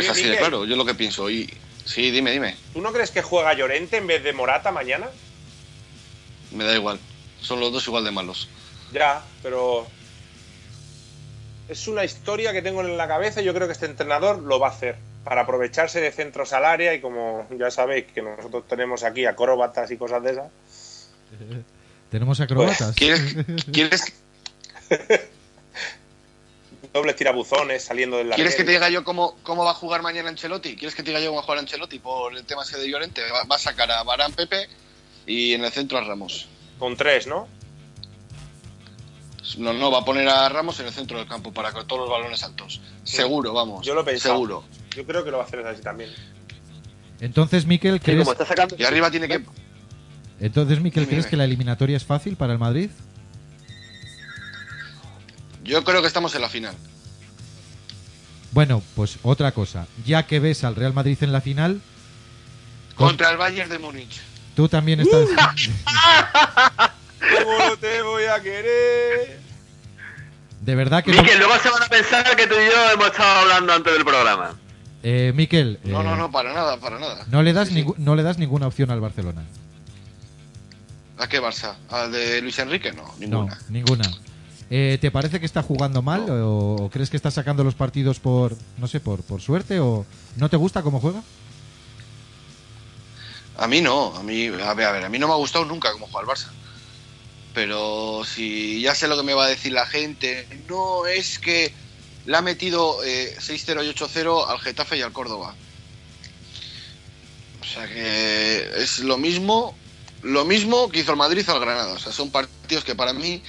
Es 0.00 0.08
así 0.08 0.22
de 0.24 0.36
claro, 0.38 0.64
yo 0.64 0.76
lo 0.76 0.84
que 0.84 0.94
pienso. 0.94 1.28
Y 1.28 1.52
sí, 1.84 2.10
dime, 2.10 2.30
dime. 2.30 2.56
¿Tú 2.72 2.80
no 2.80 2.92
crees 2.92 3.10
que 3.10 3.22
juega 3.22 3.52
Llorente 3.54 3.96
en 3.98 4.06
vez 4.06 4.22
de 4.22 4.32
Morata 4.32 4.70
mañana? 4.72 5.06
Me 6.52 6.64
da 6.64 6.74
igual. 6.74 6.98
Son 7.40 7.60
los 7.60 7.72
dos 7.72 7.86
igual 7.86 8.04
de 8.04 8.10
malos. 8.10 8.48
Ya, 8.92 9.24
pero. 9.42 9.86
Es 11.68 11.88
una 11.88 12.04
historia 12.04 12.52
que 12.52 12.62
tengo 12.62 12.80
en 12.80 12.96
la 12.96 13.08
cabeza 13.08 13.42
y 13.42 13.44
yo 13.44 13.52
creo 13.52 13.66
que 13.66 13.72
este 13.72 13.86
entrenador 13.86 14.38
lo 14.38 14.60
va 14.60 14.68
a 14.68 14.70
hacer. 14.70 14.96
Para 15.24 15.42
aprovecharse 15.42 16.00
de 16.00 16.12
centros 16.12 16.52
al 16.52 16.64
área 16.64 16.94
y 16.94 17.00
como 17.00 17.48
ya 17.58 17.72
sabéis 17.72 18.06
que 18.06 18.22
nosotros 18.22 18.68
tenemos 18.68 19.02
aquí 19.02 19.24
acróbatas 19.24 19.90
y 19.90 19.96
cosas 19.96 20.22
de 20.22 20.30
esas. 20.30 21.10
Tenemos 22.10 22.40
acrobatas. 22.40 22.94
¿Quieres, 22.94 23.34
¿quieres, 23.72 24.04
Dobles 26.92 27.16
tirabuzones 27.16 27.82
saliendo 27.84 28.18
del 28.18 28.30
¿quieres 28.30 28.54
que 28.54 28.62
te 28.64 28.70
diga 28.70 28.88
yo 28.88 29.02
cómo, 29.04 29.36
cómo 29.42 29.64
va 29.64 29.72
a 29.72 29.74
jugar 29.74 30.02
mañana 30.02 30.28
Ancelotti? 30.28 30.76
¿Quieres 30.76 30.94
que 30.94 31.02
te 31.02 31.10
diga 31.10 31.18
yo 31.20 31.30
cómo 31.30 31.38
va 31.38 31.42
a 31.42 31.44
jugar 31.44 31.58
Ancelotti 31.58 31.98
por 31.98 32.32
el 32.34 32.44
tema 32.44 32.62
ese 32.62 32.78
de 32.78 32.88
Llorente? 32.88 33.20
Va, 33.30 33.42
va 33.44 33.56
a 33.56 33.58
sacar 33.58 33.90
a 33.90 34.04
Barán 34.04 34.32
Pepe 34.32 34.68
y 35.26 35.54
en 35.54 35.64
el 35.64 35.72
centro 35.72 35.98
a 35.98 36.02
Ramos. 36.02 36.48
Con 36.78 36.96
tres, 36.96 37.26
¿no? 37.26 37.48
No, 39.58 39.72
no, 39.72 39.90
va 39.90 40.00
a 40.00 40.04
poner 40.04 40.28
a 40.28 40.48
Ramos 40.48 40.78
en 40.80 40.86
el 40.86 40.92
centro 40.92 41.18
del 41.18 41.26
campo 41.28 41.52
para 41.52 41.70
todos 41.72 42.00
los 42.00 42.10
balones 42.10 42.42
altos. 42.42 42.80
Seguro, 43.04 43.52
vamos. 43.54 43.86
Yo 43.86 43.94
lo 43.94 44.00
he 44.02 44.04
pensado. 44.04 44.34
Seguro. 44.34 44.64
Yo 44.94 45.06
creo 45.06 45.24
que 45.24 45.30
lo 45.30 45.38
va 45.38 45.44
a 45.44 45.46
hacer 45.46 45.64
así 45.66 45.80
también. 45.82 46.10
Entonces, 47.20 47.64
Miquel, 47.64 48.00
¿crees, 48.00 48.28
Y 48.76 48.84
arriba 48.84 49.10
tiene 49.10 49.28
que. 49.28 49.42
entonces, 50.40 50.80
Miquel, 50.80 51.04
Dime, 51.04 51.10
¿crees 51.10 51.24
dime. 51.24 51.30
que 51.30 51.36
la 51.36 51.44
eliminatoria 51.44 51.96
es 51.96 52.04
fácil 52.04 52.36
para 52.36 52.52
el 52.52 52.58
Madrid? 52.58 52.90
Yo 55.64 55.82
creo 55.84 56.00
que 56.00 56.08
estamos 56.08 56.34
en 56.34 56.42
la 56.42 56.48
final. 56.48 56.74
Bueno, 58.52 58.82
pues 58.94 59.18
otra 59.22 59.52
cosa. 59.52 59.86
Ya 60.04 60.26
que 60.26 60.40
ves 60.40 60.64
al 60.64 60.76
Real 60.76 60.92
Madrid 60.92 61.18
en 61.22 61.32
la 61.32 61.40
final, 61.40 61.80
con- 62.94 63.08
Contra 63.08 63.30
el 63.30 63.36
Bayern 63.36 63.68
de 63.70 63.78
Múnich. 63.78 64.20
Tú 64.56 64.68
también 64.68 64.98
estás... 65.00 65.28
¿Cómo 67.20 67.58
no 67.68 67.76
te 67.76 68.02
voy 68.02 68.24
a 68.24 68.40
querer? 68.40 69.38
De 70.62 70.74
verdad 70.74 71.04
que 71.04 71.12
no... 71.12 71.22
Miquel, 71.22 71.38
luego 71.38 71.54
se 71.62 71.70
van 71.70 71.82
a 71.82 71.86
pensar 71.86 72.36
que 72.36 72.46
tú 72.46 72.54
y 72.54 72.66
yo 72.72 72.90
hemos 72.92 73.06
estado 73.06 73.40
hablando 73.40 73.72
antes 73.72 73.92
del 73.92 74.04
programa. 74.04 74.56
Eh, 75.02 75.32
Miquel, 75.34 75.78
No, 75.84 76.00
eh, 76.00 76.04
no, 76.04 76.16
no, 76.16 76.30
para 76.32 76.52
nada, 76.52 76.78
para 76.80 76.98
nada. 76.98 77.24
no 77.30 77.42
le 77.42 77.52
das 77.52 77.70
ningú- 77.70 77.94
no 77.98 78.16
le 78.16 78.22
das 78.24 78.38
ninguna 78.38 78.66
opción 78.66 78.90
al 78.90 79.00
Barcelona. 79.00 79.44
¿A 81.18 81.28
qué 81.28 81.40
Barça? 81.40 81.74
¿Al 81.88 82.10
de 82.12 82.42
Luis 82.42 82.58
Enrique? 82.58 82.92
No, 82.92 83.04
ninguna. 83.18 83.54
No, 83.54 83.60
ninguna. 83.70 84.04
Eh, 84.68 84.98
¿Te 85.00 85.10
parece 85.12 85.38
que 85.38 85.46
está 85.46 85.62
jugando 85.62 86.02
mal 86.02 86.28
o, 86.28 86.74
o 86.74 86.90
crees 86.90 87.08
que 87.08 87.16
está 87.16 87.30
sacando 87.30 87.62
los 87.62 87.74
partidos 87.74 88.18
por, 88.18 88.56
no 88.78 88.88
sé, 88.88 88.98
por, 88.98 89.22
por 89.22 89.40
suerte 89.40 89.78
o 89.78 90.04
no 90.36 90.48
te 90.50 90.56
gusta 90.56 90.82
cómo 90.82 90.98
juega? 91.00 91.22
A 93.58 93.66
mí 93.66 93.80
no, 93.80 94.14
a 94.14 94.22
mí, 94.22 94.46
a 94.46 94.74
ver, 94.74 94.86
a 94.86 94.92
ver, 94.92 95.04
a 95.04 95.08
mí 95.08 95.18
no 95.18 95.28
me 95.28 95.32
ha 95.32 95.36
gustado 95.36 95.64
nunca 95.64 95.92
cómo 95.92 96.06
juega 96.06 96.30
el 96.30 96.36
Barça. 96.36 96.50
Pero 97.54 98.22
si 98.24 98.82
ya 98.82 98.94
sé 98.94 99.08
lo 99.08 99.16
que 99.16 99.22
me 99.22 99.32
va 99.32 99.46
a 99.46 99.48
decir 99.48 99.72
la 99.72 99.86
gente, 99.86 100.46
no 100.68 101.06
es 101.06 101.38
que 101.38 101.72
le 102.26 102.36
ha 102.36 102.42
metido 102.42 103.02
eh, 103.02 103.34
6-0 103.38 103.84
y 103.84 103.94
8-0 103.94 104.48
al 104.48 104.60
Getafe 104.60 104.98
y 104.98 105.02
al 105.02 105.12
Córdoba. 105.12 105.54
O 107.62 107.64
sea 107.64 107.88
que 107.88 108.68
es 108.76 108.98
lo 108.98 109.16
mismo, 109.16 109.74
lo 110.22 110.44
mismo 110.44 110.90
que 110.90 111.00
hizo 111.00 111.12
el 111.12 111.16
Madrid 111.16 111.48
al 111.48 111.60
Granada. 111.60 111.94
O 111.94 111.98
sea, 111.98 112.12
son 112.12 112.30
partidos 112.30 112.84
que 112.84 112.94
para 112.94 113.14
mí 113.14 113.42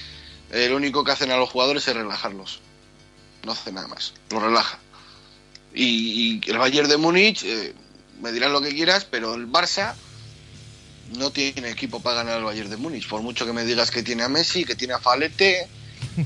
eh, 0.52 0.68
lo 0.70 0.76
único 0.76 1.04
que 1.04 1.12
hacen 1.12 1.30
a 1.30 1.36
los 1.36 1.50
jugadores 1.50 1.86
es 1.86 1.94
relajarlos. 1.94 2.60
No 3.44 3.52
hace 3.52 3.72
nada 3.72 3.88
más, 3.88 4.14
los 4.30 4.42
relaja. 4.42 4.78
Y, 5.74 6.40
y 6.46 6.50
el 6.50 6.58
Bayern 6.58 6.88
de 6.88 6.96
Múnich, 6.96 7.44
eh, 7.44 7.74
me 8.20 8.32
dirán 8.32 8.52
lo 8.52 8.60
que 8.60 8.70
quieras, 8.74 9.04
pero 9.04 9.34
el 9.34 9.46
Barça 9.50 9.94
no 11.16 11.30
tiene 11.30 11.70
equipo 11.70 12.00
para 12.00 12.16
ganar 12.16 12.34
al 12.38 12.44
Bayern 12.44 12.70
de 12.70 12.76
Múnich. 12.76 13.08
Por 13.08 13.22
mucho 13.22 13.46
que 13.46 13.52
me 13.52 13.64
digas 13.64 13.90
que 13.90 14.02
tiene 14.02 14.22
a 14.24 14.28
Messi, 14.28 14.64
que 14.64 14.74
tiene 14.74 14.94
a 14.94 14.98
Falete, 14.98 15.66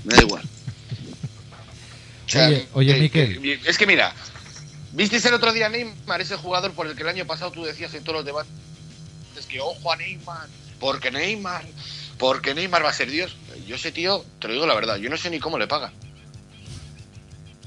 me 0.05 0.15
da 0.15 0.23
igual. 0.23 0.43
O 0.43 2.39
Oye, 2.47 2.67
oye, 2.73 2.95
que- 2.95 3.01
Miquel. 3.01 3.41
que- 3.61 3.71
es 3.71 3.79
que 3.79 3.87
mira, 3.87 4.15
¿visteis 4.93 5.25
el 5.27 5.35
otro 5.35 5.53
día 5.53 5.67
a 5.67 5.69
Neymar, 5.69 6.21
ese 6.21 6.37
jugador 6.37 6.73
por 6.73 6.87
el 6.87 6.97
que 6.97 7.03
el 7.03 7.09
año 7.09 7.27
pasado 7.27 7.51
tú 7.53 7.63
decías 7.65 7.93
en 7.95 8.03
todos 8.05 8.19
los 8.19 8.25
debates 8.25 8.51
que 9.49 9.61
ojo 9.61 9.93
a 9.93 9.97
Neymar, 9.97 10.49
porque 10.81 11.11
Neymar, 11.11 11.65
porque 12.19 12.55
Neymar 12.55 12.85
va 12.85 12.91
a 12.91 12.95
ser 12.95 13.11
Dios? 13.11 13.37
Yo 13.67 13.77
ese 13.77 13.93
tío, 13.93 14.25
te 14.41 14.49
lo 14.49 14.55
digo 14.55 14.67
la 14.67 14.75
verdad, 14.75 14.97
yo 14.97 15.11
no 15.11 15.17
sé 15.17 15.29
ni 15.31 15.39
cómo 15.41 15.59
le 15.59 15.67
pagan. 15.67 15.93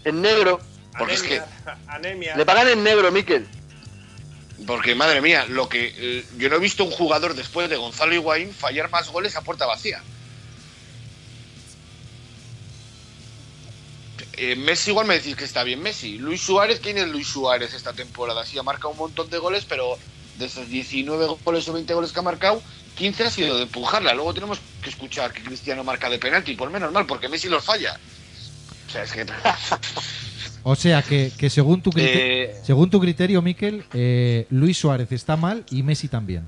En 0.04 0.22
negro. 0.22 0.60
Porque 0.98 1.16
es 1.16 1.24
que, 1.24 1.42
Anemia. 1.88 2.36
Le 2.38 2.46
pagan 2.46 2.70
en 2.70 2.84
negro, 2.84 3.12
Miquel. 3.12 3.46
Porque 4.66 4.96
madre 4.96 5.22
mía, 5.22 5.46
lo 5.48 5.68
que 5.68 5.94
eh, 5.98 6.26
yo 6.38 6.50
no 6.50 6.56
he 6.56 6.60
visto 6.60 6.84
un 6.84 6.92
jugador 6.92 7.36
después 7.36 7.70
de 7.70 7.76
Gonzalo 7.76 8.14
Higuaín 8.14 8.54
fallar 8.54 8.90
más 8.90 9.10
goles 9.10 9.36
a 9.36 9.42
puerta 9.42 9.66
vacía. 9.66 10.02
Eh, 14.38 14.56
Messi 14.56 14.92
igual 14.92 15.08
me 15.08 15.16
decís 15.16 15.36
que 15.36 15.44
está 15.44 15.64
bien 15.64 15.82
Messi. 15.82 16.18
Luis 16.18 16.42
Suárez, 16.42 16.80
¿quién 16.82 16.98
es 16.98 17.08
Luis 17.08 17.28
Suárez 17.28 17.74
esta 17.74 17.94
temporada? 17.94 18.46
Sí, 18.46 18.58
ha 18.58 18.64
marcado 18.64 18.90
un 18.90 18.98
montón 18.98 19.30
de 19.30 19.38
goles, 19.38 19.66
pero 19.68 19.98
de 20.38 20.46
esos 20.46 20.68
19 20.68 21.38
goles 21.44 21.68
o 21.68 21.74
20 21.74 21.94
goles 21.94 22.12
que 22.12 22.20
ha 22.20 22.24
marcado, 22.24 22.62
15 22.96 23.24
ha 23.24 23.30
sido 23.30 23.58
de 23.58 23.64
empujarla. 23.64 24.14
Luego 24.14 24.34
tenemos 24.34 24.60
que 24.82 24.90
escuchar 24.90 25.32
que 25.32 25.44
Cristiano 25.44 25.84
marca 25.84 26.10
de 26.10 26.20
penalti, 26.20 26.56
por 26.56 26.70
menos 26.70 26.92
mal, 26.92 27.06
porque 27.06 27.30
Messi 27.30 27.50
los 27.50 27.64
falla. 27.64 27.98
O 28.88 28.92
sea, 28.92 29.04
es 29.04 29.12
que... 29.12 29.26
O 30.68 30.76
sea 30.76 31.04
que, 31.04 31.32
que 31.38 31.50
según 31.52 31.82
tu 31.84 31.92
criterio, 31.92 32.22
Eh. 32.50 32.62
según 32.64 32.90
tu 32.90 33.00
criterio, 33.00 33.40
Miquel, 33.44 33.86
eh, 33.94 34.48
Luis 34.50 34.78
Suárez 34.78 35.12
está 35.12 35.36
mal 35.38 35.64
y 35.70 35.84
Messi 35.84 36.08
también. 36.08 36.44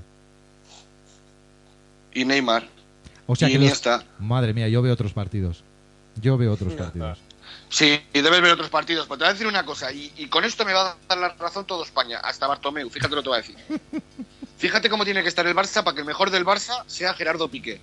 y 2.12 2.24
Neymar. 2.24 2.66
O 3.28 3.36
sea 3.36 3.48
Y 3.48 3.52
que 3.52 3.58
los- 3.58 3.66
Iniesta. 3.66 4.02
madre 4.18 4.52
mía, 4.54 4.66
yo 4.68 4.82
veo 4.82 4.92
otros 4.92 5.12
partidos. 5.12 5.62
Yo 6.20 6.36
veo 6.36 6.52
otros 6.52 6.72
partidos. 6.74 7.18
Sí, 7.68 8.00
y 8.12 8.20
debes 8.22 8.40
ver 8.40 8.52
otros 8.52 8.70
partidos. 8.70 9.06
Pero 9.06 9.18
te 9.18 9.24
voy 9.24 9.30
a 9.30 9.32
decir 9.34 9.46
una 9.46 9.64
cosa, 9.64 9.92
y, 9.92 10.10
y 10.16 10.26
con 10.26 10.44
esto 10.44 10.64
me 10.64 10.72
va 10.72 10.90
a 10.92 10.96
dar 11.08 11.18
la 11.18 11.28
razón 11.34 11.64
todo 11.64 11.84
España, 11.84 12.18
hasta 12.18 12.48
Bartomeu. 12.48 12.90
Fíjate 12.90 13.14
lo 13.14 13.20
que 13.20 13.24
te 13.24 13.28
voy 13.28 13.38
a 13.38 13.42
decir. 13.42 13.56
Fíjate 14.58 14.88
cómo 14.90 15.04
tiene 15.04 15.22
que 15.22 15.28
estar 15.28 15.46
el 15.46 15.54
Barça 15.54 15.84
para 15.84 15.94
que 15.94 16.00
el 16.00 16.06
mejor 16.06 16.30
del 16.30 16.44
Barça 16.44 16.82
sea 16.88 17.14
Gerardo 17.14 17.46
Piqué. 17.48 17.80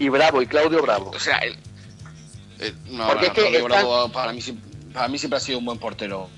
Y 0.00 0.08
Bravo, 0.08 0.42
y 0.42 0.46
Claudio 0.46 0.82
Bravo. 0.82 1.10
O 1.14 1.20
sea, 1.20 1.36
el, 1.38 1.56
el- 2.58 2.74
no, 2.96 3.06
Porque 3.08 3.26
no, 3.26 3.32
es 3.32 3.38
que 3.50 3.56
están- 3.58 4.12
para 4.12 4.32
mí, 4.32 4.40
sí- 4.42 4.58
para 4.92 5.08
mí 5.08 5.18
siempre 5.18 5.36
ha 5.38 5.40
sido 5.40 5.58
un 5.58 5.64
buen 5.64 5.78
portero. 5.78 6.28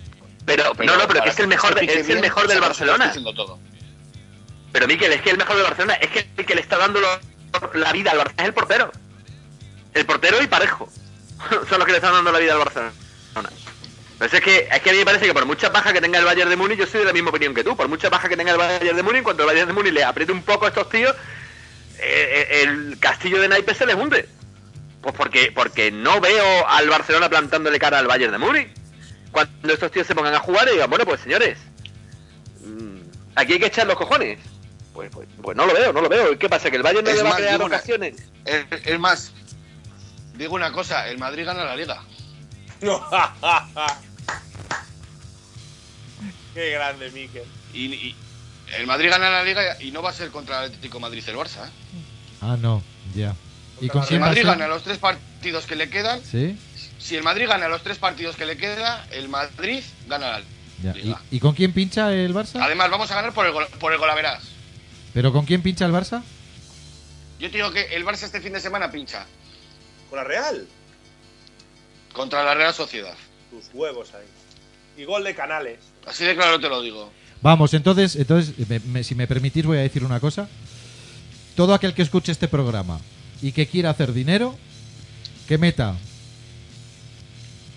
Pero, 0.44 0.64
no, 0.64 0.96
no, 0.96 1.06
pero 1.08 1.22
que 1.22 1.28
es 1.30 1.38
el 1.38 1.46
mejor, 1.48 1.78
Piqué 1.78 2.00
es 2.00 2.08
el 2.08 2.20
mejor 2.20 2.48
del 2.48 2.60
Barcelona. 2.60 3.12
todo. 3.36 3.58
Pero 4.72 4.86
Miquel, 4.86 5.12
es 5.12 5.22
que 5.22 5.30
el 5.30 5.38
mejor 5.38 5.56
de 5.56 5.62
Barcelona 5.62 5.94
es 5.94 6.10
que 6.10 6.28
el 6.36 6.46
que 6.46 6.54
le 6.54 6.60
está 6.60 6.76
dando 6.78 7.00
lo- 7.00 7.20
la 7.74 7.92
vida 7.92 8.10
al 8.12 8.18
Barcelona 8.18 8.42
es 8.42 8.48
el 8.48 8.54
portero. 8.54 8.92
El 9.94 10.06
portero 10.06 10.42
y 10.42 10.46
Parejo. 10.46 10.88
Son 11.68 11.78
los 11.78 11.84
que 11.86 11.92
le 11.92 11.98
están 11.98 12.12
dando 12.12 12.32
la 12.32 12.38
vida 12.38 12.52
al 12.52 12.58
Barcelona. 12.58 12.92
Pero 14.18 14.36
es 14.36 14.42
que, 14.42 14.68
es 14.72 14.80
que 14.82 14.90
a 14.90 14.92
mí 14.92 14.98
me 14.98 15.04
parece 15.04 15.26
que 15.26 15.32
por 15.32 15.46
mucha 15.46 15.68
baja 15.68 15.92
que 15.92 16.00
tenga 16.00 16.18
el 16.18 16.24
Bayern 16.24 16.50
de 16.50 16.56
Múnich, 16.56 16.76
yo 16.78 16.86
soy 16.86 17.00
de 17.00 17.06
la 17.06 17.12
misma 17.12 17.30
opinión 17.30 17.54
que 17.54 17.62
tú. 17.62 17.76
Por 17.76 17.86
mucha 17.88 18.08
baja 18.08 18.28
que 18.28 18.36
tenga 18.36 18.50
el 18.50 18.58
Bayern 18.58 18.96
de 18.96 19.02
Múnich, 19.02 19.22
cuando 19.22 19.44
el 19.44 19.46
Bayern 19.48 19.68
de 19.68 19.72
Múnich 19.74 19.92
le 19.92 20.02
apriete 20.02 20.32
un 20.32 20.42
poco 20.42 20.64
a 20.64 20.68
estos 20.68 20.88
tíos, 20.88 21.14
eh, 22.00 22.48
eh, 22.50 22.62
el 22.62 22.98
castillo 22.98 23.40
de 23.40 23.48
naipes 23.48 23.76
se 23.76 23.86
les 23.86 23.94
hunde. 23.94 24.28
Pues 25.00 25.14
porque, 25.14 25.52
porque 25.54 25.90
no 25.90 26.20
veo 26.20 26.66
al 26.68 26.88
Barcelona 26.88 27.28
plantándole 27.28 27.78
cara 27.78 27.98
al 27.98 28.06
Bayern 28.06 28.32
de 28.32 28.38
Múnich. 28.38 28.68
Cuando 29.30 29.72
estos 29.72 29.90
tíos 29.92 30.06
se 30.06 30.14
pongan 30.14 30.34
a 30.34 30.38
jugar 30.40 30.66
y 30.68 30.72
digan, 30.72 30.90
bueno, 30.90 31.04
pues 31.04 31.20
señores, 31.20 31.58
mm, 32.64 32.98
aquí 33.36 33.52
hay 33.54 33.58
que 33.60 33.66
echar 33.66 33.86
los 33.86 33.96
cojones. 33.96 34.38
Pues, 34.92 35.10
pues, 35.12 35.28
pues 35.40 35.56
no 35.56 35.66
lo 35.66 35.74
veo, 35.74 35.92
no 35.92 36.00
lo 36.00 36.08
veo. 36.08 36.36
¿Qué 36.38 36.48
pasa? 36.48 36.70
¿Que 36.70 36.76
el 36.78 36.82
Bayern 36.82 37.04
no 37.04 37.10
Es 37.10 37.16
le 37.18 37.22
va 37.22 37.30
a 37.30 37.36
crear 37.36 37.62
una- 37.62 37.76
ocasiones? 37.76 38.16
Es, 38.44 38.64
es 38.84 38.98
más, 38.98 39.32
digo 40.34 40.54
una 40.56 40.72
cosa, 40.72 41.06
el 41.08 41.18
Madrid 41.18 41.44
gana 41.46 41.64
la 41.64 41.76
liga. 41.76 42.02
Qué 46.54 46.70
grande, 46.70 47.10
Miquel. 47.10 47.44
Y, 47.72 47.84
y 47.94 48.16
el 48.76 48.86
Madrid 48.86 49.10
gana 49.10 49.30
la 49.30 49.44
liga 49.44 49.80
y 49.80 49.90
no 49.90 50.02
va 50.02 50.10
a 50.10 50.14
ser 50.14 50.30
contra 50.30 50.58
el 50.60 50.64
Atlético 50.66 50.98
Madrid 51.00 51.22
el 51.26 51.36
Barça. 51.36 51.66
¿eh? 51.66 51.70
Ah, 52.40 52.56
no, 52.58 52.82
ya. 53.14 53.34
¿Y 53.80 53.88
con 53.88 54.04
Si 54.06 54.14
el 54.14 54.20
Madrid 54.20 54.44
gana 54.44 54.66
los 54.68 54.82
tres 54.82 54.98
partidos 54.98 55.66
que 55.66 55.76
le 55.76 55.88
quedan, 55.90 56.20
Sí, 56.24 56.56
si 56.98 57.16
el 57.16 57.22
Madrid 57.22 57.46
gana 57.48 57.68
los 57.68 57.82
tres 57.82 57.98
partidos 57.98 58.36
que 58.36 58.44
le 58.46 58.56
queda, 58.56 59.06
el 59.12 59.28
Madrid 59.28 59.82
gana 60.08 60.40
la. 60.40 60.94
¿Y, 61.30 61.40
con 61.40 61.54
quién 61.54 61.72
pincha 61.72 62.12
el 62.12 62.32
Barça? 62.34 62.60
Además, 62.62 62.90
vamos 62.90 63.10
a 63.10 63.14
ganar 63.16 63.32
por 63.32 63.46
el, 63.46 63.52
gol, 63.52 63.66
por 63.80 63.92
el 63.92 63.98
golaveras. 63.98 64.44
¿Pero 65.14 65.32
con 65.32 65.44
quién 65.44 65.60
pincha 65.62 65.84
el 65.86 65.92
Barça? 65.92 66.22
Yo 67.40 67.50
te 67.50 67.56
digo 67.56 67.72
que 67.72 67.96
el 67.96 68.04
Barça 68.04 68.24
este 68.24 68.40
fin 68.40 68.52
de 68.52 68.60
semana 68.60 68.90
pincha 68.90 69.26
¿Con 70.10 70.18
la 70.18 70.24
Real? 70.24 70.66
contra 72.12 72.42
la 72.44 72.54
Real 72.54 72.74
Sociedad. 72.74 73.14
Tus 73.50 73.66
huevos 73.72 74.12
ahí. 74.14 75.02
Y 75.02 75.04
gol 75.04 75.24
de 75.24 75.34
Canales. 75.34 75.78
Así 76.06 76.24
de 76.24 76.34
claro 76.34 76.58
te 76.60 76.68
lo 76.68 76.80
digo. 76.82 77.12
Vamos, 77.42 77.72
entonces, 77.74 78.16
entonces 78.16 78.54
me- 78.68 78.80
me- 78.80 79.04
si 79.04 79.14
me 79.14 79.26
permitís 79.28 79.64
voy 79.64 79.78
a 79.78 79.82
decir 79.82 80.04
una 80.04 80.18
cosa. 80.20 80.48
Todo 81.54 81.74
aquel 81.74 81.94
que 81.94 82.02
escuche 82.02 82.32
este 82.32 82.48
programa 82.48 83.00
y 83.42 83.52
que 83.52 83.66
quiera 83.66 83.90
hacer 83.90 84.12
dinero, 84.12 84.56
que 85.46 85.58
meta 85.58 85.96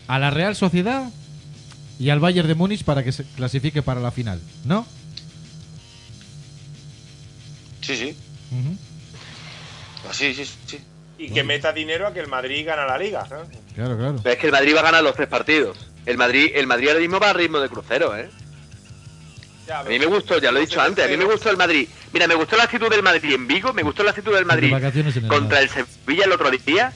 a 0.07 0.19
la 0.19 0.29
Real 0.29 0.55
Sociedad 0.55 1.09
y 1.99 2.09
al 2.09 2.19
Bayern 2.19 2.47
de 2.47 2.55
Múnich 2.55 2.83
para 2.83 3.03
que 3.03 3.11
se 3.11 3.23
clasifique 3.23 3.81
para 3.81 4.01
la 4.01 4.11
final, 4.11 4.41
¿no? 4.65 4.85
Sí, 7.81 7.95
sí. 7.95 8.15
Así, 10.09 10.33
sí, 10.33 10.45
sí. 10.65 10.79
Y 11.17 11.29
que 11.29 11.43
meta 11.43 11.71
dinero 11.71 12.07
a 12.07 12.13
que 12.13 12.19
el 12.19 12.27
Madrid 12.27 12.65
gana 12.65 12.85
la 12.85 12.97
liga. 12.97 13.27
¿no? 13.29 13.43
Claro, 13.75 13.97
claro. 13.97 14.19
Pero 14.23 14.33
es 14.33 14.39
que 14.39 14.47
el 14.47 14.51
Madrid 14.51 14.75
va 14.75 14.79
a 14.79 14.83
ganar 14.83 15.03
los 15.03 15.15
tres 15.15 15.27
partidos. 15.27 15.77
El 16.05 16.17
Madrid, 16.17 16.51
el 16.55 16.65
Madrid 16.65 16.87
ahora 16.89 16.99
mismo 16.99 17.19
va 17.19 17.29
a 17.29 17.33
ritmo 17.33 17.59
de 17.59 17.69
crucero, 17.69 18.17
¿eh? 18.17 18.29
A 19.71 19.83
mí 19.83 19.99
me 19.99 20.05
gustó, 20.05 20.37
ya 20.39 20.51
lo 20.51 20.57
he 20.57 20.61
dicho 20.61 20.81
antes, 20.81 21.05
a 21.05 21.07
mí 21.07 21.17
me 21.17 21.25
gustó 21.25 21.49
el 21.49 21.57
Madrid. 21.57 21.87
Mira, 22.11 22.27
me 22.27 22.35
gustó 22.35 22.57
la 22.57 22.63
actitud 22.63 22.89
del 22.89 23.03
Madrid 23.03 23.33
en 23.33 23.47
Vigo, 23.47 23.73
me 23.73 23.83
gustó 23.83 24.03
la 24.03 24.11
actitud 24.11 24.33
del 24.33 24.45
Madrid 24.45 24.73
el 24.73 25.27
contra 25.27 25.59
el 25.61 25.69
Sevilla 25.69 26.25
el 26.25 26.31
otro 26.31 26.51
día. 26.51 26.93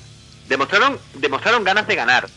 Demostraron, 0.48 1.00
demostraron 1.14 1.64
ganas 1.64 1.88
de 1.88 1.96
ganar. 1.96 2.28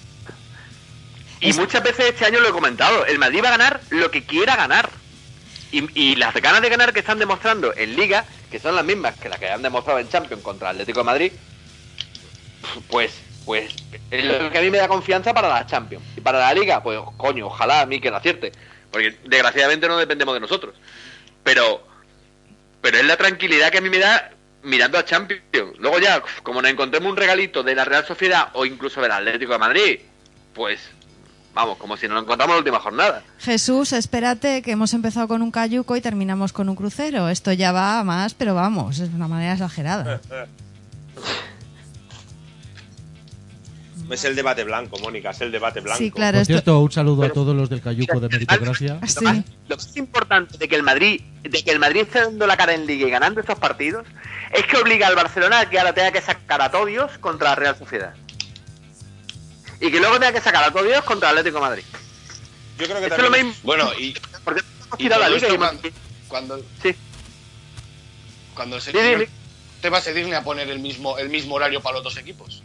Y 1.41 1.53
muchas 1.53 1.83
veces 1.83 2.07
este 2.07 2.25
año 2.25 2.41
lo 2.41 2.49
he 2.49 2.53
comentado, 2.53 3.05
el 3.07 3.19
Madrid 3.19 3.43
va 3.43 3.49
a 3.49 3.53
ganar 3.53 3.81
lo 3.91 4.11
que 4.11 4.25
quiera 4.25 4.57
ganar. 4.57 4.91
Y, 5.71 5.87
y 6.01 6.17
las 6.17 6.35
ganas 6.35 6.63
de 6.63 6.69
ganar 6.71 6.93
que 6.93 7.01
están 7.01 7.19
demostrando 7.19 7.75
en 7.77 7.95
Liga, 7.95 8.25
que 8.51 8.59
son 8.59 8.75
las 8.75 8.85
mismas 8.85 9.17
que 9.17 9.29
las 9.29 9.39
que 9.39 9.51
han 9.51 9.61
demostrado 9.63 9.99
en 9.99 10.09
Champions 10.09 10.43
contra 10.43 10.71
el 10.71 10.77
Atlético 10.77 11.01
de 11.01 11.05
Madrid, 11.05 11.33
pues 12.89 13.13
pues 13.45 13.75
es 14.11 14.25
lo 14.27 14.51
que 14.51 14.59
a 14.59 14.61
mí 14.61 14.71
me 14.71 14.77
da 14.77 14.89
confianza 14.89 15.33
para 15.33 15.49
la 15.49 15.67
Champions. 15.67 16.05
Y 16.19 16.21
para 16.21 16.39
la 16.39 16.53
Liga, 16.53 16.83
pues 16.83 17.01
coño, 17.17 17.47
ojalá 17.47 17.81
a 17.81 17.87
mí 17.87 17.99
que 17.99 18.11
la 18.11 18.19
acierte. 18.19 18.53
Porque 18.91 19.19
desgraciadamente 19.25 19.89
no 19.89 19.99
dependemos 19.99 20.35
de 20.35 20.41
nosotros. 20.41 20.75
Pero 21.45 21.87
pero 22.81 22.99
es 22.99 23.05
la 23.05 23.17
tranquilidad 23.17 23.71
que 23.71 23.79
a 23.79 23.81
mí 23.81 23.91
me 23.91 23.99
da 23.99 24.31
mirando 24.63 24.99
a 24.99 25.05
Champions. 25.05 25.43
Luego 25.79 25.99
ya, 25.99 26.23
como 26.43 26.63
nos 26.63 26.71
encontremos 26.71 27.11
un 27.11 27.17
regalito 27.17 27.63
de 27.63 27.75
la 27.75 27.85
Real 27.85 28.07
Sociedad 28.07 28.49
o 28.55 28.65
incluso 28.65 29.01
del 29.01 29.13
Atlético 29.13 29.53
de 29.53 29.59
Madrid, 29.59 30.01
pues 30.55 30.81
vamos, 31.55 31.77
como 31.79 31.97
si 31.97 32.07
nos 32.07 32.15
lo 32.15 32.21
encontramos 32.23 32.53
en 32.53 32.57
la 32.57 32.59
última 32.59 32.81
jornada. 32.81 33.23
Jesús, 33.41 33.93
espérate 33.93 34.63
que 34.63 34.73
hemos 34.73 34.95
empezado 34.95 35.27
con 35.29 35.43
un 35.43 35.51
cayuco 35.51 35.97
y 35.97 36.01
terminamos 36.01 36.53
con 36.53 36.69
un 36.69 36.77
crucero. 36.77 37.29
Esto 37.29 37.53
ya 37.53 37.73
va 37.73 37.99
a 37.99 38.05
más, 38.05 38.35
pero 38.35 38.55
vamos, 38.55 39.01
es 39.01 39.11
una 39.11 39.29
manera 39.29 39.55
exagerada. 39.55 40.21
Es 44.11 44.25
el 44.25 44.35
debate 44.35 44.65
blanco, 44.65 44.99
Mónica, 45.01 45.31
es 45.31 45.41
el 45.43 45.53
debate 45.53 45.81
blanco. 45.81 45.99
Sí, 45.99 46.11
claro, 46.11 46.37
Por 46.37 46.43
esto- 46.43 46.53
cierto, 46.55 46.79
un 46.81 46.91
saludo 46.93 47.25
a 47.25 47.29
todos 47.31 47.55
los 47.55 47.69
del 47.69 47.83
Cayuco 47.83 48.19
de 48.21 48.29
Meritocracia. 48.29 48.99
Sí. 49.07 49.17
Lo 49.17 49.23
más, 49.33 49.45
lo 49.69 49.77
más 49.77 49.97
importante 49.97 50.57
de 50.59 50.67
que 50.69 50.77
el 50.77 50.83
Madrid, 50.83 51.21
de 51.43 51.63
que 51.63 51.71
el 51.71 51.79
Madrid 51.79 52.01
esté 52.03 52.21
dando 52.21 52.47
la 52.47 52.57
cara 52.57 52.73
en 52.75 52.87
Liga 52.87 53.07
y 53.07 53.11
ganando 53.11 53.41
estos 53.41 53.59
partidos, 53.59 54.07
es 54.53 54.65
que 54.67 54.77
obliga 54.79 55.07
al 55.09 55.15
Barcelona 55.15 55.61
a 55.61 55.69
que 55.71 55.79
ahora 55.79 55.93
tenga 55.93 56.11
que 56.13 56.23
sacar 56.23 56.63
a 56.63 56.71
Todios 56.71 57.19
contra 57.19 57.51
la 57.51 57.55
Real 57.57 57.77
Sociedad. 57.79 58.15
Y 59.81 59.91
que 59.91 60.01
luego 60.01 60.15
tenga 60.19 60.33
que 60.33 60.41
sacar 60.41 60.65
a 60.65 60.73
Todios 60.73 61.05
contra 61.05 61.31
el 61.31 61.39
Atlético 61.39 61.63
de 61.63 61.69
Madrid. 61.69 61.85
Yo 62.79 62.87
creo 62.87 62.99
que 62.99 63.05
Esto 63.05 63.15
es 63.17 63.19
lo 63.23 63.25
también. 63.27 63.47
mismo. 63.49 63.61
Bueno, 63.65 63.91
y, 63.99 64.15
Porque 64.45 64.63
hemos 64.87 64.99
tirado 64.99 65.21
la 65.23 65.29
Liga 65.29 65.49
y 65.49 65.57
cuando, 66.29 66.59
Sí. 66.83 66.95
cuando 68.55 68.77
el 68.77 68.83
Sí, 68.83 68.91
te 69.81 69.91
va 69.91 69.99
a 69.99 70.01
seguirle 70.01 70.35
a 70.35 70.43
poner 70.43 70.69
el 70.71 70.79
mismo, 70.81 71.19
el 71.19 71.29
mismo 71.29 71.55
horario 71.57 71.81
para 71.81 71.97
los 71.97 72.05
dos 72.05 72.17
equipos. 72.17 72.63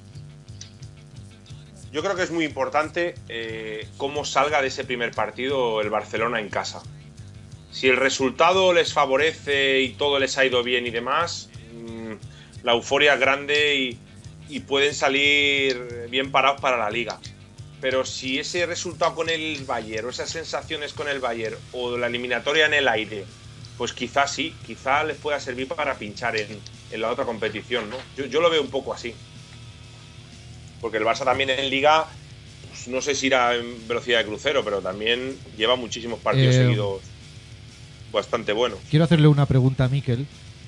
Yo 1.93 2.01
creo 2.01 2.15
que 2.15 2.23
es 2.23 2.31
muy 2.31 2.43
importante 2.43 3.13
eh, 3.29 3.87
cómo 3.97 4.25
salga 4.25 4.63
de 4.63 4.69
ese 4.69 4.83
primer 4.83 5.11
partido 5.11 5.79
el 5.79 5.91
Barcelona 5.91 6.39
en 6.39 6.49
casa. 6.49 6.81
Si 7.71 7.87
el 7.87 7.97
resultado 7.97 8.73
les 8.73 8.93
favorece 8.93 9.81
y 9.81 9.89
todo 9.89 10.17
les 10.17 10.39
ha 10.39 10.43
ido 10.43 10.63
bien 10.63 10.87
y 10.87 10.89
demás, 10.89 11.51
mm, 11.71 12.13
la 12.63 12.71
euforia 12.71 13.13
es 13.13 13.19
grande 13.19 13.75
y, 13.75 13.99
y 14.49 14.61
pueden 14.61 14.95
salir 14.95 16.07
bien 16.09 16.31
parados 16.31 16.59
para 16.59 16.77
la 16.77 16.89
liga. 16.89 17.19
Pero 17.79 18.05
si 18.05 18.39
ese 18.39 18.65
resultado 18.65 19.13
con 19.13 19.29
el 19.29 19.63
Bayern 19.63 20.07
o 20.07 20.09
esas 20.09 20.31
sensaciones 20.31 20.93
con 20.93 21.07
el 21.07 21.19
Bayern 21.19 21.57
o 21.73 21.95
la 21.95 22.07
eliminatoria 22.07 22.65
en 22.65 22.73
el 22.73 22.87
aire, 22.87 23.23
pues 23.77 23.93
quizás 23.93 24.31
sí, 24.33 24.55
quizá 24.65 25.03
les 25.03 25.17
pueda 25.17 25.39
servir 25.39 25.67
para 25.67 25.93
pinchar 25.93 26.37
en, 26.37 26.59
en 26.89 27.01
la 27.01 27.11
otra 27.11 27.25
competición, 27.25 27.91
¿no? 27.91 27.97
Yo, 28.17 28.25
yo 28.25 28.41
lo 28.41 28.49
veo 28.49 28.63
un 28.63 28.71
poco 28.71 28.95
así. 28.95 29.13
Porque 30.83 30.97
el 30.97 31.03
Barça 31.05 31.23
también 31.25 31.49
en 31.49 31.67
Liga, 31.71 32.05
pues, 32.69 32.87
no 32.89 33.01
sé 33.01 33.15
si 33.15 33.25
irá 33.27 33.55
en 33.55 33.87
velocidad 33.87 34.19
de 34.19 34.25
crucero, 34.25 34.63
pero 34.63 34.81
también 34.81 35.35
lleva 35.57 35.75
muchísimos 35.75 36.19
partidos 36.19 36.53
Eh, 36.53 36.59
seguidos 36.65 37.01
bastante 38.11 38.53
buenos. 38.53 38.79
Quiero 38.89 39.05
hacerle 39.05 39.27
una 39.27 39.45
pregunta 39.47 39.85
a 39.85 39.87
Miquel. 39.89 40.27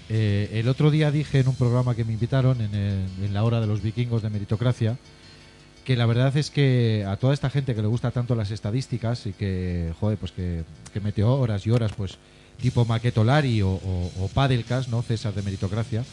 Eh, 0.09 0.49
el 0.53 0.67
otro 0.69 0.89
día 0.89 1.11
dije 1.11 1.39
en 1.39 1.47
un 1.47 1.55
programa 1.55 1.95
que 1.95 2.05
me 2.05 2.13
invitaron 2.13 2.61
en, 2.61 2.73
el- 2.73 3.25
en 3.25 3.33
la 3.33 3.43
hora 3.43 3.59
de 3.59 3.67
los 3.67 3.81
vikingos 3.81 4.21
de 4.23 4.29
meritocracia 4.29 4.97
que 5.83 5.95
la 5.95 6.07
verdad 6.07 6.35
es 6.35 6.49
que 6.49 7.05
a 7.07 7.15
toda 7.17 7.31
esta 7.35 7.51
gente 7.51 7.75
que 7.75 7.81
le 7.83 7.87
gusta 7.87 8.09
tanto 8.09 8.33
las 8.33 8.49
estadísticas 8.49 9.27
y 9.27 9.33
que, 9.33 9.93
joder, 9.99 10.17
pues 10.17 10.31
que, 10.31 10.63
que 10.91 10.99
mete 10.99 11.23
horas 11.23 11.67
y 11.67 11.69
horas, 11.69 11.91
pues 11.95 12.17
tipo 12.59 12.85
Maquetolari 12.85 13.61
o, 13.61 13.69
o, 13.69 14.11
o 14.19 14.27
Padelcast, 14.33 14.89
¿no? 14.89 15.03
César 15.03 15.35
de 15.35 15.43
meritocracia, 15.43 16.03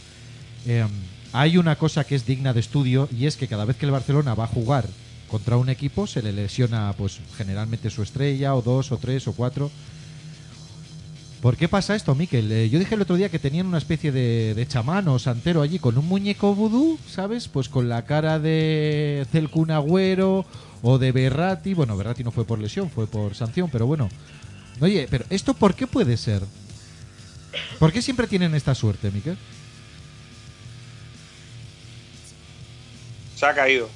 eh, 0.67 0.85
hay 1.33 1.57
una 1.59 1.77
cosa 1.77 2.05
que 2.05 2.15
es 2.15 2.27
digna 2.27 2.53
de 2.53 2.61
estudio 2.61 3.09
y 3.17 3.27
es 3.27 3.37
que 3.37 3.49
cada 3.49 3.65
vez 3.65 3.77
que 3.77 3.87
el 3.87 3.93
Barcelona 3.93 4.35
va 4.35 4.45
a 4.45 4.49
jugar 4.49 4.87
contra 5.29 5.57
un 5.57 5.69
equipo 5.69 6.07
se 6.07 6.23
le 6.23 6.33
lesiona 6.33 6.95
pues 6.97 7.21
generalmente 7.37 7.91
su 7.91 8.03
estrella 8.03 8.55
o 8.55 8.63
dos 8.63 8.93
o 8.93 8.99
tres 8.99 9.27
o 9.29 9.33
cuatro 9.33 9.71
¿Por 11.43 11.57
qué 11.57 11.67
pasa 11.67 11.97
esto, 11.97 12.15
Miquel? 12.15 12.53
Eh, 12.53 12.71
yo 12.71 12.79
dije 12.79 12.95
el 12.95 13.03
otro 13.03 13.17
día 13.17 13.29
que 13.29 13.41
tenían 13.41 13.67
una 13.67 13.79
especie 13.79 14.13
de, 14.13 14.55
de 14.55 14.69
chamán 14.69 15.09
o 15.09 15.19
santero 15.19 15.61
allí 15.61 15.81
con 15.81 15.99
un 15.99 16.07
muñeco 16.07 16.55
vudú, 16.55 17.01
¿sabes? 17.09 17.49
Pues 17.49 17.69
con 17.69 17.89
la 17.89 18.05
cara 18.05 18.39
de 18.39 19.27
Celcun 19.33 19.73
Agüero 19.73 20.47
o 20.83 20.99
de 20.99 21.11
Berrati. 21.11 21.75
Bueno, 21.75 21.97
Berrati 21.97 22.23
no 22.23 22.31
fue 22.31 22.45
por 22.45 22.61
lesión, 22.61 22.91
fue 22.91 23.09
por 23.09 23.35
sanción, 23.35 23.71
pero 23.73 23.89
bueno. 23.89 24.09
Oye, 24.81 25.09
pero 25.11 25.25
¿esto 25.31 25.53
por 25.53 25.75
qué 25.75 25.89
puede 25.89 26.17
ser? 26.17 26.45
¿Por 27.81 27.93
qué 27.93 28.03
siempre 28.03 28.29
tienen 28.29 28.55
esta 28.55 28.77
suerte, 28.77 29.11
Miquel? 29.11 29.37
Se 33.43 33.47
ha 33.47 33.55
caído. 33.55 33.91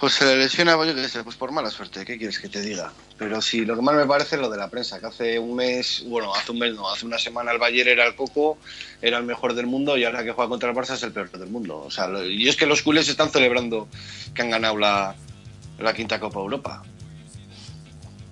Pues 0.00 0.14
se 0.14 0.24
le 0.24 0.36
lesiona, 0.36 0.74
pues 0.76 0.88
yo 0.88 0.94
qué 0.94 1.06
sé, 1.10 1.22
pues 1.22 1.36
por 1.36 1.52
mala 1.52 1.68
suerte, 1.70 2.06
¿qué 2.06 2.16
quieres 2.16 2.38
que 2.38 2.48
te 2.48 2.62
diga? 2.62 2.90
Pero 3.18 3.42
sí, 3.42 3.66
lo 3.66 3.76
que 3.76 3.82
más 3.82 3.94
me 3.94 4.06
parece 4.06 4.36
es 4.36 4.40
lo 4.40 4.48
de 4.48 4.56
la 4.56 4.70
prensa, 4.70 4.98
que 4.98 5.04
hace 5.04 5.38
un 5.38 5.56
mes, 5.56 6.04
bueno, 6.06 6.34
hace 6.34 6.52
un 6.52 6.58
mes 6.60 6.74
no, 6.74 6.90
hace 6.90 7.04
una 7.04 7.18
semana 7.18 7.52
el 7.52 7.58
Bayern 7.58 7.90
era 7.90 8.06
el 8.06 8.16
coco, 8.16 8.56
era 9.02 9.18
el 9.18 9.24
mejor 9.24 9.52
del 9.52 9.66
mundo 9.66 9.98
y 9.98 10.06
ahora 10.06 10.24
que 10.24 10.32
juega 10.32 10.48
contra 10.48 10.70
el 10.70 10.74
Barça 10.74 10.94
es 10.94 11.02
el 11.02 11.12
peor 11.12 11.30
del 11.30 11.50
mundo. 11.50 11.82
O 11.84 11.90
sea, 11.90 12.08
y 12.24 12.48
es 12.48 12.56
que 12.56 12.64
los 12.64 12.80
culés 12.80 13.06
están 13.10 13.30
celebrando 13.30 13.88
que 14.32 14.40
han 14.40 14.48
ganado 14.48 14.78
la, 14.78 15.16
la 15.78 15.92
quinta 15.92 16.18
Copa 16.18 16.38
Europa. 16.38 16.82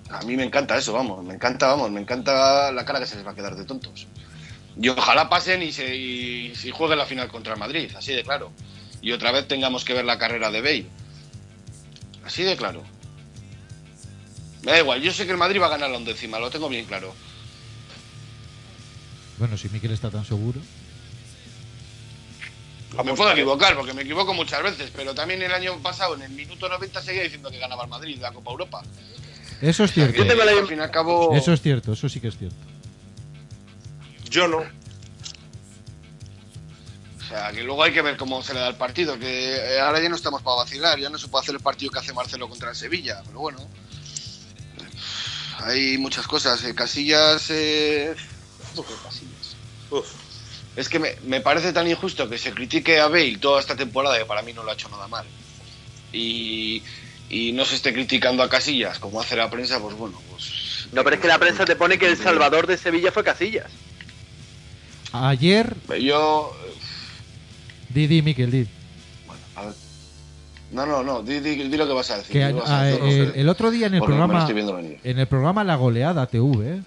A 0.09 0.23
mí 0.23 0.35
me 0.35 0.43
encanta 0.43 0.75
eso, 0.75 0.91
vamos, 0.91 1.23
me 1.23 1.35
encanta, 1.35 1.67
vamos, 1.67 1.91
me 1.91 2.01
encanta 2.01 2.71
la 2.71 2.83
cara 2.83 2.99
que 2.99 3.05
se 3.05 3.15
les 3.15 3.27
va 3.27 3.29
a 3.29 3.35
quedar 3.35 3.55
de 3.55 3.63
tontos. 3.63 4.07
Y 4.79 4.89
ojalá 4.89 5.27
pasen 5.29 5.63
y 5.63 5.71
se 5.71 5.95
y, 5.95 6.53
y 6.63 6.71
jueguen 6.71 6.99
la 6.99 7.05
final 7.05 7.27
contra 7.29 7.53
el 7.53 7.59
Madrid, 7.59 7.91
así 7.97 8.13
de 8.13 8.23
claro. 8.23 8.51
Y 9.01 9.11
otra 9.11 9.31
vez 9.31 9.47
tengamos 9.47 9.83
que 9.85 9.93
ver 9.93 10.05
la 10.05 10.17
carrera 10.19 10.51
de 10.51 10.61
Bale. 10.61 10.85
Así 12.25 12.43
de 12.43 12.55
claro. 12.57 12.83
Me 14.63 14.71
da 14.73 14.79
igual, 14.79 15.01
yo 15.01 15.11
sé 15.13 15.25
que 15.25 15.31
el 15.31 15.37
Madrid 15.37 15.61
va 15.61 15.67
a 15.67 15.69
ganar 15.69 15.89
la 15.89 15.97
undécima, 15.97 16.39
lo 16.39 16.49
tengo 16.49 16.67
bien 16.69 16.85
claro. 16.85 17.13
Bueno, 19.39 19.57
si 19.57 19.69
Miquel 19.69 19.91
está 19.91 20.09
tan 20.09 20.25
seguro. 20.25 20.59
Me 23.03 23.13
puedo 23.13 23.31
equivocar, 23.31 23.75
porque 23.75 23.93
me 23.93 24.01
equivoco 24.01 24.33
muchas 24.33 24.63
veces, 24.63 24.91
pero 24.95 25.13
también 25.13 25.41
el 25.41 25.53
año 25.53 25.77
pasado, 25.79 26.15
en 26.15 26.23
el 26.23 26.31
minuto 26.31 26.67
90, 26.67 27.01
seguía 27.01 27.23
diciendo 27.23 27.51
que 27.51 27.59
ganaba 27.59 27.83
el 27.83 27.89
Madrid 27.89 28.17
la 28.19 28.31
Copa 28.31 28.51
Europa. 28.51 28.83
Eso 29.61 29.83
es 29.83 29.93
cierto. 29.93 30.17
Yo 30.17 30.25
tengo 30.27 30.43
la- 30.43 30.51
al 30.51 30.67
fin 30.67 30.79
y 30.79 30.81
al 30.81 30.91
cabo- 30.91 31.35
Eso 31.35 31.53
es 31.53 31.61
cierto, 31.61 31.93
eso 31.93 32.09
sí 32.09 32.19
que 32.19 32.29
es 32.29 32.37
cierto. 32.37 32.57
Yo 34.29 34.47
no. 34.47 34.57
O 37.17 37.29
sea, 37.29 37.51
que 37.51 37.63
luego 37.63 37.83
hay 37.83 37.91
que 37.91 38.01
ver 38.01 38.15
cómo 38.15 38.41
se 38.41 38.53
le 38.53 38.61
da 38.61 38.69
el 38.69 38.75
partido, 38.75 39.19
que 39.19 39.55
eh, 39.55 39.79
ahora 39.81 40.01
ya 40.01 40.07
no 40.09 40.15
estamos 40.15 40.41
para 40.41 40.57
vacilar, 40.57 40.97
ya 40.97 41.09
no 41.09 41.17
se 41.17 41.27
puede 41.27 41.43
hacer 41.43 41.55
el 41.55 41.61
partido 41.61 41.91
que 41.91 41.99
hace 41.99 42.13
Marcelo 42.13 42.47
contra 42.47 42.69
el 42.69 42.75
Sevilla, 42.75 43.21
pero 43.25 43.39
bueno. 43.39 43.59
Hay 45.59 45.97
muchas 45.97 46.27
cosas. 46.27 46.63
eh, 46.63 46.73
Casillas. 46.75 47.47
eh, 47.49 48.15
uf, 48.75 49.03
Casillas. 49.03 49.55
Es 50.75 50.87
que 50.89 50.99
me, 50.99 51.15
me 51.25 51.41
parece 51.41 51.73
tan 51.73 51.87
injusto 51.87 52.29
que 52.29 52.37
se 52.37 52.53
critique 52.53 52.99
a 52.99 53.07
Bale 53.07 53.37
toda 53.39 53.59
esta 53.59 53.75
temporada, 53.75 54.17
que 54.17 54.25
para 54.25 54.43
mí 54.43 54.53
no 54.53 54.63
lo 54.63 54.71
ha 54.71 54.75
hecho 54.75 54.87
nada 54.89 55.07
mal. 55.07 55.25
Y, 56.13 56.83
y 57.29 57.51
no 57.51 57.65
se 57.65 57.75
esté 57.75 57.91
criticando 57.91 58.43
a 58.43 58.49
Casillas 58.49 58.99
como 58.99 59.19
hace 59.19 59.35
la 59.35 59.49
prensa, 59.49 59.79
pues 59.81 59.95
bueno, 59.95 60.21
pues. 60.29 60.87
No, 60.93 61.03
pero 61.03 61.15
es 61.17 61.21
que 61.21 61.27
la 61.27 61.39
prensa 61.39 61.65
te 61.65 61.75
pone 61.75 61.97
que 61.97 62.07
el 62.07 62.15
salvador 62.17 62.67
de 62.67 62.77
Sevilla 62.77 63.11
fue 63.11 63.23
Casillas. 63.23 63.69
Ayer. 65.23 65.75
Yo. 65.99 66.51
Di, 67.89 68.07
di, 68.07 68.21
Miquel, 68.21 68.51
di. 68.51 68.67
A 69.55 69.65
ver. 69.65 69.73
No, 70.71 70.85
no, 70.85 71.01
no, 71.03 71.23
di, 71.23 71.39
di- 71.39 71.55
di 71.69 71.77
lo 71.77 71.87
que 71.87 71.93
vas 71.93 72.11
a 72.11 72.17
decir. 72.17 72.31
Que 72.33 72.51
vas 72.51 72.69
a 72.69 72.81
a- 72.81 72.83
decir, 72.83 73.01
no 73.01 73.07
el, 73.07 73.31
sé. 73.33 73.39
el 73.41 73.49
otro 73.49 73.71
día 73.71 73.87
en 73.87 73.95
el 73.95 74.01
programa 74.03 74.39
estoy 74.39 74.53
viendo 74.55 74.75
venir. 74.75 74.99
en 75.03 75.17
el 75.19 75.27
programa 75.27 75.63
La 75.63 75.75
Goleada 75.75 76.27
TV 76.27 76.81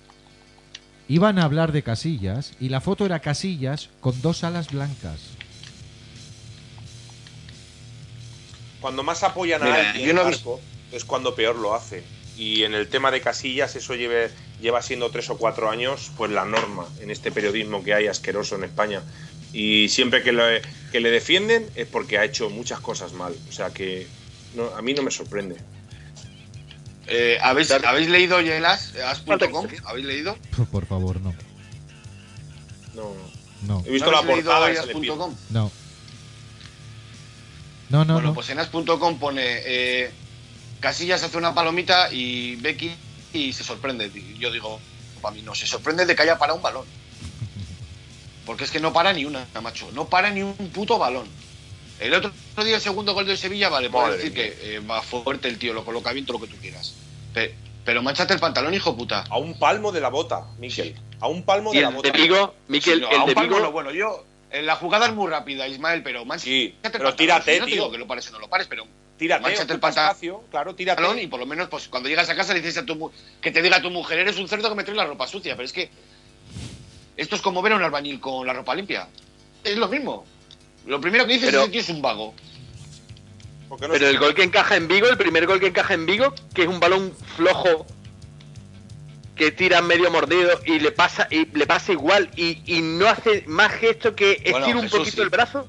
iban 1.08 1.38
a 1.38 1.44
hablar 1.44 1.72
de 1.72 1.82
Casillas 1.82 2.52
y 2.60 2.68
la 2.68 2.80
foto 2.80 3.06
era 3.06 3.20
Casillas 3.20 3.88
con 4.00 4.20
dos 4.22 4.44
alas 4.44 4.70
blancas. 4.70 5.20
Cuando 8.80 9.02
más 9.02 9.22
apoyan 9.22 9.62
a 9.62 9.66
Mira, 9.66 9.90
alguien 9.90 10.06
yo 10.08 10.14
no 10.14 10.22
he 10.22 10.24
Marco, 10.24 10.60
es 10.92 11.04
cuando 11.04 11.34
peor 11.34 11.56
lo 11.56 11.74
hace. 11.74 12.02
Y 12.36 12.62
en 12.62 12.74
el 12.74 12.88
tema 12.88 13.10
de 13.10 13.20
Casillas, 13.20 13.76
eso 13.76 13.94
lleve- 13.94 14.30
lleva 14.60 14.82
siendo 14.82 15.10
tres 15.10 15.30
o 15.30 15.36
cuatro 15.38 15.70
años, 15.70 16.10
pues 16.16 16.30
la 16.30 16.44
norma 16.44 16.86
en 17.00 17.10
este 17.10 17.30
periodismo 17.32 17.82
que 17.82 17.94
hay 17.94 18.06
asqueroso 18.06 18.56
en 18.56 18.64
España. 18.64 19.02
Y 19.52 19.88
siempre 19.88 20.22
que 20.22 20.32
le, 20.32 20.62
que 20.92 21.00
le 21.00 21.10
defienden 21.10 21.68
es 21.74 21.86
porque 21.86 22.18
ha 22.18 22.24
hecho 22.24 22.50
muchas 22.50 22.80
cosas 22.80 23.12
mal. 23.12 23.34
O 23.48 23.52
sea 23.52 23.70
que 23.70 24.06
no- 24.54 24.74
a 24.76 24.82
mí 24.82 24.94
no 24.94 25.02
me 25.02 25.10
sorprende. 25.10 25.56
Eh, 27.06 27.38
¿habéis, 27.42 27.70
¿Habéis 27.72 28.08
leído 28.08 28.40
Yelas, 28.40 28.94
as.com? 29.04 29.66
¿Habéis 29.86 30.06
leído? 30.06 30.36
Por 30.70 30.86
favor, 30.86 31.20
no. 31.20 31.34
No, 32.94 33.12
No. 33.66 33.82
He 33.86 33.90
visto 33.90 34.10
¿No 34.10 34.20
la 34.20 34.22
portada 34.26 34.70
y 34.70 34.76
sale 34.76 34.92
as.com? 34.92 35.34
No. 35.50 35.70
No, 37.88 38.04
no, 38.04 38.14
bueno, 38.14 38.28
no. 38.28 38.34
pues 38.34 38.48
en 38.50 38.60
as.com 38.60 39.18
pone 39.18 39.42
eh, 39.44 40.10
Casillas 40.78 41.24
hace 41.24 41.36
una 41.36 41.54
palomita 41.54 42.12
y 42.12 42.54
Becky 42.56 42.94
y 43.32 43.52
se 43.52 43.64
sorprende. 43.64 44.10
Yo 44.38 44.50
digo, 44.50 44.80
para 45.22 45.34
mí 45.34 45.42
no, 45.42 45.54
se 45.54 45.66
sorprende 45.66 46.06
de 46.06 46.14
que 46.16 46.22
haya 46.22 46.38
parado 46.38 46.56
un 46.56 46.62
balón. 46.62 46.84
Porque 48.46 48.64
es 48.64 48.70
que 48.70 48.80
no 48.80 48.92
para 48.92 49.12
ni 49.12 49.24
una, 49.24 49.46
macho. 49.62 49.88
No 49.92 50.08
para 50.08 50.30
ni 50.30 50.42
un 50.42 50.54
puto 50.72 50.98
balón. 50.98 51.26
El 51.98 52.14
otro 52.14 52.32
día, 52.64 52.76
el 52.76 52.80
segundo 52.80 53.12
gol 53.12 53.26
de 53.26 53.36
Sevilla, 53.36 53.68
vale, 53.68 53.90
puedo 53.90 54.10
decir 54.12 54.32
que 54.32 54.56
eh, 54.62 54.78
va 54.80 55.02
fuerte 55.02 55.48
el 55.48 55.58
tío, 55.58 55.74
lo 55.74 55.84
coloca 55.84 56.12
bien, 56.12 56.24
todo 56.24 56.38
lo 56.38 56.46
que 56.46 56.50
tú 56.52 56.58
quieras. 56.60 56.94
Pe- 57.34 57.54
Pero, 57.84 58.02
manchate 58.02 58.32
el 58.32 58.40
pantalón, 58.40 58.72
hijo 58.72 58.96
puta. 58.96 59.24
A 59.28 59.36
un 59.38 59.58
palmo 59.58 59.92
de 59.92 60.00
la 60.00 60.08
bota, 60.08 60.46
Miquel. 60.58 60.96
A 61.20 61.28
un 61.28 61.42
palmo 61.42 61.72
de 61.72 61.82
la 61.82 61.88
el 61.88 61.94
bota. 61.94 62.10
de 62.10 62.18
Vigo, 62.18 62.54
Miquel, 62.68 62.94
Sí, 62.96 63.00
no, 63.02 63.10
el 63.10 63.16
a 63.16 63.20
un 63.22 63.28
de 63.28 63.34
palmo 63.34 63.50
Vigo. 63.56 63.66
no, 63.66 63.72
bueno, 63.72 63.90
yo. 63.92 64.24
En 64.50 64.64
la 64.66 64.74
jugada 64.76 65.06
es 65.06 65.14
muy 65.14 65.30
rápida, 65.30 65.68
Ismael, 65.68 66.02
pero 66.02 66.24
manchate 66.24 66.50
Sí, 66.50 66.64
el 66.64 66.72
pero 66.90 66.92
pantalón. 66.92 67.16
tírate, 67.16 67.52
Si 67.54 67.60
no 67.60 67.64
te 67.66 67.70
tío. 67.72 67.80
digo 67.82 67.92
que 67.92 67.98
lo 67.98 68.06
pares 68.06 68.26
o 68.28 68.32
no 68.32 68.38
lo 68.40 68.48
pares, 68.48 68.66
pero 68.66 68.84
Tírate, 69.20 69.42
Manchate 69.42 69.72
el 69.74 69.76
espacio, 69.76 70.42
claro, 70.50 70.74
tírate. 70.74 71.22
y 71.22 71.26
por 71.26 71.38
lo 71.38 71.44
menos 71.44 71.68
pues 71.68 71.88
cuando 71.88 72.08
llegas 72.08 72.30
a 72.30 72.34
casa 72.34 72.54
le 72.54 72.60
dices 72.60 72.78
a 72.78 72.86
tu 72.86 72.96
mu- 72.96 73.10
que 73.42 73.50
te 73.52 73.60
diga 73.60 73.76
a 73.76 73.82
tu 73.82 73.90
mujer 73.90 74.18
eres 74.18 74.38
un 74.38 74.48
cerdo 74.48 74.70
que 74.70 74.74
me 74.74 74.82
trae 74.82 74.96
la 74.96 75.04
ropa 75.04 75.26
sucia 75.26 75.54
pero 75.56 75.66
es 75.66 75.74
que 75.74 75.90
esto 77.18 77.36
es 77.36 77.42
como 77.42 77.60
ver 77.60 77.74
a 77.74 77.76
un 77.76 77.82
albañil 77.82 78.18
con 78.18 78.46
la 78.46 78.54
ropa 78.54 78.74
limpia 78.74 79.08
es 79.62 79.76
lo 79.76 79.88
mismo 79.88 80.24
lo 80.86 80.98
primero 81.02 81.26
que 81.26 81.34
dices 81.34 81.50
Pero- 81.50 81.64
es 81.64 81.70
que 81.70 81.80
es 81.80 81.88
un 81.90 82.00
vago 82.00 82.32
no 83.68 83.76
Pero 83.76 83.94
el 84.08 84.18
gol 84.18 84.34
que 84.34 84.42
encaja 84.42 84.74
en 84.76 84.88
Vigo, 84.88 85.06
el 85.06 85.18
primer 85.18 85.46
gol 85.46 85.60
que 85.60 85.66
encaja 85.68 85.92
en 85.94 86.06
Vigo, 86.06 86.34
que 86.54 86.62
es 86.62 86.68
un 86.68 86.80
balón 86.80 87.14
flojo 87.36 87.86
que 89.36 89.52
tira 89.52 89.80
medio 89.82 90.10
mordido 90.10 90.60
y 90.66 90.80
le 90.80 90.92
pasa 90.92 91.28
y 91.30 91.44
le 91.56 91.66
pasa 91.66 91.92
igual 91.92 92.30
y, 92.36 92.62
y 92.66 92.80
no 92.82 93.06
hace 93.06 93.44
más 93.46 93.70
gesto 93.72 94.16
que 94.16 94.32
estira 94.32 94.58
Bueno, 94.60 94.80
un 94.80 94.88
poquito 94.88 95.16
sí. 95.16 95.20
el 95.20 95.28
brazo. 95.28 95.68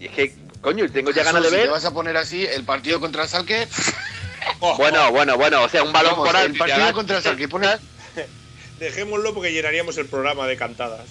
Y 0.00 0.06
es 0.06 0.12
que, 0.12 0.34
coño, 0.60 0.90
tengo 0.90 1.10
ya 1.10 1.22
ganas 1.24 1.42
de 1.42 1.48
si 1.48 1.54
ver. 1.54 1.64
te 1.64 1.70
vas 1.70 1.84
a 1.84 1.92
poner 1.94 2.16
así 2.16 2.44
el 2.44 2.64
partido 2.64 3.00
contra 3.00 3.22
el 3.24 3.28
Salque 3.28 3.66
Bueno, 4.78 5.10
bueno, 5.10 5.36
bueno, 5.36 5.62
o 5.64 5.68
sea, 5.68 5.82
un 5.82 5.92
balón 5.92 6.14
por 6.16 6.28
alto. 6.36 6.46
el 6.50 6.54
y 6.54 6.58
partido 6.58 6.92
contra 6.92 7.16
el 7.18 7.22
Salque 7.22 7.48
pones 7.48 7.78
Dejémoslo 8.78 9.32
porque 9.34 9.52
llenaríamos 9.52 9.96
el 9.98 10.06
programa 10.06 10.46
de 10.46 10.56
cantadas. 10.56 11.06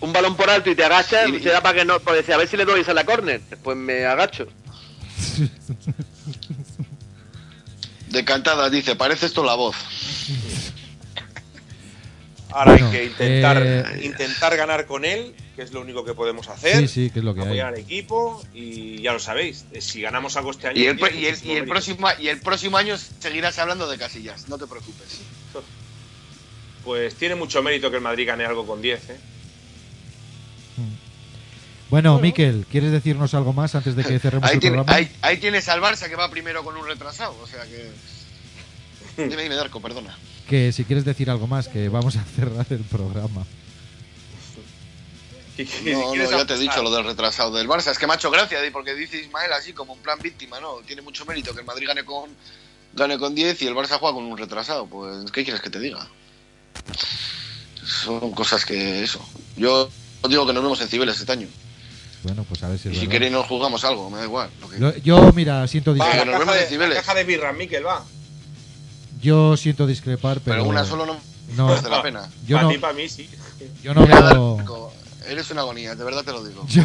Un 0.00 0.12
balón 0.12 0.34
por 0.36 0.48
alto 0.48 0.70
y 0.70 0.74
te 0.74 0.82
agachas, 0.84 1.28
Y- 1.28 1.40
será 1.40 1.60
para 1.62 1.78
que 1.78 1.84
no, 1.84 2.00
pues 2.00 2.16
decir, 2.16 2.32
a 2.32 2.38
ver 2.38 2.48
si 2.48 2.56
le 2.56 2.64
doy 2.64 2.80
esa 2.80 2.92
a 2.92 2.94
la 2.94 3.04
córner. 3.04 3.42
Pues 3.62 3.76
me 3.76 4.06
agacho. 4.06 4.46
de 8.08 8.24
cantadas 8.24 8.70
dice 8.72 8.96
parece 8.96 9.26
esto 9.26 9.44
la 9.44 9.54
voz 9.54 9.76
Ahora 12.52 12.72
Bueno, 12.72 12.86
hay 12.86 12.92
que 12.92 13.04
intentar, 13.04 13.62
eh, 13.64 14.00
intentar 14.04 14.56
ganar 14.56 14.86
con 14.86 15.04
él, 15.04 15.34
que 15.56 15.62
es 15.62 15.72
lo 15.72 15.80
único 15.80 16.04
que 16.04 16.14
podemos 16.14 16.48
hacer. 16.48 16.78
Sí, 16.78 16.88
sí, 16.88 17.10
que 17.10 17.20
es 17.20 17.24
lo 17.24 17.34
que 17.34 17.40
hay. 17.42 17.46
apoyar 17.46 17.66
al 17.68 17.78
equipo 17.78 18.42
y 18.54 19.00
ya 19.02 19.12
lo 19.12 19.18
sabéis. 19.20 19.64
eh, 19.72 19.80
Si 19.80 20.00
ganamos 20.00 20.36
algo 20.36 20.50
este 20.50 20.68
año. 20.68 20.80
y 20.80 20.86
el, 20.86 20.96
tiene 20.98 21.16
y 21.20 21.24
el- 21.26 21.30
muchísimo 21.32 21.52
y 21.52 21.56
el 21.56 21.60
mérito. 21.62 21.70
próximo 21.72 22.08
y 22.18 22.28
el 22.28 22.40
próximo 22.40 22.76
año 22.76 22.96
seguirás 23.20 23.58
hablando 23.58 23.88
de 23.88 23.98
Casillas 23.98 24.48
no 24.48 24.58
te 24.58 24.66
preocupes 24.66 25.20
Pues 26.84 27.14
tiene 27.14 27.34
mucho 27.34 27.62
mérito 27.62 27.90
que 27.90 27.96
el 27.96 28.02
Madrid 28.02 28.26
gane 28.26 28.44
algo 28.46 28.66
con 28.66 28.80
10. 28.80 29.10
¿eh? 29.10 29.16
Bueno, 31.90 32.18
Miquel, 32.20 32.66
¿quieres 32.70 32.92
decirnos 32.92 33.34
algo 33.34 33.52
más 33.52 33.74
antes 33.74 33.96
de 33.96 34.04
que 34.04 34.18
cerremos 34.20 34.48
ahí, 34.48 34.54
el 34.54 34.60
tiene- 34.60 34.76
programa? 34.76 34.96
ahí- 34.98 35.10
ahí 35.22 35.36
tienes 35.38 35.68
al 35.68 35.80
Barça 35.80 36.08
que 36.08 36.16
va 36.16 36.30
primero 36.30 36.62
con 36.64 36.76
un 36.76 36.86
retrasado 36.86 37.36
o 37.42 37.46
sea 37.46 37.64
que 37.64 37.90
dime 39.28 39.42
dime 39.42 39.54
Darko 39.56 39.80
perdona 39.80 40.16
Que 40.48 40.72
si 40.72 40.84
quieres 40.84 41.04
decir 41.04 41.30
algo 41.30 41.46
más, 41.46 41.68
que 41.68 41.88
vamos 41.88 42.16
a 42.16 42.24
cerrar 42.24 42.66
el 42.70 42.80
programa. 42.84 43.44
Que- 45.56 45.64
que 45.64 45.72
si 45.72 45.90
No, 45.92 46.14
no, 46.14 46.30
ya 46.30 46.46
te 46.46 46.54
he 46.54 46.58
dicho 46.58 46.82
lo 46.82 46.90
del 46.90 47.04
retrasado 47.04 47.52
del 47.54 47.68
Barça. 47.68 47.90
Es 47.90 47.98
que 47.98 48.06
me 48.06 48.14
ha 48.14 48.16
hecho 48.16 48.30
gracia, 48.30 48.60
di, 48.62 48.70
porque 48.70 48.94
dice 48.94 49.18
Ismael 49.20 49.52
así 49.52 49.72
como 49.72 49.92
un 49.92 50.00
plan 50.00 50.18
víctima, 50.20 50.58
¿no? 50.60 50.76
Tiene 50.86 51.02
mucho 51.02 51.24
mérito 51.26 51.52
que 51.54 51.60
el 51.60 51.66
Madrid 51.66 51.86
gane 51.86 52.04
con 52.04 52.30
gane 52.94 53.18
con 53.18 53.34
10 53.34 53.60
y 53.62 53.66
el 53.68 53.74
Barça 53.74 53.98
juega 53.98 54.14
con 54.14 54.24
un 54.24 54.36
retrasado. 54.38 54.86
Pues, 54.86 55.30
¿qué 55.30 55.44
quieres 55.44 55.60
que 55.62 55.70
te 55.70 55.78
diga? 55.78 56.08
Son 57.84 58.30
cosas 58.32 58.64
que 58.64 59.02
eso. 59.02 59.24
Yo 59.56 59.90
digo 60.28 60.46
que 60.46 60.52
nos 60.52 60.62
vemos 60.62 60.80
en 60.80 60.88
Cibeles 60.88 61.18
este 61.20 61.32
año. 61.32 61.48
Bueno, 62.22 62.44
pues 62.48 62.62
a 62.62 62.68
ver 62.68 62.78
si 62.78 62.88
Y 62.88 62.92
si 62.92 62.98
verdad. 63.00 63.12
queréis 63.12 63.32
nos 63.32 63.46
jugamos 63.46 63.84
algo, 63.84 64.10
me 64.10 64.18
da 64.18 64.24
igual. 64.24 64.50
lo 64.60 64.68
que- 64.68 64.78
Lo- 64.78 64.96
Yo, 64.98 65.32
mira, 65.32 65.66
siento 65.68 65.96
Va, 65.96 66.06
la, 66.08 66.16
nos 66.16 66.24
caja 66.26 66.38
vemos 66.40 66.54
en 66.56 66.60
de, 66.62 66.66
Cibeles. 66.68 66.94
la 66.96 67.00
caja 67.02 67.14
de 67.14 67.24
birra, 67.24 67.52
Miquel, 67.52 67.86
va. 67.86 68.04
Yo 69.22 69.56
siento 69.56 69.86
discrepar, 69.86 70.40
pero. 70.40 70.56
Pero 70.58 70.68
una 70.68 70.84
solo 70.84 71.06
no, 71.06 71.18
no, 71.56 71.68
merece 71.68 71.88
la 71.88 72.02
pena. 72.02 72.28
Yo 72.46 72.56
para 72.56 72.62
no, 72.64 72.68
ti, 72.72 72.78
para 72.78 72.92
mí, 72.94 73.08
sí. 73.08 73.28
yo 73.82 73.94
no 73.94 74.06
veo. 74.06 74.92
Eres 75.28 75.50
una 75.50 75.60
agonía, 75.60 75.94
de 75.94 76.02
verdad 76.02 76.24
te 76.24 76.32
lo 76.32 76.42
digo. 76.42 76.64
yo- 76.68 76.82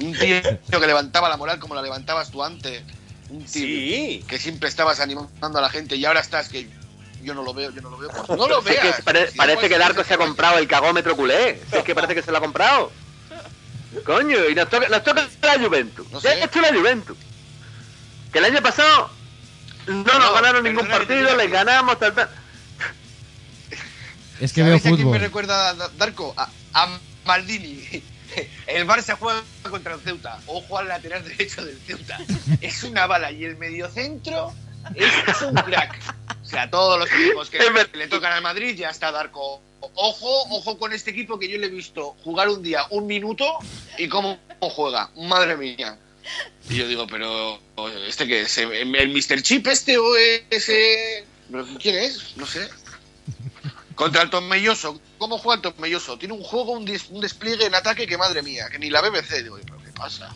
Un 0.00 0.12
tío 0.12 0.80
que 0.80 0.86
levantaba 0.86 1.28
la 1.28 1.36
moral 1.36 1.58
como 1.58 1.74
la 1.74 1.82
levantabas 1.82 2.30
tú 2.30 2.42
antes. 2.44 2.82
Un 3.30 3.40
tío 3.44 3.48
Sí. 3.48 4.24
que 4.28 4.38
siempre 4.38 4.68
estabas 4.68 5.00
animando 5.00 5.58
a 5.58 5.60
la 5.60 5.68
gente 5.68 5.96
y 5.96 6.04
ahora 6.04 6.20
estás 6.20 6.48
que 6.48 6.70
yo 7.22 7.34
no 7.34 7.42
lo 7.42 7.52
veo, 7.52 7.70
yo 7.72 7.82
no 7.82 7.90
lo 7.90 7.98
veo. 7.98 8.10
Pues 8.26 8.38
no 8.38 8.46
lo 8.48 8.58
es 8.60 8.64
veas. 8.64 8.96
que 8.96 9.02
pare- 9.02 9.30
Si 9.30 9.36
parece 9.36 9.68
que 9.68 9.76
Darko 9.76 9.98
dice 10.02 10.08
se 10.08 10.14
ha 10.14 10.18
comprado 10.18 10.58
el 10.58 10.68
cagómetro 10.68 11.16
culé. 11.16 11.60
Si 11.70 11.76
es 11.76 11.84
que 11.84 11.94
parece 11.94 12.14
que 12.14 12.22
se 12.22 12.30
lo 12.30 12.38
ha 12.38 12.40
comprado. 12.40 12.90
Coño, 14.06 14.36
y 14.50 14.54
nos 14.54 14.68
toca, 14.70 14.88
nos 14.88 15.02
toca 15.02 15.28
la 15.42 15.58
Juventus. 15.58 16.06
No 16.12 16.20
sé. 16.20 16.42
Esto 16.42 16.60
es 16.60 16.70
la 16.72 16.78
Juventus. 16.78 17.16
Que 18.32 18.38
el 18.38 18.44
año 18.44 18.62
pasado 18.62 19.10
no 19.88 20.02
nos 20.04 20.18
No, 20.18 20.32
ganaron 20.34 20.62
ningún 20.64 20.86
partido, 20.88 21.34
les 21.36 21.50
ganamos, 21.50 21.98
tal, 21.98 22.14
tal. 22.14 22.28
es 24.40 24.52
que 24.52 24.62
veo 24.62 24.78
¿Sabéis 24.78 24.86
a 24.86 24.88
quién 24.88 24.96
me 24.98 25.04
fútbol. 25.04 25.20
recuerda 25.20 25.74
Da- 25.74 25.88
Darko? 25.96 26.34
A, 26.36 26.48
a 26.74 26.98
Maldini. 27.24 28.02
El 28.66 28.86
Barça 28.86 29.16
juega 29.18 29.42
contra 29.68 29.94
el 29.94 30.00
Ceuta. 30.00 30.38
Ojo 30.46 30.78
al 30.78 30.86
lateral 30.88 31.24
derecho 31.24 31.64
del 31.64 31.78
Ceuta. 31.80 32.18
Es 32.60 32.84
una 32.84 33.06
bala. 33.06 33.32
Y 33.32 33.44
el 33.44 33.56
mediocentro 33.56 34.52
es 34.94 35.42
un 35.42 35.54
crack. 35.54 35.98
O 36.42 36.46
sea, 36.46 36.68
todos 36.70 36.98
los 37.00 37.10
equipos 37.10 37.48
que 37.50 37.58
le 37.94 38.06
tocan 38.06 38.32
al 38.34 38.42
Madrid 38.42 38.76
ya 38.76 38.90
está 38.90 39.10
Darko. 39.10 39.62
Ojo, 39.80 40.42
ojo 40.50 40.78
con 40.78 40.92
este 40.92 41.10
equipo 41.10 41.38
que 41.38 41.48
yo 41.48 41.58
le 41.58 41.66
he 41.66 41.70
visto 41.70 42.16
jugar 42.22 42.48
un 42.48 42.62
día 42.62 42.82
un 42.90 43.06
minuto 43.06 43.46
y 43.96 44.08
cómo 44.08 44.38
juega. 44.60 45.10
Madre 45.16 45.56
mía. 45.56 45.98
Y 46.70 46.76
yo 46.76 46.86
digo, 46.88 47.06
pero 47.06 47.58
¿este 48.06 48.26
qué 48.26 48.42
es? 48.42 48.58
¿El 48.58 48.86
Mr. 49.12 49.42
Chip 49.42 49.66
este 49.68 49.96
o 49.98 50.04
ese? 50.50 51.24
¿Pero 51.50 51.66
¿Quién 51.80 51.96
es? 51.96 52.36
No 52.36 52.46
sé. 52.46 52.68
Contra 53.94 54.22
el 54.22 54.30
Tomelloso. 54.30 55.00
¿Cómo 55.18 55.38
juega 55.38 55.56
el 55.56 55.62
Tomelloso? 55.74 56.18
Tiene 56.18 56.34
un 56.34 56.42
juego, 56.42 56.72
un, 56.72 56.84
des- 56.84 57.08
un 57.10 57.20
despliegue 57.20 57.66
en 57.66 57.74
ataque 57.74 58.06
que 58.06 58.16
madre 58.18 58.42
mía, 58.42 58.68
que 58.70 58.78
ni 58.78 58.90
la 58.90 59.00
BBC. 59.00 59.42
Digo, 59.42 59.58
¿pero 59.64 59.78
qué 59.82 59.90
pasa? 59.92 60.28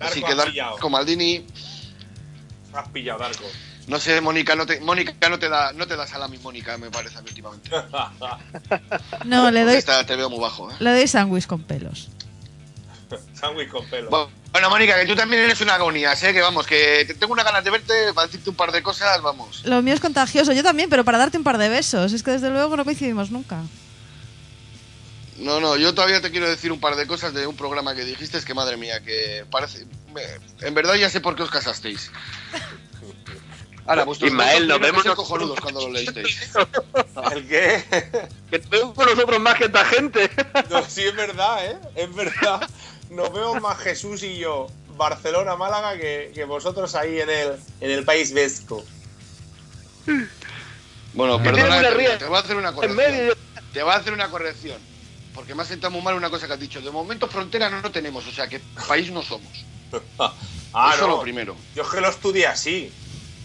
Así 0.00 0.22
que 0.22 0.34
Darko. 0.34 0.90
Maldini, 0.90 1.46
Has 2.72 2.88
pillado, 2.88 3.20
Darko. 3.20 3.44
no 3.86 3.98
sé, 4.00 4.20
Mónica, 4.20 4.54
no 4.56 4.66
te, 4.66 4.80
Mónica 4.80 5.28
no 5.28 5.38
te 5.38 5.48
da, 5.48 5.72
no 5.72 5.86
te 5.86 5.96
da 5.96 6.06
salami, 6.06 6.38
Mónica, 6.38 6.76
me 6.76 6.90
parece 6.90 7.18
a 7.18 7.22
mí 7.22 7.28
últimamente. 7.28 7.70
No, 9.24 9.50
le 9.50 9.64
doy, 9.64 9.76
Esta 9.76 10.04
te 10.04 10.16
veo 10.16 10.28
muy 10.28 10.40
bajo, 10.40 10.70
¿eh? 10.70 10.74
le 10.80 10.90
doy 10.90 11.06
sándwich 11.08 11.46
con 11.46 11.62
pelos. 11.62 12.08
Sándwich 13.34 13.68
con 13.68 13.84
pelo. 13.86 14.10
Bueno, 14.10 14.30
bueno, 14.52 14.70
Mónica, 14.70 14.98
que 14.98 15.06
tú 15.06 15.14
también 15.16 15.42
eres 15.42 15.60
una 15.60 15.74
agonía, 15.74 16.12
¿eh? 16.12 16.32
Que 16.32 16.40
vamos, 16.40 16.66
que 16.66 17.04
te- 17.06 17.14
tengo 17.14 17.32
una 17.32 17.42
ganas 17.42 17.64
de 17.64 17.70
verte 17.70 18.12
para 18.14 18.26
decirte 18.26 18.50
un 18.50 18.56
par 18.56 18.70
de 18.72 18.82
cosas, 18.82 19.20
vamos. 19.22 19.62
Lo 19.64 19.82
mío 19.82 19.94
es 19.94 20.00
contagioso, 20.00 20.52
yo 20.52 20.62
también, 20.62 20.88
pero 20.90 21.04
para 21.04 21.18
darte 21.18 21.36
un 21.38 21.44
par 21.44 21.58
de 21.58 21.68
besos. 21.68 22.12
Es 22.12 22.22
que 22.22 22.30
desde 22.32 22.50
luego 22.50 22.76
no 22.76 22.84
coincidimos 22.84 23.30
nunca. 23.30 23.58
No, 25.38 25.58
no, 25.58 25.76
yo 25.76 25.92
todavía 25.94 26.20
te 26.20 26.30
quiero 26.30 26.48
decir 26.48 26.70
un 26.70 26.78
par 26.78 26.94
de 26.94 27.06
cosas 27.08 27.34
de 27.34 27.46
un 27.46 27.56
programa 27.56 27.94
que 27.96 28.04
dijiste, 28.04 28.38
es 28.38 28.44
que 28.44 28.54
madre 28.54 28.76
mía, 28.76 29.02
que 29.02 29.44
parece... 29.50 29.84
me- 30.14 30.66
en 30.66 30.74
verdad 30.74 30.94
ya 30.94 31.10
sé 31.10 31.20
por 31.20 31.34
qué 31.34 31.42
os 31.42 31.50
casasteis. 31.50 32.12
Ahora, 33.86 34.04
vuestros 34.04 34.30
Ismael, 34.30 34.66
nos 34.66 34.80
vemos 34.80 35.04
cojonudos 35.04 35.60
cuando 35.60 35.82
lo 35.82 35.90
leísteis. 35.92 36.50
¿El 37.32 37.46
qué? 37.46 37.84
Que 38.50 38.58
te 38.58 38.68
veo 38.70 38.94
con 38.94 39.04
nosotros 39.04 39.38
más 39.40 39.56
que 39.56 39.64
esta 39.64 39.84
gente. 39.84 40.30
No, 40.70 40.82
sí, 40.88 41.02
es 41.02 41.14
verdad, 41.14 41.66
¿eh? 41.66 41.76
Es 41.94 42.14
verdad. 42.14 42.66
Nos 43.10 43.32
vemos 43.32 43.60
más 43.60 43.78
Jesús 43.78 44.22
y 44.22 44.38
yo, 44.38 44.68
Barcelona, 44.96 45.56
Málaga, 45.56 45.96
que, 45.96 46.32
que 46.34 46.44
vosotros 46.44 46.94
ahí 46.94 47.20
en 47.20 47.30
el, 47.30 47.52
en 47.80 47.90
el 47.90 48.04
País 48.04 48.32
Vesco. 48.32 48.84
Bueno, 51.14 51.42
perdona, 51.42 51.80
te, 52.18 52.24
voy 52.26 52.36
a 52.36 52.40
hacer 52.40 52.56
una 52.56 52.72
corrección. 52.72 53.36
Te 53.72 53.82
voy 53.82 53.92
a 53.92 53.96
hacer 53.96 54.12
una 54.12 54.28
corrección. 54.28 54.78
Porque 55.34 55.54
me 55.54 55.62
ha 55.62 55.64
sentado 55.64 55.90
muy 55.90 56.02
mal 56.02 56.14
una 56.14 56.30
cosa 56.30 56.46
que 56.46 56.52
has 56.52 56.60
dicho. 56.60 56.80
De 56.80 56.90
momento 56.90 57.26
frontera 57.28 57.68
no 57.70 57.90
tenemos, 57.90 58.26
o 58.26 58.32
sea 58.32 58.46
que 58.48 58.60
país 58.88 59.10
no 59.10 59.22
somos. 59.22 59.64
Ah, 60.76 60.90
Eso 60.92 61.06
no. 61.06 61.18
lo 61.18 61.22
primero. 61.22 61.54
Yo 61.76 61.84
es 61.84 61.88
que 61.88 62.00
lo 62.00 62.08
estudié 62.08 62.48
así. 62.48 62.90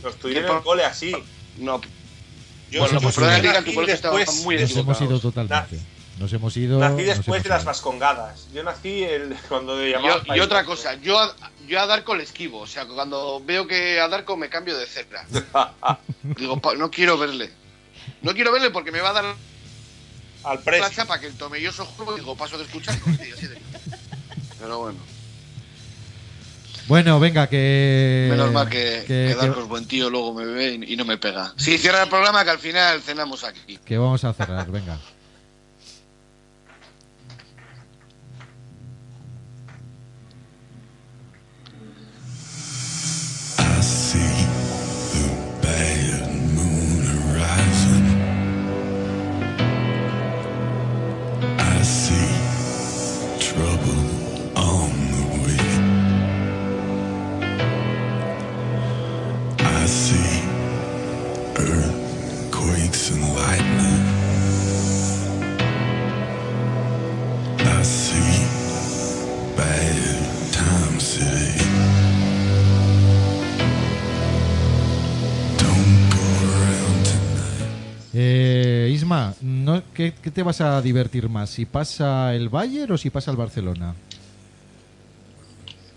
Lo 0.02 0.10
estudié 0.10 0.42
¿Qué 0.42 0.48
en 0.48 0.56
el 0.56 0.64
cole 0.64 0.84
así. 0.84 1.14
No, 1.58 1.80
Yo, 2.72 2.80
Bueno, 2.80 3.00
pues 3.02 3.16
diga, 3.18 3.54
nací 3.54 3.70
tu 3.70 3.76
colegio 3.76 3.94
estaba 3.94 4.18
muy 4.42 4.56
Nos 4.58 5.20
Nos 6.20 6.34
hemos 6.34 6.56
ido. 6.58 6.80
nací 6.80 7.04
después 7.04 7.44
de 7.44 7.50
las 7.50 7.64
vascongadas. 7.64 8.48
Yo 8.54 8.62
nací 8.64 9.04
el, 9.04 9.36
cuando 9.50 9.82
Y, 9.86 9.92
llamaba 9.92 10.22
y 10.36 10.40
otra 10.42 10.66
cosa, 10.66 10.96
yo 10.96 11.18
a, 11.18 11.34
yo 11.68 11.80
a 11.80 11.86
Darko 11.88 12.16
le 12.16 12.24
esquivo. 12.24 12.60
O 12.60 12.68
sea, 12.68 12.86
cuando 12.86 13.42
veo 13.46 13.66
que 13.68 14.00
a 14.00 14.08
Darko 14.10 14.36
me 14.36 14.50
cambio 14.50 14.78
de 14.78 14.86
cerca. 14.86 15.26
Digo, 16.24 16.60
pa- 16.60 16.76
no 16.76 16.92
quiero 16.92 17.18
verle. 17.18 17.50
No 18.22 18.34
quiero 18.34 18.52
verle 18.52 18.70
porque 18.70 18.92
me 18.92 19.00
va 19.02 19.12
a 19.12 19.14
dar 19.14 19.26
Al 20.44 20.58
la 20.58 20.62
precio. 20.64 20.90
chapa 20.94 21.20
que 21.20 21.28
el 21.28 21.36
tomelloso 21.36 21.86
juego. 21.86 22.14
Digo, 22.16 22.36
paso 22.36 22.58
de 22.58 22.66
escuchar. 22.66 22.96
tío, 22.96 23.34
así 23.36 23.48
de- 23.48 23.62
Pero 24.60 24.80
bueno, 24.80 25.00
Bueno, 26.88 27.20
venga, 27.20 27.48
que. 27.48 28.28
menos 28.32 28.52
mal 28.52 28.68
que, 28.68 29.04
que- 29.08 29.28
que 29.30 29.36
Darko 29.36 29.62
es 29.62 29.68
buen 29.68 29.86
tío, 29.88 30.10
luego 30.10 30.34
me 30.34 30.44
ve 30.46 30.80
y, 30.86 30.94
y 30.94 30.98
no 30.98 31.06
me 31.06 31.18
pega. 31.18 31.54
Sí, 31.56 31.78
cierra 31.78 32.04
el 32.04 32.10
programa 32.10 32.44
que 32.44 32.50
al 32.50 32.60
final 32.60 33.02
cenamos 33.02 33.44
aquí. 33.44 33.78
que 33.86 33.98
vamos 33.98 34.24
a 34.26 34.34
cerrar, 34.34 34.70
venga. 34.72 34.98
¿Qué, 80.00 80.14
qué 80.14 80.32
te 80.32 80.44
vas 80.44 80.62
a 80.62 80.82
divertir 80.82 81.28
más? 81.28 81.50
¿Si 81.50 81.66
pasa 81.66 82.34
el 82.34 82.48
Bayern 82.48 82.94
o 82.94 82.98
si 82.98 83.10
pasa 83.10 83.32
el 83.32 83.36
Barcelona? 83.38 83.96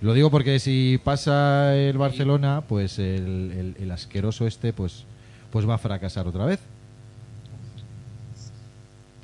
Lo 0.01 0.13
digo 0.13 0.29
porque 0.29 0.59
si 0.59 0.99
pasa 1.05 1.77
el 1.77 1.97
Barcelona, 1.99 2.63
pues 2.69 2.99
el, 2.99 3.53
el- 3.57 3.77
el 3.81 3.91
asqueroso 3.93 4.49
este, 4.49 4.73
pues, 4.73 5.05
pues 5.53 5.69
va 5.69 5.75
a 5.77 5.79
fracasar 5.79 6.27
otra 6.27 6.47
vez. 6.47 6.59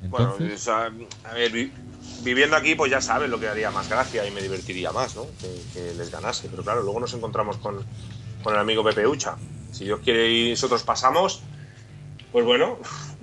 Bueno, 0.09 0.31
Entonces, 0.31 0.61
o 0.61 0.63
sea, 0.63 0.89
a 1.29 1.33
ver, 1.33 1.51
vi- 1.51 1.73
viviendo 2.23 2.55
aquí, 2.55 2.75
pues 2.75 2.89
ya 2.89 3.01
sabes 3.01 3.29
lo 3.29 3.37
que 3.37 3.49
haría 3.49 3.71
más 3.71 3.89
gracia 3.89 4.25
y 4.25 4.31
me 4.31 4.41
divertiría 4.41 4.93
más, 4.93 5.13
¿no? 5.17 5.25
Que, 5.41 5.61
que 5.73 5.93
les 5.95 6.09
ganase. 6.09 6.47
Pero 6.49 6.63
claro, 6.63 6.81
luego 6.83 7.01
nos 7.01 7.13
encontramos 7.13 7.57
con, 7.57 7.79
con 8.41 8.53
el 8.53 8.59
amigo 8.61 8.81
Pepe 8.81 9.05
Ucha. 9.05 9.35
Si 9.73 9.83
Dios 9.83 9.99
quiere 10.05 10.31
y 10.31 10.51
nosotros 10.51 10.83
pasamos, 10.83 11.41
pues 12.31 12.45
bueno, 12.45 12.77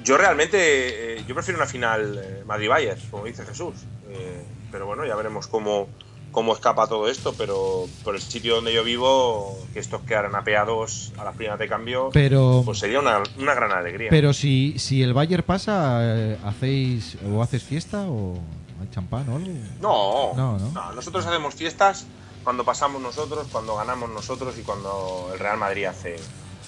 yo 0.07 0.17
realmente, 0.17 1.17
eh, 1.19 1.25
yo 1.27 1.35
prefiero 1.35 1.59
una 1.59 1.67
final 1.67 2.19
eh, 2.23 2.43
Madrid-Bayern, 2.47 3.01
como 3.11 3.25
dice 3.25 3.45
Jesús. 3.45 3.75
Eh, 4.09 4.43
pero 4.73 4.87
bueno, 4.87 5.05
ya 5.05 5.15
veremos 5.17 5.47
cómo, 5.49 5.89
cómo 6.33 6.55
escapa 6.55 6.87
todo 6.87 7.09
esto. 7.09 7.35
Pero 7.37 7.87
por 8.05 8.15
el 8.15 8.21
sitio 8.23 8.55
donde 8.57 8.73
yo 8.73 8.83
vivo, 8.85 9.59
que 9.73 9.81
estos 9.81 10.01
quedaran 10.03 10.35
apeados 10.35 11.13
a 11.19 11.25
las 11.25 11.35
primeras 11.37 11.59
de 11.59 11.69
cambio, 11.69 12.11
pero, 12.13 12.63
pues 12.65 12.79
sería 12.79 13.01
una, 13.01 13.23
una 13.39 13.55
gran 13.55 13.73
alegría. 13.73 14.09
pero 14.11 14.33
si, 14.33 14.79
si 14.79 15.03
el 15.03 15.13
Bayern 15.13 15.43
pasa, 15.43 15.99
eh, 16.03 16.39
¿hacéis 16.45 17.17
o 17.31 17.43
haces 17.43 17.63
fiesta 17.63 18.05
o 18.09 18.35
hay 18.81 18.89
champán 18.91 19.29
o 19.29 19.37
algo? 19.37 19.49
No, 19.81 20.35
No, 20.37 20.59
no. 20.59 20.71
no, 20.73 20.93
nosotros 20.93 21.27
hacemos 21.27 21.55
fiestas 21.55 22.07
cuando 22.45 22.65
pasamos 22.65 23.03
nosotros, 23.03 23.49
cuando 23.51 23.75
ganamos 23.75 24.09
nosotros 24.11 24.57
y 24.57 24.63
cuando 24.63 25.31
el 25.33 25.39
Real 25.41 25.59
Madrid 25.59 25.87
hace 25.87 26.17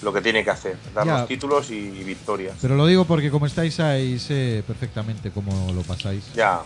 lo 0.01 0.13
que 0.13 0.21
tiene 0.21 0.43
que 0.43 0.49
hacer, 0.49 0.77
darnos 0.93 1.21
Ya. 1.21 1.27
títulos 1.27 1.69
y, 1.71 1.75
y 1.75 2.03
victorias. 2.03 2.55
Pero 2.61 2.75
lo 2.75 2.85
digo 2.85 3.05
porque 3.05 3.29
como 3.31 3.45
estáis 3.45 3.79
ahí, 3.79 4.17
sé 4.19 4.63
perfectamente 4.65 5.31
cómo 5.31 5.71
lo 5.73 5.81
pasáis. 5.81 6.23
Ya. 6.33 6.61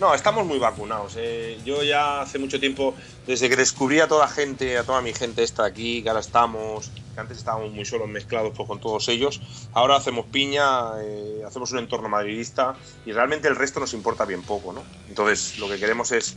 No, 0.00 0.12
estamos 0.12 0.44
muy 0.44 0.58
vacunados. 0.58 1.14
eh. 1.16 1.58
Yo 1.64 1.82
ya 1.84 2.22
hace 2.22 2.38
mucho 2.38 2.58
tiempo, 2.58 2.94
desde 3.26 3.48
que 3.48 3.56
descubrí 3.56 4.00
a 4.00 4.08
toda 4.08 4.26
gente, 4.26 4.76
a 4.76 4.82
toda 4.84 5.00
mi 5.00 5.12
gente 5.14 5.42
esta 5.44 5.64
aquí, 5.64 6.02
que 6.02 6.08
ahora 6.08 6.20
estamos, 6.20 6.90
que 7.14 7.20
antes 7.20 7.38
estábamos 7.38 7.72
muy 7.72 7.84
solos 7.84 8.08
mezclados 8.08 8.52
pues, 8.56 8.66
con 8.68 8.80
todos 8.80 9.08
ellos, 9.08 9.40
ahora 9.72 9.94
hacemos 9.96 10.26
piña, 10.26 11.00
eh, 11.00 11.42
hacemos 11.46 11.70
un 11.72 11.78
entorno 11.78 12.08
madridista 12.08 12.74
y 13.06 13.12
realmente 13.12 13.46
el 13.46 13.54
resto 13.54 13.78
nos 13.78 13.92
importa 13.94 14.24
bien 14.24 14.42
poco, 14.42 14.72
¿no? 14.72 14.82
Entonces, 15.08 15.58
lo 15.58 15.68
que 15.68 15.78
queremos 15.78 16.10
es, 16.10 16.36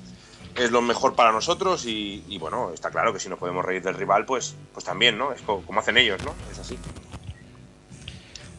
es 0.58 0.72
lo 0.72 0.82
mejor 0.82 1.16
para 1.16 1.32
nosotros 1.32 1.86
y, 1.86 2.24
y, 2.28 2.38
bueno, 2.38 2.72
está 2.74 2.90
claro 2.92 3.14
que 3.14 3.20
si 3.20 3.30
nos 3.30 3.40
podemos 3.40 3.64
reír 3.64 3.82
del 3.84 3.96
rival, 3.96 4.26
pues, 4.26 4.56
pues 4.74 4.86
también, 4.86 5.18
¿no? 5.18 5.32
Es 5.32 5.42
co- 5.42 5.62
como 5.66 5.80
hacen 5.80 5.98
ellos, 5.98 6.24
¿no? 6.24 6.34
Es 6.52 6.60
así. 6.60 6.78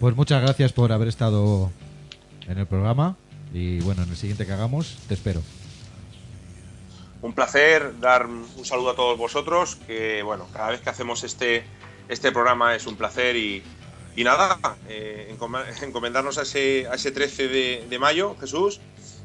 Pues 0.01 0.15
muchas 0.15 0.41
gracias 0.43 0.73
por 0.73 0.93
haber 0.93 1.09
estado 1.09 1.70
en 2.47 2.59
el 2.59 2.66
programa 2.66 3.16
y 3.53 3.81
bueno, 3.81 4.03
en 4.05 4.11
el 4.11 4.16
siguiente 4.16 4.47
que 4.47 4.53
hagamos 4.53 4.97
te 5.09 5.15
espero. 5.15 5.43
un 7.20 7.33
placer 7.33 7.99
dar 7.99 8.27
un 8.27 8.65
saludo 8.65 8.91
a 8.91 8.95
todos 8.95 9.19
vosotros, 9.19 9.77
que 9.89 10.23
bueno, 10.23 10.47
cada 10.53 10.70
vez 10.70 10.81
que 10.81 10.91
hacemos 10.91 11.25
este, 11.25 11.65
este 12.09 12.31
programa 12.31 12.77
es 12.77 12.87
un 12.87 12.95
placer 12.97 13.35
y, 13.35 13.61
y 14.15 14.23
nada, 14.23 14.57
eh, 14.89 15.35
encom- 15.37 15.65
encomendarnos 15.83 16.39
a 16.39 16.43
ese, 16.43 16.87
a 16.89 16.95
ese 16.95 17.11
13 17.11 17.49
de, 17.49 17.87
de 17.91 17.99
mayo, 17.99 18.37
Jesús, 18.41 18.81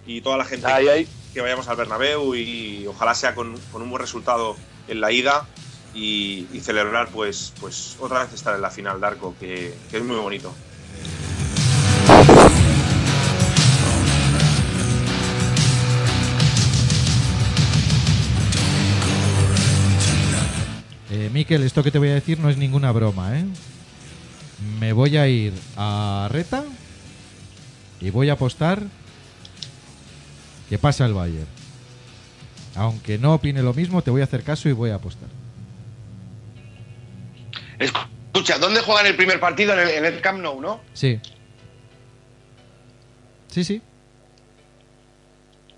y 0.08 0.22
toda 0.22 0.38
la 0.38 0.45
gente 0.45 0.66
Ahí, 0.66 0.88
ahí 0.88 1.08
que 1.34 1.41
vayamos 1.41 1.68
al 1.68 1.76
Bernabéu 1.76 2.35
y 2.35 2.85
ojalá 2.88 3.15
sea 3.15 3.34
con, 3.34 3.55
un 3.73 3.89
buen 3.89 4.01
resultado 4.01 4.55
en 4.88 5.01
la 5.01 5.11
ida 5.11 5.47
y, 5.95 6.45
celebrar 6.61 7.10
pues, 7.10 7.53
pues 7.60 7.97
otra 7.99 8.23
vez 8.23 8.34
estar 8.34 8.55
en 8.55 8.61
la 8.61 8.69
final 8.69 9.01
de 9.01 9.07
arco, 9.07 9.35
que, 9.39 9.73
es 9.91 10.03
muy 10.03 10.15
bonito. 10.18 10.53
Eh, 21.10 21.30
Miquel, 21.31 21.64
esto 21.64 21.84
que 21.84 21.91
te 21.91 21.99
voy 21.99 22.10
a 22.10 22.15
decir 22.15 22.39
no 22.39 22.49
es 22.49 22.57
ninguna 22.57 22.91
broma, 22.91 23.38
¿eh? 23.38 23.45
Me 24.80 24.93
voy 24.93 25.18
a 25.18 25.27
ir 25.27 25.53
a 25.77 26.27
Reta 26.31 26.64
y 27.99 28.10
voy 28.10 28.30
a 28.30 28.34
apostar 28.34 28.84
que 30.74 30.80
pasa 30.80 31.06
el 31.06 31.14
Bayern. 31.14 31.45
Aunque 32.76 33.20
no 33.20 33.36
opine 33.36 33.62
lo 33.62 33.76
mismo, 33.76 34.02
te 34.02 34.10
voy 34.10 34.22
a 34.22 34.24
hacer 34.24 34.41
caso 34.41 34.68
y 34.70 34.72
voy 34.72 34.90
a 34.90 34.95
apostar. 34.95 35.30
Escucha, 37.78 38.58
¿dónde 38.58 38.82
juegan 38.82 39.06
el 39.06 39.16
primer 39.16 39.40
partido? 39.40 39.74
En 39.74 39.80
el, 39.82 39.90
en 39.90 40.06
el 40.06 40.20
Camp 40.20 40.41
Nou, 40.41 40.60
¿no? 40.60 40.82
Sí. 40.95 41.20
Sí, 43.50 43.64
sí. 43.64 43.84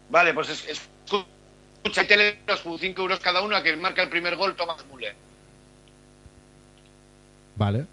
Vale, 0.10 0.34
pues 0.34 0.48
es, 0.48 0.64
es- 0.70 0.82
escucha, 1.04 2.00
hay 2.00 2.08
teleros 2.08 2.64
5 2.80 3.02
euros 3.02 3.20
cada 3.20 3.42
uno 3.42 3.58
a 3.58 3.64
que 3.64 3.76
marca 3.76 4.02
el 4.02 4.08
primer 4.08 4.38
gol 4.38 4.56
Thomas 4.56 4.78
Müller. 4.90 5.14
Vale. 7.58 7.86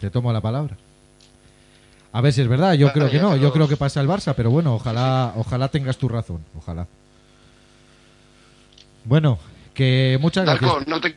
Te 0.00 0.08
tomo 0.08 0.32
la 0.32 0.40
palabra. 0.40 0.78
A 2.14 2.20
ver 2.20 2.32
si 2.32 2.40
es 2.42 2.48
verdad, 2.48 2.74
yo 2.74 2.86
Vale, 2.86 2.98
creo 2.98 3.10
que 3.10 3.18
no, 3.18 3.36
yo 3.36 3.52
creo 3.52 3.66
que 3.68 3.76
pasa 3.76 4.00
el 4.00 4.06
Barça, 4.08 4.34
pero 4.36 4.48
bueno, 4.50 4.74
ojalá, 4.76 5.32
ojalá 5.36 5.66
tengas 5.68 5.98
tu 5.98 6.08
razón, 6.08 6.44
ojalá. 6.56 6.86
Bueno, 9.04 9.38
que 9.74 10.16
muchas 10.20 10.44
gracias. 10.46 10.70
Darko, 10.70 10.88
no 10.88 11.00
te, 11.00 11.16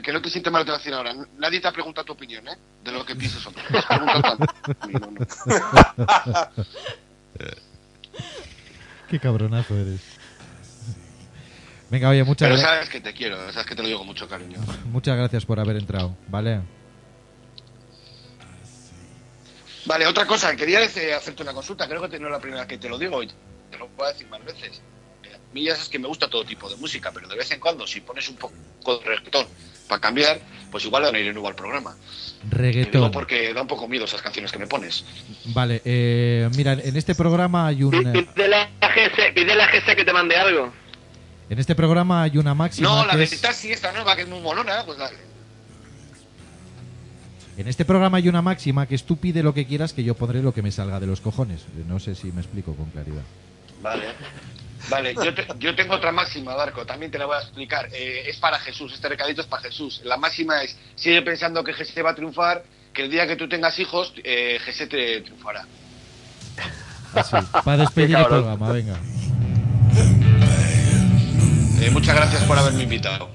que 0.00 0.12
no 0.12 0.22
te 0.22 0.30
sientes 0.30 0.52
mal, 0.52 0.64
te 0.64 0.70
voy 0.70 0.76
a 0.76 0.78
decir 0.78 0.94
ahora. 0.94 1.12
Nadie 1.38 1.60
te 1.60 1.66
ha 1.66 1.72
preguntado 1.72 2.04
tu 2.04 2.12
opinión, 2.12 2.46
¿eh? 2.46 2.56
De 2.84 2.92
lo 2.92 3.04
que 3.04 3.16
piensas 3.16 3.42
tú. 3.42 3.50
No, 3.90 4.36
no. 6.46 6.54
Qué 9.08 9.18
cabronazo 9.20 9.76
eres. 9.76 10.00
Venga, 11.90 12.08
oye, 12.08 12.24
muchas, 12.24 12.48
Pero 12.48 12.60
gra- 12.60 12.64
sabes 12.64 12.88
que 12.88 13.00
te 13.00 13.12
quiero, 13.12 13.36
sabes 13.52 13.66
que 13.66 13.74
te 13.74 13.82
lo 13.82 13.88
digo 13.88 13.98
con 14.00 14.08
mucho 14.08 14.28
cariño. 14.28 14.58
muchas 14.92 15.16
gracias 15.16 15.44
por 15.44 15.60
haber 15.60 15.76
entrado, 15.76 16.16
¿vale? 16.28 16.60
Vale, 19.86 20.06
otra 20.06 20.26
cosa, 20.26 20.54
quería 20.56 20.80
hacerte 20.82 21.42
una 21.42 21.52
consulta. 21.52 21.86
Creo 21.88 22.02
que 22.02 22.08
te- 22.08 22.18
no 22.18 22.26
es 22.26 22.32
la 22.32 22.40
primera 22.40 22.62
vez 22.62 22.68
que 22.68 22.78
te 22.78 22.88
lo 22.88 22.98
digo 22.98 23.22
y 23.22 23.28
te 23.70 23.78
lo 23.78 23.86
puedo 23.88 24.10
decir 24.12 24.26
más 24.28 24.44
veces. 24.44 24.80
A 25.24 25.54
mí 25.54 25.64
ya 25.64 25.74
sabes 25.74 25.88
que 25.88 25.98
me 25.98 26.08
gusta 26.08 26.28
todo 26.28 26.44
tipo 26.44 26.68
de 26.68 26.76
música, 26.76 27.10
pero 27.12 27.28
de 27.28 27.36
vez 27.36 27.50
en 27.52 27.60
cuando, 27.60 27.86
si 27.86 28.00
pones 28.00 28.28
un 28.28 28.36
poco 28.36 28.98
de 28.98 29.04
reggaetón 29.04 29.46
para 29.88 30.00
cambiar, 30.00 30.40
pues 30.70 30.84
igual 30.84 31.02
le 31.02 31.06
dan 31.08 31.14
aire 31.16 31.32
nuevo 31.32 31.48
al 31.48 31.54
programa. 31.54 31.94
Te 31.94 32.02
digo 32.02 32.50
Reggaetón. 32.50 33.10
porque 33.12 33.54
da 33.54 33.62
un 33.62 33.68
poco 33.68 33.88
miedo 33.88 34.04
esas 34.04 34.20
canciones 34.22 34.52
que 34.52 34.58
me 34.58 34.66
pones. 34.66 35.04
Vale, 35.46 35.80
eh, 35.84 36.48
mira, 36.56 36.72
en 36.74 36.96
este 36.96 37.14
programa 37.14 37.68
hay 37.68 37.82
un... 37.84 37.94
eh, 37.94 38.26
Pídele 38.34 38.56
a 38.80 38.88
GS, 38.88 39.32
pídele 39.34 39.62
a 39.62 39.66
GS 39.68 39.96
que 39.96 40.04
te 40.04 40.12
mande 40.12 40.36
algo. 40.36 40.72
En 41.48 41.58
este 41.60 41.74
programa 41.76 42.24
hay 42.24 42.36
una 42.38 42.54
máxima 42.54 42.88
No, 42.88 43.06
la 43.06 43.12
que 43.12 43.18
de 43.18 43.24
es- 43.24 43.40
Taxi 43.40 43.70
esta 43.70 43.92
nueva, 43.92 44.16
que 44.16 44.22
es 44.22 44.28
muy 44.28 44.40
molona, 44.40 44.84
pues 44.84 44.98
la- 44.98 45.10
En 47.56 47.68
este 47.68 47.84
programa 47.84 48.18
hay 48.18 48.28
una 48.28 48.42
máxima 48.42 48.86
que 48.86 48.94
es 48.94 49.04
tú 49.04 49.16
pide 49.16 49.42
lo 49.42 49.54
que 49.54 49.66
quieras 49.66 49.92
que 49.92 50.04
yo 50.04 50.14
pondré 50.14 50.42
lo 50.42 50.52
que 50.52 50.62
me 50.62 50.70
salga 50.70 51.00
de 51.00 51.06
los 51.06 51.20
cojones. 51.20 51.62
No 51.88 51.98
sé 51.98 52.14
si 52.14 52.30
me 52.32 52.40
explico 52.42 52.74
con 52.74 52.90
claridad. 52.90 53.22
Vale. 53.82 54.04
Vale, 54.90 55.14
yo, 55.14 55.34
te- 55.34 55.46
yo 55.58 55.74
tengo 55.74 55.94
otra 55.94 56.12
máxima, 56.12 56.54
Darko, 56.54 56.84
también 56.84 57.10
te 57.10 57.18
la 57.18 57.24
voy 57.26 57.36
a 57.36 57.40
explicar. 57.40 57.88
Eh, 57.92 58.24
es 58.28 58.36
para 58.36 58.58
Jesús, 58.58 58.92
este 58.92 59.08
recadito 59.08 59.40
es 59.40 59.46
para 59.46 59.62
Jesús. 59.62 60.02
La 60.04 60.16
máxima 60.16 60.62
es, 60.62 60.76
sigue 60.94 61.22
pensando 61.22 61.64
que 61.64 61.72
Jesús 61.72 61.94
va 62.04 62.10
a 62.10 62.14
triunfar, 62.14 62.62
que 62.92 63.04
el 63.04 63.10
día 63.10 63.26
que 63.26 63.36
tú 63.36 63.48
tengas 63.48 63.78
hijos, 63.78 64.12
eh, 64.22 64.58
Jesús 64.64 64.88
te 64.88 65.22
triunfará. 65.22 65.64
Así, 67.14 67.36
para 67.64 67.78
despedir 67.78 68.16
el 68.16 68.26
programa, 68.26 68.70
venga. 68.70 68.96
Eh, 71.80 71.90
muchas 71.90 72.14
gracias 72.14 72.42
por 72.44 72.58
haberme 72.58 72.82
invitado. 72.84 73.30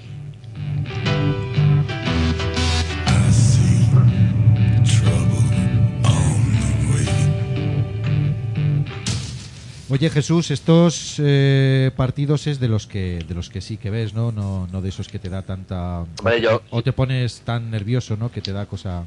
Oye 9.92 10.10
Jesús, 10.10 10.52
estos 10.52 11.16
eh, 11.20 11.92
partidos 11.98 12.48
es 12.48 12.62
de 12.62 12.70
los 12.70 12.88
que 12.88 13.26
de 13.28 13.36
los 13.36 13.50
que 13.50 13.60
sí 13.60 13.76
que 13.76 13.90
ves, 13.90 14.14
¿no? 14.14 14.32
No, 14.32 14.66
no 14.72 14.82
de 14.82 14.88
esos 14.88 15.10
que 15.10 15.20
te 15.20 15.28
da 15.28 15.42
tanta 15.42 16.06
yo- 16.42 16.62
o 16.70 16.82
te 16.82 16.94
pones 16.94 17.42
tan 17.42 17.70
nervioso, 17.70 18.16
¿no? 18.16 18.32
Que 18.32 18.40
te 18.42 18.54
da 18.54 18.66
cosa. 18.66 19.04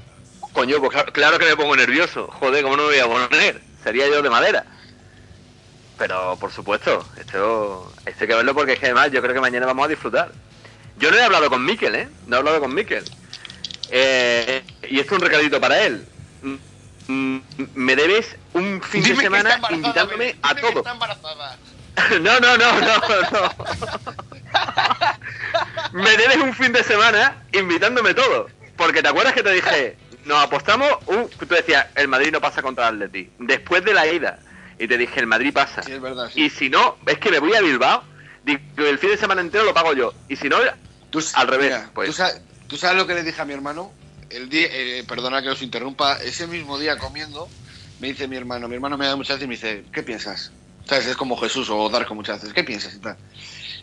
Coño, 0.53 0.79
pues 0.81 0.93
claro, 0.93 1.11
claro 1.13 1.39
que 1.39 1.47
me 1.47 1.57
pongo 1.57 1.75
nervioso. 1.75 2.29
Joder, 2.39 2.63
¿cómo 2.63 2.77
no 2.77 2.83
me 2.89 2.89
voy 2.91 2.99
a 2.99 3.29
poner? 3.31 3.63
Sería 3.83 4.07
yo 4.09 4.21
de 4.21 4.29
madera. 4.29 4.67
Pero, 5.97 6.37
por 6.39 6.53
supuesto, 6.53 7.03
esto, 7.19 7.91
esto 8.05 8.21
hay 8.25 8.29
que 8.29 8.35
verlo 8.35 8.53
porque 8.55 8.73
es 8.75 8.79
que 8.79 8.87
además 8.87 9.11
yo 9.11 9.23
creo 9.23 9.33
que 9.35 9.41
mañana 9.41 9.65
vamos 9.65 9.87
a 9.87 9.89
disfrutar. 9.89 10.33
Yo 10.99 11.11
no 11.11 11.17
he 11.17 11.23
hablado 11.23 11.49
con 11.49 11.65
Miquel, 11.65 11.95
¿eh? 11.95 12.09
No 12.27 12.37
he 12.37 12.39
hablado 12.41 12.61
con 12.61 12.75
Miquel. 12.75 13.05
Eh, 13.91 14.63
y 14.91 14.99
esto 15.01 15.15
es 15.17 15.23
un 15.23 15.27
recadito 15.29 15.59
para 15.61 15.81
él. 15.87 16.05
Mm, 17.09 17.39
Me 17.75 17.97
debes 17.97 18.37
un 18.55 18.81
fin 18.83 19.03
Dime 19.03 19.17
de 19.17 19.23
semana 19.23 19.61
invitándome 19.71 20.27
dime 20.27 20.39
a 20.43 20.55
todo. 20.55 20.85
No, 22.21 22.41
no, 22.41 22.57
no, 22.59 22.81
no, 22.81 22.99
no. 23.31 23.55
Me 25.93 26.17
debes 26.17 26.39
un 26.39 26.53
fin 26.55 26.73
de 26.73 26.83
semana 26.83 27.37
invitándome 27.53 28.15
todo. 28.15 28.49
Porque 28.77 29.01
te 29.01 29.09
acuerdas 29.09 29.33
que 29.33 29.45
te 29.45 29.53
dije, 29.53 29.97
nos 30.25 30.43
apostamos, 30.43 30.89
un, 31.07 31.29
tú 31.29 31.47
decías, 31.47 31.87
el 31.95 32.09
Madrid 32.09 32.33
no 32.33 32.41
pasa 32.41 32.63
contra 32.63 32.89
el 32.89 32.95
Atleti. 32.97 33.31
Después 33.39 33.85
de 33.85 33.95
la 33.95 34.09
ida, 34.09 34.41
y 34.79 34.89
te 34.89 34.99
dije, 34.99 35.21
el 35.21 35.29
Madrid 35.29 35.53
pasa. 35.53 35.83
Sí, 35.83 35.93
es 35.93 36.01
verdad. 36.01 36.31
Y 36.35 36.51
si 36.51 36.69
no, 36.69 36.97
es 37.07 37.19
que 37.19 37.31
me 37.31 37.39
voy 37.39 37.55
a 37.55 37.61
Bilbao, 37.61 38.03
digo, 38.45 38.61
el 38.79 38.99
fin 38.99 39.11
de 39.11 39.17
semana 39.17 39.41
entero 39.41 39.65
lo 39.65 39.73
pago 39.73 39.93
yo. 39.93 40.13
Y 40.29 40.37
si 40.37 40.49
no, 40.49 40.57
al 40.57 41.49
revés. 41.49 41.73
Mira, 41.73 41.91
pues. 41.95 42.09
¿tú, 42.09 42.13
sabes, 42.15 42.41
tú 42.67 42.77
sabes 42.77 42.97
lo 42.97 43.07
que 43.07 43.15
le 43.15 43.23
dije 43.23 43.41
a 43.41 43.45
mi 43.45 43.55
hermano? 43.55 43.93
El 44.35 44.49
día, 44.49 44.67
eh, 44.69 45.05
perdona 45.07 45.41
que 45.43 45.49
os 45.49 45.63
interrumpa, 45.63 46.17
ese 46.17 46.49
mismo 46.49 46.77
día 46.77 46.99
comiendo, 46.99 47.49
me 48.01 48.09
dice 48.09 48.27
mi 48.27 48.35
hermano, 48.35 48.67
mi 48.67 48.75
hermano 48.75 48.99
me 48.99 49.07
da 49.07 49.15
muchas 49.15 49.37
veces 49.37 49.45
y 49.45 49.49
me 49.49 49.55
dice, 49.55 49.85
¿qué 49.93 50.03
piensas? 50.03 50.51
¿Sabes? 50.85 51.07
Es 51.07 51.17
como 51.17 51.37
Jesús 51.37 51.71
o 51.71 51.89
Darko 51.89 52.17
muchas 52.17 52.41
veces, 52.41 52.53
¿qué 52.53 52.65
piensas? 52.65 52.97
Y, 52.97 52.99
tal. 52.99 53.17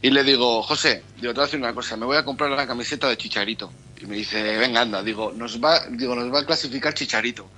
y 0.01 0.09
le 0.09 0.25
digo, 0.25 0.61
José, 0.61 1.03
digo, 1.21 1.31
te 1.31 1.39
voy 1.39 1.43
a 1.43 1.45
decir 1.45 1.59
una 1.59 1.73
cosa, 1.73 1.95
me 1.95 2.05
voy 2.05 2.17
a 2.17 2.25
comprar 2.25 2.49
la 2.49 2.67
camiseta 2.67 3.07
de 3.07 3.15
Chicharito. 3.15 3.71
Y 4.01 4.05
me 4.07 4.17
dice, 4.17 4.43
venga, 4.57 4.81
anda, 4.81 5.01
digo, 5.01 5.31
nos 5.31 5.63
va, 5.63 5.87
digo, 5.89 6.15
nos 6.15 6.33
va 6.33 6.41
a 6.41 6.45
clasificar 6.45 6.93
Chicharito. 6.93 7.49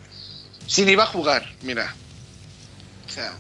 Si 0.68 0.86
ni 0.86 0.94
va 0.94 1.06
a 1.06 1.08
jugar, 1.08 1.52
mira. 1.64 1.96
O 3.08 3.10
sea, 3.10 3.34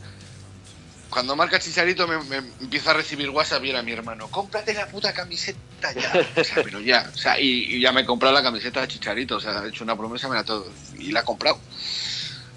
cuando 1.11 1.35
marca 1.35 1.59
Chicharito 1.59 2.07
me, 2.07 2.37
empieza 2.59 2.89
a 2.89 2.95
recibir 2.95 3.29
WhatsApp 3.29 3.63
y 3.65 3.69
era 3.69 3.83
mi 3.83 3.91
hermano, 3.91 4.31
cómprate 4.31 4.73
la 4.73 4.87
puta 4.87 5.13
camiseta 5.13 5.59
ya. 5.91 6.27
O 6.35 6.43
sea, 6.43 6.63
pero 6.63 6.79
ya, 6.79 7.09
o 7.13 7.17
sea, 7.17 7.39
y, 7.39 7.79
ya 7.79 7.91
me 7.91 8.01
he 8.01 8.05
comprado 8.05 8.33
la 8.33 8.43
camiseta 8.43 8.81
de 8.81 8.87
Chicharito, 8.87 9.37
o 9.37 9.39
sea, 9.39 9.59
ha 9.59 9.67
hecho 9.67 9.83
una 9.83 9.97
promesa, 9.97 10.29
me 10.29 10.35
la 10.35 10.43
todo, 10.43 10.67
y 10.97 11.11
la 11.11 11.21
ha 11.21 11.25
comprado. 11.25 11.59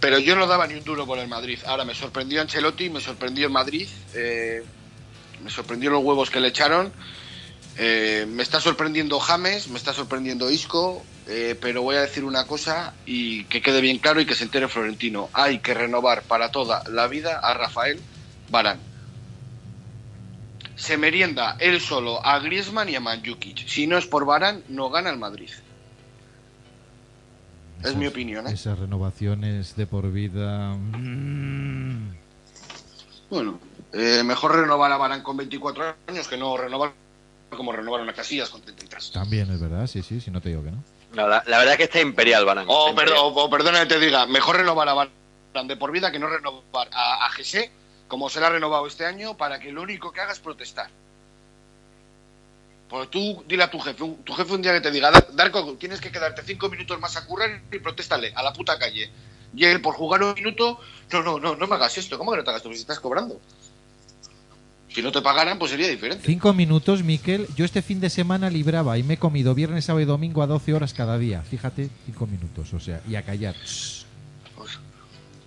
Pero 0.01 0.19
yo 0.19 0.37
no 0.37 0.47
daba 0.47 0.67
ni 0.67 0.75
un 0.75 0.85
duro 0.85 1.07
por 1.07 1.19
el 1.19 1.29
Madrid. 1.29 1.59
Ahora 1.67 1.85
me 1.85 1.95
sorprendió 1.95 2.41
Ancelotti, 2.41 2.91
me 2.91 3.01
sorprendió 3.01 3.47
el 3.47 3.53
Madrid, 3.53 3.89
eh, 4.15 4.63
me 5.43 5.51
sorprendió 5.51 5.91
los 5.91 6.05
huevos 6.05 6.31
que 6.31 6.41
le 6.41 6.49
echaron. 6.49 6.93
eh, 7.79 8.27
me 8.29 8.43
está 8.43 8.61
sorprendiendo 8.61 9.19
James, 9.21 9.69
me 9.69 9.79
está 9.79 9.93
sorprendiendo 9.93 10.51
Isco, 10.51 11.05
eh, 11.27 11.57
pero 11.61 11.83
voy 11.83 11.97
a 11.97 12.03
decir 12.03 12.25
una 12.25 12.47
cosa 12.47 12.95
y 13.05 13.45
que 13.45 13.61
quede 13.61 13.81
bien 13.81 13.99
claro 13.99 14.21
y 14.21 14.27
que 14.27 14.35
se 14.35 14.45
entere 14.45 14.69
Florentino. 14.69 15.29
Hay 15.33 15.59
que 15.59 15.75
renovar 15.75 16.23
para 16.23 16.51
toda 16.51 16.85
la 16.89 17.07
vida 17.07 17.39
a 17.39 17.55
Rafael 17.55 18.01
Barán. 18.49 18.96
Se 20.77 20.97
merienda 20.99 21.57
él 21.59 21.81
solo 21.81 22.25
a 22.25 22.39
Griezmann 22.39 22.89
y 22.89 22.95
a 22.97 23.01
Manjukic. 23.01 23.67
Si 23.67 23.87
no 23.87 23.97
es 23.99 24.07
por 24.07 24.25
Barán, 24.27 24.63
no 24.69 24.91
gana 24.91 25.11
el 25.11 25.19
Madrid. 25.19 25.51
Es 27.83 27.95
mi 27.95 28.07
opinión, 28.07 28.47
¿eh? 28.47 28.53
Esas 28.53 28.79
renovaciones 28.79 29.77
de 29.77 29.87
por 29.87 30.11
vida. 30.13 30.75
mm, 30.75 32.11
Bueno, 33.31 33.59
eh, 33.93 34.23
mejor 34.25 34.57
renovar 34.57 34.91
a 34.93 34.97
Barán 34.97 35.23
con 35.23 35.37
24 35.37 35.95
años 36.09 36.29
que 36.29 36.37
no 36.37 36.57
renovar 36.57 36.93
como 37.51 37.73
renovaron 37.73 38.09
a 38.09 38.13
Casillas 38.13 38.49
con 38.51 38.61
33. 38.61 39.13
También 39.13 39.51
es 39.51 39.61
verdad, 39.61 39.87
sí, 39.87 40.03
sí, 40.03 40.21
sí, 40.21 40.31
no 40.31 40.41
te 40.41 40.49
digo 40.51 40.63
que 40.65 40.71
no. 40.73 40.83
No, 41.15 41.29
la, 41.29 41.43
la 41.47 41.59
verdad 41.59 41.73
es 41.75 41.79
que 41.79 41.85
está 41.85 42.01
imperial, 42.01 42.45
Barán. 42.45 42.67
O, 42.69 42.89
Está 42.91 43.01
perdón, 43.03 43.17
imperial. 43.29 43.47
o 43.47 43.51
perdona 43.51 43.81
que 43.81 43.87
te 43.95 44.01
diga, 44.01 44.27
mejor 44.27 44.57
renovar 44.57 44.89
a 44.89 44.95
Barán 44.95 45.69
de 45.69 45.77
por 45.77 45.93
vida 45.93 46.11
que 46.11 46.19
no 46.19 46.29
renovar 46.29 46.89
a, 46.93 47.27
a 47.27 47.31
Jesse, 47.31 47.71
como 48.09 48.29
se 48.31 48.41
le 48.41 48.47
ha 48.47 48.51
renovado 48.51 48.87
este 48.87 49.05
año, 49.07 49.37
para 49.37 49.59
que 49.59 49.73
lo 49.73 49.83
único 49.83 50.13
que 50.13 50.21
haga 50.21 50.33
es 50.33 50.39
protestar. 50.41 50.89
Pues 52.89 53.11
tú 53.11 53.43
dile 53.49 53.65
a 53.65 53.71
tu 53.71 53.81
jefe, 53.81 54.03
un- 54.05 54.23
tu 54.23 54.33
jefe 54.35 54.53
un 54.53 54.63
día 54.63 54.73
que 54.73 54.81
te 54.81 54.91
diga, 54.93 55.11
"Dar- 55.11 55.29
Darko, 55.35 55.75
tienes 55.75 56.01
que 56.01 56.13
quedarte 56.13 56.43
cinco 56.45 56.69
minutos 56.69 57.01
más 57.01 57.17
a 57.17 57.27
currar 57.27 57.61
y 57.73 57.79
protestarle 57.81 58.33
a 58.35 58.43
la 58.45 58.53
puta 58.53 58.79
calle. 58.79 59.11
Y 59.55 59.65
él, 59.65 59.81
por 59.81 59.95
jugar 59.97 60.23
un 60.23 60.35
minuto, 60.35 60.79
no, 61.13 61.23
no, 61.23 61.39
no, 61.41 61.57
no 61.57 61.67
me 61.67 61.75
hagas 61.75 61.99
esto. 61.99 62.17
¿Cómo 62.19 62.31
que 62.31 62.37
no 62.39 62.45
te 62.45 62.51
hagas 62.51 62.61
esto? 62.61 62.73
Si 62.73 62.81
estás 62.81 63.01
cobrando. 63.01 63.41
Si 64.89 65.03
no 65.03 65.11
te 65.13 65.21
pagaran, 65.21 65.59
pues 65.59 65.73
sería 65.73 65.89
diferente. 65.89 66.25
Cinco 66.25 66.53
minutos, 66.55 67.03
Miquel. 67.03 67.47
Yo 67.57 67.65
este 67.65 67.83
fin 67.83 68.01
de 68.01 68.09
semana 68.09 68.49
libraba 68.51 68.97
y 68.99 69.03
me 69.03 69.15
he 69.15 69.19
comido 69.19 69.55
viernes, 69.55 69.85
sábado 69.85 70.03
y 70.03 70.05
domingo 70.07 70.43
a 70.43 70.47
12 70.47 70.73
horas 70.73 70.95
cada 70.95 71.19
día. 71.19 71.43
Fíjate, 71.43 71.91
cinco 72.07 72.27
minutos, 72.27 72.73
o 72.73 72.81
sea, 72.81 73.01
y 73.09 73.17
a 73.17 73.23
callar. 73.23 73.57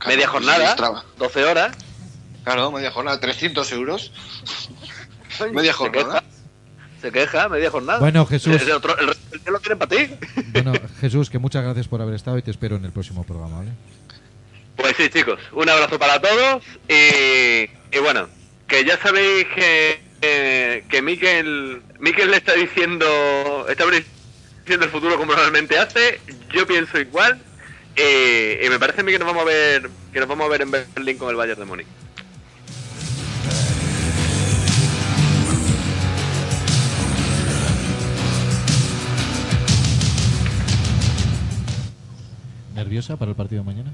Media 0.07 0.27
jornada, 0.27 0.75
12 1.17 1.43
horas. 1.45 1.75
Claro, 2.43 2.71
media 2.71 2.91
jornada, 2.91 3.19
300 3.19 3.71
euros. 3.73 4.11
media 5.53 5.73
jornada. 5.73 6.23
Se 7.01 7.11
queja, 7.11 7.47
media 7.47 7.69
jornada. 7.71 7.99
Bueno, 7.99 8.25
Jesús. 8.25 8.61
El, 8.61 8.71
otro- 8.71 8.97
el 8.99 9.07
lo 9.51 9.59
tienen 9.59 9.77
para 9.79 9.89
ti. 9.89 10.13
Bueno, 10.51 10.73
Jesús, 10.99 11.29
que 11.29 11.39
muchas 11.39 11.63
gracias 11.63 11.87
por 11.87 12.01
haber 12.01 12.13
estado 12.15 12.37
y 12.37 12.41
te 12.41 12.51
espero 12.51 12.75
en 12.75 12.85
el 12.85 12.91
próximo 12.91 13.23
programa, 13.23 13.59
¿vale? 13.59 13.71
Pues 14.75 14.95
sí, 14.97 15.09
chicos, 15.09 15.39
un 15.53 15.69
abrazo 15.69 15.97
para 15.99 16.19
todos 16.21 16.63
y, 16.87 17.63
y 17.95 17.99
bueno, 18.01 18.27
que 18.67 18.83
ya 18.85 18.97
sabéis 19.01 19.45
que, 19.55 20.01
eh, 20.21 20.83
que 20.89 21.01
Miquel, 21.01 21.81
Miquel 21.99 22.31
le 22.31 22.37
está 22.37 22.53
diciendo, 22.53 23.65
está 23.69 23.85
diciendo 23.85 24.85
el 24.85 24.91
futuro 24.91 25.17
como 25.17 25.33
normalmente 25.33 25.77
hace, 25.77 26.21
yo 26.53 26.65
pienso 26.67 26.97
igual 26.99 27.41
eh, 27.95 28.61
y 28.65 28.69
me 28.69 28.79
parece 28.79 29.01
a 29.01 29.03
mí 29.03 29.11
que 29.11 29.19
nos 29.19 29.27
vamos 29.27 29.41
a 29.43 29.45
ver, 29.45 29.89
que 30.13 30.19
nos 30.19 30.29
vamos 30.29 30.45
a 30.45 30.49
ver 30.49 30.61
en 30.61 30.71
Berlín 30.71 31.17
con 31.17 31.29
el 31.29 31.35
Bayern 31.35 31.59
de 31.59 31.65
Múnich. 31.65 31.87
¿Nerviosa 42.89 43.17
para 43.17 43.29
el 43.29 43.37
partido 43.37 43.61
de 43.61 43.67
mañana? 43.67 43.93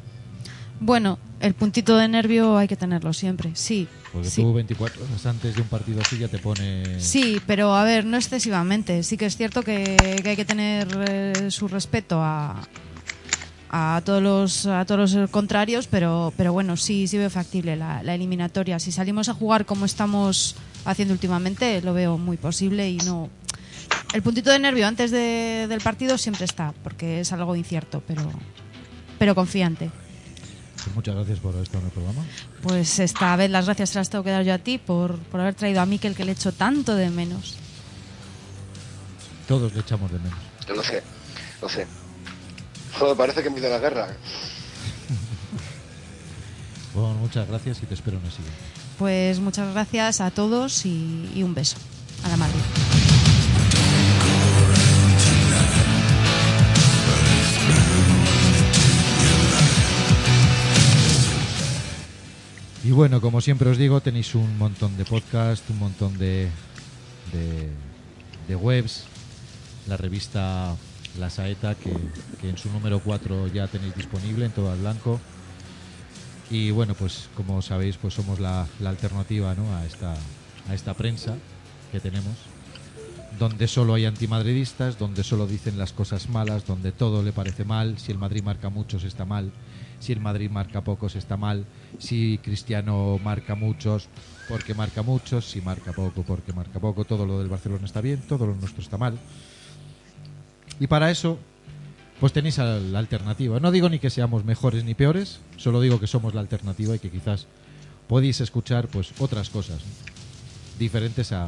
Bueno, 0.80 1.20
el 1.42 1.54
puntito 1.54 1.98
de 1.98 2.08
nervio 2.08 2.56
hay 2.58 2.70
que 2.70 2.78
tenerlo 2.78 3.12
siempre, 3.12 3.52
sí. 3.54 3.90
Porque 4.14 4.30
sí. 4.30 4.42
tú 4.42 4.54
24 4.54 5.04
horas 5.04 5.26
antes 5.26 5.54
de 5.54 5.62
un 5.62 5.68
partido 5.68 6.00
así 6.00 6.18
ya 6.18 6.30
te 6.30 6.40
pone... 6.40 6.98
Sí, 7.02 7.42
pero 7.46 7.76
a 7.76 7.84
ver, 7.84 8.06
no 8.06 8.16
excesivamente. 8.16 9.04
Sí 9.04 9.18
que 9.18 9.26
es 9.26 9.36
cierto 9.36 9.64
que, 9.64 9.98
que 10.24 10.30
hay 10.30 10.36
que 10.38 10.46
tener 10.46 10.88
eh, 11.10 11.52
su 11.52 11.68
respeto 11.68 12.22
a, 12.24 12.62
a 13.70 14.02
todos 14.06 14.24
los 14.24 14.66
a 14.66 14.86
todos 14.86 15.12
los 15.14 15.30
contrarios, 15.30 15.88
pero 15.88 16.32
pero 16.38 16.54
bueno, 16.54 16.78
sí 16.78 17.08
sí 17.08 17.18
veo 17.18 17.30
factible 17.30 17.76
la, 17.76 18.02
la 18.02 18.16
eliminatoria. 18.16 18.80
Si 18.80 18.94
salimos 18.94 19.28
a 19.28 19.34
jugar 19.34 19.66
como 19.66 19.84
estamos 19.84 20.56
haciendo 20.86 21.14
últimamente, 21.14 21.82
lo 21.82 21.94
veo 21.94 22.18
muy 22.18 22.38
posible 22.38 22.90
y 22.90 22.96
no 23.00 23.30
el 24.14 24.22
puntito 24.22 24.52
de 24.52 24.60
nervio 24.60 24.88
antes 24.88 25.12
de- 25.12 25.66
del 25.68 25.82
partido 25.82 26.18
siempre 26.18 26.46
está, 26.46 26.74
porque 26.84 27.20
es 27.20 27.34
algo 27.34 27.54
incierto, 27.58 28.02
pero 28.08 28.22
pero 29.18 29.36
confiante. 29.36 29.92
Pues 30.84 30.96
muchas 30.96 31.16
gracias 31.16 31.40
por 31.40 31.52
haber 31.54 31.64
estado 31.64 31.80
en 31.80 31.86
el 31.88 31.92
programa. 31.92 32.26
Pues 32.62 33.00
esta 33.00 33.36
vez 33.36 33.50
las 33.50 33.66
gracias 33.66 33.90
se 33.90 34.00
las 34.00 34.10
tengo 34.10 34.24
que 34.24 34.30
dar 34.30 34.44
yo 34.44 34.54
a 34.54 34.60
ti 34.60 34.78
por, 34.78 35.18
por 35.18 35.40
haber 35.42 35.56
traído 35.56 35.82
a 35.82 35.86
Miquel 35.86 36.16
que 36.16 36.26
le 36.26 36.34
echo 36.34 36.52
tanto 36.52 36.96
de 36.96 37.10
menos. 37.10 37.56
Todos 39.48 39.74
le 39.74 39.82
echamos 39.82 40.12
de 40.12 40.20
menos. 40.20 40.40
Lo 40.68 40.84
sé, 40.84 41.02
lo 41.62 41.70
sé. 41.70 41.88
Joder, 43.00 43.18
parece 43.18 43.44
que 43.44 43.50
me 43.50 43.60
de 43.60 43.70
la 43.70 43.80
guerra. 43.80 44.08
Bueno, 46.94 47.16
muchas 47.16 47.46
gracias 47.46 47.84
y 47.84 47.86
te 47.88 47.94
espero 47.94 48.18
en 48.20 48.26
el 48.26 48.32
siguiente. 48.32 48.58
Pues 48.98 49.40
muchas 49.42 49.74
gracias 49.74 50.22
a 50.22 50.32
todos 50.32 50.86
y, 50.86 51.30
y 51.36 51.44
un 51.44 51.54
beso. 51.54 51.76
A 52.24 52.30
la 52.30 52.38
Madrid. 52.38 52.62
Bueno, 62.96 63.20
como 63.20 63.42
siempre 63.42 63.70
os 63.70 63.78
digo, 63.78 64.00
tenéis 64.00 64.36
un 64.36 64.58
montón 64.58 64.96
de 64.96 65.04
podcasts, 65.04 65.70
un 65.70 65.80
montón 65.80 66.18
de, 66.18 66.50
webs, 68.48 69.04
la 69.88 69.98
revista 69.98 70.78
La 71.20 71.30
Saeta, 71.30 71.76
que, 71.76 71.92
en 72.48 72.58
su 72.58 72.72
número 72.72 73.02
4 73.02 73.48
ya 73.48 73.68
tenéis 73.68 73.96
disponible 73.96 74.46
en 74.46 74.52
todo 74.54 74.74
el 74.74 74.80
blanco. 74.80 75.20
Y 76.50 76.72
bueno, 76.72 76.94
pues 76.94 77.28
como 77.36 77.62
sabéis, 77.62 77.98
pues 77.98 78.14
somos 78.14 78.40
la, 78.40 78.66
alternativa 78.86 79.52
a, 79.52 79.86
esta, 79.86 80.16
a 80.70 80.74
esta 80.74 80.94
prensa 80.94 81.36
que 81.92 82.00
tenemos, 82.00 82.36
donde 83.38 83.68
solo 83.68 83.96
hay 83.96 84.06
antimadridistas, 84.06 84.98
donde 84.98 85.26
solo 85.26 85.48
dicen 85.48 85.78
las 85.78 85.92
cosas 85.92 86.30
malas, 86.30 86.66
donde 86.66 86.94
todo 86.94 87.24
le 87.24 87.34
parece 87.34 87.66
mal, 87.66 88.00
si 88.00 88.14
el 88.14 88.20
Madrid 88.20 88.42
marca 88.42 88.70
muchos 88.70 89.04
está 89.04 89.26
mal, 89.26 89.52
si 90.06 90.14
el 90.14 90.20
Madrid 90.20 90.52
marca 90.52 90.82
pocos 90.82 91.16
está 91.16 91.36
mal, 91.36 91.66
si 91.98 92.38
Cristiano 92.38 93.20
marca 93.24 93.56
muchos 93.56 94.08
porque 94.48 94.76
marca 94.76 95.02
muchos, 95.02 95.50
si 95.50 95.62
marca 95.62 95.94
poco 95.94 96.22
porque 96.22 96.54
marca 96.54 96.80
poco, 96.80 97.06
todo 97.06 97.26
lo 97.26 97.40
del 97.40 97.50
Barcelona 97.50 97.86
está 97.86 98.02
bien, 98.02 98.22
todo 98.22 98.46
lo 98.46 98.54
nuestro 98.54 98.84
está 98.84 99.00
mal. 99.00 99.18
Y 100.80 100.86
para 100.86 101.10
eso, 101.10 101.40
pues 102.20 102.34
tenéis 102.34 102.60
la 102.60 103.00
alternativa. 103.00 103.60
No 103.60 103.72
digo 103.72 103.90
ni 103.90 103.98
que 103.98 104.12
seamos 104.12 104.46
mejores 104.46 104.84
ni 104.84 104.94
peores, 104.94 105.40
solo 105.58 105.82
digo 105.82 106.00
que 106.00 106.06
somos 106.06 106.36
la 106.36 106.42
alternativa 106.42 106.96
y 106.96 107.00
que 107.00 107.10
quizás 107.10 107.48
podéis 108.08 108.42
escuchar 108.42 108.88
pues 108.88 109.12
otras 109.20 109.50
cosas 109.50 109.80
diferentes 110.78 111.32
a, 111.32 111.48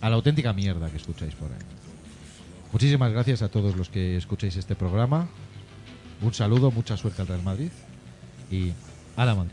a 0.00 0.08
la 0.08 0.16
auténtica 0.16 0.54
mierda 0.54 0.88
que 0.88 0.96
escucháis 0.96 1.34
por 1.34 1.52
ahí. 1.52 1.58
Muchísimas 2.72 3.12
gracias 3.12 3.42
a 3.42 3.48
todos 3.48 3.76
los 3.76 3.90
que 3.90 4.16
escucháis 4.16 4.56
este 4.56 4.74
programa. 4.74 5.28
Un 6.22 6.32
saludo, 6.32 6.70
mucha 6.70 6.96
suerte 6.96 7.22
al 7.22 7.28
Real 7.28 7.42
Madrid 7.42 7.70
y 8.50 8.72
a 9.16 9.24
la 9.24 9.34
Madrid. 9.34 9.52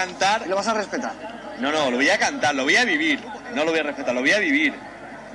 Cantar. 0.00 0.46
¿Lo 0.46 0.56
vas 0.56 0.68
a 0.68 0.74
respetar? 0.74 1.12
No, 1.58 1.70
no, 1.70 1.90
lo 1.90 1.96
voy 1.96 2.08
a 2.08 2.18
cantar, 2.18 2.54
lo 2.54 2.64
voy 2.64 2.76
a 2.76 2.84
vivir. 2.84 3.20
No 3.54 3.64
lo 3.64 3.70
voy 3.70 3.80
a 3.80 3.82
respetar, 3.82 4.14
lo 4.14 4.20
voy 4.20 4.32
a 4.32 4.38
vivir. 4.38 4.74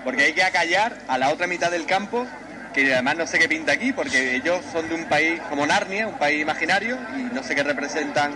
Porque 0.03 0.23
hay 0.23 0.33
que 0.33 0.43
acallar 0.43 0.97
a 1.07 1.17
la 1.17 1.29
otra 1.29 1.47
mitad 1.47 1.69
del 1.71 1.85
campo, 1.85 2.25
que 2.73 2.93
además 2.93 3.15
no 3.17 3.27
sé 3.27 3.39
qué 3.39 3.47
pinta 3.47 3.71
aquí, 3.71 3.93
porque 3.93 4.35
ellos 4.35 4.61
son 4.71 4.87
de 4.89 4.95
un 4.95 5.05
país 5.05 5.39
como 5.49 5.65
Narnia, 5.65 6.07
un 6.07 6.17
país 6.17 6.41
imaginario, 6.41 6.97
y 7.17 7.33
no 7.33 7.43
sé 7.43 7.55
qué 7.55 7.63
representan 7.63 8.35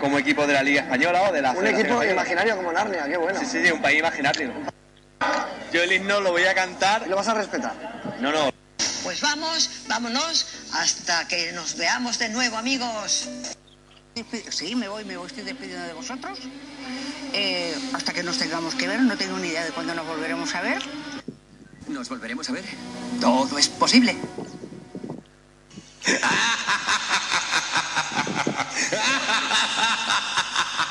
como 0.00 0.18
equipo 0.18 0.46
de 0.46 0.54
la 0.54 0.62
Liga 0.62 0.82
Española 0.82 1.22
o 1.22 1.32
de 1.32 1.42
la 1.42 1.50
Un 1.50 1.56
Federación 1.56 1.80
equipo 1.80 2.02
Española. 2.02 2.20
imaginario 2.22 2.56
como 2.56 2.72
Narnia, 2.72 3.04
qué 3.06 3.16
bueno. 3.16 3.38
Sí, 3.38 3.46
sí, 3.46 3.64
sí, 3.64 3.70
un 3.70 3.80
país 3.82 3.98
imaginario. 4.00 4.52
Yo 5.72 5.82
el 5.82 5.92
himno 5.92 6.20
lo 6.20 6.32
voy 6.32 6.44
a 6.44 6.54
cantar. 6.54 7.06
¿Lo 7.08 7.16
vas 7.16 7.28
a 7.28 7.34
respetar? 7.34 7.72
No, 8.20 8.30
no. 8.30 8.50
Pues 9.02 9.20
vamos, 9.20 9.70
vámonos, 9.88 10.68
hasta 10.74 11.26
que 11.28 11.52
nos 11.52 11.76
veamos 11.76 12.18
de 12.18 12.28
nuevo, 12.28 12.56
amigos. 12.56 13.28
Sí, 14.48 14.74
me 14.74 14.88
voy, 14.88 15.04
me 15.04 15.18
voy, 15.18 15.26
estoy 15.26 15.44
despidiendo 15.44 15.86
de 15.86 15.92
vosotros. 15.92 16.38
Eh, 17.34 17.76
hasta 17.92 18.14
que 18.14 18.22
nos 18.22 18.38
tengamos 18.38 18.74
que 18.74 18.88
ver, 18.88 19.02
no 19.02 19.14
tengo 19.18 19.36
ni 19.36 19.48
idea 19.48 19.62
de 19.62 19.72
cuándo 19.72 19.94
nos 19.94 20.06
volveremos 20.06 20.54
a 20.54 20.62
ver. 20.62 20.82
¿Nos 21.86 22.08
volveremos 22.08 22.48
a 22.48 22.54
ver? 22.54 22.64
Todo 23.20 23.58
es 23.58 23.68
posible. 23.68 24.16